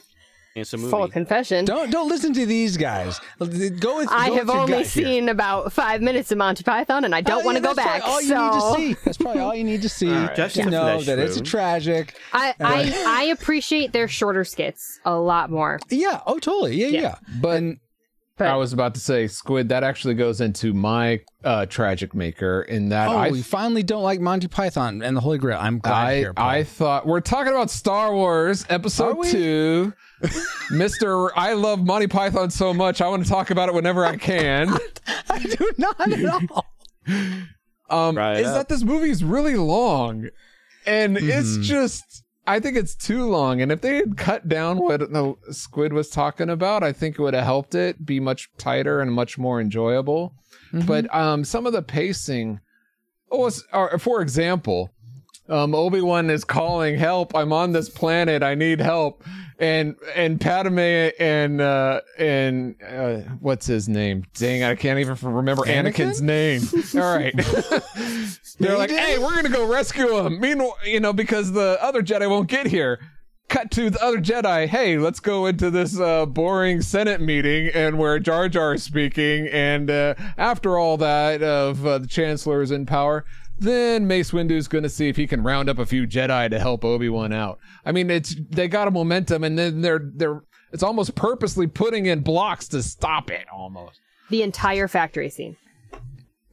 And 0.55 0.63
It's 0.63 0.73
a 0.75 0.77
movie. 0.77 0.91
full 0.91 1.09
confession. 1.09 1.65
Don't 1.65 1.91
don't 1.91 2.09
listen 2.09 2.33
to 2.35 2.45
these 2.47 2.77
guys. 2.77 3.21
Go 3.39 3.47
with. 3.47 3.81
Go 3.81 4.05
I 4.11 4.29
with 4.31 4.39
have 4.39 4.47
your 4.49 4.57
only 4.59 4.73
gut 4.73 4.87
here. 4.87 5.05
seen 5.07 5.29
about 5.29 5.73
five 5.73 6.03
minutes 6.03 6.31
of 6.33 6.39
Monty 6.39 6.63
Python, 6.65 7.05
and 7.05 7.15
I 7.15 7.21
don't 7.21 7.43
Oh, 7.43 7.45
want 7.47 7.57
yeah, 7.57 7.61
to 7.63 7.67
go 7.69 7.75
back. 7.75 8.03
probably 8.03 8.13
All 8.13 8.23
you 8.23 8.35
need 8.35 8.53
to 8.61 8.97
see. 8.97 8.97
That's 9.05 9.17
probably 9.19 9.41
all 9.41 9.55
you 9.55 9.65
need 9.65 9.83
to 9.83 9.89
see 9.89 10.07
Just 10.37 10.57
to 10.57 10.65
the 10.65 10.71
know 10.71 10.83
flesh 10.83 11.07
that 11.07 11.19
it's 11.19 11.37
a 11.37 11.43
tragic. 11.43 12.15
I, 12.33 12.55
I 12.61 13.05
I 13.07 13.23
appreciate 13.25 13.93
their 13.93 14.09
shorter 14.09 14.45
skits 14.45 15.01
a 15.05 15.15
lot 15.15 15.51
more. 15.51 15.79
Yeah. 15.91 16.21
Oh, 16.27 16.39
totally. 16.39 16.77
Yeah, 16.77 16.87
yeah. 16.89 17.01
Yeah. 17.01 17.15
But 17.41 17.57
And 17.63 17.79
But 18.39 18.47
I 18.49 18.57
was 18.57 18.73
about 18.73 18.95
to 18.95 19.01
say, 19.01 19.27
Squid, 19.27 19.69
that 19.69 19.85
actually 19.85 20.15
goes 20.15 20.41
into 20.41 20.73
my 20.73 21.21
uh, 21.45 21.67
tragic 21.67 22.15
maker 22.15 22.63
in 22.63 22.89
that 22.89 23.09
oh, 23.09 23.17
I 23.17 23.31
we 23.31 23.43
finally 23.43 23.83
don't 23.83 24.03
like 24.03 24.21
Monty 24.21 24.49
Python 24.49 25.03
and 25.03 25.17
the 25.17 25.21
Holy 25.21 25.37
Grail. 25.39 25.59
I'm 25.61 25.79
glad 25.79 25.91
to 25.91 26.07
I, 26.07 26.17
hear. 26.17 26.33
Paul. 26.35 26.49
I 26.49 26.65
thought 26.65 27.07
we're 27.07 27.21
talking 27.21 27.53
about 27.53 27.71
Star 27.71 28.13
Wars 28.15 28.65
episode 28.71 29.23
two. 29.25 29.93
Mister, 30.71 31.37
I 31.39 31.53
love 31.53 31.85
Monty 31.85 32.07
Python 32.07 32.51
so 32.51 32.73
much. 32.73 33.01
I 33.01 33.09
want 33.09 33.23
to 33.23 33.29
talk 33.29 33.51
about 33.51 33.69
it 33.69 33.75
whenever 33.75 34.05
I 34.05 34.17
can. 34.17 34.71
I 35.31 35.39
do 35.39 35.71
not 35.79 36.13
at 36.13 36.51
all. 36.51 36.67
Um, 37.91 38.17
Right 38.17 38.39
is 38.39 38.47
up. 38.47 38.55
that 38.55 38.69
this 38.71 38.83
movie 38.85 39.11
is 39.11 39.23
really 39.23 39.57
long, 39.57 40.29
and 40.87 41.19
it's 41.19 41.59
just. 41.59 42.22
I 42.47 42.59
think 42.59 42.77
it's 42.77 42.95
too 42.97 43.25
long, 43.29 43.61
and 43.61 43.71
if 43.71 43.81
they 43.83 43.97
had 43.97 44.17
cut 44.17 44.49
down 44.49 44.79
what 44.79 44.99
the 44.99 45.37
Squid 45.53 45.93
was 45.93 46.11
talking 46.11 46.51
about, 46.51 46.83
I 46.83 46.93
think 46.93 47.19
it 47.19 47.23
would 47.23 47.35
have 47.35 47.45
helped 47.45 47.75
it 47.75 48.05
be 48.05 48.19
much 48.19 48.51
tighter 48.59 49.01
and 49.01 49.13
much 49.13 49.39
more 49.39 49.61
enjoyable. 49.61 50.35
But 50.87 51.15
um, 51.15 51.45
some 51.45 51.67
of 51.67 51.73
the 51.73 51.83
pacing, 51.83 52.61
oh, 53.31 53.51
or 53.73 53.99
for 53.99 54.23
example, 54.23 54.91
um, 55.49 55.75
Obi 55.75 56.01
Wan 56.01 56.31
is 56.31 56.45
calling 56.45 56.97
help. 56.97 57.35
I'm 57.37 57.53
on 57.53 57.73
this 57.73 57.89
planet. 57.89 58.43
I 58.43 58.55
need 58.55 58.81
help. 58.81 59.23
And 59.63 59.95
and 60.17 60.41
Padme 60.41 60.81
and 61.21 61.61
uh, 61.61 62.01
and 62.19 62.75
uh, 62.83 63.19
what's 63.39 63.65
his 63.65 63.89
name? 63.89 64.25
Dang, 64.35 64.65
I 64.65 64.75
can't 64.75 64.99
even 64.99 65.17
remember 65.23 65.63
Anakin? 65.63 65.93
Anakin's 65.93 66.21
name. 66.21 66.63
All 67.01 67.17
right, 67.17 67.33
they're 68.59 68.77
like, 68.77 68.91
hey, 68.91 69.19
we're 69.19 69.37
gonna 69.37 69.51
go 69.51 69.69
rescue 69.69 70.19
him. 70.19 70.41
Meanwhile, 70.41 70.77
you 70.85 70.99
know, 70.99 71.13
because 71.13 71.53
the 71.53 71.79
other 71.81 72.03
Jedi 72.03 72.29
won't 72.29 72.49
get 72.49 72.67
here. 72.67 72.99
Cut 73.49 73.71
to 73.73 73.89
the 73.89 74.03
other 74.03 74.19
Jedi. 74.19 74.67
Hey, 74.67 74.99
let's 74.99 75.21
go 75.21 75.47
into 75.47 75.71
this 75.71 75.97
uh, 76.01 76.27
boring 76.27 76.81
Senate 76.81 77.21
meeting 77.21 77.69
and 77.73 77.99
where 77.99 78.19
Jar 78.19 78.49
Jar 78.49 78.75
is 78.75 78.83
speaking. 78.83 79.47
And 79.47 79.91
uh, 79.91 80.15
after 80.39 80.77
all 80.77 80.97
that 80.97 81.41
of 81.41 81.87
uh, 81.87 81.99
the 81.99 82.09
Chancellor 82.09 82.63
is 82.63 82.73
in 82.73 82.85
power, 82.85 83.25
then 83.63 84.07
Mace 84.07 84.33
Windu's 84.33 84.69
going 84.69 84.85
to 84.85 84.91
see 84.91 85.09
if 85.09 85.17
he 85.17 85.27
can 85.27 85.43
round 85.43 85.69
up 85.69 85.79
a 85.79 85.87
few 85.87 86.07
Jedi 86.07 86.51
to 86.51 86.59
help 86.59 86.85
Obi 86.85 87.09
Wan 87.09 87.33
out. 87.33 87.59
I 87.85 87.93
mean, 87.93 88.11
it's 88.11 88.35
they 88.51 88.69
got 88.69 88.89
a 88.89 88.91
momentum, 88.91 89.45
and 89.45 89.59
then 89.59 89.81
they're 89.81 90.01
they're 90.15 90.43
it's 90.73 90.83
almost 90.83 91.15
purposely 91.15 91.67
putting 91.67 92.07
in 92.07 92.21
blocks 92.21 92.69
to 92.69 92.83
stop 92.83 93.31
it. 93.31 93.47
Almost 93.53 94.01
The 94.31 94.43
entire 94.43 94.89
factory 94.89 95.29
scene. 95.31 95.57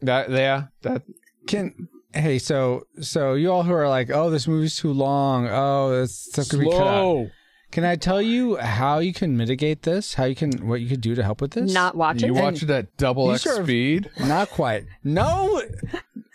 that 0.01 0.30
yeah 0.30 0.66
that 0.82 1.03
Can 1.47 1.88
hey, 2.14 2.39
so 2.39 2.84
so 3.01 3.34
you 3.34 3.51
all 3.51 3.64
who 3.64 3.74
are 3.74 3.88
like, 3.89 4.10
oh, 4.10 4.30
this 4.30 4.47
movie's 4.47 4.78
too 4.78 4.91
long. 4.93 5.47
Oh, 5.49 5.91
this 5.99 6.18
stuff 6.18 6.49
could 6.49 6.60
be 6.62 6.66
cut 6.70 6.76
out. 6.76 6.82
slow. 6.88 7.30
Can 7.72 7.86
I 7.86 7.95
tell 7.97 8.20
you 8.20 8.55
how 8.57 8.97
you 8.97 9.14
can 9.14 9.38
mitigate 9.38 9.84
this? 9.84 10.16
How 10.16 10.26
you 10.26 10.34
can 10.36 10.68
what 10.68 10.82
you 10.82 10.89
could 10.89 11.01
do 11.01 11.14
to 11.14 11.24
help 11.24 11.39
with 11.39 11.51
this? 11.51 11.72
Not 11.72 11.95
watch 11.95 12.24
it. 12.24 12.26
You 12.26 12.34
watch 12.34 12.64
it 12.64 12.70
at 12.72 12.97
double 12.97 13.32
X 13.32 13.43
sort 13.43 13.60
of- 13.60 13.66
speed. 13.68 14.10
Not 14.20 14.49
quite. 14.49 14.86
No. 15.03 15.62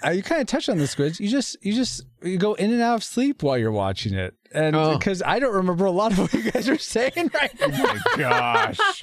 Uh, 0.05 0.11
you 0.11 0.23
kind 0.23 0.41
of 0.41 0.47
touched 0.47 0.69
on 0.69 0.79
the 0.79 0.87
squids. 0.87 1.19
You 1.21 1.29
just 1.29 1.57
you 1.63 1.73
just 1.73 2.05
you 2.23 2.37
go 2.37 2.55
in 2.55 2.73
and 2.73 2.83
out 2.83 2.97
of 2.97 3.05
sleep 3.05 3.43
while 3.43 3.57
you're 3.57 3.73
watching 3.73 4.15
it, 4.15 4.35
and 4.53 4.77
Oh. 4.77 4.99
because 4.99 5.23
I 5.23 5.39
don't 5.39 5.55
remember 5.55 5.85
a 5.87 5.91
lot 5.91 6.13
of 6.13 6.19
what 6.19 6.33
you 6.35 6.51
guys 6.51 6.69
are 6.69 6.79
saying 6.79 7.31
right 7.33 7.59
now. 7.61 7.69
my 7.69 7.99
gosh. 8.17 9.03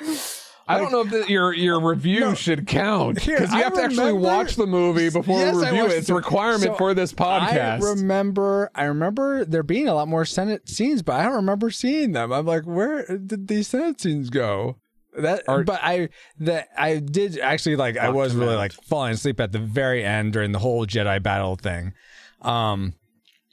I 0.66 0.78
don't 0.78 0.90
know 0.92 1.02
if 1.02 1.10
that 1.10 1.28
your 1.28 1.52
your 1.52 1.78
review 1.78 2.34
should 2.34 2.66
count 2.66 3.16
because 3.16 3.52
you 3.52 3.58
I 3.58 3.62
have 3.64 3.74
to 3.74 3.82
actually 3.82 4.14
watch 4.14 4.56
the 4.56 4.66
movie 4.66 5.10
before 5.10 5.38
Yes, 5.38 5.54
we 5.56 5.60
review 5.66 5.84
it. 5.86 5.92
It's 5.92 6.08
a 6.08 6.14
requirement 6.14 6.62
so 6.62 6.74
for 6.76 6.94
this 6.94 7.12
podcast. 7.12 7.82
I 7.82 7.90
remember, 7.90 8.70
I 8.74 8.84
remember 8.84 9.44
there 9.44 9.62
being 9.62 9.88
a 9.88 9.94
lot 9.94 10.08
more 10.08 10.24
Senate 10.24 10.66
scenes, 10.66 11.02
but 11.02 11.16
I 11.20 11.24
don't 11.24 11.34
remember 11.34 11.70
seeing 11.70 12.12
them. 12.12 12.32
I'm 12.32 12.46
like, 12.46 12.62
where 12.64 13.04
did 13.18 13.46
these 13.48 13.68
Senate 13.68 14.00
scenes 14.00 14.30
go? 14.30 14.76
That, 15.16 15.42
but 15.46 15.80
I 15.82 16.08
that 16.40 16.68
I 16.76 16.98
did 16.98 17.38
actually 17.38 17.76
like. 17.76 17.96
I 17.96 18.10
was 18.10 18.34
really 18.34 18.54
out. 18.54 18.58
like 18.58 18.72
falling 18.72 19.12
asleep 19.12 19.40
at 19.40 19.52
the 19.52 19.58
very 19.60 20.04
end 20.04 20.32
during 20.32 20.52
the 20.52 20.58
whole 20.58 20.86
Jedi 20.86 21.22
battle 21.22 21.56
thing. 21.56 21.92
Um, 22.42 22.94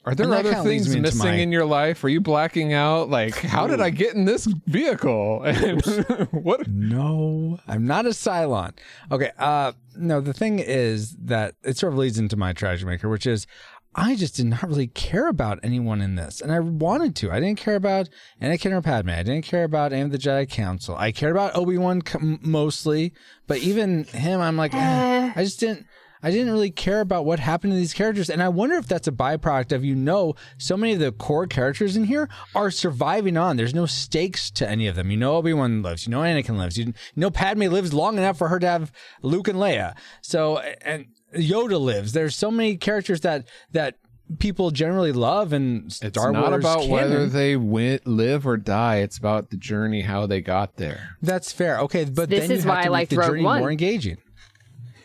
Are 0.04 0.14
there 0.14 0.32
other 0.34 0.54
things 0.62 0.94
missing 0.96 1.18
my- 1.30 1.34
in 1.34 1.52
your 1.52 1.64
life? 1.64 2.02
Are 2.02 2.08
you 2.08 2.20
blacking 2.20 2.72
out? 2.72 3.08
Like, 3.08 3.36
how 3.36 3.66
did 3.68 3.80
I 3.80 3.90
get 3.90 4.14
in 4.14 4.24
this 4.24 4.46
vehicle? 4.66 5.42
And 5.44 5.80
what? 6.32 6.66
No, 6.68 7.58
I'm 7.68 7.86
not 7.86 8.06
a 8.06 8.10
Cylon. 8.10 8.72
Okay. 9.10 9.30
Uh, 9.38 9.72
no, 9.96 10.20
the 10.20 10.32
thing 10.34 10.58
is 10.58 11.14
that 11.22 11.54
it 11.62 11.76
sort 11.78 11.92
of 11.92 11.98
leads 11.98 12.18
into 12.18 12.36
my 12.36 12.52
tragedy 12.52 12.86
maker, 12.90 13.08
which 13.08 13.26
is 13.26 13.46
I 13.94 14.16
just 14.16 14.36
did 14.36 14.46
not 14.46 14.62
really 14.62 14.86
care 14.86 15.28
about 15.28 15.60
anyone 15.62 16.00
in 16.00 16.14
this, 16.14 16.40
and 16.40 16.50
I 16.50 16.60
wanted 16.60 17.14
to. 17.16 17.30
I 17.30 17.40
didn't 17.40 17.58
care 17.58 17.76
about 17.76 18.08
Anakin 18.40 18.72
or 18.72 18.80
Padme. 18.80 19.10
I 19.10 19.22
didn't 19.22 19.44
care 19.44 19.64
about 19.64 19.92
any 19.92 20.02
of 20.02 20.10
the 20.10 20.18
Jedi 20.18 20.48
Council. 20.48 20.96
I 20.96 21.12
cared 21.12 21.32
about 21.32 21.54
Obi 21.54 21.76
Wan 21.76 22.02
mostly, 22.40 23.12
but 23.46 23.58
even 23.58 24.04
him, 24.04 24.40
I'm 24.40 24.56
like, 24.56 24.72
eh, 24.74 25.32
I 25.36 25.44
just 25.44 25.60
didn't. 25.60 25.86
I 26.24 26.30
didn't 26.30 26.52
really 26.52 26.70
care 26.70 27.00
about 27.00 27.24
what 27.24 27.40
happened 27.40 27.72
to 27.72 27.76
these 27.76 27.92
characters, 27.92 28.30
and 28.30 28.40
I 28.40 28.48
wonder 28.48 28.76
if 28.76 28.86
that's 28.86 29.08
a 29.08 29.12
byproduct 29.12 29.72
of 29.72 29.84
you 29.84 29.96
know 29.96 30.36
so 30.56 30.76
many 30.76 30.92
of 30.92 31.00
the 31.00 31.10
core 31.10 31.48
characters 31.48 31.96
in 31.96 32.04
here 32.04 32.28
are 32.54 32.70
surviving 32.70 33.36
on. 33.36 33.56
There's 33.56 33.74
no 33.74 33.86
stakes 33.86 34.48
to 34.52 34.68
any 34.68 34.86
of 34.86 34.94
them. 34.94 35.10
You 35.10 35.16
know 35.16 35.36
Obi 35.36 35.52
Wan 35.52 35.82
lives. 35.82 36.06
You 36.06 36.12
know 36.12 36.20
Anakin 36.20 36.56
lives. 36.56 36.78
You 36.78 36.94
know 37.16 37.30
Padme 37.30 37.64
lives 37.64 37.92
long 37.92 38.18
enough 38.18 38.38
for 38.38 38.48
her 38.48 38.60
to 38.60 38.66
have 38.66 38.92
Luke 39.20 39.48
and 39.48 39.58
Leia. 39.58 39.96
So 40.20 40.58
and 40.58 41.06
Yoda 41.34 41.80
lives. 41.80 42.12
There's 42.12 42.36
so 42.36 42.50
many 42.50 42.76
characters 42.76 43.20
that 43.22 43.46
that 43.72 43.96
people 44.38 44.70
generally 44.70 45.12
love, 45.12 45.52
and 45.52 45.92
Star 45.92 46.08
It's 46.08 46.16
not 46.18 46.50
Wars 46.50 46.62
about 46.64 46.88
whether 46.88 47.26
they 47.26 47.56
win, 47.56 48.00
live 48.04 48.46
or 48.46 48.56
die. 48.56 48.96
It's 48.98 49.18
about 49.18 49.50
the 49.50 49.56
journey, 49.56 50.02
how 50.02 50.26
they 50.26 50.40
got 50.40 50.76
there. 50.76 51.16
That's 51.22 51.52
fair. 51.52 51.78
Okay, 51.80 52.04
but 52.04 52.28
This 52.30 52.40
then 52.42 52.50
you 52.50 52.56
is 52.56 52.64
have 52.64 52.70
why 52.70 52.74
to 52.76 52.80
I 52.80 52.84
make 52.84 52.92
liked 52.92 53.10
the 53.10 53.16
Rogue 53.18 53.28
journey 53.28 53.42
One. 53.42 53.58
more 53.60 53.70
engaging. 53.70 54.18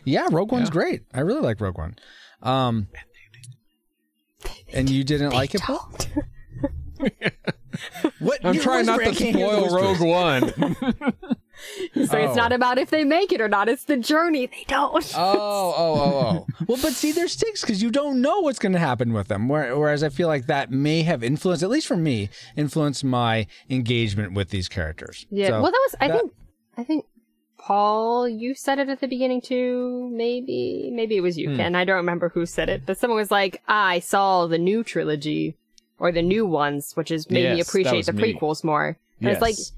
Yeah, 0.04 0.28
Rogue 0.30 0.52
One's 0.52 0.70
great. 0.70 1.02
I 1.12 1.20
really 1.20 1.40
like 1.42 1.60
Rogue 1.60 1.76
One. 1.76 1.96
Um, 2.42 2.88
and 4.72 4.88
you 4.88 5.04
didn't 5.04 5.30
like 5.30 5.54
it, 5.54 5.60
Paul? 5.60 5.90
what? 8.18 8.44
I'm 8.44 8.54
You 8.54 8.60
trying 8.62 8.86
not 8.86 9.00
to 9.00 9.08
I 9.08 9.14
can't 9.14 9.36
hear 9.36 9.50
the 9.50 9.68
spoil 9.68 9.94
Rogue. 9.94 10.00
One. 10.00 10.76
So 12.08 12.16
it's 12.18 12.36
not 12.36 12.52
about 12.52 12.78
if 12.78 12.90
they 12.90 13.04
make 13.04 13.32
it 13.32 13.40
or 13.40 13.48
not. 13.48 13.68
It's 13.68 13.84
the 13.84 13.96
journey. 13.96 14.46
They 14.46 14.64
don't. 14.68 15.04
Oh, 15.16 15.34
oh, 15.36 15.74
oh, 15.76 16.12
oh. 16.14 16.64
well, 16.66 16.78
but 16.80 16.92
see, 16.92 17.12
there's 17.12 17.32
stakes 17.32 17.60
because 17.60 17.82
you 17.82 17.90
don't 17.90 18.20
know 18.20 18.40
what's 18.40 18.58
going 18.58 18.72
to 18.72 18.78
happen 18.78 19.12
with 19.12 19.28
them. 19.28 19.48
Whereas 19.48 20.02
I 20.02 20.08
feel 20.08 20.28
like 20.28 20.46
that 20.46 20.70
may 20.70 21.02
have 21.02 21.22
influenced, 21.24 21.62
at 21.62 21.70
least 21.70 21.86
for 21.86 21.96
me, 21.96 22.28
influenced 22.56 23.04
my 23.04 23.46
engagement 23.68 24.32
with 24.34 24.50
these 24.50 24.68
characters. 24.68 25.26
Yeah. 25.30 25.48
So 25.48 25.62
well, 25.62 25.70
that 25.72 25.80
was. 25.86 25.94
I 26.00 26.08
that- 26.08 26.20
think. 26.20 26.32
I 26.76 26.84
think. 26.84 27.04
Paul, 27.58 28.28
you 28.28 28.54
said 28.54 28.78
it 28.78 28.88
at 28.88 29.00
the 29.00 29.08
beginning 29.08 29.40
too. 29.42 30.08
Maybe, 30.12 30.90
maybe 30.92 31.16
it 31.16 31.20
was 31.20 31.36
you, 31.36 31.50
Hmm. 31.50 31.56
Ken. 31.56 31.74
I 31.74 31.84
don't 31.84 31.96
remember 31.96 32.30
who 32.30 32.46
said 32.46 32.68
it, 32.68 32.86
but 32.86 32.98
someone 32.98 33.18
was 33.18 33.30
like, 33.30 33.60
"I 33.66 33.98
saw 33.98 34.46
the 34.46 34.58
new 34.58 34.82
trilogy, 34.84 35.56
or 35.98 36.12
the 36.12 36.22
new 36.22 36.46
ones, 36.46 36.92
which 36.94 37.10
is 37.10 37.28
made 37.28 37.50
me 37.50 37.56
Yes, 37.58 37.66
that 37.66 37.68
appreciate 37.68 38.06
the 38.06 38.12
me. 38.12 38.32
prequels 38.34 38.62
more." 38.64 38.96
And 39.20 39.28
it's 39.30 39.40
like, 39.42 39.58
Yes. 39.58 39.72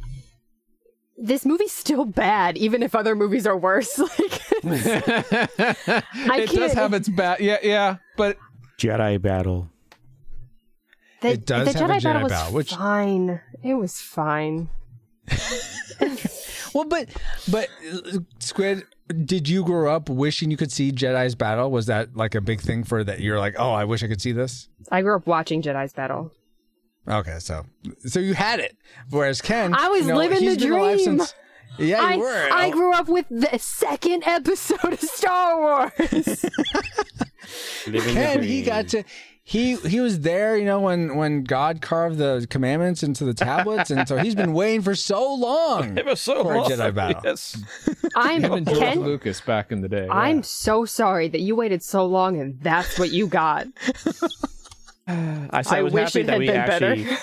This 1.20 1.44
movie's 1.44 1.72
still 1.72 2.04
bad, 2.04 2.56
even 2.56 2.82
if 2.82 2.94
other 2.94 3.14
movies 3.14 3.46
are 3.46 3.56
worse. 3.56 3.98
like, 3.98 4.40
it 4.64 6.50
does 6.50 6.72
have 6.72 6.94
its 6.94 7.08
bad. 7.08 7.40
Yeah, 7.40 7.58
yeah, 7.62 7.96
but 8.16 8.38
Jedi 8.78 9.20
battle. 9.20 9.68
the, 11.20 11.28
It 11.32 11.46
does 11.46 11.72
the 11.72 11.78
have 11.78 11.90
a 11.90 11.94
Jedi, 11.94 12.02
battle 12.02 12.20
Jedi 12.20 12.22
was 12.24 12.32
battle, 12.32 12.54
which- 12.54 12.74
fine. 12.74 13.40
It 13.62 13.74
was 13.74 14.00
fine. 14.00 14.68
Well, 16.72 16.84
but 16.84 17.08
but 17.50 17.68
uh, 17.92 18.18
Squid, 18.38 18.84
did 19.24 19.48
you 19.48 19.64
grow 19.64 19.92
up 19.92 20.08
wishing 20.08 20.52
you 20.52 20.56
could 20.56 20.70
see 20.70 20.92
Jedi's 20.92 21.34
battle? 21.34 21.70
Was 21.70 21.86
that 21.86 22.16
like 22.16 22.36
a 22.36 22.40
big 22.40 22.60
thing 22.60 22.84
for 22.84 23.02
that? 23.02 23.18
You're 23.20 23.40
like, 23.40 23.56
oh, 23.58 23.72
I 23.72 23.84
wish 23.86 24.02
I 24.04 24.06
could 24.06 24.20
see 24.20 24.30
this. 24.30 24.68
I 24.90 25.02
grew 25.02 25.16
up 25.16 25.26
watching 25.26 25.62
Jedi's 25.62 25.92
battle. 25.92 26.32
Okay, 27.10 27.38
so 27.40 27.66
so 28.06 28.20
you 28.20 28.34
had 28.34 28.60
it, 28.60 28.76
whereas 29.10 29.40
Ken, 29.42 29.74
I 29.74 29.88
was 29.88 30.02
you 30.02 30.08
know, 30.08 30.16
living 30.16 30.40
the 30.48 30.56
been 30.56 30.68
dream. 30.68 30.98
since- 30.98 31.34
yeah, 31.78 32.02
I, 32.02 32.14
you 32.14 32.20
were. 32.20 32.48
I 32.52 32.68
Oh, 32.68 32.70
grew 32.72 32.92
up 32.92 33.08
with 33.08 33.26
the 33.30 33.58
second 33.58 34.24
episode 34.26 34.92
of 34.92 35.00
Star 35.00 35.58
Wars. 35.60 36.44
Living 37.86 38.02
the 38.08 38.12
Ken, 38.12 38.42
he 38.42 38.62
got 38.62 38.88
to. 38.88 39.02
He 39.42 39.74
he 39.76 39.98
was 39.98 40.20
there, 40.20 40.56
you 40.56 40.64
know, 40.64 40.80
when 40.80 41.16
when 41.16 41.42
God 41.42 41.80
carved 41.80 42.18
the 42.18 42.46
commandments 42.50 43.02
into 43.02 43.24
the 43.24 43.34
tablets, 43.34 43.90
and 43.90 44.06
so 44.06 44.16
he's 44.18 44.34
been 44.34 44.52
waiting 44.52 44.82
for 44.82 44.94
so 44.94 45.34
long 45.34 45.96
It 45.98 46.06
was 46.06 46.20
so 46.20 46.44
for 46.44 46.54
a 46.54 46.58
long. 46.58 46.70
Jedi 46.70 46.94
battle. 46.94 47.22
Yes. 47.24 47.60
I'm 48.14 48.44
him 48.44 48.52
and 48.52 48.66
George 48.66 48.78
Ken. 48.78 49.00
Lucas 49.00 49.40
back 49.40 49.72
in 49.72 49.80
the 49.80 49.88
day. 49.88 50.06
I'm 50.08 50.36
yeah. 50.36 50.42
so 50.42 50.84
sorry 50.84 51.28
that 51.28 51.40
you 51.40 51.56
waited 51.56 51.82
so 51.82 52.04
long 52.06 52.38
and 52.38 52.60
that's 52.60 52.98
what 52.98 53.10
you 53.10 53.26
got. 53.26 53.66
I, 55.50 55.62
said 55.62 55.74
I 55.74 55.78
I 55.78 55.82
was 55.82 55.92
wish 55.92 56.12
happy 56.12 56.22
that 56.24 56.38
we 56.38 56.46
been 56.46 56.54
better. 56.66 56.92
actually. 56.92 57.16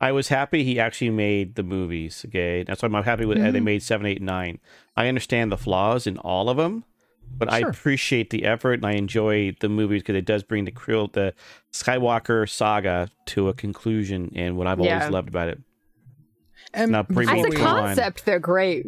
I 0.00 0.12
was 0.12 0.28
happy 0.28 0.64
he 0.64 0.78
actually 0.78 1.10
made 1.10 1.54
the 1.54 1.62
movies. 1.62 2.24
Okay, 2.28 2.62
that's 2.62 2.82
why 2.82 2.88
I'm 2.88 3.02
happy 3.04 3.24
with. 3.24 3.38
Mm-hmm. 3.38 3.52
They 3.52 3.60
made 3.60 3.82
seven, 3.82 4.06
eight, 4.06 4.20
nine. 4.20 4.58
I 4.96 5.08
understand 5.08 5.50
the 5.52 5.56
flaws 5.56 6.06
in 6.06 6.18
all 6.18 6.50
of 6.50 6.56
them, 6.56 6.84
but 7.38 7.50
I 7.50 7.60
appreciate 7.60 8.30
the 8.30 8.44
effort 8.44 8.74
and 8.74 8.86
I 8.86 8.92
enjoy 8.92 9.56
the 9.60 9.68
movies 9.68 10.02
because 10.02 10.16
it 10.16 10.24
does 10.26 10.42
bring 10.42 10.64
the 10.66 10.72
krill, 10.72 11.10
the 11.12 11.32
Skywalker 11.72 12.48
saga 12.48 13.08
to 13.26 13.48
a 13.48 13.54
conclusion, 13.54 14.30
and 14.34 14.56
what 14.56 14.66
I've 14.66 14.78
Yeah. 14.80 14.94
always 14.98 15.10
loved 15.10 15.28
about 15.28 15.48
it. 15.48 15.60
And 16.74 16.92
Now, 16.92 17.04
bring 17.04 17.28
As 17.28 17.34
me 17.36 17.40
a 17.42 17.46
Obi-Wan. 17.46 17.66
concept, 17.66 18.24
they're 18.26 18.38
great. 18.40 18.86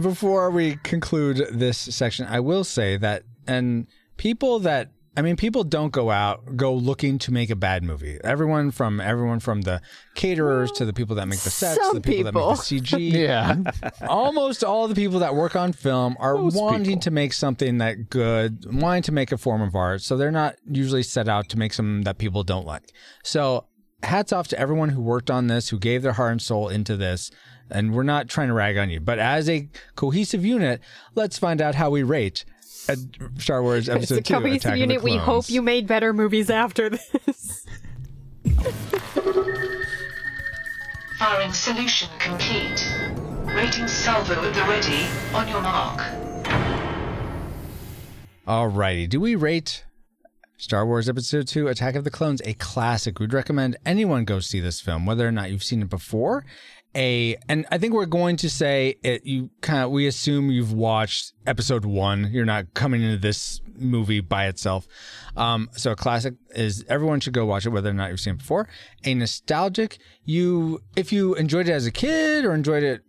before 0.00 0.50
we 0.50 0.76
conclude 0.84 1.42
this 1.52 1.76
section, 1.78 2.26
I 2.28 2.40
will 2.40 2.62
say 2.64 2.96
that, 2.98 3.24
and 3.46 3.86
people 4.16 4.58
that 4.60 4.90
I 5.18 5.22
mean, 5.22 5.34
people 5.34 5.64
don't 5.64 5.90
go 5.90 6.10
out 6.12 6.56
go 6.56 6.72
looking 6.72 7.18
to 7.18 7.32
make 7.32 7.50
a 7.50 7.56
bad 7.56 7.82
movie. 7.82 8.18
Everyone 8.22 8.70
from 8.70 9.00
everyone 9.00 9.40
from 9.40 9.62
the 9.62 9.80
caterers 10.14 10.70
to 10.72 10.84
the 10.84 10.92
people 10.92 11.16
that 11.16 11.26
make 11.26 11.40
the 11.40 11.50
sets, 11.50 11.80
Some 11.84 11.96
the 11.96 12.00
people, 12.00 12.30
people. 12.30 12.54
that 12.54 12.70
make 12.72 12.82
the 12.82 12.96
CG. 12.96 13.12
yeah. 14.00 14.06
Almost 14.06 14.62
all 14.62 14.86
the 14.86 14.94
people 14.94 15.18
that 15.18 15.34
work 15.34 15.56
on 15.56 15.72
film 15.72 16.16
are 16.20 16.34
Most 16.36 16.54
wanting 16.54 16.84
people. 16.84 17.00
to 17.00 17.10
make 17.10 17.32
something 17.32 17.78
that 17.78 18.10
good, 18.10 18.64
wanting 18.72 19.02
to 19.02 19.12
make 19.12 19.32
a 19.32 19.36
form 19.38 19.60
of 19.60 19.74
art. 19.74 20.02
So 20.02 20.16
they're 20.16 20.30
not 20.30 20.54
usually 20.70 21.02
set 21.02 21.28
out 21.28 21.48
to 21.48 21.58
make 21.58 21.72
something 21.72 22.04
that 22.04 22.18
people 22.18 22.44
don't 22.44 22.64
like. 22.64 22.92
So 23.24 23.66
hats 24.04 24.32
off 24.32 24.46
to 24.48 24.58
everyone 24.60 24.90
who 24.90 25.00
worked 25.02 25.32
on 25.32 25.48
this, 25.48 25.70
who 25.70 25.80
gave 25.80 26.02
their 26.02 26.12
heart 26.12 26.30
and 26.30 26.40
soul 26.40 26.68
into 26.68 26.96
this. 26.96 27.32
And 27.70 27.92
we're 27.92 28.04
not 28.04 28.28
trying 28.28 28.48
to 28.48 28.54
rag 28.54 28.78
on 28.78 28.88
you, 28.88 29.00
but 29.00 29.18
as 29.18 29.50
a 29.50 29.68
cohesive 29.96 30.44
unit, 30.44 30.80
let's 31.16 31.38
find 31.38 31.60
out 31.60 31.74
how 31.74 31.90
we 31.90 32.02
rate 32.04 32.44
Star 33.38 33.62
Wars 33.62 33.88
It's 33.88 33.88
a 33.88 33.92
Episode 33.98 34.24
Two. 34.24 34.34
cohesive 34.34 34.56
Attack 34.56 34.72
of 34.72 34.74
the 34.74 34.80
unit. 34.80 35.02
We 35.02 35.16
hope 35.16 35.48
you 35.50 35.62
made 35.62 35.86
better 35.86 36.12
movies 36.12 36.50
after 36.50 36.90
this. 36.90 37.66
Firing 41.18 41.52
solution 41.52 42.08
complete. 42.18 42.86
Rating 43.54 43.88
salvo 43.88 44.34
at 44.34 44.54
the 44.54 44.60
ready. 44.62 45.06
On 45.34 45.48
your 45.48 45.60
mark. 45.60 46.00
Alrighty. 48.46 49.08
Do 49.08 49.20
we 49.20 49.34
rate 49.34 49.84
Star 50.56 50.86
Wars 50.86 51.08
Episode 51.08 51.48
2 51.48 51.68
Attack 51.68 51.96
of 51.96 52.04
the 52.04 52.10
Clones 52.10 52.40
a 52.44 52.54
classic? 52.54 53.18
We'd 53.18 53.32
recommend 53.32 53.76
anyone 53.84 54.24
go 54.24 54.38
see 54.40 54.60
this 54.60 54.80
film, 54.80 55.06
whether 55.06 55.26
or 55.26 55.32
not 55.32 55.50
you've 55.50 55.64
seen 55.64 55.82
it 55.82 55.90
before. 55.90 56.44
A 56.94 57.36
and 57.48 57.66
I 57.70 57.78
think 57.78 57.94
we're 57.94 58.06
going 58.06 58.36
to 58.38 58.50
say 58.50 58.96
it 59.02 59.24
you 59.26 59.50
kind 59.60 59.82
of 59.82 59.90
we 59.90 60.06
assume 60.06 60.50
you've 60.50 60.72
watched 60.72 61.32
episode 61.46 61.84
1. 61.84 62.30
You're 62.32 62.44
not 62.44 62.72
coming 62.74 63.02
into 63.02 63.18
this 63.18 63.60
movie 63.76 64.20
by 64.20 64.46
itself. 64.46 64.88
Um 65.36 65.68
so 65.72 65.92
a 65.92 65.96
classic 65.96 66.34
is 66.50 66.84
everyone 66.88 67.20
should 67.20 67.34
go 67.34 67.44
watch 67.46 67.66
it 67.66 67.70
whether 67.70 67.90
or 67.90 67.94
not 67.94 68.10
you've 68.10 68.20
seen 68.20 68.34
it 68.34 68.38
before. 68.38 68.68
A 69.04 69.14
nostalgic, 69.14 69.98
you 70.24 70.80
if 70.96 71.12
you 71.12 71.34
enjoyed 71.34 71.68
it 71.68 71.72
as 71.72 71.86
a 71.86 71.92
kid 71.92 72.44
or 72.44 72.54
enjoyed 72.54 72.82
it 72.82 73.02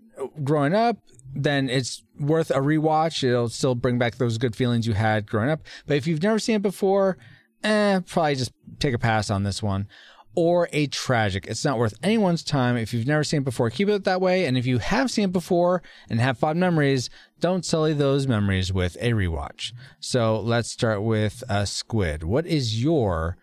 growing 0.44 0.74
up, 0.74 0.98
then 1.34 1.70
it's 1.70 2.04
worth 2.20 2.52
a 2.52 2.56
rewatch. 2.60 3.24
It'll 3.24 3.50
still 3.50 3.76
bring 3.76 3.98
back 3.98 4.16
those 4.16 4.38
good 4.38 4.56
feelings 4.56 4.88
you 4.88 4.94
had 4.94 5.28
growing 5.28 5.50
up. 5.50 5.62
But 5.86 5.98
if 5.98 6.08
you've 6.08 6.24
never 6.24 6.40
seen 6.40 6.56
it 6.56 6.62
before, 6.62 7.18
eh, 7.64 8.00
probably 8.06 8.36
just 8.36 8.52
take 8.80 8.94
a 8.94 9.00
pass 9.00 9.30
on 9.30 9.44
this 9.44 9.62
one. 9.62 9.88
Or 10.36 10.70
a 10.72 10.88
tragic. 10.88 11.48
It's 11.48 11.66
not 11.66 11.78
worth 11.80 11.96
anyone's 12.04 12.44
time. 12.44 12.78
If 12.78 12.94
you've 12.94 13.08
never 13.08 13.24
seen 13.24 13.42
it 13.42 13.46
before, 13.46 13.70
keep 13.70 13.90
it 13.90 14.04
that 14.04 14.22
way. 14.22 14.46
And 14.46 14.58
if 14.58 14.66
you 14.66 14.78
have 14.78 15.10
seen 15.12 15.26
it 15.26 15.34
before 15.34 15.82
and 16.10 16.20
have 16.22 16.38
fond 16.38 16.60
memories, 16.60 17.10
don't 17.40 17.66
sully 17.66 17.94
those 17.94 18.28
memories 18.28 18.72
with 18.72 18.96
a 19.02 19.12
rewatch. 19.12 19.74
So 20.00 20.40
let's 20.40 20.70
start 20.72 21.02
with 21.02 21.44
uh, 21.50 21.66
Squid. 21.66 22.24
What 22.24 22.46
is 22.46 22.82
your 22.82 23.38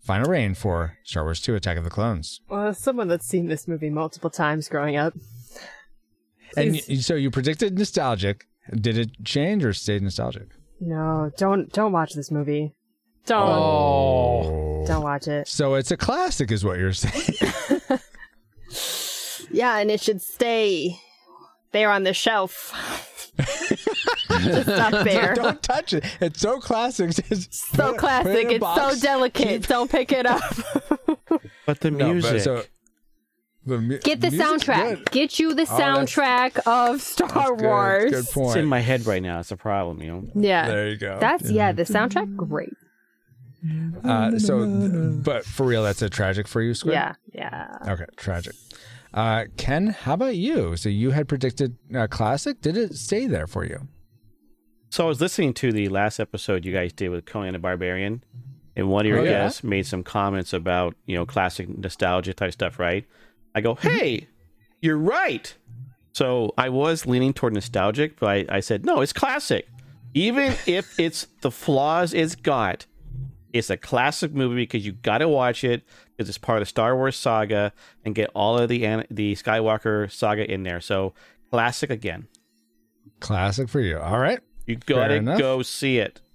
final 0.00 0.30
reign 0.30 0.54
for 0.54 0.98
Star 1.04 1.24
Wars 1.24 1.40
2 1.40 1.54
Attack 1.54 1.78
of 1.78 1.84
the 1.84 1.90
Clones? 1.90 2.40
Well, 2.48 2.74
someone 2.74 3.08
that's 3.08 3.26
seen 3.26 3.46
this 3.46 3.66
movie 3.68 3.90
multiple 3.90 4.30
times 4.30 4.68
growing 4.68 4.96
up. 4.96 5.14
And 6.56 6.72
Please- 6.74 7.06
so 7.06 7.14
you 7.14 7.30
predicted 7.30 7.78
nostalgic. 7.78 8.46
Did 8.74 8.98
it 8.98 9.24
change 9.24 9.64
or 9.64 9.72
stay 9.72 9.98
nostalgic? 10.00 10.48
No, 10.80 11.30
don't 11.38 11.72
don't 11.72 11.92
watch 11.92 12.14
this 12.14 12.30
movie. 12.30 12.74
Don't 13.26 13.48
Oh. 13.48 14.84
don't 14.86 15.02
watch 15.02 15.26
it. 15.28 15.48
So 15.48 15.74
it's 15.74 15.90
a 15.90 15.96
classic, 15.96 16.50
is 16.52 16.64
what 16.64 16.78
you're 16.78 16.92
saying. 16.92 17.24
Yeah, 19.50 19.78
and 19.78 19.90
it 19.90 20.00
should 20.00 20.20
stay 20.20 20.98
there 21.72 21.90
on 21.90 22.02
the 22.02 22.12
shelf. 22.12 22.72
Just 24.28 24.68
up 24.68 25.04
there. 25.04 25.34
Don't 25.34 25.62
touch 25.62 25.92
it. 25.92 26.04
It's 26.20 26.40
so 26.40 26.58
classic. 26.58 27.10
Just 27.28 27.54
so 27.54 27.94
put 27.94 27.94
it- 27.94 27.94
put 27.94 27.94
it 27.94 27.98
classic. 28.00 28.50
It's 28.50 28.60
box. 28.60 28.80
so 28.96 29.00
delicate. 29.00 29.48
Keep- 29.48 29.66
Don't 29.68 29.90
pick 29.90 30.12
it 30.12 30.26
up. 30.26 30.42
But 31.64 31.80
the 31.80 31.90
No, 31.92 32.06
but 32.08 32.12
music. 32.12 32.40
so- 32.42 32.64
the 33.64 33.78
mu- 33.80 33.98
Get 33.98 34.20
the 34.20 34.28
soundtrack. 34.28 34.96
good. 34.98 35.10
Get 35.12 35.38
you 35.38 35.54
the 35.54 35.62
Oh, 35.62 35.66
soundtrack 35.66 36.58
of 36.66 37.00
Star 37.00 37.28
That's 37.28 37.50
good. 37.50 37.60
Wars. 37.62 38.10
Good 38.10 38.42
it's 38.44 38.56
in 38.56 38.66
my 38.66 38.80
head 38.80 39.06
right 39.06 39.22
now. 39.22 39.38
It's 39.40 39.52
a 39.52 39.56
problem, 39.56 40.02
you 40.02 40.08
know. 40.10 40.24
Yeah. 40.34 40.66
There 40.66 40.88
you 40.88 40.96
go. 40.96 41.18
That's 41.20 41.50
yeah, 41.50 41.72
the 41.72 41.84
soundtrack 41.84 42.34
great. 42.36 42.74
Uh, 44.04 44.38
so, 44.38 44.66
but 45.24 45.44
for 45.44 45.66
real, 45.66 45.82
that's 45.82 46.02
a 46.02 46.10
tragic 46.10 46.46
for 46.48 46.62
you, 46.62 46.74
Squid. 46.74 46.94
Yeah, 46.94 47.14
yeah. 47.32 47.76
Okay, 47.88 48.06
tragic. 48.16 48.54
Uh, 49.14 49.44
Ken, 49.56 49.88
how 49.88 50.14
about 50.14 50.36
you? 50.36 50.76
So 50.76 50.88
you 50.88 51.10
had 51.12 51.26
predicted 51.28 51.76
uh, 51.94 52.06
classic. 52.06 52.60
Did 52.60 52.76
it 52.76 52.94
stay 52.94 53.26
there 53.26 53.46
for 53.46 53.64
you? 53.64 53.88
So 54.90 55.04
I 55.04 55.08
was 55.08 55.20
listening 55.20 55.54
to 55.54 55.72
the 55.72 55.88
last 55.88 56.20
episode 56.20 56.64
you 56.64 56.72
guys 56.72 56.92
did 56.92 57.08
with 57.08 57.24
Conan 57.26 57.52
the 57.54 57.58
Barbarian, 57.58 58.22
and 58.76 58.88
one 58.88 59.04
of 59.06 59.08
your 59.10 59.20
Oh, 59.20 59.24
yeah? 59.24 59.30
guests 59.44 59.64
made 59.64 59.86
some 59.86 60.02
comments 60.02 60.52
about 60.52 60.94
you 61.06 61.16
know 61.16 61.24
classic 61.26 61.68
nostalgia 61.78 62.34
type 62.34 62.52
stuff, 62.52 62.78
right? 62.78 63.04
I 63.54 63.60
go, 63.62 63.74
Mm-hmm. 63.76 63.88
hey, 63.88 64.26
you're 64.80 64.98
right. 64.98 65.54
So 66.12 66.52
I 66.56 66.68
was 66.70 67.06
leaning 67.06 67.32
toward 67.32 67.52
nostalgic, 67.54 68.18
but 68.20 68.28
I, 68.28 68.44
I 68.48 68.60
said 68.60 68.84
no, 68.84 69.00
it's 69.00 69.12
classic. 69.12 69.66
Even 70.14 70.54
if 70.66 70.98
it's 70.98 71.26
the 71.42 71.50
flaws 71.50 72.14
it's 72.14 72.34
got, 72.34 72.86
it's 73.58 73.70
a 73.70 73.76
classic 73.76 74.32
movie 74.32 74.62
because 74.62 74.84
you 74.86 74.92
got 74.92 75.18
to 75.18 75.28
watch 75.28 75.64
it 75.64 75.82
because 76.16 76.28
it's 76.28 76.38
part 76.38 76.58
of 76.58 76.62
the 76.62 76.66
Star 76.66 76.96
Wars 76.96 77.16
saga 77.16 77.72
and 78.04 78.14
get 78.14 78.30
all 78.34 78.58
of 78.58 78.68
the 78.68 78.84
an- 78.86 79.06
the 79.10 79.34
Skywalker 79.34 80.10
saga 80.10 80.50
in 80.50 80.62
there. 80.62 80.80
So 80.80 81.14
classic 81.50 81.90
again. 81.90 82.28
Classic 83.20 83.68
for 83.68 83.80
you. 83.80 83.98
All 83.98 84.18
right. 84.18 84.40
You 84.66 84.76
got 84.76 85.08
to 85.08 85.20
go 85.20 85.62
see 85.62 85.98
it. 85.98 86.20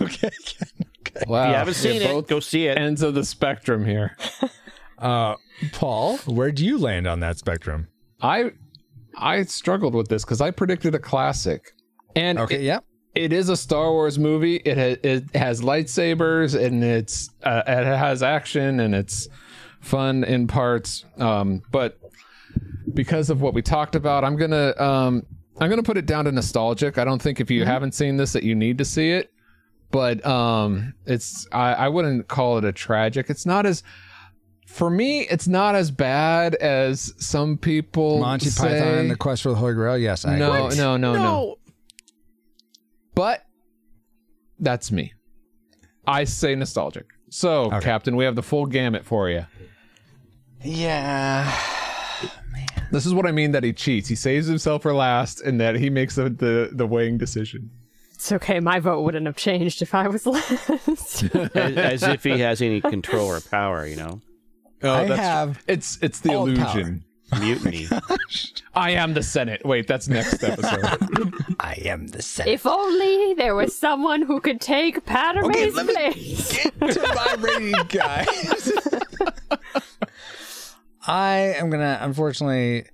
Okay. 0.00 0.30
Ken. 0.44 0.68
Okay. 1.00 1.24
Wow. 1.28 1.42
If 1.44 1.48
you 1.48 1.54
haven't 1.54 1.74
seen 1.74 2.02
You're 2.02 2.18
it, 2.18 2.26
go 2.28 2.40
see 2.40 2.66
it. 2.66 2.76
ends 2.76 3.02
of 3.02 3.14
the 3.14 3.24
spectrum 3.24 3.84
here. 3.84 4.16
Uh, 4.96 5.34
Paul, 5.72 6.16
where 6.18 6.52
do 6.52 6.64
you 6.64 6.78
land 6.78 7.06
on 7.08 7.18
that 7.20 7.36
spectrum? 7.36 7.88
I 8.22 8.52
I 9.16 9.42
struggled 9.42 9.92
with 9.94 10.08
this 10.08 10.24
because 10.24 10.40
I 10.40 10.50
predicted 10.52 10.94
a 10.94 10.98
classic, 11.00 11.72
and 12.14 12.38
Okay. 12.38 12.54
it, 12.56 12.62
yeah. 12.62 12.78
It 13.14 13.32
is 13.32 13.48
a 13.48 13.56
Star 13.56 13.90
Wars 13.92 14.18
movie. 14.18 14.56
It 14.56 14.76
ha- 14.78 15.00
it 15.02 15.34
has 15.36 15.60
lightsabers 15.60 16.60
and 16.60 16.82
it's 16.82 17.30
uh, 17.42 17.62
it 17.66 17.84
has 17.84 18.22
action 18.22 18.80
and 18.80 18.94
it's 18.94 19.28
fun 19.80 20.24
in 20.24 20.46
parts. 20.46 21.04
Um, 21.18 21.62
but 21.70 21.98
because 22.92 23.30
of 23.30 23.40
what 23.40 23.54
we 23.54 23.62
talked 23.62 23.94
about, 23.94 24.24
I'm 24.24 24.36
gonna 24.36 24.74
um 24.80 25.26
I'm 25.58 25.70
gonna 25.70 25.82
put 25.82 25.96
it 25.96 26.06
down 26.06 26.24
to 26.24 26.32
nostalgic. 26.32 26.98
I 26.98 27.04
don't 27.04 27.20
think 27.22 27.40
if 27.40 27.50
you 27.50 27.64
haven't 27.64 27.92
seen 27.92 28.16
this 28.16 28.32
that 28.32 28.42
you 28.42 28.54
need 28.54 28.78
to 28.78 28.84
see 28.84 29.10
it. 29.10 29.30
But 29.90 30.26
um, 30.26 30.94
it's 31.06 31.46
I, 31.52 31.74
I 31.74 31.88
wouldn't 31.88 32.26
call 32.26 32.58
it 32.58 32.64
a 32.64 32.72
tragic. 32.72 33.30
It's 33.30 33.46
not 33.46 33.64
as 33.64 33.84
for 34.66 34.90
me. 34.90 35.20
It's 35.20 35.46
not 35.46 35.76
as 35.76 35.92
bad 35.92 36.56
as 36.56 37.12
some 37.24 37.56
people. 37.56 38.18
Monty 38.18 38.48
say. 38.48 38.70
Python 38.70 38.98
and 38.98 39.10
the 39.10 39.14
Quest 39.16 39.42
for 39.44 39.50
the 39.50 39.54
Holy 39.54 39.74
Grail. 39.74 39.96
Yes, 39.96 40.24
I 40.24 40.36
No, 40.36 40.66
agree. 40.66 40.78
no, 40.78 40.96
no, 40.96 41.12
no, 41.12 41.58
But 43.14 43.44
that's 44.58 44.90
me. 44.92 45.12
I 46.06 46.24
say 46.24 46.54
nostalgic. 46.54 47.06
So, 47.30 47.64
Okay. 47.72 47.80
Captain, 47.80 48.16
we 48.16 48.24
have 48.24 48.36
the 48.36 48.42
full 48.42 48.66
gamut 48.66 49.04
for 49.04 49.28
you. 49.30 49.46
Yeah. 50.62 51.44
Man. 52.52 52.66
This 52.92 53.06
is 53.06 53.12
what 53.14 53.26
I 53.26 53.32
mean 53.32 53.52
that 53.52 53.64
he 53.64 53.72
cheats. 53.72 54.08
He 54.08 54.14
saves 54.14 54.46
himself 54.46 54.82
for 54.82 54.94
last, 54.94 55.40
and 55.40 55.60
that 55.60 55.74
he 55.76 55.90
makes 55.90 56.14
the 56.14 56.30
the, 56.30 56.70
the 56.72 56.86
weighing 56.86 57.18
decision. 57.18 57.70
It's 58.12 58.30
okay. 58.32 58.60
My 58.60 58.78
vote 58.80 59.02
wouldn't 59.02 59.26
have 59.26 59.36
changed 59.36 59.82
if 59.82 59.94
I 59.94 60.08
was 60.08 60.24
last. 60.26 61.24
as, 61.24 61.54
as 61.76 62.02
if 62.04 62.22
he 62.24 62.38
has 62.40 62.62
any 62.62 62.80
control 62.94 63.26
or 63.26 63.40
power, 63.40 63.86
you 63.86 63.96
know. 63.96 64.20
Oh, 64.82 64.92
I 64.92 65.04
that's- 65.06 65.18
have 65.18 65.62
It's 65.66 65.98
it's 66.02 66.20
the 66.20 66.34
All 66.34 66.46
illusion. 66.46 67.04
Mutiny. 67.40 67.88
Oh 68.76 68.80
I 68.80 68.90
am 68.90 69.14
the 69.14 69.22
Senate. 69.22 69.64
Wait, 69.64 69.86
that's 69.86 70.08
next 70.08 70.42
episode. 70.42 70.80
I 71.60 71.74
am 71.84 72.08
the 72.08 72.22
Senate. 72.22 72.54
if 72.54 72.66
only 72.66 73.34
there 73.34 73.54
was 73.54 73.72
someone 73.78 74.22
who 74.22 74.40
could 74.40 74.60
take 74.60 75.04
Padme's 75.06 75.74
let 75.76 75.86
me 75.86 75.94
place. 75.94 76.48
to 76.70 77.14
my 77.14 77.36
rating, 77.38 77.72
guys. 77.88 78.72
I 81.06 81.54
am 81.58 81.70
gonna. 81.70 81.98
Unfortunately, 82.00 82.86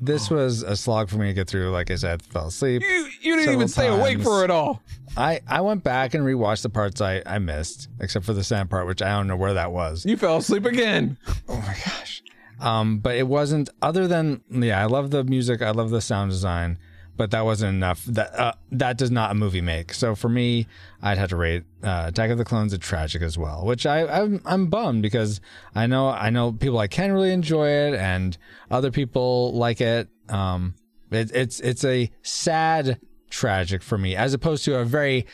this 0.00 0.30
was 0.30 0.62
a 0.62 0.74
slog 0.76 1.10
for 1.10 1.16
me 1.16 1.26
to 1.26 1.34
get 1.34 1.48
through. 1.48 1.70
Like 1.70 1.90
I 1.90 1.96
said, 1.96 2.22
fell 2.22 2.46
asleep. 2.46 2.82
you 2.82 3.08
you 3.20 3.36
didn't 3.36 3.54
even 3.54 3.68
stay 3.68 3.88
awake 3.88 4.22
for 4.22 4.44
it 4.44 4.50
all. 4.50 4.80
I 5.16 5.40
I 5.48 5.60
went 5.60 5.82
back 5.84 6.14
and 6.14 6.24
rewatched 6.24 6.62
the 6.62 6.70
parts 6.70 7.00
I 7.00 7.22
I 7.26 7.38
missed, 7.40 7.88
except 8.00 8.24
for 8.24 8.32
the 8.32 8.44
sand 8.44 8.70
part, 8.70 8.86
which 8.86 9.02
I 9.02 9.08
don't 9.10 9.26
know 9.26 9.36
where 9.36 9.54
that 9.54 9.72
was. 9.72 10.06
You 10.06 10.16
fell 10.16 10.38
asleep 10.38 10.64
again. 10.64 11.18
Oh 11.48 11.56
my 11.56 11.74
gosh. 11.84 12.22
Um, 12.60 12.98
but 12.98 13.16
it 13.16 13.26
wasn't. 13.26 13.70
Other 13.82 14.06
than 14.06 14.42
yeah, 14.50 14.80
I 14.80 14.84
love 14.86 15.10
the 15.10 15.24
music. 15.24 15.62
I 15.62 15.70
love 15.70 15.90
the 15.90 16.00
sound 16.00 16.30
design. 16.30 16.78
But 17.16 17.32
that 17.32 17.44
wasn't 17.44 17.74
enough. 17.74 18.02
That 18.06 18.34
uh, 18.38 18.52
that 18.72 18.96
does 18.96 19.10
not 19.10 19.30
a 19.30 19.34
movie 19.34 19.60
make. 19.60 19.92
So 19.92 20.14
for 20.14 20.28
me, 20.30 20.66
I'd 21.02 21.18
have 21.18 21.28
to 21.30 21.36
rate 21.36 21.64
uh, 21.82 22.04
Attack 22.08 22.30
of 22.30 22.38
the 22.38 22.46
Clones 22.46 22.72
a 22.72 22.78
tragic 22.78 23.20
as 23.20 23.36
well. 23.36 23.66
Which 23.66 23.84
I 23.84 24.06
I'm, 24.06 24.40
I'm 24.46 24.68
bummed 24.68 25.02
because 25.02 25.40
I 25.74 25.86
know 25.86 26.08
I 26.08 26.30
know 26.30 26.52
people 26.52 26.78
I 26.78 26.86
can 26.86 27.12
really 27.12 27.32
enjoy 27.32 27.68
it 27.68 27.94
and 27.94 28.38
other 28.70 28.90
people 28.90 29.52
like 29.52 29.82
it. 29.82 30.08
Um, 30.30 30.74
it, 31.10 31.30
it's 31.34 31.60
it's 31.60 31.84
a 31.84 32.10
sad 32.22 32.98
tragic 33.28 33.82
for 33.82 33.98
me 33.98 34.16
as 34.16 34.32
opposed 34.32 34.64
to 34.64 34.78
a 34.78 34.84
very 34.86 35.26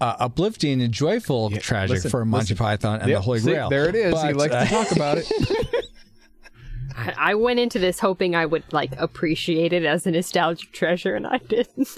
uh, 0.00 0.14
uplifting 0.20 0.80
and 0.80 0.92
joyful 0.92 1.50
tragic 1.50 1.96
listen, 1.96 2.10
for 2.10 2.24
Monty 2.24 2.42
listen. 2.54 2.56
Python 2.56 3.00
and 3.00 3.08
Yep, 3.08 3.18
the 3.18 3.22
Holy 3.22 3.38
see, 3.40 3.50
Grail. 3.50 3.68
there 3.68 3.88
it 3.88 3.94
is. 3.96 4.14
he 4.22 4.28
But, 4.28 4.36
likes 4.36 4.54
uh, 4.54 4.64
to 4.64 4.70
talk 4.70 4.92
about 4.92 5.18
it. 5.18 5.28
I 6.96 7.14
I 7.16 7.34
went 7.34 7.58
into 7.60 7.78
this 7.78 7.98
hoping 8.00 8.34
I 8.34 8.46
would 8.46 8.64
like 8.72 8.92
appreciate 8.98 9.72
it 9.72 9.84
as 9.84 10.06
a 10.06 10.10
nostalgic 10.10 10.72
treasure, 10.72 11.14
and 11.14 11.26
I 11.26 11.38
didn't. 11.38 11.88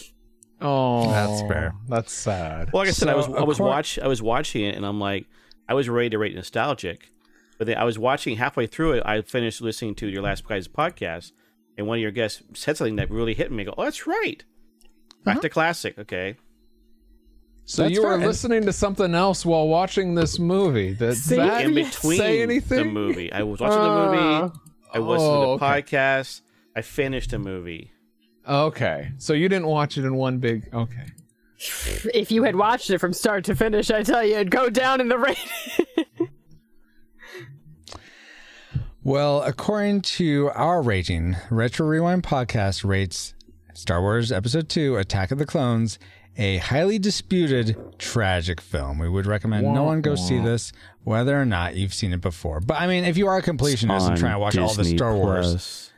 Oh, 0.61 1.11
That's 1.11 1.43
fair. 1.43 1.75
That's 1.89 2.13
sad. 2.13 2.73
Well, 2.73 2.83
like 2.83 2.89
I 2.89 2.93
said, 2.93 3.09
I 3.09 3.15
was 3.15 3.27
I 3.29 3.43
was 3.43 3.59
accor- 3.59 3.67
watch 3.67 3.99
I 3.99 4.07
was 4.07 4.23
watching 4.23 4.65
it, 4.65 4.77
and 4.77 4.87
I'm 4.87 5.01
like, 5.01 5.27
I 5.69 5.75
was 5.75 5.89
ready 5.89 6.11
to 6.11 6.19
rate 6.19 6.35
nostalgic, 6.35 7.11
but 7.59 7.67
then 7.67 7.77
I 7.77 7.85
was 7.85 7.99
watching 7.99 8.37
halfway 8.37 8.67
through 8.67 8.93
it. 8.93 9.03
I 9.05 9.21
finished 9.23 9.61
listening 9.61 9.95
to 9.97 10.07
your 10.09 10.23
last 10.23 10.47
guys 10.47 10.69
podcast, 10.69 11.33
and 11.77 11.87
one 11.87 11.99
of 11.99 12.03
your 12.03 12.13
guests 12.13 12.43
said 12.55 12.77
something 12.77 12.97
that 12.97 13.11
really 13.11 13.35
hit 13.35 13.51
me. 13.53 13.65
I 13.65 13.67
go, 13.67 13.75
oh, 13.77 13.85
that's 13.85 14.07
right, 14.07 14.43
back 15.25 15.37
uh-huh. 15.37 15.43
to 15.43 15.49
classic. 15.51 15.99
Okay, 15.99 16.37
So 17.67 17.83
That's 17.83 17.95
you 17.95 18.03
were 18.03 18.17
fair. 18.19 18.27
listening 18.27 18.63
to 18.63 18.73
something 18.73 19.15
else 19.15 19.45
while 19.45 19.69
watching 19.69 20.15
this 20.15 20.39
movie. 20.39 20.95
Does 20.95 21.23
See? 21.25 21.37
that 21.37 21.65
In 21.65 21.75
between 21.75 22.19
say 22.19 22.47
the 22.59 22.85
movie, 22.85 23.33
I 23.33 23.43
was 23.43 23.61
watching 23.61 23.79
the 23.79 23.85
uh, 23.85 24.43
movie. 24.43 24.59
I 24.95 24.99
listened 24.99 25.31
Oh, 25.31 25.57
to 25.57 25.61
the 25.61 25.67
okay. 25.67 25.83
podcast. 25.83 26.41
I 26.77 26.83
finished 26.83 27.31
the 27.31 27.39
movie. 27.39 27.91
Okay, 28.49 29.11
so 29.19 29.33
you 29.33 29.49
didn't 29.49 29.67
watch 29.67 29.97
it 29.99 30.05
in 30.05 30.15
one 30.17 30.39
big. 30.39 30.69
Okay, 30.73 31.07
If 32.15 32.31
you 32.31 32.45
had 32.45 32.57
watched 32.57 32.91
it 32.91 32.99
from 32.99 33.13
start 33.13 33.45
to 33.45 33.55
finish, 33.57 33.91
I 33.91 34.03
tell 34.03 34.25
you, 34.25 34.35
it'd 34.35 34.51
go 34.51 34.69
down 34.71 35.01
in 35.01 35.09
the 35.09 35.19
rating. 35.19 35.49
Well, 39.03 39.43
according 39.43 40.01
to 40.03 40.51
our 40.55 40.81
rating, 40.81 41.37
Retro 41.51 41.87
Rewind 41.87 42.23
Podcast 42.23 42.87
rates 42.89 43.35
Star 43.75 44.01
Wars 44.01 44.33
Episode 44.33 44.71
2 44.71 44.97
Attack 44.97 45.31
of 45.31 45.37
the 45.39 45.45
Clones 45.45 45.99
a 46.37 46.57
highly 46.57 46.99
disputed, 46.99 47.77
tragic 47.99 48.61
film. 48.61 48.99
We 48.99 49.09
would 49.09 49.27
recommend 49.27 49.73
no 49.73 49.85
one 49.85 50.01
go 50.01 50.15
see 50.15 50.41
this, 50.41 50.73
whether 51.05 51.41
or 51.41 51.45
not 51.45 51.77
you've 51.77 51.95
seen 51.95 52.13
it 52.13 52.21
before. 52.21 52.61
But 52.61 52.81
I 52.81 52.87
mean, 52.87 53.05
if 53.05 53.17
you 53.17 53.29
are 53.29 53.37
a 53.37 53.43
completionist 53.43 54.03
and 54.03 54.13
On 54.13 54.17
trying 54.17 54.33
to 54.33 54.39
watch 54.39 54.59
all 54.59 54.75
the 54.75 54.85
Star 54.85 55.15
Wars, 55.15 55.91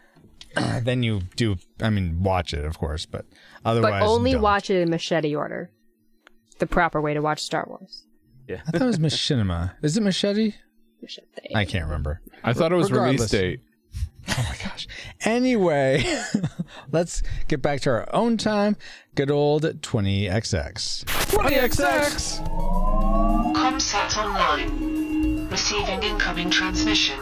Plus. 0.52 0.82
then 0.82 1.02
you 1.02 1.22
do, 1.36 1.56
I 1.80 1.90
mean, 1.90 2.22
watch 2.22 2.52
it, 2.52 2.64
of 2.64 2.78
course, 2.78 3.06
but 3.06 3.24
otherwise. 3.64 4.02
but 4.02 4.06
only 4.06 4.32
don't. 4.32 4.42
watch 4.42 4.70
it 4.70 4.80
in 4.80 4.90
machete 4.90 5.34
order. 5.34 5.70
The 6.58 6.66
proper 6.66 7.00
way 7.00 7.14
to 7.14 7.20
watch 7.20 7.42
Star 7.42 7.64
Wars. 7.68 8.04
Yeah. 8.48 8.62
I 8.66 8.70
thought 8.70 8.82
it 8.82 8.86
was 8.86 8.98
Machinima. 8.98 9.72
Is 9.82 9.96
it 9.96 10.02
Machete? 10.02 10.54
Machete. 11.02 11.54
I 11.54 11.64
can't 11.64 11.84
remember. 11.84 12.20
I 12.42 12.52
thought 12.52 12.72
it 12.72 12.76
was 12.76 12.90
Regardless. 12.90 13.32
release 13.32 13.58
date. 13.58 13.60
Oh 14.28 14.46
my 14.48 14.56
gosh. 14.64 14.88
Anyway, 15.24 16.04
let's 16.92 17.22
get 17.48 17.62
back 17.62 17.80
to 17.82 17.90
our 17.90 18.08
own 18.14 18.36
time. 18.36 18.76
Good 19.14 19.30
old 19.30 19.62
20XX. 19.62 21.04
20XX. 21.04 22.46
Comsat 23.54 24.16
online. 24.16 24.95
Receiving 25.56 26.02
incoming 26.02 26.50
transmission. 26.50 27.18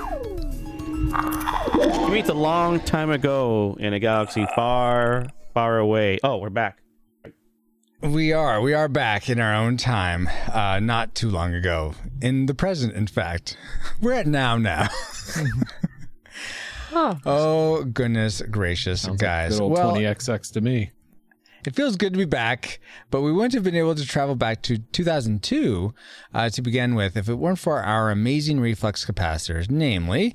You 1.06 2.09
meet 2.11 2.27
a 2.27 2.35
long 2.35 2.81
time 2.81 3.11
ago 3.11 3.77
in 3.78 3.93
a 3.93 4.01
galaxy 4.01 4.44
far, 4.56 5.28
far 5.55 5.78
away. 5.78 6.19
Oh, 6.24 6.39
we're 6.39 6.51
back. 6.51 6.82
We 8.02 8.32
are. 8.32 8.61
We 8.61 8.74
are 8.74 8.89
back 8.89 9.31
in 9.31 9.39
our 9.39 9.55
own 9.55 9.77
time. 9.77 10.28
Uh, 10.52 10.81
not 10.81 11.15
too 11.15 11.31
long 11.31 11.55
ago. 11.55 11.94
In 12.20 12.47
the 12.47 12.55
present, 12.55 12.94
in 12.94 13.06
fact. 13.06 13.56
We're 14.02 14.15
at 14.15 14.27
now 14.27 14.59
now. 14.59 14.89
Oh, 16.93 17.85
goodness 17.85 18.40
gracious, 18.51 19.02
Sounds 19.02 19.20
guys. 19.20 19.52
like 19.52 19.59
good 19.59 19.65
old 19.65 19.73
well, 19.73 19.94
20XX 19.94 20.52
to 20.52 20.61
me. 20.61 20.90
It 21.66 21.74
feels 21.74 21.97
good 21.97 22.12
to 22.12 22.19
be 22.19 22.27
back, 22.27 22.78
but 23.11 23.23
we 23.23 23.32
wouldn't 23.32 23.55
have 23.55 23.65
been 23.65 23.74
able 23.74 23.95
to 23.95 24.07
travel 24.07 24.35
back 24.35 24.62
to 24.62 24.78
2002 24.78 25.95
uh, 26.35 26.49
to 26.51 26.62
begin 26.62 26.95
with 26.95 27.16
if 27.16 27.28
it 27.28 27.35
weren't 27.35 27.59
for 27.59 27.81
our 27.81 28.11
amazing 28.11 28.61
reflux 28.61 29.05
capacitors, 29.05 29.70
namely 29.70 30.35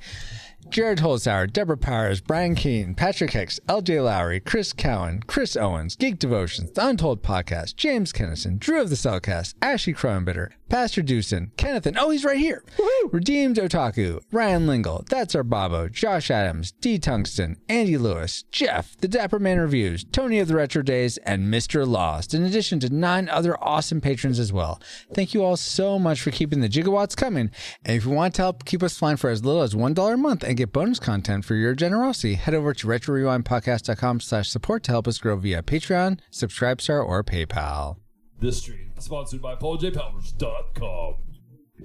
Jared 0.70 1.00
Holzhauer, 1.00 1.52
Deborah 1.52 1.78
Powers, 1.78 2.22
Brian 2.22 2.54
Keane, 2.54 2.94
Patrick 2.94 3.32
Hicks, 3.32 3.60
LJ 3.68 4.04
Lowry, 4.04 4.40
Chris 4.40 4.72
Cowan, 4.72 5.24
Chris 5.26 5.58
Owens, 5.58 5.96
Geek 5.96 6.20
Devotions, 6.20 6.72
The 6.72 6.86
Untold 6.86 7.24
Podcast, 7.24 7.76
James 7.76 8.14
Kennison, 8.14 8.60
Drew 8.60 8.80
of 8.80 8.92
the 8.92 8.96
Cellcast, 8.96 9.56
Ashley 9.64 9.96
Cronenbitter, 9.96 10.52
Pastor 10.70 11.02
Dewson, 11.02 11.52
Kenneth, 11.58 11.88
and 11.88 11.98
oh, 11.98 12.12
he's 12.12 12.24
right 12.24 12.38
here. 12.38 12.64
Redeemed 13.12 13.58
Otaku, 13.58 14.22
Ryan 14.32 14.68
Lingle, 14.68 15.04
That's 15.10 15.34
Our 15.34 15.44
Bobo, 15.44 15.90
Josh 15.90 16.30
Adams, 16.30 16.74
D 16.74 17.00
Tungsten, 17.00 17.58
Andy 17.68 17.98
Lewis, 17.98 18.44
Jeff, 18.52 18.96
The 18.98 19.08
Dapper 19.08 19.40
Man 19.40 19.60
Reviews, 19.60 20.04
Tony 20.12 20.38
of 20.38 20.48
the 20.48 20.56
Retro 20.56 20.84
Days, 20.84 21.18
and 21.20 21.52
Mr. 21.52 21.88
Lost, 21.88 22.36
in 22.36 22.44
addition 22.44 22.80
to 22.82 22.94
nine 22.94 23.28
other 23.30 23.58
awesome 23.64 24.00
patrons 24.00 24.38
as 24.38 24.54
well. 24.54 24.80
Thank 25.12 25.34
you 25.34 25.44
all 25.44 25.58
so 25.58 25.98
much 25.98 26.22
for 26.22 26.30
keeping 26.30 26.62
the 26.62 26.70
gigawatts 26.70 27.18
coming. 27.18 27.50
And 27.84 27.98
if 27.98 28.06
you 28.06 28.12
want 28.12 28.36
to 28.36 28.44
help 28.44 28.66
keep 28.66 28.84
us 28.84 28.96
flying 28.96 29.18
for 29.18 29.32
as 29.32 29.44
little 29.44 29.64
as 29.64 29.74
$1 29.74 30.14
a 30.14 30.18
month 30.18 30.44
and 30.44 30.59
get 30.60 30.74
bonus 30.74 31.00
content 31.00 31.46
for 31.46 31.56
your 31.56 31.74
generosity, 31.74 32.36
head 32.36 32.54
over 32.54 32.74
to 32.74 32.88
retrorewindpodcast.com 32.88 34.20
slash 34.20 34.50
support 34.50 34.84
to 34.84 34.92
help 34.92 35.08
us 35.08 35.18
grow 35.18 35.36
via 35.38 35.64
Patreon, 35.64 36.20
Subscribestar, 36.32 37.04
or 37.04 37.24
PayPal. 37.24 37.98
This 38.40 38.60
stream 38.60 38.92
is 38.98 39.06
sponsored 39.06 39.42
by 39.42 39.56
PaulJPowers.com. 39.56 41.16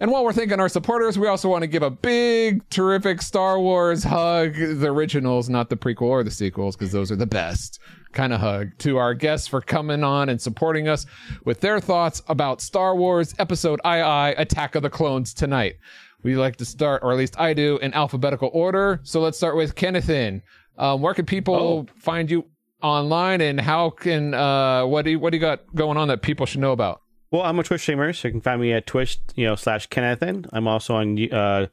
And 0.00 0.10
while 0.10 0.24
we're 0.24 0.32
thanking 0.32 0.58
our 0.58 0.68
supporters, 0.68 1.16
we 1.16 1.28
also 1.28 1.48
want 1.48 1.62
to 1.62 1.68
give 1.68 1.84
a 1.84 1.90
big, 1.90 2.68
terrific 2.68 3.22
Star 3.22 3.60
Wars 3.60 4.02
hug, 4.02 4.54
the 4.54 4.88
originals, 4.88 5.48
not 5.48 5.70
the 5.70 5.76
prequel 5.76 6.02
or 6.08 6.24
the 6.24 6.32
sequels, 6.32 6.74
because 6.74 6.90
those 6.90 7.12
are 7.12 7.16
the 7.16 7.26
best 7.26 7.78
kind 8.12 8.32
of 8.32 8.40
hug, 8.40 8.76
to 8.78 8.96
our 8.96 9.14
guests 9.14 9.46
for 9.46 9.60
coming 9.60 10.02
on 10.02 10.28
and 10.28 10.40
supporting 10.40 10.88
us 10.88 11.06
with 11.44 11.60
their 11.60 11.78
thoughts 11.78 12.22
about 12.28 12.60
Star 12.60 12.96
Wars 12.96 13.34
Episode 13.38 13.80
II 13.84 14.34
Attack 14.36 14.74
of 14.74 14.82
the 14.82 14.90
Clones 14.90 15.32
tonight. 15.32 15.76
We 16.24 16.36
like 16.36 16.56
to 16.56 16.64
start, 16.64 17.02
or 17.04 17.12
at 17.12 17.18
least 17.18 17.38
I 17.38 17.52
do, 17.52 17.76
in 17.78 17.94
alphabetical 17.94 18.50
order. 18.52 19.00
So 19.04 19.20
let's 19.20 19.36
start 19.36 19.56
with 19.56 19.74
Kennethan. 19.76 20.42
Um, 20.76 21.02
where 21.02 21.14
can 21.14 21.26
people 21.26 21.86
find 21.96 22.30
you 22.30 22.46
online, 22.82 23.40
and 23.40 23.60
how 23.60 23.90
can 23.90 24.34
uh, 24.34 24.86
what 24.86 25.04
do 25.04 25.12
you, 25.12 25.20
what 25.20 25.30
do 25.30 25.36
you 25.36 25.40
got 25.40 25.72
going 25.74 25.96
on 25.96 26.08
that 26.08 26.22
people 26.22 26.46
should 26.46 26.60
know 26.60 26.72
about? 26.72 27.02
Well, 27.30 27.42
I'm 27.42 27.58
a 27.58 27.62
Twitch 27.62 27.82
streamer, 27.82 28.12
so 28.12 28.28
you 28.28 28.32
can 28.32 28.40
find 28.40 28.60
me 28.60 28.72
at 28.72 28.86
Twitch, 28.86 29.18
you 29.34 29.44
know, 29.46 29.54
slash 29.54 29.86
Kennethan. 29.86 30.46
I'm 30.52 30.66
also 30.66 30.94
on 30.96 31.32
uh, 31.32 31.66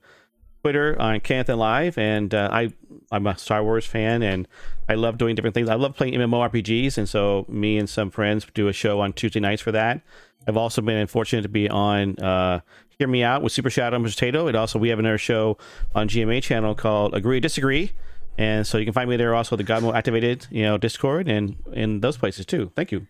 Twitter 0.64 1.00
on 1.00 1.20
Kennethan 1.22 1.58
Live, 1.58 1.98
and 1.98 2.34
uh, 2.34 2.50
I 2.52 2.72
I'm 3.12 3.28
a 3.28 3.38
Star 3.38 3.64
Wars 3.64 3.86
fan, 3.86 4.22
and 4.22 4.48
I 4.90 4.96
love 4.96 5.18
doing 5.18 5.36
different 5.36 5.54
things. 5.54 5.70
I 5.70 5.76
love 5.76 5.96
playing 5.96 6.14
MMORPGs, 6.14 6.98
and 6.98 7.08
so 7.08 7.46
me 7.48 7.78
and 7.78 7.90
some 7.90 8.12
friends 8.12 8.46
do 8.54 8.68
a 8.68 8.74
show 8.74 9.00
on 9.00 9.14
Tuesday 9.14 9.40
nights 9.40 9.62
for 9.62 9.72
that. 9.72 10.02
I've 10.48 10.58
also 10.58 10.82
been 10.82 11.06
fortunate 11.08 11.44
to 11.44 11.50
be 11.50 11.70
on 11.70 12.18
uh, 12.18 12.62
Hear 13.02 13.08
Me 13.08 13.24
Out 13.24 13.42
with 13.42 13.52
Super 13.52 13.72
Shadow 13.72 13.96
and 13.96 14.06
Mr. 14.06 14.16
Tato, 14.16 14.46
and 14.46 14.56
also 14.56 14.78
we 14.78 14.90
have 14.90 15.00
another 15.00 15.18
show 15.18 15.58
on 15.96 16.08
GMA 16.08 16.44
channel 16.44 16.76
called 16.76 17.16
Agree 17.16 17.38
or 17.38 17.40
Disagree. 17.40 17.94
And 18.38 18.68
so 18.68 18.78
you 18.78 18.86
can 18.86 18.94
find 18.94 19.10
me 19.10 19.18
there 19.18 19.34
also 19.34 19.58
with 19.58 19.66
the 19.66 19.74
Godmo 19.74 19.92
activated, 19.96 20.46
you 20.52 20.62
know, 20.62 20.78
Discord 20.78 21.28
and 21.28 21.56
in 21.74 22.02
those 22.02 22.16
places 22.16 22.46
too. 22.46 22.72
Thank 22.76 22.92
you. 22.92 23.08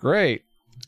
Great. 0.00 0.44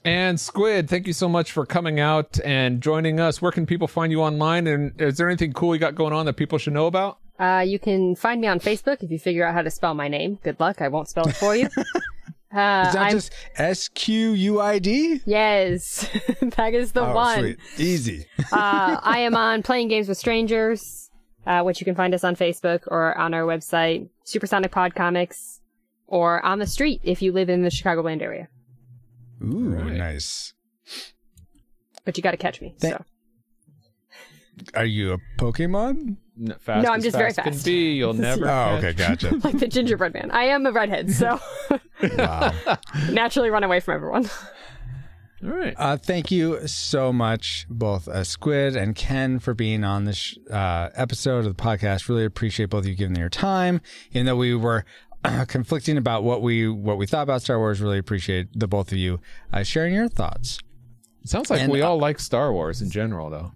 And 0.07 0.41
Squid, 0.41 0.89
thank 0.89 1.07
you 1.07 1.13
so 1.13 1.29
much 1.29 1.53
for 1.53 1.67
coming 1.67 2.01
out 2.01 2.41
and 2.43 2.81
joining 2.81 3.21
us. 3.21 3.43
Where 3.43 3.53
can 3.53 3.67
people 3.67 3.89
find 3.89 4.11
you 4.11 4.23
online? 4.23 4.67
And 4.69 4.99
is 4.99 5.19
there 5.19 5.29
anything 5.29 5.53
cool 5.53 5.75
you 5.75 5.79
got 5.79 5.95
going 5.95 6.15
on 6.15 6.25
that 6.25 6.39
people 6.39 6.57
should 6.57 6.73
know 6.73 6.87
about? 6.87 7.19
Uh, 7.39 7.63
you 7.67 7.79
can 7.79 8.17
find 8.17 8.41
me 8.41 8.47
on 8.47 8.59
Facebook 8.59 9.03
if 9.03 9.11
you 9.11 9.19
figure 9.19 9.47
out 9.47 9.53
how 9.53 9.61
to 9.61 9.71
spell 9.71 9.93
my 9.93 10.09
name. 10.09 10.39
Good 10.43 10.59
luck. 10.61 10.81
I 10.81 10.89
won't 10.89 11.11
spell 11.11 11.29
it 11.29 11.37
for 11.37 11.55
you. 11.55 11.69
Uh, 12.55 12.85
Is 12.87 12.93
that 12.95 13.03
I'm- 13.03 13.13
just 13.13 13.33
S 13.57 13.89
Q 13.89 14.31
U 14.33 14.61
I 14.61 14.79
D? 14.79 15.21
Yes, 15.27 16.09
that 16.57 16.73
is 16.75 16.93
the 16.93 17.05
Oh, 17.05 17.15
one. 17.15 17.39
sweet. 17.41 17.59
Easy. 17.79 18.27
uh, 18.53 19.01
I 19.03 19.19
am 19.21 19.35
on 19.35 19.63
Playing 19.65 19.89
Games 19.89 20.09
with 20.09 20.19
Strangers, 20.19 21.11
uh, 21.47 21.63
which 21.63 21.81
you 21.81 21.85
can 21.85 21.95
find 21.97 22.15
us 22.15 22.23
on 22.23 22.37
Facebook 22.37 22.81
or 22.87 23.17
on 23.19 23.35
our 23.35 23.43
website, 23.43 24.09
Supersonic 24.25 24.71
Pod 24.71 24.95
Comics, 24.95 25.61
or 26.07 26.45
on 26.45 26.61
the 26.61 26.67
street 26.67 27.01
if 27.03 27.23
you 27.23 27.33
live 27.33 27.49
in 27.51 27.63
the 27.63 27.71
Chicagoland 27.71 28.23
area. 28.23 28.49
Ooh, 29.43 29.85
nice. 29.91 30.53
But 32.05 32.17
you 32.17 32.23
got 32.23 32.31
to 32.33 32.37
catch 32.37 32.61
me. 32.61 32.77
Thank- 32.79 32.95
so 32.97 33.05
Are 34.75 34.85
you 34.85 35.13
a 35.15 35.19
Pokemon? 35.39 36.17
N- 36.41 36.55
fast 36.59 36.85
No, 36.85 36.91
I'm 36.91 36.99
as 36.99 37.05
just 37.05 37.17
very 37.17 37.33
Can 37.33 37.45
fast. 37.53 37.65
be. 37.65 37.93
You'll 37.93 38.13
never. 38.15 38.45
Oh, 38.47 38.79
catch. 38.81 38.85
okay, 38.85 38.93
gotcha. 38.93 39.37
like 39.45 39.59
the 39.59 39.69
gingerbread 39.69 40.15
man, 40.15 40.31
I 40.31 40.45
am 40.45 40.67
a 40.67 40.73
redhead, 40.73 41.11
so 41.13 41.39
wow. 42.17 42.53
naturally 43.11 43.51
run 43.51 43.65
away 43.65 43.81
from 43.81 43.95
everyone. 43.95 44.29
All 45.43 45.51
right. 45.51 45.75
Uh, 45.77 45.97
thank 45.99 46.31
you 46.31 46.67
so 46.67 47.13
much, 47.13 47.67
both 47.69 48.09
uh, 48.09 48.25
Squid 48.25 48.77
and 48.77 48.95
Ken, 48.97 49.39
for 49.39 49.53
being 49.53 49.85
on 49.85 50.05
this 50.07 50.17
sh- 50.17 50.37
uh, 50.51 50.89
episode 50.95 51.45
of 51.45 51.55
the 51.57 51.63
podcast. 51.63 52.09
Really 52.09 52.25
appreciate 52.25 52.71
both 52.71 52.85
of 52.85 52.89
you 52.89 52.95
giving 52.95 53.17
your 53.17 53.29
time. 53.29 53.81
Even 54.13 54.25
though 54.27 54.37
we 54.37 54.55
were 54.55 54.87
uh, 55.23 55.45
conflicting 55.47 55.99
about 55.99 56.25
what 56.25 56.41
we 56.41 56.67
what 56.69 56.97
we 56.97 57.07
thought 57.07 57.23
about 57.25 57.43
Star 57.43 57.59
Wars, 57.59 57.81
really 57.83 57.99
appreciate 57.99 58.49
the 58.59 58.67
both 58.67 58.91
of 58.91 58.97
you 58.99 59.21
uh, 59.53 59.63
sharing 59.63 59.93
your 59.95 60.09
thoughts. 60.09 60.59
It 61.23 61.29
sounds 61.29 61.51
like 61.51 61.61
And, 61.61 61.71
we 61.71 61.83
uh, 61.83 61.89
all 61.89 61.99
like 61.99 62.21
Star 62.21 62.51
Wars 62.53 62.81
in 62.81 62.91
general, 62.91 63.29
though. 63.29 63.53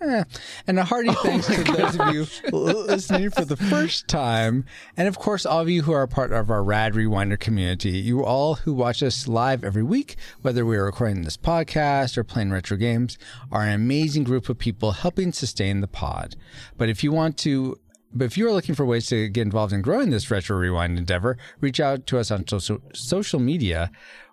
Eh, 0.00 0.24
And 0.66 0.78
a 0.78 0.84
hearty 0.84 1.10
thanks 1.12 1.46
to 1.46 1.62
those 1.62 1.98
of 2.00 2.14
you 2.14 2.26
listening 2.52 3.30
for 3.30 3.44
the 3.44 3.56
first 3.56 4.08
time. 4.08 4.64
And 4.96 5.06
of 5.08 5.18
course, 5.18 5.44
all 5.44 5.60
of 5.60 5.68
you 5.68 5.82
who 5.82 5.92
are 5.92 6.06
part 6.06 6.32
of 6.32 6.50
our 6.50 6.62
Rad 6.64 6.94
Rewinder 6.94 7.38
community. 7.38 7.90
You 7.90 8.24
all 8.24 8.54
who 8.54 8.72
watch 8.72 9.02
us 9.02 9.28
live 9.28 9.62
every 9.62 9.82
week, 9.82 10.16
whether 10.40 10.64
we 10.64 10.76
are 10.78 10.84
recording 10.86 11.22
this 11.22 11.36
podcast 11.36 12.16
or 12.16 12.24
playing 12.24 12.50
retro 12.50 12.76
games, 12.78 13.18
are 13.52 13.62
an 13.62 13.74
amazing 13.74 14.24
group 14.24 14.48
of 14.48 14.58
people 14.58 14.92
helping 14.92 15.32
sustain 15.32 15.80
the 15.80 15.86
pod. 15.88 16.34
But 16.78 16.88
if 16.88 17.04
you 17.04 17.12
want 17.12 17.36
to 17.38 17.78
but 18.12 18.24
if 18.24 18.36
you 18.36 18.48
are 18.48 18.52
looking 18.52 18.74
for 18.74 18.84
ways 18.84 19.06
to 19.06 19.28
get 19.28 19.42
involved 19.42 19.72
in 19.72 19.82
growing 19.82 20.10
this 20.10 20.32
retro 20.32 20.56
rewind 20.56 20.98
endeavor, 20.98 21.38
reach 21.60 21.78
out 21.78 22.06
to 22.08 22.18
us 22.18 22.32
on 22.32 22.44
social, 22.48 22.78
social 22.92 23.38
media, 23.38 23.88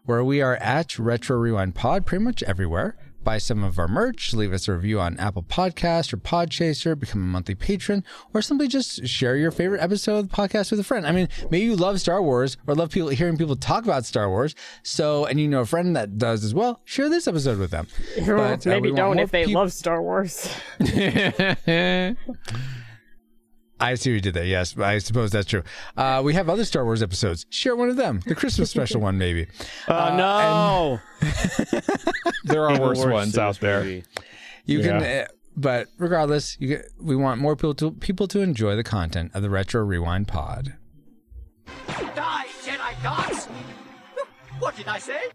where 0.06 0.24
we 0.24 0.42
are 0.42 0.56
at 0.56 0.98
Retro 0.98 1.38
Rewind 1.38 1.76
Pod 1.76 2.04
pretty 2.04 2.24
much 2.24 2.42
everywhere. 2.44 2.98
Buy 3.28 3.38
some 3.38 3.62
of 3.62 3.78
our 3.78 3.90
merch, 3.90 4.34
leave 4.34 4.54
us 4.54 4.70
a 4.70 4.74
review 4.74 5.02
on 5.02 5.20
Apple 5.20 5.44
Podcast 5.44 6.14
or 6.14 6.18
Podchaser, 6.18 6.98
become 6.98 7.22
a 7.22 7.26
monthly 7.26 7.56
patron, 7.56 8.06
or 8.34 8.42
simply 8.42 8.70
just 8.70 9.06
share 9.06 9.36
your 9.36 9.52
favorite 9.52 9.82
episode 9.82 10.20
of 10.20 10.30
the 10.30 10.34
podcast 10.34 10.72
with 10.72 10.80
a 10.80 10.84
friend. 10.86 11.06
I 11.06 11.12
mean, 11.12 11.28
maybe 11.52 11.66
you 11.66 11.76
love 11.76 12.00
Star 12.00 12.22
Wars 12.22 12.56
or 12.66 12.74
love 12.74 12.90
people 12.90 13.10
hearing 13.10 13.36
people 13.36 13.58
talk 13.58 13.84
about 13.84 14.06
Star 14.06 14.30
Wars. 14.30 14.56
So, 14.82 15.26
and 15.26 15.42
you 15.42 15.50
know 15.50 15.60
a 15.60 15.66
friend 15.66 15.94
that 15.98 16.18
does 16.18 16.46
as 16.46 16.54
well, 16.54 16.80
share 16.86 17.10
this 17.10 17.28
episode 17.28 17.60
with 17.60 17.72
them. 17.72 17.88
But, 18.26 18.66
uh, 18.66 18.70
Maybe 18.70 18.94
don't 18.94 19.20
if 19.20 19.32
they 19.32 19.44
peop- 19.44 19.56
love 19.56 19.74
Star 19.74 20.02
Wars. 20.02 20.50
I 23.80 23.96
see 23.96 24.12
what 24.12 24.16
you 24.16 24.22
did 24.22 24.34
there. 24.34 24.46
Yes, 24.46 24.78
I 24.78 24.98
suppose 24.98 25.32
that's 25.32 25.48
true. 25.48 25.64
Uh, 25.96 26.22
we 26.24 26.34
have 26.34 26.50
other 26.50 26.66
Star 26.66 26.84
Wars 26.84 27.04
episodes. 27.04 27.46
Share 27.50 27.76
one 27.76 27.90
of 27.90 27.96
them. 27.96 28.22
The 28.26 28.36
Christmas 28.36 28.72
special 28.72 29.02
one, 29.02 29.18
maybe. 29.18 29.48
Oh 29.88 30.16
no! 30.18 31.00
there 32.44 32.68
are 32.68 32.80
worse 32.80 33.00
worse 33.00 33.14
ones 33.14 33.38
out 33.38 33.60
there. 33.60 33.84
movie. 33.84 34.04
You 34.66 34.82
can, 34.82 35.04
uh, 35.04 35.28
but 35.56 35.88
regardless, 35.98 36.58
you 36.60 36.68
get, 36.68 36.86
we 37.00 37.16
want 37.16 37.40
more 37.40 37.56
people 37.56 37.76
to 37.76 37.92
people 37.92 38.28
to 38.30 38.42
enjoy 38.42 38.76
the 38.76 38.84
content 38.84 39.32
of 39.34 39.42
the 39.42 39.50
Retro 39.50 39.84
Rewind 39.84 40.28
Pod. 40.28 40.76
Die, 41.88 42.46
Jedi 42.64 43.04
gods! 43.04 43.46
What 44.60 44.76
did 44.76 44.88
I 44.88 44.98
say? 45.00 45.30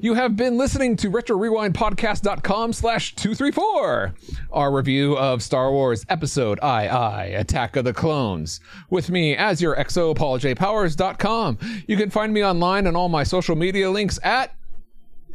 You 0.00 0.14
have 0.14 0.36
been 0.36 0.56
listening 0.58 0.96
to 0.96 1.10
RetroRewindPodcast.com 1.10 2.72
slash 2.72 3.14
234, 3.16 4.14
our 4.52 4.72
review 4.74 5.16
of 5.16 5.42
Star 5.42 5.70
Wars 5.72 6.04
Episode 6.08 6.58
II, 6.62 7.34
Attack 7.34 7.76
of 7.76 7.84
the 7.84 7.92
Clones. 7.94 8.60
With 8.90 9.10
me 9.10 9.34
as 9.36 9.62
your 9.62 9.74
XO, 9.76 10.14
PaulJPowers.com. 10.16 11.58
You 11.86 11.96
can 11.96 12.10
find 12.10 12.32
me 12.32 12.44
online 12.44 12.86
on 12.86 12.94
all 12.96 13.08
my 13.08 13.22
social 13.22 13.56
media 13.56 13.90
links 13.90 14.18
at 14.22 14.54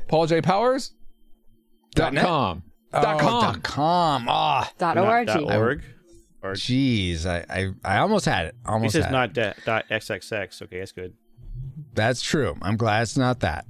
PaulJPowers.com. 0.09 0.95
Dot 1.93 2.15
com. 2.15 2.63
Oh, 2.93 3.01
Dot 3.01 3.19
com. 3.19 3.41
dot 3.41 3.63
com. 3.63 4.25
Ah, 4.29 4.71
Dot 4.77 4.97
org. 4.97 5.27
dot 5.27 5.43
org. 5.43 5.83
Or 6.43 6.53
jeez, 6.53 7.25
I, 7.25 7.45
I 7.49 7.69
I 7.83 7.97
almost 7.99 8.25
had 8.25 8.45
it. 8.47 8.55
he 8.65 8.69
Almost 8.71 8.93
says 8.93 9.03
had 9.05 9.09
it. 9.09 9.13
not 9.13 9.33
dot 9.33 9.55
dot 9.65 9.85
xxx. 9.89 10.61
Okay, 10.63 10.79
that's 10.79 10.91
good. 10.91 11.13
That's 11.93 12.21
true. 12.21 12.55
I'm 12.61 12.77
glad 12.77 13.01
it's 13.01 13.17
not 13.17 13.41
that. 13.41 13.65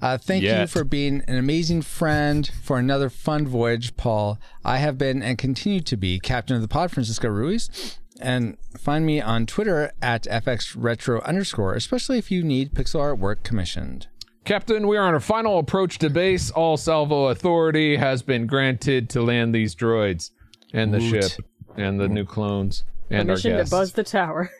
Uh, 0.00 0.16
thank 0.16 0.42
you 0.42 0.66
for 0.66 0.84
being 0.84 1.22
an 1.28 1.36
amazing 1.36 1.82
friend 1.82 2.50
for 2.62 2.78
another 2.78 3.10
fun 3.10 3.46
voyage, 3.46 3.96
Paul. 3.96 4.38
I 4.64 4.78
have 4.78 4.96
been 4.96 5.22
and 5.22 5.36
continue 5.36 5.80
to 5.80 5.96
be 5.96 6.18
captain 6.18 6.56
of 6.56 6.62
the 6.62 6.68
pod, 6.68 6.90
Francisco 6.90 7.28
Ruiz. 7.28 7.98
And 8.20 8.56
find 8.76 9.04
me 9.06 9.20
on 9.20 9.46
Twitter 9.46 9.92
at 10.02 10.24
FXRetro 10.24 11.24
underscore, 11.24 11.74
especially 11.74 12.18
if 12.18 12.30
you 12.30 12.42
need 12.42 12.74
pixel 12.74 13.00
art 13.00 13.18
work 13.18 13.44
commissioned. 13.44 14.08
Captain, 14.44 14.88
we 14.88 14.96
are 14.96 15.06
on 15.06 15.14
our 15.14 15.20
final 15.20 15.58
approach 15.58 15.98
to 15.98 16.08
base. 16.08 16.50
All 16.50 16.76
salvo 16.76 17.26
authority 17.26 17.96
has 17.96 18.22
been 18.22 18.46
granted 18.46 19.10
to 19.10 19.22
land 19.22 19.54
these 19.54 19.74
droids 19.74 20.30
and 20.72 20.92
the 20.92 20.98
Woot. 20.98 21.24
ship 21.30 21.44
and 21.76 22.00
the 22.00 22.08
new 22.08 22.24
clones 22.24 22.82
and 23.10 23.28
our 23.30 23.36
Permission 23.36 23.58
to 23.64 23.70
buzz 23.70 23.92
the 23.92 24.04
tower. 24.04 24.50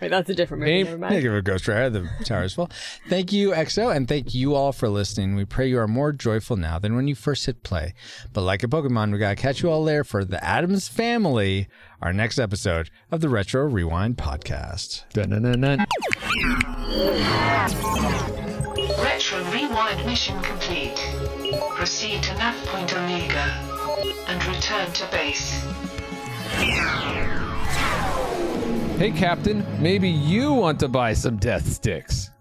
Wait, 0.00 0.08
that's 0.10 0.30
a 0.30 0.34
different 0.34 0.60
movie. 0.60 0.72
Aim- 0.72 0.84
Never 0.86 0.96
Yeah, 0.96 1.00
mind. 1.10 1.22
give 1.22 1.32
it 1.34 1.38
a 1.38 1.42
Ghost 1.42 1.66
Rider. 1.68 1.90
The 1.90 2.08
tower 2.24 2.44
is 2.44 2.54
full. 2.54 2.70
Thank 3.08 3.32
you, 3.32 3.50
XO, 3.52 3.94
and 3.94 4.06
thank 4.06 4.34
you 4.34 4.54
all 4.54 4.72
for 4.72 4.88
listening. 4.88 5.34
We 5.34 5.44
pray 5.44 5.68
you 5.68 5.78
are 5.78 5.88
more 5.88 6.12
joyful 6.12 6.56
now 6.56 6.78
than 6.78 6.94
when 6.96 7.08
you 7.08 7.14
first 7.14 7.46
hit 7.46 7.62
play. 7.62 7.94
But 8.32 8.42
like 8.42 8.62
a 8.62 8.68
Pokemon, 8.68 9.12
we 9.12 9.18
gotta 9.18 9.34
catch 9.36 9.62
you 9.62 9.70
all 9.70 9.84
there 9.84 10.04
for 10.04 10.24
the 10.24 10.42
Addams 10.44 10.86
Family, 10.88 11.68
our 12.00 12.12
next 12.12 12.38
episode 12.38 12.90
of 13.10 13.20
the 13.20 13.28
Retro 13.28 13.64
Rewind 13.64 14.16
podcast. 14.16 15.04
Dun-dun-dun-dun. 15.12 15.84
Retro 19.02 19.42
Rewind 19.52 20.06
mission 20.06 20.40
complete. 20.42 20.96
Proceed 21.74 22.22
to 22.22 22.34
nav 22.38 22.54
point 22.66 22.92
Omega 22.94 23.44
and 24.28 24.44
return 24.46 24.90
to 24.92 25.06
base. 25.10 25.64
Hey, 28.98 29.12
Captain, 29.12 29.64
maybe 29.80 30.08
you 30.08 30.52
want 30.52 30.80
to 30.80 30.88
buy 30.88 31.12
some 31.12 31.36
death 31.36 31.64
sticks. 31.68 32.32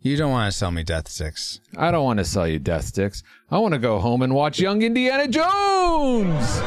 You 0.00 0.18
don't 0.18 0.30
want 0.30 0.52
to 0.52 0.58
sell 0.58 0.70
me 0.70 0.82
Death 0.82 1.08
sticks. 1.08 1.60
I 1.78 1.90
don't 1.90 2.04
want 2.04 2.18
to 2.18 2.26
sell 2.26 2.46
you 2.46 2.58
death 2.58 2.84
sticks. 2.84 3.22
I 3.50 3.56
want 3.56 3.72
to 3.72 3.78
go 3.78 3.98
home 3.98 4.20
and 4.20 4.34
watch 4.34 4.60
Young 4.60 4.82
Indiana 4.82 5.26
Jones. 5.28 6.60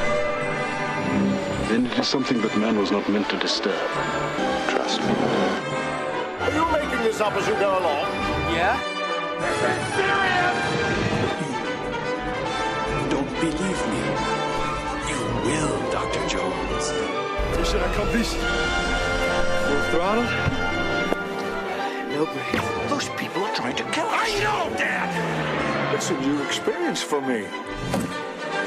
Then 1.70 1.86
it 1.86 2.00
is 2.00 2.08
something 2.08 2.42
that 2.42 2.58
man 2.58 2.80
was 2.80 2.90
not 2.90 3.08
meant 3.08 3.30
to 3.30 3.38
disturb. 3.38 3.76
Trust 4.70 5.00
me. 5.02 5.14
Are 6.40 6.52
you 6.52 6.66
making 6.72 7.04
this 7.04 7.22
up 7.22 7.34
as 7.34 7.48
you 7.48 7.54
go 7.54 7.78
along? 7.78 8.10
Yeah? 8.56 8.76
This 9.40 9.62
is 9.62 9.86
You 13.04 13.10
don't 13.12 13.30
believe 13.40 13.88
me. 13.90 13.95
Mission 17.76 17.92
accomplished. 17.92 18.36
Full 19.68 19.82
throttle. 19.92 20.24
No 22.10 22.26
break. 22.26 22.90
Those 22.90 23.10
people 23.10 23.44
are 23.44 23.54
trying 23.54 23.76
to 23.76 23.84
kill 23.92 24.06
us. 24.06 24.30
I 24.30 24.40
know, 24.40 24.78
Dad! 24.78 25.94
It's 25.96 26.10
a 26.10 26.20
new 26.22 26.42
experience 26.44 27.02
for 27.02 27.20
me. 27.20 27.46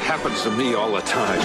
Happens 0.01 0.43
to 0.43 0.51
me 0.51 0.75
all 0.75 0.93
the 0.93 1.01
time. 1.01 1.41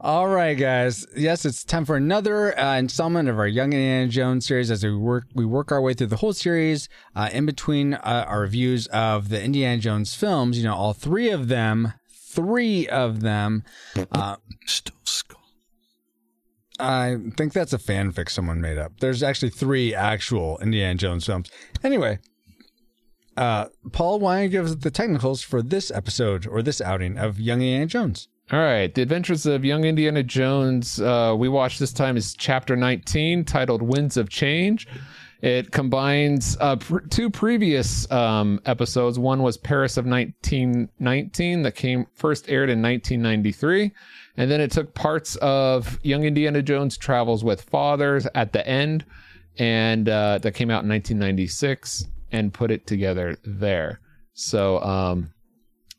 All 0.00 0.28
right, 0.28 0.54
guys. 0.54 1.06
Yes, 1.16 1.44
it's 1.44 1.64
time 1.64 1.84
for 1.84 1.96
another 1.96 2.58
uh, 2.58 2.76
installment 2.76 3.28
of 3.28 3.38
our 3.38 3.48
Young 3.48 3.72
Indiana 3.72 4.08
Jones 4.08 4.46
series 4.46 4.70
as 4.70 4.84
we 4.84 4.94
work 4.94 5.24
we 5.34 5.44
work 5.44 5.72
our 5.72 5.80
way 5.80 5.94
through 5.94 6.06
the 6.08 6.16
whole 6.16 6.32
series. 6.32 6.88
Uh, 7.16 7.30
in 7.32 7.46
between 7.46 7.94
uh, 7.94 8.24
our 8.28 8.40
reviews 8.40 8.86
of 8.88 9.30
the 9.30 9.42
Indiana 9.42 9.78
Jones 9.78 10.14
films, 10.14 10.58
you 10.58 10.64
know, 10.64 10.74
all 10.74 10.92
three 10.92 11.30
of 11.30 11.48
them, 11.48 11.94
three 12.38 12.86
of 12.88 13.20
them. 13.20 13.64
Uh, 14.12 14.36
Still 14.66 14.94
skull. 15.04 15.40
I 16.78 17.16
think 17.36 17.52
that's 17.52 17.72
a 17.72 17.78
fanfic 17.78 18.30
someone 18.30 18.60
made 18.60 18.78
up. 18.78 19.00
There's 19.00 19.22
actually 19.22 19.50
three 19.50 19.94
actual 19.94 20.58
Indiana 20.60 20.94
Jones 20.94 21.26
films. 21.26 21.50
Anyway, 21.82 22.20
uh, 23.36 23.66
Paul, 23.90 24.20
why 24.20 24.36
don't 24.36 24.42
you 24.44 24.48
give 24.50 24.66
us 24.66 24.74
the 24.76 24.90
technicals 24.90 25.42
for 25.42 25.62
this 25.62 25.90
episode 25.90 26.46
or 26.46 26.62
this 26.62 26.80
outing 26.80 27.18
of 27.18 27.40
Young 27.40 27.60
Indiana 27.60 27.86
Jones? 27.86 28.28
All 28.52 28.60
right, 28.60 28.94
The 28.94 29.02
Adventures 29.02 29.44
of 29.44 29.64
Young 29.64 29.84
Indiana 29.84 30.22
Jones. 30.22 31.00
Uh, 31.00 31.34
we 31.36 31.48
watched 31.48 31.80
this 31.80 31.92
time 31.92 32.16
is 32.16 32.34
chapter 32.34 32.76
19, 32.76 33.44
titled 33.44 33.82
Winds 33.82 34.16
of 34.16 34.28
Change. 34.28 34.86
It 35.40 35.70
combines 35.70 36.56
uh, 36.60 36.76
pr- 36.76 36.98
two 36.98 37.30
previous 37.30 38.10
um, 38.10 38.60
episodes. 38.66 39.18
One 39.18 39.42
was 39.42 39.56
Paris 39.56 39.96
of 39.96 40.04
1919 40.04 41.62
that 41.62 41.76
came 41.76 42.06
first 42.14 42.48
aired 42.48 42.70
in 42.70 42.82
1993, 42.82 43.92
and 44.36 44.50
then 44.50 44.60
it 44.60 44.72
took 44.72 44.94
parts 44.94 45.36
of 45.36 46.00
Young 46.02 46.24
Indiana 46.24 46.60
Jones 46.60 46.96
travels 46.96 47.44
with 47.44 47.62
fathers 47.62 48.26
at 48.34 48.52
the 48.52 48.66
end, 48.66 49.04
and 49.58 50.08
uh, 50.08 50.38
that 50.38 50.54
came 50.54 50.70
out 50.70 50.82
in 50.82 50.88
1996, 50.88 52.06
and 52.32 52.52
put 52.52 52.72
it 52.72 52.86
together 52.88 53.36
there. 53.44 54.00
So, 54.34 54.80
um, 54.82 55.32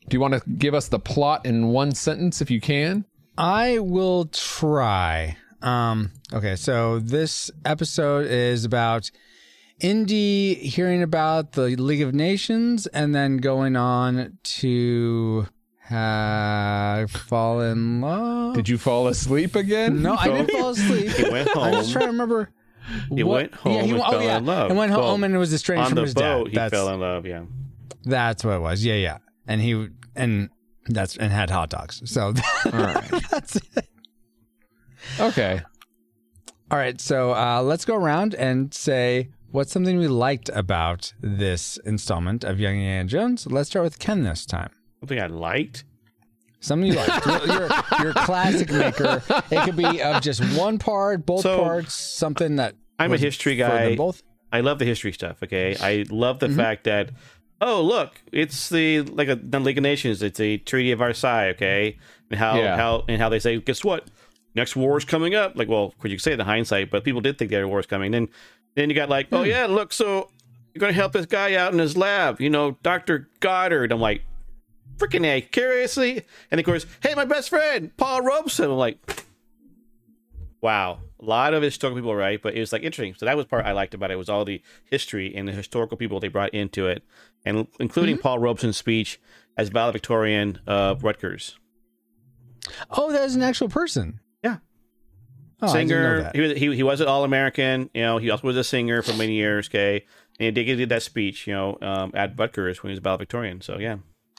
do 0.08 0.16
you 0.16 0.20
want 0.20 0.34
to 0.34 0.42
give 0.50 0.74
us 0.74 0.88
the 0.88 0.98
plot 0.98 1.46
in 1.46 1.68
one 1.68 1.94
sentence 1.94 2.42
if 2.42 2.50
you 2.50 2.60
can? 2.60 3.06
I 3.38 3.78
will 3.78 4.26
try. 4.26 5.38
Um, 5.62 6.10
okay, 6.32 6.56
so 6.56 6.98
this 6.98 7.50
episode 7.64 8.26
is 8.26 8.64
about 8.64 9.10
Indy 9.80 10.54
hearing 10.54 11.02
about 11.02 11.52
the 11.52 11.68
League 11.76 12.02
of 12.02 12.14
Nations 12.14 12.86
and 12.88 13.14
then 13.14 13.38
going 13.38 13.76
on 13.76 14.38
to 14.42 15.46
have 15.80 17.10
fall 17.10 17.60
in 17.60 18.00
love. 18.00 18.54
Did 18.54 18.68
you 18.68 18.78
fall 18.78 19.08
asleep 19.08 19.56
again? 19.56 20.02
No, 20.02 20.14
I 20.14 20.28
didn't 20.28 20.50
fall 20.52 20.70
asleep. 20.70 21.10
He 21.10 21.28
went 21.30 21.48
home. 21.52 21.64
I'm 21.64 21.72
just 21.74 21.92
trying 21.92 22.06
to 22.06 22.10
remember. 22.12 22.50
He 23.14 23.22
what- 23.22 23.34
went 23.34 23.54
home 23.54 23.72
yeah, 23.74 23.82
he 23.82 23.90
and 23.90 23.98
went- 23.98 24.08
oh, 24.08 24.12
fell 24.12 24.22
yeah, 24.22 24.38
in 24.38 24.46
love. 24.46 24.70
And 24.70 24.78
went 24.78 24.92
Well, 24.92 25.02
home 25.02 25.24
and 25.24 25.34
it 25.34 25.38
was 25.38 25.52
estranged 25.54 25.82
on 25.84 25.88
from 25.90 25.96
the 25.96 26.02
his 26.02 26.14
boat, 26.14 26.44
dad. 26.44 26.50
he 26.50 26.56
That's, 26.56 26.72
fell 26.72 26.88
in 26.94 27.00
love. 27.00 27.26
Yeah. 27.26 27.44
that's 28.04 28.44
what 28.44 28.54
it 28.54 28.60
was. 28.60 28.84
Yeah, 28.84 28.94
yeah. 28.94 29.18
And 29.46 29.60
he 29.60 29.88
and 30.16 30.50
that's 30.86 31.16
and 31.16 31.32
had 31.32 31.50
hot 31.50 31.70
dogs. 31.70 32.02
So 32.10 32.32
All 32.64 32.70
right. 32.72 33.10
that's 33.30 33.56
it. 33.56 33.88
Okay. 35.18 35.60
All 36.70 36.78
right, 36.78 37.00
so 37.00 37.32
uh, 37.34 37.62
let's 37.62 37.84
go 37.84 37.96
around 37.96 38.34
and 38.34 38.72
say 38.72 39.30
what's 39.50 39.72
something 39.72 39.98
we 39.98 40.08
liked 40.08 40.48
about 40.52 41.12
this 41.20 41.76
installment 41.84 42.44
of 42.44 42.60
Young 42.60 42.74
Indiana 42.74 43.08
Jones. 43.08 43.46
Let's 43.46 43.70
start 43.70 43.84
with 43.84 43.98
Ken 43.98 44.22
this 44.22 44.46
time. 44.46 44.70
Something 45.00 45.20
I 45.20 45.26
liked. 45.26 45.84
Something 46.60 46.88
you 46.92 46.94
liked. 46.94 47.26
you're, 48.00 48.10
a 48.10 48.14
classic 48.26 48.70
maker. 48.70 49.22
It 49.50 49.64
could 49.64 49.76
be 49.76 50.02
of 50.02 50.22
just 50.22 50.42
one 50.58 50.78
part, 50.78 51.24
both 51.24 51.40
So, 51.42 51.58
parts, 51.62 51.94
something 51.94 52.56
that 52.56 52.74
I'm 52.98 53.12
a 53.12 53.16
history 53.16 53.56
guy. 53.56 53.96
Both. 53.96 54.22
I 54.52 54.60
love 54.60 54.78
the 54.78 54.84
history 54.84 55.12
stuff. 55.12 55.42
Okay, 55.42 55.76
I 55.80 56.04
love 56.10 56.38
Mm-hmm. 56.40 56.54
the 56.56 56.62
fact 56.62 56.84
that 56.84 57.10
oh 57.62 57.80
look, 57.82 58.20
it's 58.32 58.68
the 58.68 59.00
like 59.02 59.28
a 59.28 59.36
the 59.36 59.58
League 59.60 59.78
of 59.78 59.82
Nations. 59.82 60.22
It's 60.22 60.38
a 60.40 60.58
Treaty 60.58 60.92
of 60.92 60.98
Versailles. 60.98 61.48
Okay, 61.50 61.98
and 62.30 62.38
how 62.38 62.56
Yeah. 62.58 62.76
how 62.76 63.04
and 63.08 63.20
how 63.22 63.28
they 63.30 63.38
say 63.38 63.58
guess 63.60 63.82
what. 63.84 64.08
Next 64.54 64.74
war 64.74 64.98
is 64.98 65.04
coming 65.04 65.34
up. 65.36 65.54
Like, 65.54 65.68
well, 65.68 65.94
course 65.98 66.10
you 66.10 66.18
say 66.18 66.34
the 66.34 66.42
hindsight, 66.44 66.90
but 66.90 67.04
people 67.04 67.20
did 67.20 67.38
think 67.38 67.52
there 67.52 67.66
war 67.68 67.76
was 67.76 67.86
coming. 67.86 68.10
Then, 68.10 68.28
then 68.74 68.88
you 68.90 68.94
got 68.96 69.08
like, 69.08 69.28
Hmm. 69.28 69.34
oh 69.36 69.42
yeah, 69.42 69.66
look, 69.66 69.92
so 69.92 70.30
you're 70.74 70.80
gonna 70.80 70.92
help 70.92 71.12
this 71.12 71.26
guy 71.26 71.54
out 71.54 71.72
in 71.72 71.78
his 71.78 71.96
lab. 71.96 72.40
You 72.40 72.50
know, 72.50 72.76
Doctor 72.82 73.28
Goddard. 73.40 73.92
I'm 73.92 74.00
like, 74.00 74.22
freaking 74.96 75.24
a, 75.26 75.40
curiously. 75.40 76.24
And 76.50 76.58
of 76.60 76.64
course, 76.66 76.86
hey, 77.02 77.14
my 77.14 77.24
best 77.24 77.48
friend 77.48 77.96
Paul 77.96 78.20
Robeson. 78.22 78.66
I'm 78.70 78.76
like, 78.76 79.24
wow, 80.60 80.98
a 81.20 81.24
lot 81.24 81.54
of 81.54 81.62
historical 81.62 81.96
people, 81.98 82.14
right? 82.14 82.40
But 82.40 82.54
it 82.54 82.60
was 82.60 82.72
like 82.72 82.82
interesting. 82.82 83.14
So 83.14 83.26
that 83.26 83.36
was 83.36 83.46
part 83.46 83.64
I 83.66 83.72
liked 83.72 83.94
about 83.94 84.10
it 84.10 84.16
was 84.16 84.28
all 84.28 84.44
the 84.44 84.62
history 84.84 85.34
and 85.34 85.48
the 85.48 85.52
historical 85.52 85.96
people 85.96 86.20
they 86.20 86.28
brought 86.28 86.52
into 86.54 86.86
it, 86.86 87.02
and 87.44 87.66
including 87.78 88.18
Paul 88.18 88.38
Robeson's 88.38 88.76
speech 88.76 89.20
as 89.56 89.68
valedictorian 89.70 90.58
of 90.66 91.02
Rutgers. 91.02 91.58
Oh, 92.90 93.10
that 93.12 93.24
is 93.24 93.34
an 93.34 93.42
actual 93.42 93.68
person. 93.68 94.20
Yeah. 95.62 95.68
Oh, 95.68 95.72
I 95.72 95.76
didn't 95.84 95.88
know 95.90 95.94
singer. 96.18 96.30
He 96.34 96.40
was 96.40 96.52
he, 96.58 96.76
he 96.76 96.82
was 96.82 97.00
an 97.00 97.08
all 97.08 97.24
American. 97.24 97.90
You 97.94 98.02
know, 98.02 98.18
he 98.18 98.30
also 98.30 98.46
was 98.46 98.56
a 98.56 98.64
singer 98.64 99.02
for 99.02 99.14
many 99.14 99.34
years. 99.34 99.68
Okay, 99.68 100.04
and 100.38 100.46
he 100.46 100.50
did, 100.50 100.66
he 100.66 100.76
did 100.76 100.88
that 100.88 101.02
speech. 101.02 101.46
You 101.46 101.54
know, 101.54 101.78
um, 101.82 102.12
at 102.14 102.38
Rutgers 102.38 102.82
when 102.82 102.90
he 102.90 102.92
was 102.92 103.00
valedictorian. 103.00 103.60
So 103.60 103.78
yeah. 103.78 103.96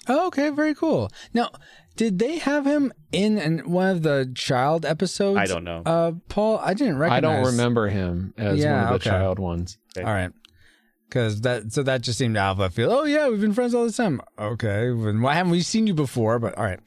Oh, 0.07 0.27
okay, 0.27 0.49
very 0.49 0.73
cool. 0.73 1.11
Now, 1.31 1.51
did 1.95 2.17
they 2.17 2.39
have 2.39 2.65
him 2.65 2.91
in 3.11 3.37
an, 3.37 3.69
one 3.69 3.89
of 3.89 4.01
the 4.01 4.31
child 4.33 4.83
episodes? 4.83 5.37
I 5.37 5.45
don't 5.45 5.63
know. 5.63 5.83
Uh, 5.85 6.13
Paul, 6.27 6.57
I 6.57 6.73
didn't 6.73 6.97
recognize. 6.97 7.17
I 7.17 7.21
don't 7.21 7.45
remember 7.45 7.87
him 7.87 8.33
as 8.35 8.57
Yeah, 8.59 8.85
one 8.85 8.93
of 8.93 9.01
the 9.03 9.09
okay. 9.09 9.17
child 9.17 9.37
ones. 9.37 9.77
All 9.97 10.03
right. 10.05 10.31
Because 11.11 11.41
that, 11.41 11.73
so 11.73 11.83
that 11.83 12.03
just 12.03 12.17
seemed 12.17 12.37
out 12.37 12.51
of 12.53 12.59
left 12.59 12.73
field. 12.73 12.93
Oh 12.93 13.03
yeah, 13.03 13.27
we've 13.27 13.41
been 13.41 13.51
friends 13.51 13.75
all 13.75 13.83
this 13.83 13.97
time. 13.97 14.21
Okay, 14.39 14.89
why 14.91 15.33
haven't 15.33 15.51
we 15.51 15.59
seen 15.59 15.85
you 15.85 15.93
before? 15.93 16.39
But 16.39 16.57
all 16.57 16.63
right, 16.63 16.79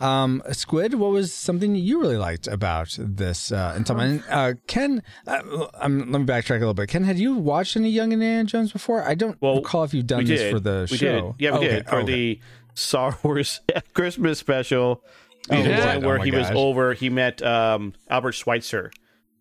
um, 0.00 0.44
Squid, 0.52 0.94
what 0.94 1.10
was 1.10 1.34
something 1.34 1.74
you 1.74 2.00
really 2.00 2.16
liked 2.16 2.46
about 2.46 2.96
this 2.96 3.50
uh, 3.50 3.74
installment? 3.76 4.22
And, 4.28 4.32
uh, 4.32 4.60
Ken, 4.68 5.02
uh, 5.26 5.66
um, 5.74 6.12
let 6.12 6.20
me 6.20 6.24
backtrack 6.24 6.56
a 6.56 6.58
little 6.60 6.72
bit. 6.74 6.88
Ken, 6.88 7.02
had 7.02 7.18
you 7.18 7.34
watched 7.34 7.76
any 7.76 7.90
Young 7.90 8.12
Indiana 8.12 8.44
Jones 8.44 8.70
before? 8.70 9.02
I 9.02 9.16
don't 9.16 9.36
recall 9.42 9.82
if 9.82 9.92
you've 9.92 10.06
done 10.06 10.24
this 10.24 10.38
did. 10.38 10.52
for 10.52 10.60
the 10.60 10.86
we 10.88 10.96
show. 10.96 11.32
Did. 11.32 11.44
Yeah, 11.44 11.50
we 11.50 11.56
Okay, 11.58 11.68
did 11.68 11.88
for 11.88 11.96
okay. 11.96 12.12
the 12.12 12.40
Star 12.74 13.18
Wars 13.24 13.60
Christmas 13.92 14.38
special. 14.38 15.02
Oh, 15.50 15.56
yeah. 15.56 15.96
where 15.96 16.20
Oh, 16.20 16.22
he 16.22 16.30
was 16.30 16.48
over. 16.52 16.94
He 16.94 17.10
met 17.10 17.42
um, 17.42 17.92
Albert 18.08 18.32
Schweitzer 18.32 18.92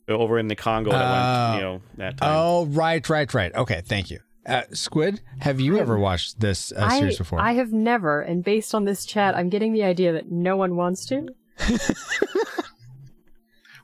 over 0.09 0.37
in 0.39 0.47
the 0.47 0.55
Congo. 0.55 0.91
That 0.91 1.01
Oh. 1.01 1.49
went, 1.51 1.55
you 1.61 1.61
know, 1.67 1.81
that 1.97 2.17
time. 2.17 2.29
Oh, 2.35 2.65
right, 2.67 3.07
right, 3.09 3.33
right. 3.33 3.53
Okay, 3.55 3.81
thank 3.85 4.09
you. 4.11 4.19
Uh, 4.45 4.63
Squid, 4.73 5.21
have 5.39 5.61
you 5.61 5.79
ever 5.79 5.97
watched 5.97 6.39
this 6.41 6.73
uh, 6.73 6.85
I, 6.89 6.99
series 6.99 7.17
before? 7.17 7.39
I 7.39 7.53
have 7.53 7.71
never, 7.71 8.21
and 8.21 8.43
based 8.43 8.75
on 8.75 8.83
this 8.83 9.05
chat, 9.05 9.35
I'm 9.37 9.47
getting 9.49 9.71
the 9.71 9.83
idea 9.83 10.11
that 10.11 10.29
no 10.31 10.57
one 10.57 10.75
wants 10.75 11.05
to. 11.07 11.29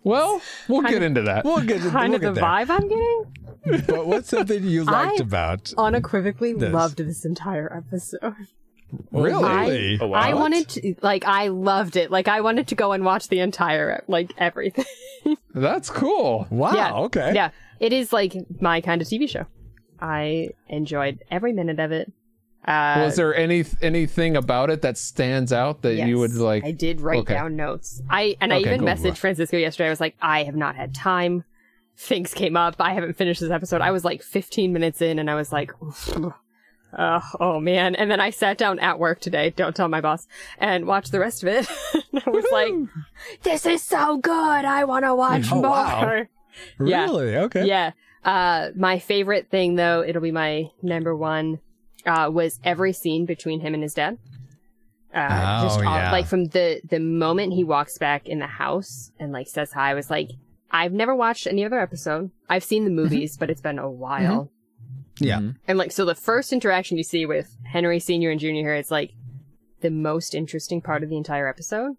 Well, 0.01 0.41
we'll 0.69 0.81
Kind 0.81 0.93
get 0.93 0.97
of- 1.01 1.07
into 1.07 1.21
that. 1.23 1.43
we'll 1.45 1.61
get 1.61 1.81
to, 1.81 1.89
Kind 1.89 2.13
we'll 2.13 2.15
of 2.15 2.21
the 2.21 2.27
get 2.29 2.35
there. 2.35 2.43
vibe 2.43 2.69
I'm 2.69 2.87
getting. 2.87 3.85
But 3.85 4.07
what's 4.07 4.29
something 4.29 4.63
you 4.63 4.83
liked 4.85 5.19
I 5.19 5.23
about? 5.23 5.73
Unequivocally 5.77 6.53
This. 6.53 6.73
loved 6.73 6.97
this 6.99 7.25
entire 7.25 7.71
episode. 7.75 8.33
Really? 9.11 9.43
I, 9.43 9.97
Oh, 10.01 10.07
wow. 10.07 10.19
I 10.19 10.33
wanted 10.33 10.67
to, 10.69 10.95
like, 11.01 11.25
I 11.25 11.47
loved 11.49 11.95
it. 11.95 12.09
Like, 12.11 12.27
I 12.27 12.41
wanted 12.41 12.67
to 12.69 12.75
go 12.75 12.91
and 12.91 13.03
watch 13.05 13.27
the 13.27 13.39
entire, 13.39 14.03
like, 14.07 14.31
everything. 14.37 14.85
That's 15.53 15.89
cool. 15.89 16.47
Wow. 16.49 16.73
yeah. 16.73 16.93
Okay. 16.93 17.31
Yeah. 17.35 17.51
It 17.79 17.93
is, 17.93 18.11
like, 18.13 18.35
my 18.61 18.81
kind 18.81 19.01
of 19.01 19.07
TV 19.07 19.29
show. 19.29 19.45
I 19.99 20.49
enjoyed 20.67 21.23
every 21.29 21.53
minute 21.53 21.79
of 21.79 21.91
it. 21.91 22.11
Uh, 22.65 23.03
was 23.05 23.15
there 23.15 23.33
any 23.35 23.63
anything 23.81 24.35
about 24.35 24.69
it 24.69 24.81
that 24.81 24.97
stands 24.97 25.53
out 25.53 25.81
that 25.81 25.95
you 25.95 26.19
would 26.19 26.33
like? 26.35 26.63
I 26.65 26.71
did 26.71 26.99
write 26.99 27.19
Okay. 27.19 27.33
down 27.33 27.55
notes. 27.55 28.01
I 28.09 28.35
and 28.41 28.53
I 28.53 28.59
even 28.59 28.79
cool. 28.79 28.87
messaged 28.89 29.15
Francisco 29.17 29.55
yesterday. 29.57 29.87
I 29.87 29.89
was 29.89 30.01
like, 30.01 30.15
I 30.21 30.43
have 30.43 30.55
not 30.57 30.75
had 30.75 30.93
time. 30.93 31.45
Things 31.97 32.33
came 32.33 32.57
up. 32.57 32.75
I 32.79 32.93
haven't 32.93 33.13
finished 33.15 33.39
this 33.39 33.49
episode. 33.49 33.79
I 33.81 33.91
was 33.91 34.03
like 34.03 34.21
15 34.21 34.73
minutes 34.73 35.01
in, 35.01 35.19
and 35.19 35.31
I 35.31 35.35
was 35.35 35.53
like, 35.53 35.71
uh, 36.93 37.21
oh 37.39 37.59
man. 37.59 37.95
And 37.95 38.09
then 38.09 38.19
I 38.19 38.29
sat 38.31 38.57
down 38.57 38.79
at 38.79 38.99
work 38.99 39.19
today. 39.21 39.51
Don't 39.51 39.75
tell 39.75 39.87
my 39.87 40.01
boss. 40.01 40.27
And 40.57 40.85
watched 40.87 41.11
the 41.11 41.19
rest 41.19 41.43
of 41.43 41.49
it. 41.49 41.67
I 42.25 42.29
was 42.29 42.45
like, 42.51 42.73
this 43.43 43.65
is 43.65 43.83
so 43.83 44.17
good. 44.17 44.31
I 44.33 44.83
want 44.85 45.05
to 45.05 45.13
watch 45.15 45.47
Oh, 45.51 45.55
more. 45.61 45.69
wow. 45.69 46.21
Yeah. 46.83 47.03
Really? 47.05 47.37
Okay. 47.37 47.65
Yeah. 47.67 47.91
Uh, 48.25 48.69
my 48.75 48.99
favorite 48.99 49.49
thing 49.49 49.75
though, 49.75 50.03
it'll 50.05 50.21
be 50.21 50.31
my 50.31 50.71
number 50.81 51.15
one, 51.15 51.59
uh, 52.05 52.29
was 52.33 52.59
every 52.65 52.91
scene 52.91 53.25
between 53.25 53.61
him 53.61 53.73
and 53.73 53.81
his 53.83 53.93
dad. 53.93 54.17
Uh, 55.13 55.63
just 55.63 55.79
Oh, 55.79 55.87
all, 55.87 55.95
yeah. 55.95 56.11
like 56.11 56.25
from 56.27 56.45
the, 56.45 56.81
the 56.89 56.99
moment 56.99 57.53
he 57.53 57.63
walks 57.63 57.97
back 57.97 58.27
in 58.27 58.39
the 58.39 58.47
house 58.47 59.11
and 59.19 59.31
like 59.31 59.47
says 59.47 59.71
hi, 59.71 59.91
I 59.91 59.93
was 59.93 60.09
like, 60.09 60.29
I've 60.69 60.91
never 60.91 61.15
watched 61.15 61.47
any 61.47 61.63
other 61.65 61.79
episode. 61.79 62.29
I've 62.49 62.63
seen 62.63 62.83
the 62.83 62.91
movies, 62.91 63.37
but 63.37 63.49
it's 63.49 63.61
been 63.61 63.79
a 63.79 63.89
while. 63.89 64.51
Yeah. 65.27 65.41
And 65.67 65.77
like, 65.77 65.91
so 65.91 66.05
the 66.05 66.15
first 66.15 66.51
interaction 66.53 66.97
you 66.97 67.03
see 67.03 67.25
with 67.25 67.55
Henry 67.65 67.99
Sr. 67.99 68.31
and 68.31 68.39
Jr. 68.39 68.47
here, 68.47 68.73
it's 68.75 68.91
like 68.91 69.11
the 69.81 69.89
most 69.89 70.33
interesting 70.35 70.81
part 70.81 71.03
of 71.03 71.09
the 71.09 71.17
entire 71.17 71.47
episode. 71.47 71.95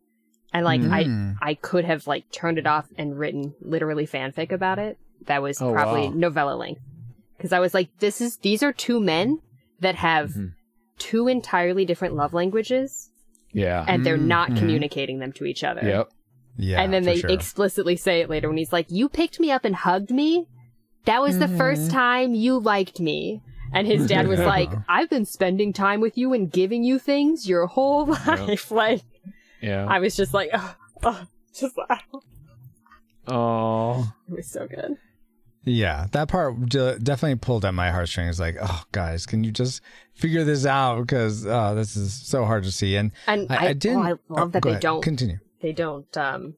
And 0.53 0.65
like, 0.65 0.81
Mm. 0.81 1.37
I, 1.41 1.51
I 1.51 1.55
could 1.55 1.85
have 1.85 2.07
like 2.07 2.31
turned 2.33 2.59
it 2.59 2.67
off 2.67 2.87
and 2.99 3.19
written 3.19 3.55
literally 3.61 4.07
fanfic 4.07 4.51
about 4.53 4.79
it. 4.79 4.99
That 5.27 5.43
was 5.43 5.61
Oh, 5.63 5.73
probably 5.73 6.09
wow. 6.09 6.15
novella 6.15 6.57
length. 6.57 6.83
Cause 7.41 7.53
I 7.53 7.61
was 7.61 7.73
like, 7.73 7.89
this 8.01 8.21
is, 8.21 8.37
these 8.39 8.63
are 8.63 8.73
two 8.73 9.01
men 9.01 9.39
that 9.81 9.95
have 9.95 10.31
Mhm. 10.31 10.53
two 10.99 11.29
entirely 11.29 11.85
different 11.87 12.15
love 12.15 12.35
languages 12.35 13.11
Yeah. 13.53 13.85
and 13.89 14.05
they're 14.05 14.17
not 14.19 14.51
Mhm. 14.51 14.59
communicating 14.59 15.19
them 15.21 15.33
to 15.35 15.45
each 15.45 15.65
other. 15.65 15.83
Yep. 15.85 16.09
Yeah. 16.59 16.83
and 16.83 16.93
then 16.93 17.05
they 17.05 17.17
sure. 17.21 17.31
explicitly 17.31 17.97
say 17.97 18.21
it 18.21 18.29
later 18.29 18.49
when 18.49 18.59
he's 18.59 18.73
like, 18.73 18.87
You 18.91 19.09
picked 19.09 19.41
me 19.41 19.51
up 19.51 19.65
and 19.65 19.75
hugged 19.75 20.11
me? 20.11 20.47
That 21.07 21.23
was 21.23 21.39
the 21.39 21.47
Mm-hmm. 21.47 21.59
first 21.59 21.91
time 21.91 22.35
you 22.35 22.59
liked 22.59 23.01
me. 23.01 23.43
And 23.73 23.87
his 23.87 24.07
dad 24.07 24.27
was 24.29 24.39
like, 24.57 24.71
I've 24.89 25.09
been 25.11 25.25
spending 25.25 25.73
time 25.73 26.01
with 26.01 26.19
you 26.19 26.33
and 26.33 26.51
giving 26.51 26.83
you 26.85 26.99
things 26.99 27.49
your 27.49 27.67
whole 27.67 28.07
life. 28.07 28.71
Like, 28.73 29.03
Yeah. 29.63 29.87
I 29.89 29.99
was 30.01 30.17
just 30.17 30.35
like, 30.35 30.51
oh, 30.53 30.77
oh, 31.05 31.23
just 31.55 31.77
Oh. 33.27 34.13
it 34.29 34.33
was 34.35 34.51
so 34.51 34.67
good. 34.67 34.97
Yeah, 35.65 36.07
that 36.13 36.29
part 36.29 36.59
de- 36.71 36.99
definitely 36.99 37.37
pulled 37.37 37.65
at 37.67 37.75
my 37.75 37.91
heartstrings. 37.91 38.41
Like, 38.41 38.57
oh, 38.61 38.83
guys, 38.93 39.27
can 39.27 39.45
you 39.45 39.53
just 39.53 39.83
figure 40.15 40.43
this 40.43 40.65
out? 40.65 41.01
Because 41.03 41.47
oh, 41.47 41.75
this 41.75 41.97
is 41.97 42.15
so 42.15 42.45
hard 42.47 42.65
to 42.65 42.73
see. 42.73 42.97
And 42.97 43.13
And 43.27 43.47
I, 43.53 43.57
I, 43.57 43.69
I 43.69 43.73
didn't. 43.75 43.99
oh, 43.99 44.03
I 44.03 44.11
love 44.11 44.21
oh, 44.31 44.47
that 44.49 44.63
they 44.63 44.71
ahead. 44.71 44.83
don't 44.83 45.03
continue. 45.03 45.39
they 45.61 45.73
don't 45.73 46.17
um 46.17 46.55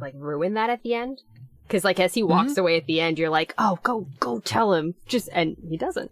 like 0.00 0.14
ruin 0.16 0.54
that 0.54 0.70
at 0.70 0.82
the 0.84 0.94
end. 0.94 1.22
Because 1.72 1.84
like 1.84 1.98
as 2.00 2.12
he 2.12 2.22
walks 2.22 2.58
away 2.58 2.76
at 2.76 2.84
the 2.84 3.00
end, 3.00 3.18
you're 3.18 3.30
like, 3.30 3.54
oh, 3.56 3.78
go 3.82 4.06
go 4.20 4.40
tell 4.40 4.74
him. 4.74 4.94
Just 5.06 5.30
and 5.32 5.56
he 5.70 5.78
doesn't. 5.78 6.10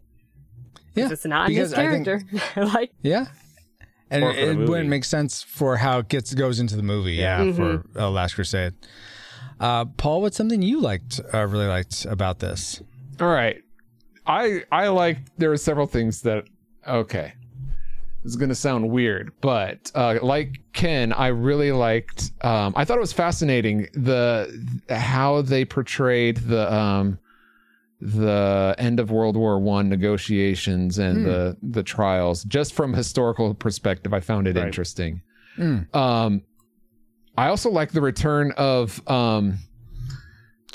Yeah, 0.95 1.11
It's 1.11 1.27
not 1.27 1.51
his 1.51 1.71
because 1.71 1.75
I 1.75 1.91
think- 1.91 2.07
character. 2.07 2.41
like 2.57 2.93
Yeah. 3.03 3.27
And 4.11 4.25
Or 4.25 4.33
for 4.33 4.41
the 4.41 4.63
it, 4.63 4.69
wouldn't 4.71 4.89
make 4.89 5.05
sense 5.05 5.43
for 5.43 5.77
how 5.77 5.99
it 5.99 6.09
gets 6.09 6.33
goes 6.33 6.61
into 6.61 6.77
the 6.77 6.83
movie. 6.83 7.13
Yeah, 7.17 7.41
Mhm. 7.41 7.57
for 7.57 8.01
uh, 8.01 8.11
Last 8.11 8.37
Crusade. 8.37 8.73
Uh, 9.61 9.85
Paul, 9.85 10.23
what's 10.23 10.37
something 10.39 10.63
you 10.63 10.81
liked, 10.81 11.21
uh, 11.35 11.47
really 11.47 11.67
liked 11.67 12.07
about 12.07 12.39
this? 12.39 12.81
All 13.21 13.29
right. 13.29 13.63
I 14.27 14.63
I 14.73 14.89
like 14.89 15.19
there 15.37 15.53
are 15.53 15.59
several 15.59 15.87
things 15.87 16.23
that 16.23 16.45
okay. 16.89 17.35
Is 18.23 18.37
gonna 18.37 18.55
sound 18.55 18.91
weird, 18.91 19.33
but 19.41 19.91
uh, 19.95 20.19
like 20.21 20.61
Ken, 20.75 21.11
I 21.15 21.29
really 21.29 21.73
liked. 21.73 22.33
Um, 22.43 22.75
I 22.77 22.85
thought 22.85 22.99
it 22.99 23.01
was 23.01 23.15
fascinating 23.15 23.89
the 23.95 24.85
how 24.91 25.41
they 25.41 25.65
portrayed 25.65 26.37
the 26.37 26.71
um, 26.71 27.19
the 28.03 28.75
end 28.79 29.01
of 29.01 29.11
World 29.11 29.37
War 29.37 29.59
One 29.59 29.89
negotiations 29.89 30.99
and 30.99 31.19
Hmm. 31.19 31.25
the 31.25 31.57
the 31.63 31.83
trials. 31.83 32.45
Just 32.45 32.75
from 32.75 32.93
historical 32.93 33.55
perspective, 33.55 34.13
I 34.13 34.21
found 34.21 34.47
it 34.47 34.57
Right. 34.57 34.67
interesting. 34.67 35.23
Hmm. 35.57 35.79
Um, 35.95 36.43
I 37.39 37.49
also 37.49 37.71
like 37.71 37.93
the 37.93 38.03
return 38.03 38.53
of 38.59 39.01
um, 39.09 39.57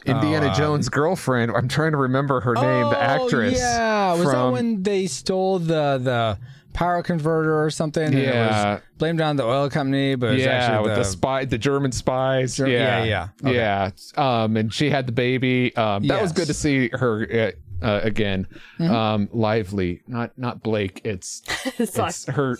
Indiana 0.06 0.48
Oh, 0.48 0.50
um, 0.50 0.56
Jones' 0.56 0.90
girlfriend. 0.90 1.52
I'm 1.52 1.68
trying 1.68 1.92
to 1.92 1.98
remember 1.98 2.40
her 2.42 2.56
name, 2.56 2.90
the 2.90 3.00
actress. 3.00 3.56
Oh, 3.56 3.62
Yeah, 3.62 4.14
was 4.16 4.32
that 4.32 4.50
when 4.52 4.82
they 4.82 5.06
stole 5.06 5.60
the 5.60 6.00
the 6.02 6.38
power 6.76 7.02
converter 7.02 7.64
or 7.64 7.70
something? 7.72 8.04
and 8.04 8.14
it 8.16 8.26
Yeah. 8.28 8.74
was 8.76 8.82
blamed 8.98 9.22
on 9.22 9.36
the 9.38 9.44
oil 9.44 9.70
company, 9.70 10.14
but 10.16 10.28
it 10.28 10.34
was 10.34 10.44
yeah, 10.44 10.50
actually 10.52 10.90
with 10.90 10.98
the, 10.98 11.04
spy, 11.04 11.46
the 11.46 11.58
German 11.58 11.92
spies. 11.92 12.56
Ger- 12.58 12.68
yeah, 12.68 13.04
yeah, 13.04 13.28
yeah. 13.44 13.50
Okay. 13.50 13.56
yeah. 13.56 14.44
Um, 14.44 14.58
and 14.58 14.74
she 14.74 14.90
had 14.90 15.08
the 15.08 15.12
baby. 15.12 15.76
Um, 15.76 16.06
that 16.08 16.22
was 16.22 16.32
good 16.34 16.48
to 16.48 16.54
see 16.54 16.90
her 16.94 17.54
uh, 17.82 17.86
uh, 17.86 18.00
again. 18.04 18.48
Mhm. 18.80 18.90
Um, 18.90 19.30
lively, 19.32 20.02
not 20.08 20.38
not 20.38 20.62
Blake. 20.62 21.02
It's 21.06 21.42
it's 21.80 21.98
like, 21.98 22.36
her. 22.36 22.58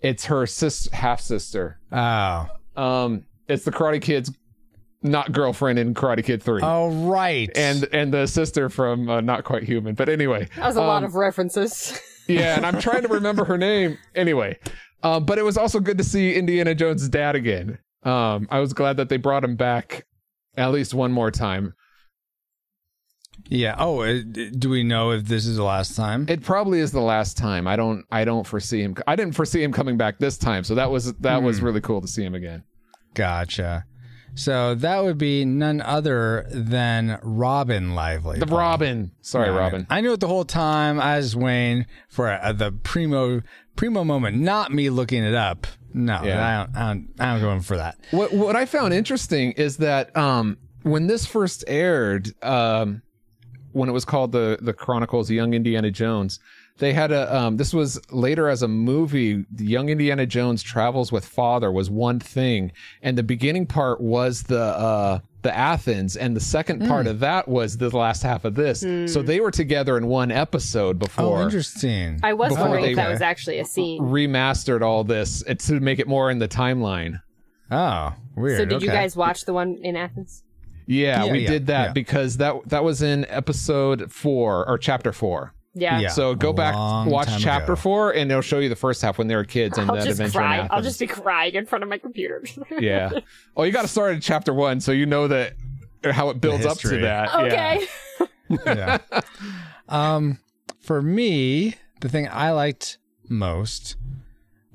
It's 0.00 0.26
her 0.26 0.46
sis 0.46 0.88
half 0.92 1.20
sister. 1.20 1.78
Oh, 1.90 2.46
Um, 2.76 3.24
it's 3.48 3.64
the 3.64 3.70
Karate 3.70 4.02
Kid's 4.02 4.30
not 5.02 5.32
girlfriend 5.32 5.78
in 5.78 5.92
Karate 5.94 6.24
Kid 6.24 6.42
Three. 6.42 6.60
oh, 6.62 6.90
right. 7.08 7.50
And 7.56 7.86
and 7.92 8.12
the 8.12 8.26
sister 8.26 8.68
from 8.70 9.08
uh, 9.08 9.20
Not 9.20 9.44
Quite 9.44 9.64
Human, 9.64 9.94
but 9.94 10.08
anyway, 10.08 10.48
that 10.56 10.66
was 10.66 10.76
a 10.76 10.80
lot 10.82 10.98
um, 10.98 11.04
of 11.04 11.14
references. 11.14 11.98
yeah, 12.26 12.56
and 12.56 12.64
I'm 12.66 12.80
trying 12.80 13.02
to 13.02 13.08
remember 13.08 13.44
her 13.44 13.58
name. 13.58 13.98
Anyway, 14.14 14.58
um, 15.02 15.24
but 15.24 15.38
it 15.38 15.42
was 15.42 15.56
also 15.56 15.80
good 15.80 15.98
to 15.98 16.04
see 16.04 16.34
Indiana 16.34 16.74
Jones' 16.74 17.08
dad 17.08 17.34
again. 17.36 17.78
Um, 18.02 18.48
I 18.50 18.60
was 18.60 18.72
glad 18.72 18.96
that 18.98 19.08
they 19.08 19.16
brought 19.16 19.44
him 19.44 19.56
back 19.56 20.06
at 20.56 20.70
least 20.72 20.94
one 20.94 21.12
more 21.12 21.30
time. 21.30 21.74
Yeah. 23.48 23.74
Oh, 23.78 24.00
uh, 24.00 24.20
do 24.58 24.70
we 24.70 24.82
know 24.84 25.10
if 25.10 25.24
this 25.26 25.44
is 25.46 25.56
the 25.56 25.64
last 25.64 25.96
time? 25.96 26.26
It 26.28 26.42
probably 26.42 26.80
is 26.80 26.92
the 26.92 27.00
last 27.00 27.36
time. 27.36 27.66
I 27.66 27.76
don't. 27.76 28.04
I 28.10 28.24
don't 28.24 28.46
foresee 28.46 28.80
him. 28.82 28.94
I 29.06 29.16
didn't 29.16 29.34
foresee 29.34 29.62
him 29.62 29.72
coming 29.72 29.96
back 29.96 30.18
this 30.18 30.38
time. 30.38 30.64
So 30.64 30.74
that 30.76 30.90
was 30.90 31.12
that 31.14 31.42
was 31.42 31.58
Hmm. 31.58 31.64
really 31.66 31.80
cool 31.80 32.00
to 32.00 32.08
see 32.08 32.24
him 32.24 32.34
again. 32.34 32.62
Gotcha. 33.14 33.84
So 34.36 34.74
that 34.74 35.04
would 35.04 35.16
be 35.18 35.44
none 35.44 35.80
other 35.80 36.46
than 36.50 37.18
Robin 37.22 37.94
Lively. 37.94 38.38
The 38.40 38.46
Robin. 38.46 39.12
Sorry, 39.20 39.48
Right. 39.50 39.56
Robin. 39.58 39.86
I 39.88 40.00
knew 40.00 40.12
it 40.12 40.20
the 40.20 40.26
whole 40.28 40.44
time. 40.44 41.00
I 41.00 41.16
was 41.18 41.36
waiting 41.36 41.86
for 42.08 42.28
uh, 42.30 42.52
the 42.52 42.72
primo 42.72 43.42
primo 43.76 44.04
moment, 44.04 44.36
not 44.38 44.72
me 44.72 44.90
looking 44.90 45.22
it 45.24 45.34
up. 45.34 45.66
No, 45.92 46.20
Yeah. 46.24 46.44
I 46.44 46.64
don't. 46.64 46.76
I 46.76 46.88
don't. 46.88 47.08
I'm 47.20 47.40
going 47.40 47.60
for 47.60 47.76
that. 47.76 47.96
What 48.10 48.32
what 48.32 48.56
I 48.56 48.66
found 48.66 48.92
interesting 48.92 49.52
is 49.52 49.76
that 49.76 50.14
um, 50.16 50.58
when 50.82 51.06
this 51.06 51.24
first 51.26 51.62
aired, 51.68 52.32
um, 52.44 53.02
when 53.72 53.88
it 53.88 53.92
was 53.92 54.04
called 54.04 54.32
the 54.32 54.58
the 54.60 54.72
Chronicles 54.72 55.30
of 55.30 55.36
Young 55.36 55.54
Indiana 55.54 55.92
Jones, 55.92 56.40
they 56.78 56.92
had 56.92 57.12
a 57.12 57.34
um, 57.36 57.56
this 57.56 57.72
was 57.72 58.00
later 58.10 58.48
as 58.48 58.62
a 58.62 58.68
movie. 58.68 59.44
The 59.52 59.64
Young 59.64 59.88
Indiana 59.90 60.26
Jones 60.26 60.62
travels 60.62 61.12
with 61.12 61.24
father 61.24 61.70
was 61.70 61.88
one 61.90 62.18
thing, 62.20 62.72
and 63.02 63.16
the 63.16 63.22
beginning 63.22 63.66
part 63.66 64.00
was 64.00 64.42
the 64.44 64.60
uh, 64.60 65.20
the 65.42 65.54
Athens, 65.56 66.16
and 66.16 66.34
the 66.34 66.40
second 66.40 66.86
part 66.88 67.06
of 67.06 67.20
that 67.20 67.46
was 67.46 67.76
the 67.76 67.90
last 67.96 68.22
half 68.22 68.44
of 68.44 68.54
this. 68.54 68.80
So 68.80 69.22
they 69.22 69.40
were 69.40 69.50
together 69.52 69.96
in 69.96 70.06
one 70.08 70.30
episode 70.32 70.98
before. 70.98 71.38
Oh, 71.38 71.42
interesting. 71.44 72.18
I 72.22 72.32
was 72.32 72.48
Before 72.50 72.64
wondering 72.64 72.84
they- 72.84 72.90
if 72.90 72.96
that 72.96 73.10
was 73.10 73.20
actually 73.22 73.58
a 73.60 73.64
scene. 73.64 74.00
Remastered 74.02 74.82
all 74.82 75.04
this 75.04 75.42
to 75.44 75.80
make 75.80 75.98
it 76.00 76.08
more 76.08 76.30
in 76.30 76.38
the 76.38 76.48
timeline. 76.48 77.20
Oh, 77.70 78.14
weird. 78.36 78.58
So 78.58 78.64
did 78.64 78.82
you 78.82 78.88
guys 78.88 79.16
watch 79.16 79.44
the 79.44 79.52
one 79.52 79.78
in 79.82 79.96
Athens? 79.96 80.42
Yeah, 80.86 81.24
Yeah, 81.24 81.32
we 81.32 81.38
yeah, 81.40 81.48
did 81.50 81.66
that 81.68 81.86
yeah. 81.88 81.92
because 81.92 82.36
that 82.38 82.68
that 82.68 82.84
was 82.84 83.00
in 83.00 83.24
episode 83.30 84.12
four 84.12 84.68
or 84.68 84.76
chapter 84.76 85.12
four. 85.12 85.53
Yeah. 85.74 86.00
Yeah. 86.00 86.08
So 86.08 86.34
go 86.34 86.50
a 86.50 86.54
back, 86.54 86.74
watch 87.06 87.28
chapter 87.40 87.72
ago. 87.72 87.80
four, 87.80 88.14
and 88.14 88.30
it'll 88.30 88.42
show 88.42 88.60
you 88.60 88.68
the 88.68 88.76
first 88.76 89.02
half 89.02 89.18
when 89.18 89.26
they 89.26 89.36
were 89.36 89.44
kids 89.44 89.76
and 89.76 89.90
I'll 89.90 89.96
that 89.96 90.04
just 90.04 90.20
adventure 90.20 90.38
cry. 90.38 90.68
I'll 90.70 90.82
just 90.82 91.00
be 91.00 91.06
crying 91.06 91.54
in 91.54 91.66
front 91.66 91.82
of 91.82 91.90
my 91.90 91.98
computer. 91.98 92.44
yeah. 92.78 93.10
Oh, 93.56 93.64
you 93.64 93.72
got 93.72 93.82
to 93.82 93.88
start 93.88 94.16
at 94.16 94.22
chapter 94.22 94.54
one, 94.54 94.80
so 94.80 94.92
you 94.92 95.06
know 95.06 95.28
that 95.28 95.54
how 96.04 96.30
it 96.30 96.40
builds 96.40 96.64
up 96.64 96.78
to 96.78 96.88
history. 96.88 97.02
that. 97.02 97.28
Yeah. 97.32 97.40
okay. 97.40 97.86
yeah. 98.66 98.98
Um, 99.88 100.38
for 100.80 101.02
me, 101.02 101.74
the 102.00 102.08
thing 102.08 102.28
I 102.30 102.50
liked 102.52 102.98
most 103.28 103.96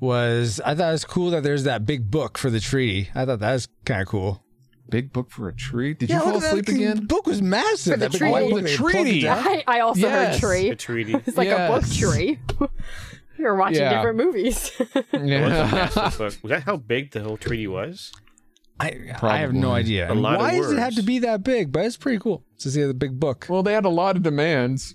was 0.00 0.60
I 0.64 0.74
thought 0.74 0.88
it 0.88 0.92
was 0.92 1.04
cool 1.04 1.30
that 1.30 1.42
there's 1.42 1.64
that 1.64 1.86
big 1.86 2.10
book 2.10 2.36
for 2.36 2.50
the 2.50 2.60
treaty. 2.60 3.10
I 3.14 3.24
thought 3.24 3.40
that 3.40 3.52
was 3.52 3.68
kind 3.84 4.02
of 4.02 4.08
cool. 4.08 4.42
Big 4.90 5.12
book 5.12 5.30
for 5.30 5.48
a 5.48 5.54
tree. 5.54 5.94
Did 5.94 6.10
Yeah, 6.10 6.16
you 6.16 6.22
fall 6.22 6.36
asleep 6.36 6.66
that 6.66 6.74
again? 6.74 7.06
Book 7.06 7.26
was 7.26 7.40
massive. 7.40 7.94
For 7.94 7.98
the 7.98 8.04
that 8.06 8.12
big 8.12 8.18
treaty. 8.18 8.32
white 8.32 8.42
Oh, 8.52 8.56
the 8.56 8.62
they 8.62 8.76
plugged 8.76 8.94
it 8.96 9.02
treaty. 9.04 9.28
I, 9.28 9.64
I 9.66 9.80
also 9.80 10.00
Yes. 10.02 10.38
heard 10.40 10.48
tree. 10.48 10.68
The 10.70 10.76
treaty. 10.76 11.14
It's 11.26 11.36
like 11.36 11.48
a 11.48 11.68
book 11.68 11.82
Yes. 11.86 11.96
tree. 11.98 12.38
You're 13.38 13.54
watching 13.56 13.78
Yeah. 13.80 13.94
different 13.94 14.18
movies. 14.18 14.70
It 14.78 15.06
was 15.12 15.22
Yeah. 15.28 16.10
Was 16.18 16.38
that 16.44 16.62
how 16.64 16.76
big 16.76 17.12
the 17.12 17.20
whole 17.22 17.36
treaty 17.36 17.66
was? 17.66 18.12
I, 18.78 18.98
I 19.22 19.38
have 19.38 19.52
no 19.52 19.72
idea. 19.72 20.08
A 20.08 20.12
And 20.12 20.22
lot 20.22 20.34
of 20.36 20.40
Why 20.40 20.56
does 20.56 20.72
it 20.72 20.78
have 20.78 20.94
to 20.96 21.02
be 21.02 21.18
that 21.20 21.42
big? 21.42 21.70
But 21.70 21.84
it's 21.84 21.96
pretty 21.98 22.18
cool 22.18 22.44
to 22.60 22.70
see 22.70 22.82
the 22.82 22.94
big 22.94 23.20
book. 23.20 23.46
well, 23.48 23.62
they 23.62 23.74
had 23.74 23.84
a 23.84 23.90
lot 23.90 24.16
of 24.16 24.22
demands. 24.22 24.94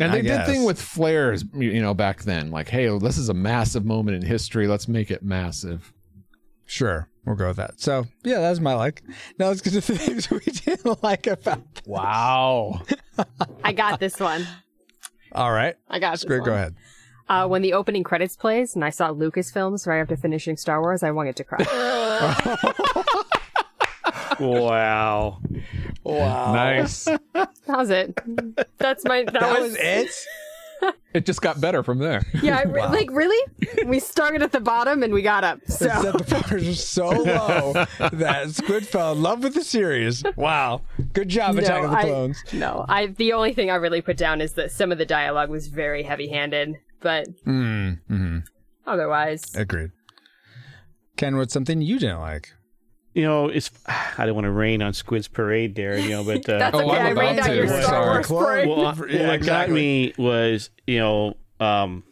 And 0.00 0.10
I 0.12 0.16
they 0.16 0.22
did 0.22 0.28
guess. 0.28 0.48
thing 0.48 0.64
with 0.64 0.80
flares, 0.80 1.44
you 1.54 1.70
you 1.70 1.80
know, 1.80 1.94
back 1.94 2.22
then. 2.24 2.50
Like, 2.50 2.68
hey, 2.68 2.88
this 2.98 3.16
is 3.16 3.28
a 3.28 3.34
massive 3.34 3.84
moment 3.84 4.16
in 4.16 4.22
history. 4.28 4.66
Let's 4.66 4.88
make 4.88 5.10
it 5.10 5.22
massive. 5.22 5.92
Sure, 6.66 7.08
we'll 7.26 7.36
go 7.36 7.48
with 7.48 7.56
that. 7.58 7.80
So 7.80 8.06
yeah, 8.24 8.38
that's 8.40 8.60
my 8.60 8.74
like. 8.74 9.02
Now 9.38 9.48
let's 9.48 9.60
get 9.60 9.70
to 9.70 9.80
the 9.80 9.98
things 9.98 10.30
we 10.30 10.40
didn't 10.40 11.02
like 11.02 11.26
about. 11.26 11.62
Wow. 11.84 12.82
I 13.64 13.72
got 13.72 14.00
this 14.00 14.18
one. 14.18 14.46
All 15.32 15.52
right, 15.52 15.74
I 15.90 15.98
got 15.98 16.12
this 16.12 16.24
great. 16.24 16.40
one. 16.40 16.48
Go 16.48 16.54
ahead. 16.54 16.74
Uh, 17.28 17.46
when 17.48 17.60
the 17.60 17.72
opening 17.72 18.04
credits 18.04 18.36
plays 18.36 18.76
and 18.76 18.84
I 18.84 18.90
saw 18.90 19.10
Lucasfilms 19.10 19.86
right 19.86 20.00
after 20.00 20.16
finishing 20.16 20.56
Star 20.56 20.80
Wars, 20.80 21.02
I 21.02 21.10
wanted 21.10 21.36
to 21.36 21.44
cry. 21.44 21.64
Wow. 24.38 25.40
Wow. 26.04 26.52
nice. 26.52 27.04
that 27.06 27.50
was 27.66 27.90
it. 27.90 28.18
That's 28.78 29.04
my. 29.04 29.24
That, 29.24 29.32
That 29.32 29.60
was, 29.60 29.70
was 29.72 29.76
it. 29.80 30.10
It 31.14 31.24
just 31.24 31.40
got 31.40 31.62
better 31.62 31.82
from 31.82 31.96
there. 31.98 32.20
Yeah, 32.42 32.60
re- 32.64 32.82
like 32.88 33.10
really. 33.10 33.42
We 33.86 34.00
started 34.00 34.42
at 34.42 34.52
the 34.52 34.60
bottom 34.60 35.02
and 35.02 35.14
we 35.14 35.22
got 35.22 35.44
up. 35.44 35.60
So 35.66 35.86
Set 35.88 36.02
the 36.28 36.74
so 36.74 37.08
low 37.08 37.72
that 38.10 38.50
Squid 38.50 38.86
fell 38.86 39.12
in 39.12 39.22
love 39.22 39.42
with 39.42 39.54
the 39.54 39.64
series. 39.64 40.22
Wow, 40.36 40.82
good 41.14 41.30
job, 41.30 41.56
Attack 41.56 41.84
of 41.84 41.90
the 41.92 41.96
I- 41.96 42.02
Clones. 42.02 42.44
no, 42.52 42.84
I. 42.86 43.06
The 43.06 43.32
only 43.32 43.54
thing 43.54 43.70
I 43.70 43.76
really 43.76 44.02
put 44.02 44.18
down 44.18 44.42
is 44.42 44.52
that 44.54 44.70
some 44.72 44.92
of 44.92 44.98
the 44.98 45.06
dialogue 45.06 45.48
was 45.48 45.68
very 45.68 46.02
heavy-handed, 46.02 46.74
but 47.00 47.28
Mm, 47.46 47.98
hmm 48.08 48.38
otherwise, 48.86 49.42
Agreed. 49.54 49.92
Ken, 51.16 51.38
what's 51.38 51.54
something 51.54 51.80
you 51.80 51.98
didn't 51.98 52.20
like? 52.20 52.52
You 53.16 53.22
know, 53.22 53.48
it's 53.48 53.70
I 54.18 54.26
don't 54.26 54.34
want 54.34 54.44
to 54.44 54.50
rain 54.50 54.82
on 54.82 54.92
Squid's 54.92 55.26
parade 55.26 55.74
there, 55.74 55.98
you 55.98 56.10
know, 56.10 56.22
but 56.22 56.46
uh, 56.48 56.58
that's 56.58 56.76
Oh, 56.76 56.80
okay. 56.90 56.98
I'm 57.00 57.06
I 57.06 57.10
about 57.12 57.20
rained 57.22 57.40
out 57.40 57.46
to. 57.46 57.56
your 57.56 57.66
Sorry. 57.68 57.82
Star 57.82 58.04
Wars 58.12 58.26
parade. 58.28 58.68
well, 58.68 58.94
Yeah, 59.08 59.26
what 59.28 59.44
got 59.44 59.70
me 59.70 60.12
was 60.18 60.68
you 60.86 60.98
know 60.98 61.36
um, 61.58 62.04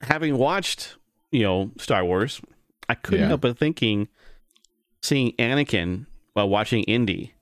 having 0.00 0.36
watched 0.38 0.96
you 1.32 1.42
know 1.42 1.70
Star 1.78 2.04
Wars, 2.04 2.40
I 2.88 2.94
couldn't 2.94 3.20
Yeah. 3.22 3.28
help 3.28 3.40
but 3.42 3.58
thinking, 3.58 4.08
seeing 5.02 5.32
Anakin 5.32 6.06
while 6.34 6.48
watching 6.48 6.82
Indy. 6.84 7.32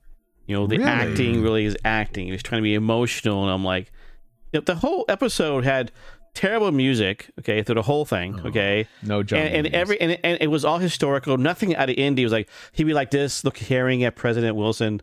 You 0.47 0.55
know, 0.55 0.67
the 0.67 0.77
Really? 0.77 0.89
acting 0.89 1.41
really 1.41 1.65
is 1.65 1.75
acting. 1.83 2.27
He 2.27 2.31
was 2.31 2.43
trying 2.43 2.61
to 2.61 2.63
be 2.63 2.75
emotional, 2.75 3.41
and 3.43 3.51
I'm 3.51 3.63
like, 3.63 3.91
you 4.53 4.59
know, 4.59 4.63
the 4.63 4.75
whole 4.75 5.05
episode 5.09 5.63
had 5.65 5.91
terrible 6.35 6.71
music. 6.71 7.31
Okay, 7.39 7.63
through 7.63 7.75
the 7.75 7.81
whole 7.81 8.05
thing. 8.05 8.39
Okay, 8.45 8.87
No 9.01 9.23
John. 9.23 9.39
and, 9.39 9.65
and 9.65 9.75
every 9.75 9.99
and, 9.99 10.19
and 10.23 10.37
it 10.39 10.47
was 10.47 10.63
all 10.63 10.77
historical. 10.77 11.37
Nothing 11.37 11.75
out 11.75 11.89
of 11.89 11.95
Indy 11.97 12.23
was 12.23 12.31
like 12.31 12.47
he'd 12.73 12.83
be 12.83 12.93
like 12.93 13.09
this, 13.09 13.43
look, 13.43 13.57
staring 13.57 14.03
at 14.03 14.15
President 14.15 14.55
Wilson. 14.55 15.01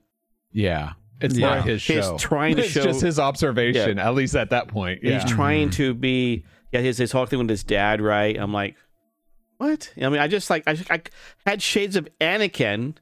yeah, 0.53 0.93
it's 1.21 1.37
Yeah. 1.37 1.57
not 1.57 1.65
his 1.67 1.83
show. 1.83 2.13
He's 2.13 2.21
trying 2.23 2.57
to 2.57 2.63
it's 2.63 2.71
show- 2.73 2.85
just 2.85 3.01
his 3.01 3.19
observation, 3.19 3.99
at 3.99 4.15
least 4.15 4.37
at 4.37 4.51
that 4.51 4.69
point. 4.69 5.01
Yeah. 5.03 5.21
He's 5.21 5.31
trying 5.31 5.69
mm-hmm. 5.69 5.77
to 5.77 5.95
be 5.95 6.45
yeah 6.71 6.81
his 6.81 6.99
his 6.99 7.11
whole 7.13 7.27
thing 7.27 7.39
with 7.41 7.51
his 7.51 7.65
dad, 7.65 8.01
right? 8.01 8.37
I'm 8.39 8.53
like, 8.53 8.77
what? 9.59 9.93
I 10.01 10.09
mean, 10.09 10.21
I 10.21 10.29
just 10.29 10.51
like 10.51 10.63
I, 10.67 10.77
I 10.91 11.03
had 11.47 11.63
shades 11.63 11.97
of 11.97 12.09
Anakin 12.21 12.95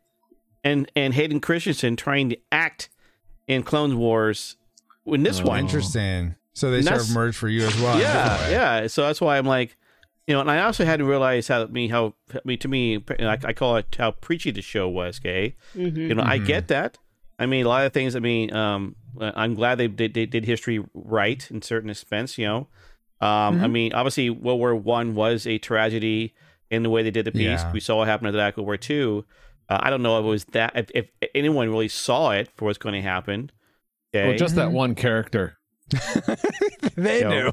and 0.64 0.90
and 0.94 1.14
Hayden 1.14 1.40
Christensen 1.40 1.96
trying 1.96 2.30
to 2.30 2.36
act 2.52 2.88
in 3.46 3.62
Clone 3.62 3.96
Wars 3.98 4.56
in 5.06 5.22
this 5.22 5.40
Oh. 5.40 5.46
one. 5.46 5.60
Interesting. 5.60 6.36
So 6.54 6.70
they 6.70 6.78
And 6.78 6.86
sort 6.86 7.00
of 7.00 7.14
merged 7.14 7.36
for 7.36 7.48
you 7.48 7.66
as 7.66 7.80
well. 7.80 7.94
in 7.94 8.00
a 8.00 8.02
different 8.02 8.50
Yeah, 8.52 8.80
yeah. 8.80 8.86
So 8.88 9.02
that's 9.06 9.20
why 9.20 9.38
I'm 9.38 9.46
like, 9.46 9.76
you 10.26 10.34
know, 10.34 10.40
and 10.40 10.50
I 10.50 10.62
also 10.62 10.84
hadn't 10.84 11.06
realized 11.06 11.48
how 11.48 11.62
I 11.62 11.66
mean 11.66 11.90
how 11.90 12.14
I 12.34 12.40
mean 12.44 12.58
to 12.58 12.68
me 12.68 13.04
I, 13.18 13.38
I 13.42 13.52
call 13.52 13.76
it 13.76 13.96
how 13.98 14.12
preachy 14.12 14.50
the 14.50 14.62
show 14.62 14.88
was. 14.88 15.20
Okay, 15.20 15.56
you 15.74 16.14
know, 16.14 16.22
I 16.22 16.38
get 16.38 16.68
that. 16.68 16.98
I 17.38 17.46
mean, 17.46 17.64
a 17.64 17.68
lot 17.68 17.86
of 17.86 17.92
things. 17.92 18.14
I 18.14 18.20
mean, 18.20 18.52
um, 18.52 18.96
I'm 19.18 19.54
glad 19.54 19.76
they 19.76 19.88
did, 19.88 20.12
they 20.12 20.26
did 20.26 20.44
history 20.44 20.84
right 20.92 21.50
in 21.50 21.62
certain 21.62 21.88
expense. 21.88 22.36
You 22.36 22.46
know, 22.46 22.58
um, 23.20 23.62
I 23.62 23.66
mean, 23.66 23.92
obviously 23.92 24.30
World 24.30 24.58
War 24.58 24.74
One 24.74 25.14
was 25.14 25.46
a 25.46 25.58
tragedy 25.58 26.34
in 26.70 26.82
the 26.82 26.90
way 26.90 27.02
they 27.02 27.10
did 27.10 27.24
the 27.24 27.32
piece. 27.32 27.42
Yeah. 27.42 27.72
We 27.72 27.80
saw 27.80 27.96
what 27.96 28.08
happened 28.08 28.28
at 28.28 28.34
after 28.34 28.56
that 28.56 28.56
World 28.58 28.66
War 28.66 28.76
Two. 28.76 29.24
Uh, 29.68 29.78
I 29.80 29.90
don't 29.90 30.02
know 30.02 30.18
if 30.18 30.24
it 30.24 30.28
was 30.28 30.44
that 30.46 30.72
if, 30.76 30.90
if 30.94 31.10
anyone 31.34 31.70
really 31.70 31.88
saw 31.88 32.30
it 32.32 32.50
for 32.56 32.66
what's 32.66 32.78
going 32.78 32.94
to 32.94 33.02
happen. 33.02 33.50
Okay. 34.14 34.28
Well, 34.28 34.36
just 34.36 34.56
that 34.56 34.72
one 34.72 34.94
character. 34.94 35.56
they 36.96 37.18
you 37.18 37.24
know. 37.24 37.30
knew. 37.30 37.52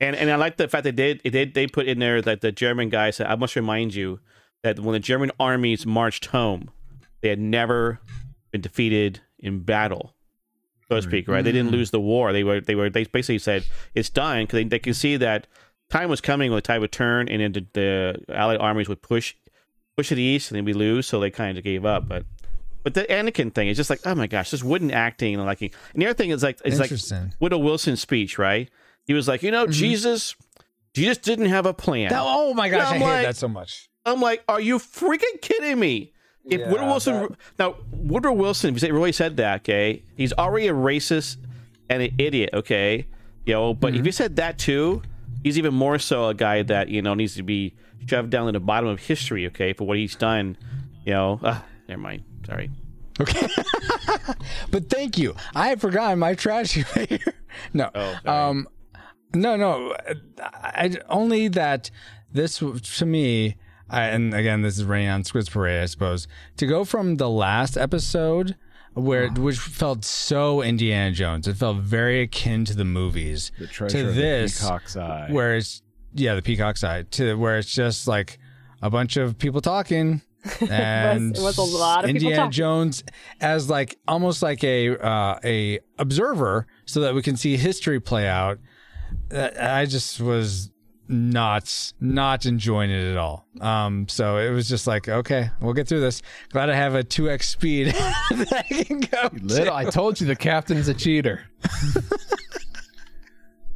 And 0.00 0.16
and 0.16 0.30
I 0.30 0.36
like 0.36 0.56
the 0.56 0.68
fact 0.68 0.84
that 0.84 0.96
they 0.96 1.14
they 1.14 1.30
did 1.30 1.54
they 1.54 1.66
put 1.66 1.86
in 1.86 2.00
there 2.00 2.20
that 2.22 2.40
the 2.40 2.50
German 2.50 2.88
guy 2.88 3.10
said 3.10 3.28
I 3.28 3.36
must 3.36 3.54
remind 3.54 3.94
you 3.94 4.20
that 4.62 4.80
when 4.80 4.92
the 4.94 5.00
German 5.00 5.30
armies 5.38 5.86
marched 5.86 6.26
home, 6.26 6.70
they 7.20 7.28
had 7.28 7.38
never 7.38 8.00
been 8.50 8.60
defeated 8.60 9.20
in 9.38 9.60
battle, 9.60 10.14
so 10.88 10.96
to 10.96 11.02
speak. 11.02 11.28
Right? 11.28 11.44
They 11.44 11.52
didn't 11.52 11.70
mm. 11.70 11.74
lose 11.74 11.92
the 11.92 12.00
war. 12.00 12.32
They 12.32 12.42
were 12.42 12.60
they 12.60 12.74
were 12.74 12.90
they 12.90 13.04
basically 13.04 13.38
said 13.38 13.64
it's 13.94 14.10
done 14.10 14.42
because 14.42 14.58
they, 14.58 14.64
they 14.64 14.78
could 14.80 14.96
see 14.96 15.16
that 15.18 15.46
time 15.88 16.10
was 16.10 16.20
coming 16.20 16.50
when 16.50 16.56
the 16.56 16.62
tide 16.62 16.80
would 16.80 16.92
turn 16.92 17.28
and 17.28 17.40
then 17.40 17.52
the, 17.52 17.66
the 17.72 18.34
Allied 18.34 18.58
armies 18.58 18.88
would 18.88 19.02
push 19.02 19.34
push 19.96 20.08
to 20.08 20.14
the 20.14 20.22
east 20.22 20.50
and 20.50 20.56
then 20.56 20.64
we 20.64 20.72
lose. 20.72 21.06
So 21.06 21.20
they 21.20 21.30
kind 21.30 21.58
of 21.58 21.64
gave 21.64 21.84
up, 21.84 22.08
but. 22.08 22.24
But 22.82 22.94
the 22.94 23.02
Anakin 23.04 23.54
thing 23.54 23.68
is 23.68 23.76
just 23.76 23.90
like, 23.90 24.00
oh 24.04 24.14
my 24.14 24.26
gosh, 24.26 24.50
this 24.50 24.62
wooden 24.62 24.90
acting 24.90 25.34
and 25.34 25.44
like, 25.44 25.60
and 25.62 25.70
the 25.94 26.06
other 26.06 26.14
thing 26.14 26.30
is 26.30 26.42
like, 26.42 26.58
it's 26.64 26.78
like. 26.78 26.90
Woodrow 27.40 27.58
Wilson's 27.58 28.00
speech, 28.00 28.38
right? 28.38 28.68
He 29.06 29.14
was 29.14 29.28
like, 29.28 29.42
you 29.42 29.50
know, 29.50 29.66
Jesus, 29.66 30.34
Jesus 30.94 31.18
didn't 31.18 31.46
have 31.46 31.66
a 31.66 31.74
plan. 31.74 32.10
That- 32.10 32.22
oh 32.24 32.54
my 32.54 32.68
gosh, 32.68 32.92
I 32.92 32.98
hate 32.98 33.22
that 33.22 33.36
so 33.36 33.48
much. 33.48 33.88
I'm 34.04 34.20
like, 34.20 34.42
are 34.48 34.60
you 34.60 34.78
freaking 34.78 35.40
kidding 35.40 35.78
me? 35.78 36.12
If 36.44 36.60
Yeah, 36.60 36.70
Woodrow 36.70 36.86
Wilson, 36.86 37.14
that- 37.20 37.30
now 37.58 37.76
Woodrow 37.92 38.32
Wilson, 38.32 38.74
if 38.74 38.82
he 38.82 38.90
really 38.90 39.12
said 39.12 39.36
that, 39.36 39.60
okay, 39.60 40.02
he's 40.16 40.32
already 40.32 40.66
a 40.66 40.72
racist 40.74 41.36
and 41.88 42.02
an 42.02 42.12
idiot, 42.18 42.50
okay, 42.52 43.06
you 43.46 43.54
know. 43.54 43.74
But 43.74 43.92
Mm-hmm. 43.92 44.00
if 44.00 44.06
he 44.06 44.12
said 44.12 44.36
that 44.36 44.58
too, 44.58 45.02
he's 45.44 45.56
even 45.56 45.72
more 45.72 46.00
so 46.00 46.28
a 46.28 46.34
guy 46.34 46.62
that 46.64 46.88
you 46.88 47.00
know 47.00 47.14
needs 47.14 47.36
to 47.36 47.44
be 47.44 47.74
shoved 48.06 48.30
down 48.30 48.46
to 48.46 48.52
the 48.52 48.58
bottom 48.60 48.88
of 48.88 48.98
history, 48.98 49.46
okay, 49.46 49.72
for 49.72 49.84
what 49.86 49.98
he's 49.98 50.16
done. 50.16 50.56
You 51.04 51.12
know, 51.12 51.40
uh, 51.44 51.60
never 51.88 52.00
mind. 52.00 52.24
Sorry. 52.52 52.70
Okay. 53.20 53.46
but 54.70 54.88
thank 54.88 55.18
you. 55.18 55.34
I 55.54 55.68
had 55.68 55.80
forgotten 55.80 56.18
my 56.18 56.34
trash 56.34 56.72
humor. 56.94 57.18
no. 57.72 57.90
Oh, 57.94 58.18
um, 58.30 58.68
no, 59.34 59.56
no. 59.56 59.94
I, 60.40 60.84
I- 60.86 60.98
only 61.08 61.48
that 61.48 61.90
this 62.32 62.58
to 62.58 63.06
me, 63.06 63.56
I, 63.90 64.04
and 64.04 64.32
again, 64.34 64.62
this 64.62 64.78
is 64.78 64.84
raining 64.84 65.10
on 65.10 65.24
Squid's 65.24 65.48
Parade, 65.50 65.82
I 65.82 65.86
suppose. 65.86 66.26
To 66.56 66.66
go 66.66 66.84
from 66.84 67.16
the 67.16 67.28
last 67.28 67.76
episode, 67.76 68.56
where 68.94 69.28
which 69.30 69.58
felt 69.58 70.04
so 70.04 70.62
Indiana 70.62 71.12
Jones, 71.12 71.46
it 71.46 71.56
felt 71.56 71.78
very 71.78 72.22
akin 72.22 72.64
to 72.66 72.74
the 72.74 72.84
movies. 72.84 73.52
The 73.58 73.66
treasure 73.66 73.98
to 73.98 74.08
of 74.08 74.14
the 74.14 74.20
this, 74.20 74.60
Peacock's 74.60 74.96
Eye. 74.96 75.28
where 75.30 75.56
it's 75.56 75.82
yeah, 76.14 76.34
the 76.34 76.42
Peacock's 76.42 76.84
Eye, 76.84 77.02
to 77.12 77.34
where 77.34 77.58
it's 77.58 77.72
just 77.72 78.06
like 78.08 78.38
a 78.80 78.90
bunch 78.90 79.16
of 79.16 79.38
people 79.38 79.60
talking. 79.60 80.22
And 80.68 81.36
it 81.36 81.42
was 81.42 81.58
a 81.58 81.62
lot 81.62 82.04
of 82.04 82.10
people 82.10 82.28
Indiana. 82.28 82.50
Jones 82.50 83.04
as 83.40 83.70
like 83.70 83.98
almost 84.08 84.42
like 84.42 84.64
a 84.64 84.96
uh, 84.98 85.38
a 85.44 85.80
observer, 85.98 86.66
so 86.84 87.00
that 87.00 87.14
we 87.14 87.22
can 87.22 87.36
see 87.36 87.56
history 87.56 88.00
play 88.00 88.26
out. 88.26 88.58
Uh, 89.32 89.50
I 89.58 89.86
just 89.86 90.20
was 90.20 90.72
not 91.08 91.92
not 92.00 92.46
enjoying 92.46 92.90
it 92.90 93.10
at 93.10 93.16
all. 93.16 93.46
Um, 93.60 94.08
so 94.08 94.38
it 94.38 94.50
was 94.50 94.68
just 94.68 94.86
like, 94.86 95.08
okay, 95.08 95.50
we'll 95.60 95.74
get 95.74 95.86
through 95.86 96.00
this. 96.00 96.22
Glad 96.50 96.70
I 96.70 96.74
have 96.74 96.94
a 96.94 97.04
two 97.04 97.30
x 97.30 97.48
speed 97.48 97.88
that 98.30 98.64
I 98.70 98.84
can 98.84 99.00
go. 99.00 99.30
Little, 99.40 99.74
I 99.74 99.84
told 99.84 100.20
you 100.20 100.26
the 100.26 100.36
captain's 100.36 100.88
a 100.88 100.94
cheater. 100.94 101.44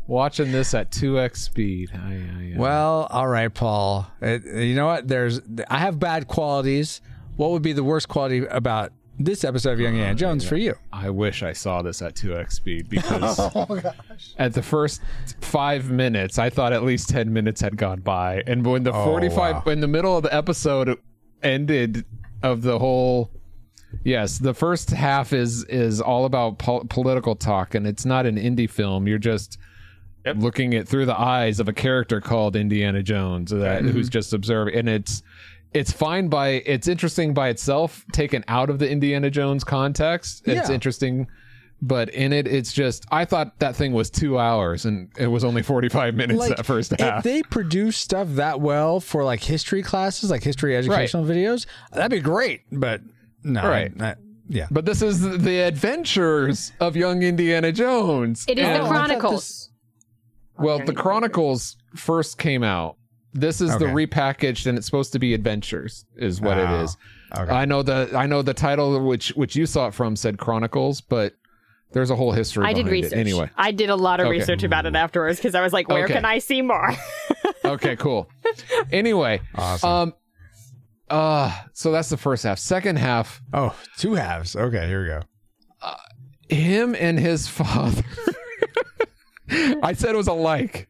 Watching 0.07 0.53
this 0.53 0.73
at 0.75 0.91
2x 0.91 1.37
speed. 1.37 1.91
I, 1.93 1.99
I, 1.99 2.53
uh, 2.55 2.59
Well, 2.59 3.09
all 3.11 3.27
right, 3.27 3.53
Paul. 3.53 4.07
It, 4.21 4.45
you 4.45 4.75
know 4.75 4.87
what? 4.87 5.09
There's 5.09 5.41
I 5.69 5.79
have 5.79 5.99
bad 5.99 6.29
qualities. 6.29 7.01
What 7.37 7.51
would 7.51 7.63
be 7.63 7.73
the 7.73 7.85
worst 7.85 8.09
quality 8.09 8.47
about 8.47 8.93
this 9.19 9.45
episode 9.45 9.73
of 9.73 9.81
Young 9.81 9.95
Indiana 9.95 10.15
Jones 10.15 10.47
for 10.47 10.57
you? 10.57 10.75
I 10.93 11.11
wish 11.11 11.43
I 11.43 11.53
saw 11.53 11.83
this 11.83 12.03
at 12.03 12.15
2x 12.15 12.53
speed 12.53 12.89
because 12.91 13.39
at 14.39 14.55
the 14.55 14.63
first 14.63 15.03
five 15.41 15.91
minutes, 15.91 16.39
I 16.39 16.51
thought 16.51 16.73
at 16.73 16.83
least 16.83 17.09
10 17.09 17.33
minutes 17.33 17.61
had 17.61 17.77
gone 17.77 18.01
by. 18.01 18.43
And 18.47 18.65
when 18.65 18.85
the 18.85 18.93
45, 18.93 19.55
wow. 19.55 19.61
when 19.65 19.81
the 19.81 19.89
middle 19.89 20.17
of 20.17 20.23
the 20.23 20.35
episode 20.35 20.99
ended 21.43 22.05
of 22.43 22.63
the 22.63 22.79
whole. 22.79 23.31
Yes, 24.05 24.39
the 24.39 24.53
first 24.53 24.91
half 24.91 25.33
is 25.33 25.65
is 25.65 26.01
all 26.01 26.27
about 26.27 26.59
pol- 26.59 26.85
political 26.89 27.35
talk, 27.35 27.75
and 27.75 27.87
it's 27.87 28.05
not 28.05 28.27
an 28.27 28.37
Indy 28.37 28.67
film. 28.67 29.07
You're 29.07 29.19
just 29.19 29.59
looking 30.35 30.75
at 30.75 30.89
through 30.89 31.07
the 31.07 31.19
eyes 31.19 31.61
of 31.61 31.69
a 31.69 31.73
character 31.73 32.21
called 32.21 32.57
Indiana 32.57 33.03
Jones 33.03 33.51
that 33.51 33.83
who's 33.85 34.09
just 34.09 34.33
observing, 34.33 34.75
and 34.75 34.89
it's 34.89 35.23
it's 35.75 35.93
fine 35.93 36.29
by 36.29 36.49
it's 36.67 36.89
interesting 36.89 37.35
by 37.35 37.49
itself, 37.49 38.05
taken 38.13 38.45
out 38.49 38.71
of 38.71 38.79
the 38.79 38.89
Indiana 38.91 39.31
Jones 39.31 39.63
context. 39.65 40.43
It's 40.47 40.69
Yeah. 40.69 40.75
interesting, 40.75 41.27
but 41.83 42.09
in 42.11 42.33
it, 42.33 42.47
it's 42.47 42.73
just 42.73 43.05
I 43.11 43.25
thought 43.27 43.59
that 43.59 43.77
thing 43.77 43.93
was 43.93 44.09
two 44.09 44.39
hours, 44.39 44.87
and 44.87 45.09
it 45.19 45.27
was 45.27 45.45
only 45.45 45.63
forty 45.63 45.89
five 45.89 46.15
minutes 46.15 46.49
that 46.49 46.65
first 46.65 46.99
half 46.99 47.19
if 47.19 47.25
they 47.25 47.43
produce 47.43 47.97
stuff 47.99 48.29
that 48.31 48.61
well 48.61 49.01
for 49.01 49.23
like 49.25 49.43
history 49.43 49.83
classes, 49.83 50.31
like 50.31 50.43
history 50.43 50.77
educational 50.77 51.25
videos, 51.25 51.67
that'd 51.93 52.11
be 52.11 52.21
great. 52.21 52.63
But 52.73 53.03
no, 53.45 53.63
Right. 53.69 53.93
I- 54.01 54.15
yeah. 54.49 54.67
but 54.71 54.87
this 54.87 55.03
is 55.03 55.21
the 55.21 55.59
adventures 55.61 56.73
of 56.81 56.97
young 56.97 57.23
Indiana 57.23 57.71
Jones. 57.73 58.45
It 58.49 58.59
is 58.59 58.65
And- 58.67 58.83
the 58.85 58.89
Chronicles. 58.89 59.71
Well, 60.59 60.79
the 60.85 60.93
Chronicles 60.93 61.77
first 61.95 62.39
came 62.39 62.63
out. 62.63 62.97
This 63.33 63.61
is 63.61 63.77
the 63.79 63.85
Okay. 63.87 64.07
repackaged, 64.07 64.67
and 64.67 64.79
it's 64.79 64.87
supposed 64.87 65.13
to 65.13 65.19
be 65.19 65.35
Adventures, 65.35 66.07
is 66.17 66.41
what 66.41 66.57
Oh, 66.59 66.65
it 66.65 66.71
is. 66.83 66.97
okay. 67.37 67.53
I 67.53 67.65
know 67.67 67.83
the 67.83 68.11
I 68.17 68.27
know 68.27 68.41
the 68.43 68.55
title 68.55 68.99
which 69.07 69.29
which 69.37 69.55
you 69.57 69.67
saw 69.67 69.89
it 69.89 69.95
from 69.95 70.17
said 70.17 70.39
Chronicles, 70.39 71.03
but 71.03 71.35
there's 71.93 72.11
a 72.11 72.17
whole 72.17 72.33
history. 72.33 72.65
I 72.65 72.69
did 72.73 72.87
behind 72.87 72.93
research. 72.93 73.13
It. 73.13 73.19
Anyway, 73.19 73.51
I 73.57 73.73
did 73.73 73.91
a 73.91 73.97
lot 73.97 74.21
of 74.21 74.27
Okay. 74.29 74.39
research 74.39 74.63
about 74.63 74.87
it 74.87 74.95
afterwards 74.97 75.39
because 75.39 75.55
I 75.55 75.61
was 75.61 75.73
like, 75.75 75.89
where 75.89 76.05
Okay. 76.05 76.15
can 76.15 76.25
I 76.25 76.39
see 76.39 76.63
more? 76.63 76.93
okay, 77.65 77.95
cool. 77.97 78.31
Anyway, 78.91 79.41
Awesome. 79.55 79.91
um, 79.91 80.15
uh, 81.11 81.53
so 81.75 81.93
that's 81.93 82.09
the 82.09 82.17
first 82.17 82.43
half. 82.45 82.59
Second 82.59 82.97
half, 82.97 83.41
oh, 83.53 83.77
two 83.99 84.15
halves. 84.15 84.57
Okay, 84.57 84.87
here 84.89 85.03
we 85.03 85.09
go. 85.09 85.23
him 86.49 86.95
and 86.99 87.19
his 87.21 87.49
father. 87.49 88.03
I 89.51 89.93
said 89.93 90.11
it 90.15 90.17
was 90.17 90.29
a 90.29 90.33
like. 90.33 90.89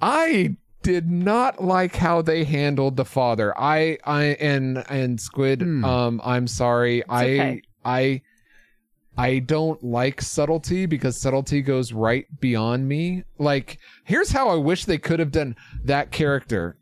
I 0.00 0.56
did 0.82 1.10
not 1.10 1.62
like 1.62 1.96
how 1.96 2.22
they 2.22 2.44
handled 2.44 2.96
the 2.96 3.04
father. 3.04 3.58
I 3.58 3.98
I 4.04 4.24
and 4.40 4.84
and 4.88 5.20
Squid. 5.20 5.62
Um, 5.62 6.20
I'm 6.24 6.46
sorry. 6.46 7.02
I 7.08 7.24
okay. 7.24 7.62
I 7.84 8.22
I 9.18 9.38
don't 9.38 9.82
like 9.82 10.20
subtlety 10.20 10.86
because 10.86 11.20
subtlety 11.20 11.62
goes 11.62 11.92
right 11.92 12.26
beyond 12.38 12.86
me. 12.86 13.24
Like, 13.38 13.78
here's 14.04 14.30
how 14.30 14.50
I 14.50 14.56
wish 14.56 14.84
they 14.84 14.98
could 14.98 15.20
have 15.20 15.32
done 15.32 15.56
that 15.84 16.10
character. 16.12 16.76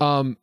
Um, 0.00 0.38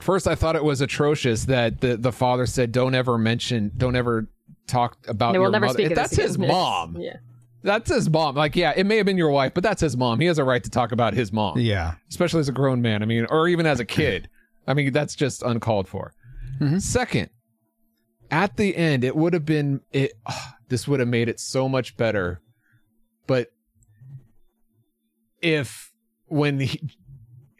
first 0.00 0.26
I 0.26 0.34
thought 0.34 0.56
it 0.56 0.64
was 0.64 0.80
atrocious 0.80 1.44
that 1.44 1.80
the 1.80 1.96
the 1.96 2.12
father 2.12 2.46
said, 2.46 2.72
"Don't 2.72 2.94
ever 2.94 3.16
mention, 3.18 3.70
don't 3.76 3.96
ever 3.96 4.28
talk 4.66 4.96
about 5.06 5.34
No, 5.34 5.42
your 5.42 5.50
we'll 5.50 5.60
mother." 5.60 5.88
That's 5.90 6.16
his 6.16 6.34
again. 6.34 6.48
mom. 6.48 6.96
Yeah. 6.98 7.16
That's 7.64 7.90
his 7.90 8.08
mom. 8.10 8.36
Like, 8.36 8.54
yeah, 8.54 8.72
it 8.76 8.84
may 8.84 8.98
have 8.98 9.06
been 9.06 9.16
your 9.18 9.30
wife, 9.30 9.54
but 9.54 9.62
that's 9.64 9.80
his 9.80 9.96
mom. 9.96 10.20
He 10.20 10.26
has 10.26 10.38
a 10.38 10.44
right 10.44 10.62
to 10.62 10.68
talk 10.70 10.92
about 10.92 11.14
his 11.14 11.32
mom, 11.32 11.58
Yeah. 11.58 11.94
especially 12.10 12.40
as 12.40 12.48
a 12.48 12.52
grown 12.52 12.82
man. 12.82 13.02
I 13.02 13.06
mean, 13.06 13.26
or 13.30 13.48
even 13.48 13.64
as 13.66 13.80
a 13.80 13.84
kid. 13.86 14.28
I 14.66 14.74
mean, 14.74 14.92
that's 14.92 15.14
just 15.16 15.42
uncalled 15.42 15.88
for. 15.88 16.12
Mm-hmm. 16.60 16.78
Second, 16.78 17.30
at 18.30 18.56
the 18.58 18.76
end, 18.76 19.02
it 19.02 19.16
would 19.16 19.32
have 19.32 19.44
been 19.46 19.80
it. 19.92 20.12
Ah, 20.26 20.56
this 20.68 20.86
would 20.86 21.00
have 21.00 21.08
made 21.08 21.28
it 21.28 21.40
so 21.40 21.68
much 21.68 21.96
better. 21.96 22.40
But 23.26 23.48
if 25.42 25.92
when 26.26 26.60
he, 26.60 26.80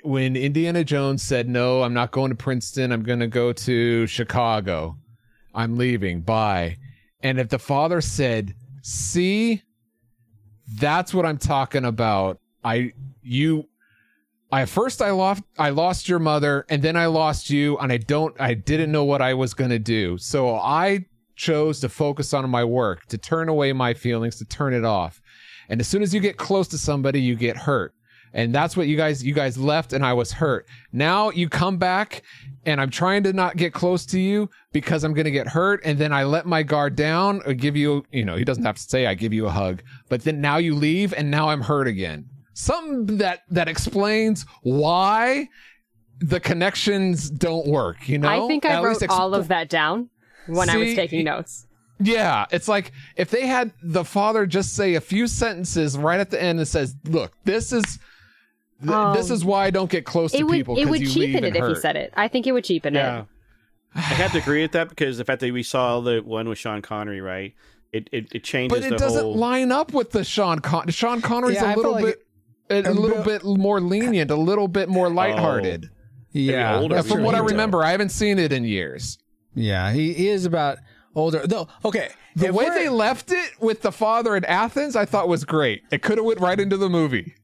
when 0.02 0.36
Indiana 0.36 0.84
Jones 0.84 1.22
said, 1.22 1.48
"No, 1.48 1.82
I'm 1.82 1.94
not 1.94 2.10
going 2.10 2.30
to 2.30 2.36
Princeton. 2.36 2.92
I'm 2.92 3.02
going 3.02 3.20
to 3.20 3.26
go 3.26 3.52
to 3.52 4.06
Chicago. 4.06 4.96
I'm 5.54 5.76
leaving. 5.76 6.20
Bye," 6.22 6.76
and 7.22 7.38
if 7.38 7.48
the 7.48 7.58
father 7.58 8.00
said, 8.00 8.54
"See, 8.82 9.62
that's 10.66 11.12
what 11.12 11.26
I'm 11.26 11.38
talking 11.38 11.84
about. 11.84 12.40
I 12.64 12.92
you 13.22 13.68
I 14.50 14.66
first 14.66 15.02
I 15.02 15.10
lost 15.10 15.42
I 15.58 15.70
lost 15.70 16.08
your 16.08 16.18
mother 16.18 16.64
and 16.68 16.82
then 16.82 16.96
I 16.96 17.06
lost 17.06 17.50
you 17.50 17.76
and 17.78 17.92
I 17.92 17.98
don't 17.98 18.38
I 18.40 18.54
didn't 18.54 18.92
know 18.92 19.04
what 19.04 19.20
I 19.20 19.34
was 19.34 19.54
going 19.54 19.70
to 19.70 19.78
do. 19.78 20.16
So 20.18 20.54
I 20.54 21.06
chose 21.36 21.80
to 21.80 21.88
focus 21.88 22.32
on 22.32 22.48
my 22.48 22.64
work, 22.64 23.06
to 23.06 23.18
turn 23.18 23.48
away 23.48 23.72
my 23.72 23.94
feelings, 23.94 24.36
to 24.36 24.44
turn 24.44 24.72
it 24.72 24.84
off. 24.84 25.20
And 25.68 25.80
as 25.80 25.88
soon 25.88 26.02
as 26.02 26.14
you 26.14 26.20
get 26.20 26.36
close 26.36 26.68
to 26.68 26.78
somebody, 26.78 27.20
you 27.20 27.34
get 27.34 27.56
hurt. 27.56 27.94
And 28.32 28.54
that's 28.54 28.76
what 28.76 28.86
you 28.88 28.96
guys 28.96 29.24
you 29.24 29.34
guys 29.34 29.56
left 29.56 29.92
and 29.92 30.04
I 30.04 30.12
was 30.12 30.32
hurt. 30.32 30.66
Now 30.92 31.30
you 31.30 31.48
come 31.48 31.78
back 31.78 32.22
and 32.66 32.80
I'm 32.80 32.90
trying 32.90 33.22
to 33.24 33.32
not 33.32 33.56
get 33.56 33.72
close 33.72 34.04
to 34.06 34.18
you 34.20 34.48
because 34.72 35.04
I'm 35.04 35.14
going 35.14 35.24
to 35.24 35.30
get 35.30 35.48
hurt 35.48 35.80
and 35.84 35.98
then 35.98 36.12
I 36.12 36.24
let 36.24 36.46
my 36.46 36.62
guard 36.62 36.96
down 36.96 37.40
or 37.46 37.54
give 37.54 37.76
you, 37.76 38.04
you 38.10 38.24
know, 38.24 38.36
he 38.36 38.44
doesn't 38.44 38.64
have 38.64 38.76
to 38.76 38.82
say 38.82 39.06
I 39.06 39.14
give 39.14 39.32
you 39.32 39.46
a 39.46 39.50
hug, 39.50 39.82
but 40.08 40.22
then 40.24 40.40
now 40.40 40.56
you 40.56 40.74
leave 40.74 41.12
and 41.14 41.30
now 41.30 41.48
I'm 41.48 41.60
hurt 41.62 41.86
again. 41.86 42.26
Something 42.54 43.18
that 43.18 43.40
that 43.50 43.68
explains 43.68 44.46
why 44.62 45.48
the 46.20 46.38
connections 46.40 47.28
don't 47.30 47.66
work, 47.66 48.08
you 48.08 48.18
know? 48.18 48.28
I 48.28 48.46
think 48.48 48.64
I 48.64 48.74
At 48.74 48.82
wrote 48.84 48.98
expl- 48.98 49.10
all 49.10 49.34
of 49.34 49.48
that 49.48 49.68
down 49.68 50.10
when 50.46 50.70
I 50.70 50.76
was 50.76 50.88
See, 50.90 50.94
taking 50.96 51.24
notes. 51.24 51.66
yeah, 52.00 52.46
it's 52.52 52.68
like 52.68 52.92
if 53.16 53.30
they 53.30 53.46
had 53.46 53.72
the 53.82 54.04
father 54.04 54.46
just 54.46 54.74
say 54.74 54.94
a 54.94 55.00
few 55.00 55.26
sentences 55.26 55.98
right 55.98 56.20
at 56.20 56.30
the 56.30 56.40
end 56.40 56.58
that 56.60 56.66
says, 56.66 56.94
"Look, 57.04 57.32
this 57.44 57.72
is 57.72 57.98
th- 58.82 59.16
this 59.16 59.30
Um, 59.30 59.34
is 59.36 59.44
why 59.44 59.64
I 59.66 59.70
don't 59.70 59.90
get 59.90 60.04
close 60.04 60.32
to 60.32 60.38
It 60.38 60.42
would 60.44 60.52
people 60.52 60.76
it 60.76 60.82
'cause 60.82 60.90
would 60.90 61.00
you 61.00 61.06
cheapen 61.08 61.20
leave 61.42 61.44
it 61.44 61.56
and 61.56 61.56
if 61.56 61.66
he 61.76 61.80
said 61.80 61.96
it. 61.96 62.12
I 62.16 62.28
think 62.28 62.46
it 62.46 62.52
would 62.52 62.64
cheapen 62.64 62.94
Yeah. 62.94 63.20
it. 63.20 63.24
I 63.96 64.00
have 64.00 64.32
to 64.32 64.38
agree 64.38 64.62
with 64.62 64.72
that 64.72 64.88
because 64.88 65.18
the 65.18 65.24
fact 65.24 65.40
that 65.40 65.52
we 65.52 65.62
saw 65.62 66.00
the 66.00 66.20
one 66.20 66.48
with 66.48 66.58
Sean 66.58 66.82
Connery, 66.82 67.20
right? 67.20 67.54
It 67.92 68.08
it, 68.10 68.26
it 68.32 68.42
changes 68.44 68.76
But 68.80 68.84
it 68.84 68.90
the 68.90 68.96
doesn't 68.96 69.22
whole. 69.22 69.36
line 69.36 69.70
up 69.70 69.92
with 69.94 70.10
the 70.10 70.24
Sean 70.24 70.58
Con- 70.58 70.88
Sean 70.88 71.20
Connery's 71.20 71.56
Yeah, 71.56 71.66
I 71.66 71.72
a 71.74 71.76
little 71.76 71.92
felt 71.92 72.04
like 72.04 72.18
bit 72.68 72.86
a, 72.86 72.90
a 72.90 72.92
little 72.92 73.22
bit- 73.22 73.42
bit 73.42 73.44
more 73.44 73.80
lenient, 73.80 74.30
a 74.32 74.36
little 74.36 74.66
bit 74.68 74.88
more 74.88 75.08
lighthearted. 75.10 75.90
Yeah. 76.32 76.78
older 76.80 77.00
From 77.04 77.22
what 77.22 77.36
I 77.36 77.38
version. 77.38 77.52
remember, 77.56 77.84
I 77.84 77.92
haven't 77.92 78.08
seen 78.08 78.40
it 78.40 78.52
in 78.52 78.64
years. 78.64 79.18
Yeah. 79.54 79.92
He, 79.92 80.12
he 80.14 80.28
is 80.28 80.44
about 80.44 80.78
older. 81.14 81.46
Though, 81.46 81.68
okay. 81.84 82.08
The 82.34 82.48
if 82.48 82.52
way 82.54 82.68
they 82.70 82.88
left 82.88 83.30
it 83.30 83.52
with 83.60 83.82
the 83.82 83.92
father 83.92 84.34
in 84.34 84.44
Athens, 84.44 84.96
I 84.96 85.04
thought 85.04 85.28
was 85.28 85.44
great. 85.44 85.82
It 85.92 86.02
could 86.02 86.18
have 86.18 86.24
went 86.24 86.40
right 86.40 86.58
into 86.58 86.76
the 86.76 86.88
movie. 86.90 87.34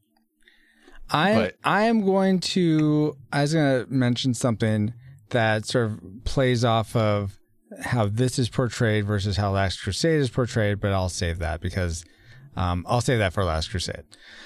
I 1.10 1.34
But- 1.34 1.56
I 1.64 1.82
am 1.84 2.04
going 2.04 2.40
to 2.40 3.16
I 3.32 3.42
was 3.42 3.54
going 3.54 3.84
to 3.86 3.92
mention 3.92 4.34
something 4.34 4.94
that 5.30 5.66
sort 5.66 5.86
of 5.92 6.00
plays 6.24 6.64
off 6.64 6.94
of 6.96 7.38
how 7.82 8.06
this 8.08 8.38
is 8.38 8.48
portrayed 8.48 9.06
versus 9.06 9.36
how 9.36 9.52
Last 9.52 9.80
Crusade 9.82 10.20
is 10.20 10.28
portrayed, 10.30 10.80
but 10.80 10.92
I'll 10.92 11.08
save 11.08 11.38
that 11.38 11.60
because 11.60 12.04
um, 12.56 12.84
I'll 12.88 13.00
save 13.00 13.18
that 13.20 13.32
for 13.32 13.44
Last 13.44 13.70
Crusade. 13.70 14.02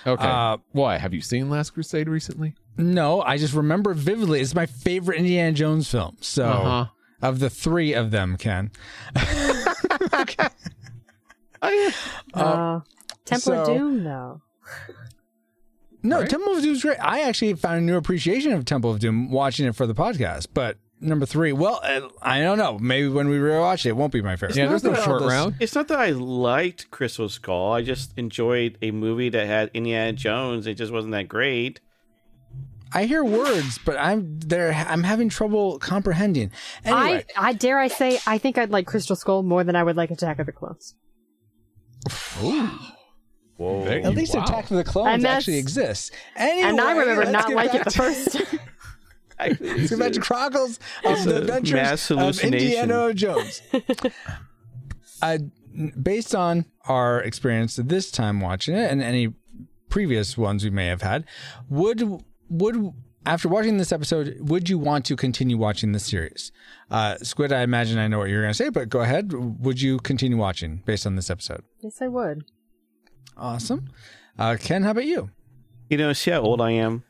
Okay. 0.07 0.27
Uh, 0.27 0.59
Why? 0.73 0.99
Have 0.99 1.15
you 1.15 1.23
seen 1.23 1.49
Last 1.49 1.71
Crusade 1.71 2.07
recently? 2.09 2.55
No, 2.77 3.23
I 3.23 3.39
just 3.39 3.55
remember 3.55 3.93
it 3.93 3.97
vividly. 3.97 4.41
It's 4.41 4.55
my 4.55 4.67
favorite 4.67 5.17
Indiana 5.19 5.53
Jones 5.53 5.91
film. 5.91 6.17
So 6.21 6.45
Uh-huh. 6.47 6.87
of 7.23 7.39
the 7.39 7.49
three 7.49 7.95
of 7.95 8.11
them, 8.11 8.37
Ken. 8.37 8.71
okay. 10.13 10.49
Uh, 12.35 12.81
Temple 13.25 13.53
of 13.55 13.67
Doom, 13.67 14.05
though. 14.05 14.43
No, 16.05 16.25
Temple 16.25 16.55
of 16.55 16.63
Doom's 16.63 16.83
great. 16.83 16.99
I 16.99 17.23
actually 17.23 17.55
found 17.55 17.79
a 17.79 17.81
new 17.81 17.97
appreciation 17.97 18.53
of 18.53 18.67
Temple 18.67 18.91
of 18.91 19.01
Doom 19.01 19.31
watching 19.31 19.67
it 19.67 19.75
for 19.75 19.87
the 19.87 19.95
podcast. 19.95 20.49
But 20.53 20.77
number 21.01 21.25
three, 21.25 21.53
well, 21.53 21.81
uh, 21.83 22.09
I 22.21 22.43
don't 22.43 22.59
know. 22.59 22.79
Maybe 22.79 23.09
when 23.09 23.29
we 23.29 23.39
rewatch 23.39 23.87
it, 23.87 23.91
it 23.91 23.97
won't 23.97 24.13
be 24.13 24.21
my 24.21 24.37
favorite. 24.37 24.57
Yeah, 24.57 24.67
there's 24.67 24.85
no 24.85 24.95
short 24.95 25.23
I'll 25.23 25.29
round. 25.29 25.55
It's 25.61 25.75
not 25.75 25.89
that 25.89 25.99
I 25.99 26.11
liked 26.11 26.91
Crystal 26.91 27.31
Skull. 27.31 27.73
I 27.73 27.81
just 27.81 28.13
enjoyed 28.19 28.77
a 28.83 28.91
movie 28.91 29.31
that 29.31 29.47
had 29.47 29.71
Indiana 29.73 30.13
Jones. 30.13 30.67
It 30.67 30.75
just 30.75 30.93
wasn't 30.93 31.13
that 31.13 31.27
great. 31.27 31.81
I 32.93 33.07
hear 33.07 33.25
words, 33.25 33.79
but 33.85 33.97
I'm 33.97 34.39
there. 34.41 34.73
I'm 34.73 35.03
having 35.03 35.29
trouble 35.29 35.79
comprehending. 35.79 36.53
Anyway, 36.85 37.25
I, 37.35 37.49
I 37.49 37.53
dare 37.55 37.79
I 37.81 37.89
say, 37.89 38.21
I 38.27 38.39
think 38.39 38.57
I'd 38.59 38.71
like 38.71 38.87
Crystal 38.87 39.17
Skull 39.17 39.43
more 39.43 39.65
than 39.65 39.75
I 39.75 39.83
would 39.83 39.97
like 39.97 40.11
Attack 40.11 40.39
of 40.39 40.47
the 40.47 40.53
Clones. 40.53 40.95
Whoa. 43.57 43.85
at 43.87 44.15
least 44.15 44.35
Wow. 44.35 44.45
Attack 44.45 44.71
of 44.71 44.77
the 44.77 44.85
Clones 44.85 45.15
And 45.15 45.27
actually 45.27 45.59
exists. 45.59 46.11
Anyway, 46.37 46.69
and 46.69 46.81
I 46.81 46.97
remember 46.97 47.31
not 47.31 47.47
get 47.49 47.57
liking 47.57 47.79
back 47.79 47.85
the 47.85 47.91
first. 47.91 48.37
Let's 49.39 49.91
get 49.91 49.99
back 49.99 50.13
to 50.13 50.21
Chronicles 50.21 50.79
of 51.05 51.25
the 51.25 51.37
a 51.37 51.41
Adventures 51.41 51.73
mass 51.73 52.11
of. 52.11 52.41
Indiana 52.41 53.13
Jones. 53.15 53.63
uh, 55.23 55.39
based 56.01 56.35
on 56.35 56.67
our 56.87 57.21
experience 57.21 57.77
this 57.77 58.11
time 58.11 58.41
watching 58.41 58.77
it 58.77 58.91
and 58.91 59.03
any 59.03 59.35
previous 59.89 60.39
ones 60.39 60.65
we 60.65 60.71
may 60.71 60.87
have 60.87 61.03
had, 61.03 61.25
would 61.69 62.23
would 62.49 62.93
after 63.27 63.49
watching 63.49 63.79
this 63.79 63.91
episode, 63.93 64.37
would 64.41 64.69
you 64.69 64.79
want 64.79 65.05
to 65.07 65.17
continue 65.17 65.57
watching 65.57 65.93
this 65.93 66.05
series? 66.05 66.53
Uh, 66.91 67.17
Squid, 67.19 67.53
I 67.53 67.63
imagine 67.63 67.99
I 67.99 68.07
know 68.07 68.19
what 68.19 68.29
you're 68.29 68.43
going 68.43 68.53
to 68.53 68.57
say, 68.57 68.69
but 68.69 68.89
go 68.89 69.01
ahead. 69.01 69.33
Would 69.33 69.81
you 69.81 69.99
continue 69.99 70.37
watching 70.37 70.83
based 70.85 71.07
on 71.07 71.17
this 71.17 71.31
episode? 71.31 71.63
yes, 71.81 72.03
I 72.03 72.09
would. 72.09 72.45
Awesome. 73.37 73.89
Uh, 74.39 74.57
Ken, 74.59 74.83
how 74.83 74.91
about 74.91 75.05
you? 75.07 75.31
You 75.91 75.99
know, 75.99 76.13
see 76.13 76.31
how 76.31 76.41
old 76.41 76.61
I 76.61 76.73
am? 76.73 77.05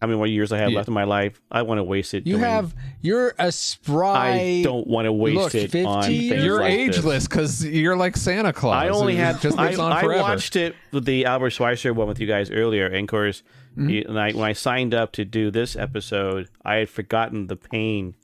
How 0.00 0.06
many 0.06 0.16
more 0.16 0.26
years 0.28 0.52
I 0.52 0.58
have 0.58 0.70
Yeah. 0.70 0.76
left 0.76 0.88
in 0.88 0.94
my 0.94 1.04
life? 1.04 1.40
I 1.50 1.62
want 1.62 1.78
to 1.78 1.82
waste 1.82 2.14
it. 2.14 2.24
You 2.26 2.34
doing- 2.34 2.44
have 2.44 2.74
you're 3.00 3.34
a 3.38 3.50
spry. 3.50 4.30
I 4.30 4.62
don't 4.62 4.86
want 4.86 5.06
to 5.06 5.12
waste 5.12 5.36
Look, 5.36 5.54
it 5.56 5.70
50 5.72 5.84
on 5.84 6.10
years? 6.12 6.30
things 6.30 6.44
You're 6.44 6.60
like 6.60 6.72
ageless 6.72 7.26
because 7.26 7.64
you're 7.66 7.96
like 7.96 8.16
Santa 8.16 8.52
Claus. 8.52 8.74
I 8.80 8.88
only 8.90 9.16
had 9.16 9.40
just 9.40 9.58
I, 9.58 9.74
on 9.74 9.92
I 9.92 10.04
watched 10.06 10.54
it 10.56 10.76
with 10.92 11.04
the 11.04 11.24
Albert 11.24 11.50
Schweitzer 11.50 11.92
one 11.92 12.06
with 12.06 12.20
you 12.20 12.26
guys 12.28 12.50
earlier, 12.50 12.86
and 12.86 13.04
of 13.04 13.08
course, 13.08 13.42
Mm-hmm. 13.76 14.08
and 14.10 14.18
I, 14.18 14.32
when 14.32 14.44
I 14.44 14.54
signed 14.54 14.92
up 14.92 15.12
to 15.12 15.24
do 15.24 15.52
this 15.52 15.76
episode, 15.76 16.48
I 16.64 16.76
had 16.76 16.88
forgotten 16.88 17.46
the 17.46 17.54
pain 17.54 18.14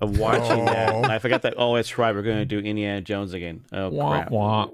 of 0.00 0.18
watching 0.18 0.64
that. 0.64 0.94
And 0.94 1.06
I 1.06 1.18
forgot 1.18 1.42
that. 1.42 1.54
Oh, 1.58 1.76
that's 1.76 1.98
right, 1.98 2.14
we're 2.14 2.22
going 2.22 2.38
to 2.38 2.46
do 2.46 2.58
Indiana 2.58 3.02
Jones 3.02 3.34
again. 3.34 3.64
Oh 3.70 3.90
Wah, 3.90 4.10
crap! 4.12 4.30
wah. 4.30 4.68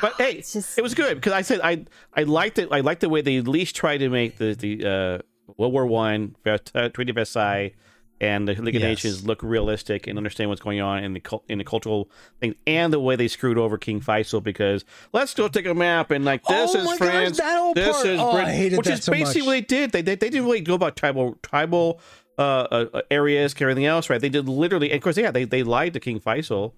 But 0.00 0.14
hey, 0.18 0.32
It's 0.38 0.52
just- 0.52 0.78
it 0.78 0.82
was 0.82 0.94
good 0.94 1.14
because 1.16 1.32
I 1.32 1.42
said 1.42 1.60
I 1.62 1.84
I 2.14 2.22
liked 2.24 2.58
it. 2.58 2.68
I 2.70 2.80
liked 2.80 3.00
the 3.00 3.08
way 3.08 3.20
they 3.22 3.36
at 3.38 3.48
least 3.48 3.76
tried 3.76 3.98
to 3.98 4.08
make 4.08 4.38
the 4.38 4.54
the 4.54 4.84
uh, 4.86 5.18
World 5.56 5.72
War 5.72 5.86
One, 5.86 6.36
uh, 6.46 6.88
Treaty 6.90 7.10
of 7.10 7.16
Versailles, 7.16 7.72
and 8.20 8.46
the 8.46 8.54
League 8.54 8.76
of 8.76 8.82
Yes. 8.82 8.88
Nations 9.04 9.26
look 9.26 9.42
realistic 9.42 10.06
and 10.06 10.16
understand 10.18 10.48
what's 10.50 10.60
going 10.60 10.80
on 10.80 11.02
in 11.02 11.14
the 11.14 11.38
in 11.48 11.58
the 11.58 11.64
cultural 11.64 12.10
thing, 12.40 12.54
and 12.66 12.92
the 12.92 13.00
way 13.00 13.16
they 13.16 13.28
screwed 13.28 13.58
over 13.58 13.76
King 13.78 14.00
Faisal 14.00 14.42
because 14.42 14.84
let's 15.12 15.34
go 15.34 15.48
take 15.48 15.66
a 15.66 15.74
map 15.74 16.10
and 16.10 16.24
like 16.24 16.44
this 16.44 16.74
Oh 16.74 16.78
is 16.78 16.84
my 16.84 16.90
gosh, 16.96 16.98
France, 16.98 17.36
that 17.38 17.58
whole 17.58 17.74
this 17.74 17.96
part. 17.96 18.06
is 18.06 18.20
Oh, 18.20 18.30
I 18.30 18.34
Britain, 18.34 18.54
hated 18.54 18.76
which 18.78 18.86
that 18.86 18.98
is 18.98 19.04
so 19.04 19.12
basically 19.12 19.40
much. 19.40 19.46
what 19.46 19.52
they 19.52 19.60
did. 19.62 19.92
They 19.92 20.02
they, 20.02 20.14
they 20.14 20.30
didn't 20.30 20.44
really 20.44 20.60
go 20.60 20.74
about 20.74 20.96
tribal 20.96 21.36
tribal. 21.42 22.00
Uh, 22.38 22.86
uh, 22.94 23.02
areas, 23.10 23.54
everything 23.60 23.84
else, 23.84 24.08
right? 24.08 24.18
They 24.18 24.30
did 24.30 24.48
literally, 24.48 24.90
and 24.90 24.96
of 24.96 25.02
course, 25.02 25.18
yeah, 25.18 25.30
they, 25.30 25.44
they 25.44 25.62
lied 25.62 25.92
to 25.92 26.00
King 26.00 26.20
Faisal 26.20 26.72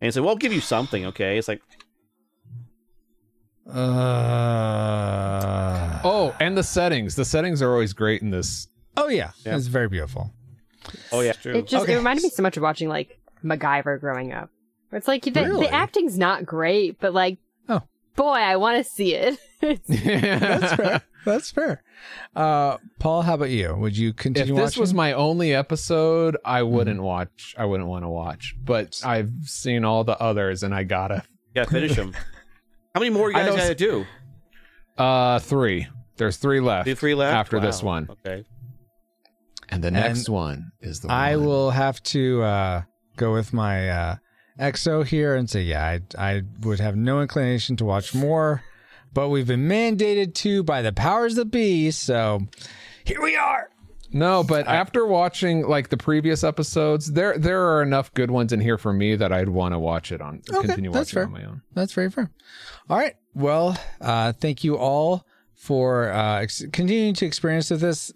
and 0.00 0.12
said, 0.12 0.24
"Well, 0.24 0.30
I'll 0.30 0.36
give 0.36 0.52
you 0.52 0.60
something, 0.60 1.06
okay?" 1.06 1.38
It's 1.38 1.46
like, 1.46 1.62
Uh, 4.64 6.00
Oh, 6.04 6.34
and 6.40 6.56
the 6.56 6.62
settings. 6.62 7.14
The 7.16 7.24
settings 7.24 7.62
are 7.62 7.70
always 7.72 7.92
great 7.92 8.22
in 8.22 8.30
this. 8.30 8.68
oh 8.96 9.08
yeah, 9.08 9.30
Yeah. 9.44 9.56
it's 9.56 9.66
very 9.66 9.88
beautiful. 9.88 10.32
oh 11.12 11.20
yeah, 11.20 11.32
true. 11.32 11.54
It 11.54 11.66
just 11.66 11.84
Okay. 11.84 11.94
it 11.94 11.96
reminded 11.96 12.22
me 12.24 12.28
so 12.30 12.42
much 12.42 12.56
of 12.56 12.62
watching 12.62 12.88
like 12.88 13.18
MacGyver 13.44 13.98
growing 14.00 14.32
up. 14.32 14.50
It's 14.92 15.08
like 15.08 15.22
the, 15.24 15.32
Really? 15.32 15.66
the 15.66 15.72
acting's 15.72 16.18
not 16.18 16.44
great, 16.46 17.00
but 17.00 17.12
like, 17.14 17.38
Oh. 17.68 17.82
boy, 18.16 18.34
I 18.34 18.56
want 18.56 18.84
to 18.84 18.90
see 18.90 19.14
it. 19.14 19.38
That's 19.60 20.74
fair. 20.74 21.02
That's 21.24 21.50
fair. 21.50 21.82
Uh, 22.36 22.76
Paul, 22.98 23.22
how 23.22 23.34
about 23.34 23.48
you? 23.50 23.74
Would 23.74 23.96
you 23.96 24.12
continue? 24.12 24.52
if 24.52 24.58
this 24.60 24.72
watching? 24.72 24.80
was 24.82 24.92
my 24.94 25.14
only 25.14 25.54
episode, 25.54 26.36
I 26.44 26.62
wouldn't 26.62 27.00
watch. 27.02 27.54
I 27.56 27.64
wouldn't 27.64 27.88
want 27.88 28.04
to 28.04 28.10
watch. 28.10 28.54
But 28.62 29.00
I've 29.04 29.32
seen 29.44 29.84
all 29.86 30.04
the 30.04 30.20
others, 30.20 30.62
and 30.62 30.74
I 30.74 30.84
gotta. 30.84 31.22
Yeah, 31.54 31.64
finish 31.64 31.96
them. 31.96 32.14
How 32.94 33.00
many 33.00 33.10
more 33.10 33.28
you 33.28 33.34
guys 33.34 33.46
know- 33.48 33.56
got 33.56 33.66
to 33.66 33.74
do? 33.74 34.06
Uh, 34.96 35.38
three. 35.40 35.88
There's 36.16 36.36
three 36.36 36.60
left. 36.60 36.86
Do 36.86 36.94
three 36.94 37.14
left 37.16 37.34
after 37.34 37.58
this 37.58 37.82
one, 37.82 38.06
Okay. 38.08 38.44
and 39.68 39.82
the 39.82 39.90
next 39.90 40.28
one 40.28 40.70
is 40.80 41.00
the. 41.00 41.08
One. 41.08 41.16
I 41.16 41.34
one. 41.36 41.46
will 41.46 41.70
have 41.70 42.00
to 42.04 42.42
uh, 42.42 42.82
go 43.16 43.32
with 43.32 43.52
my 43.52 43.88
uh, 43.90 44.16
EXO 44.60 45.04
here 45.04 45.34
and 45.34 45.50
say, 45.50 45.62
yeah, 45.62 45.84
I, 45.84 46.00
I 46.16 46.42
would 46.60 46.78
have 46.78 46.94
no 46.94 47.20
inclination 47.20 47.74
to 47.78 47.84
watch 47.84 48.14
more, 48.14 48.62
but 49.12 49.28
we've 49.30 49.48
been 49.48 49.66
mandated 49.66 50.34
to 50.36 50.62
by 50.62 50.82
the 50.82 50.92
powers 50.92 51.34
that 51.34 51.46
be. 51.46 51.90
So 51.90 52.46
here 53.04 53.20
we 53.20 53.34
are. 53.34 53.68
No, 54.14 54.44
but 54.44 54.68
after 54.68 55.04
watching 55.04 55.66
like 55.66 55.88
the 55.88 55.96
previous 55.96 56.44
episodes, 56.44 57.12
there 57.12 57.36
there 57.36 57.66
are 57.72 57.82
enough 57.82 58.14
good 58.14 58.30
ones 58.30 58.52
in 58.52 58.60
here 58.60 58.78
for 58.78 58.92
me 58.92 59.16
that 59.16 59.32
I'd 59.32 59.48
want 59.48 59.74
to 59.74 59.78
watch 59.80 60.12
it 60.12 60.20
on. 60.20 60.40
Okay, 60.48 60.68
continue 60.68 60.92
watching 60.92 61.14
fair. 61.14 61.24
on 61.24 61.32
my 61.32 61.44
own. 61.44 61.62
That's 61.74 61.92
very 61.92 62.10
fair. 62.10 62.30
All 62.88 62.96
right. 62.96 63.16
Well, 63.34 63.76
uh, 64.00 64.32
thank 64.32 64.62
you 64.62 64.78
all 64.78 65.26
for 65.56 66.12
uh, 66.12 66.42
ex- 66.42 66.64
continuing 66.72 67.14
to 67.14 67.26
experience 67.26 67.70
with 67.70 67.80
this. 67.80 68.12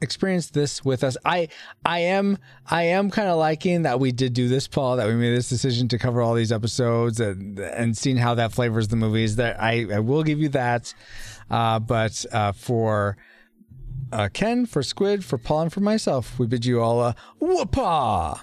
Experience 0.00 0.50
this 0.50 0.84
with 0.84 1.02
us. 1.02 1.16
I 1.24 1.48
I 1.84 2.00
am 2.00 2.38
I 2.70 2.84
am 2.84 3.10
kind 3.10 3.28
of 3.28 3.36
liking 3.36 3.82
that 3.82 3.98
we 3.98 4.12
did 4.12 4.34
do 4.34 4.48
this, 4.48 4.68
Paul. 4.68 4.96
That 4.96 5.08
we 5.08 5.14
made 5.14 5.34
this 5.34 5.48
decision 5.48 5.88
to 5.88 5.98
cover 5.98 6.22
all 6.22 6.34
these 6.34 6.52
episodes 6.52 7.18
and 7.18 7.58
and 7.58 7.96
seeing 7.96 8.18
how 8.18 8.34
that 8.36 8.52
flavors 8.52 8.86
the 8.86 8.96
movies. 8.96 9.36
That 9.36 9.60
I 9.60 9.86
I 9.92 9.98
will 9.98 10.22
give 10.22 10.38
you 10.38 10.50
that. 10.50 10.94
Uh, 11.50 11.80
but 11.80 12.24
uh, 12.32 12.52
for 12.52 13.16
uh, 14.12 14.28
Ken, 14.32 14.66
for 14.66 14.82
Squid, 14.82 15.24
for 15.24 15.38
Paul, 15.38 15.62
and 15.62 15.72
for 15.72 15.80
myself, 15.80 16.38
we 16.38 16.46
bid 16.46 16.64
you 16.64 16.80
all 16.80 17.02
a 17.02 17.16
whoopah. 17.40 18.38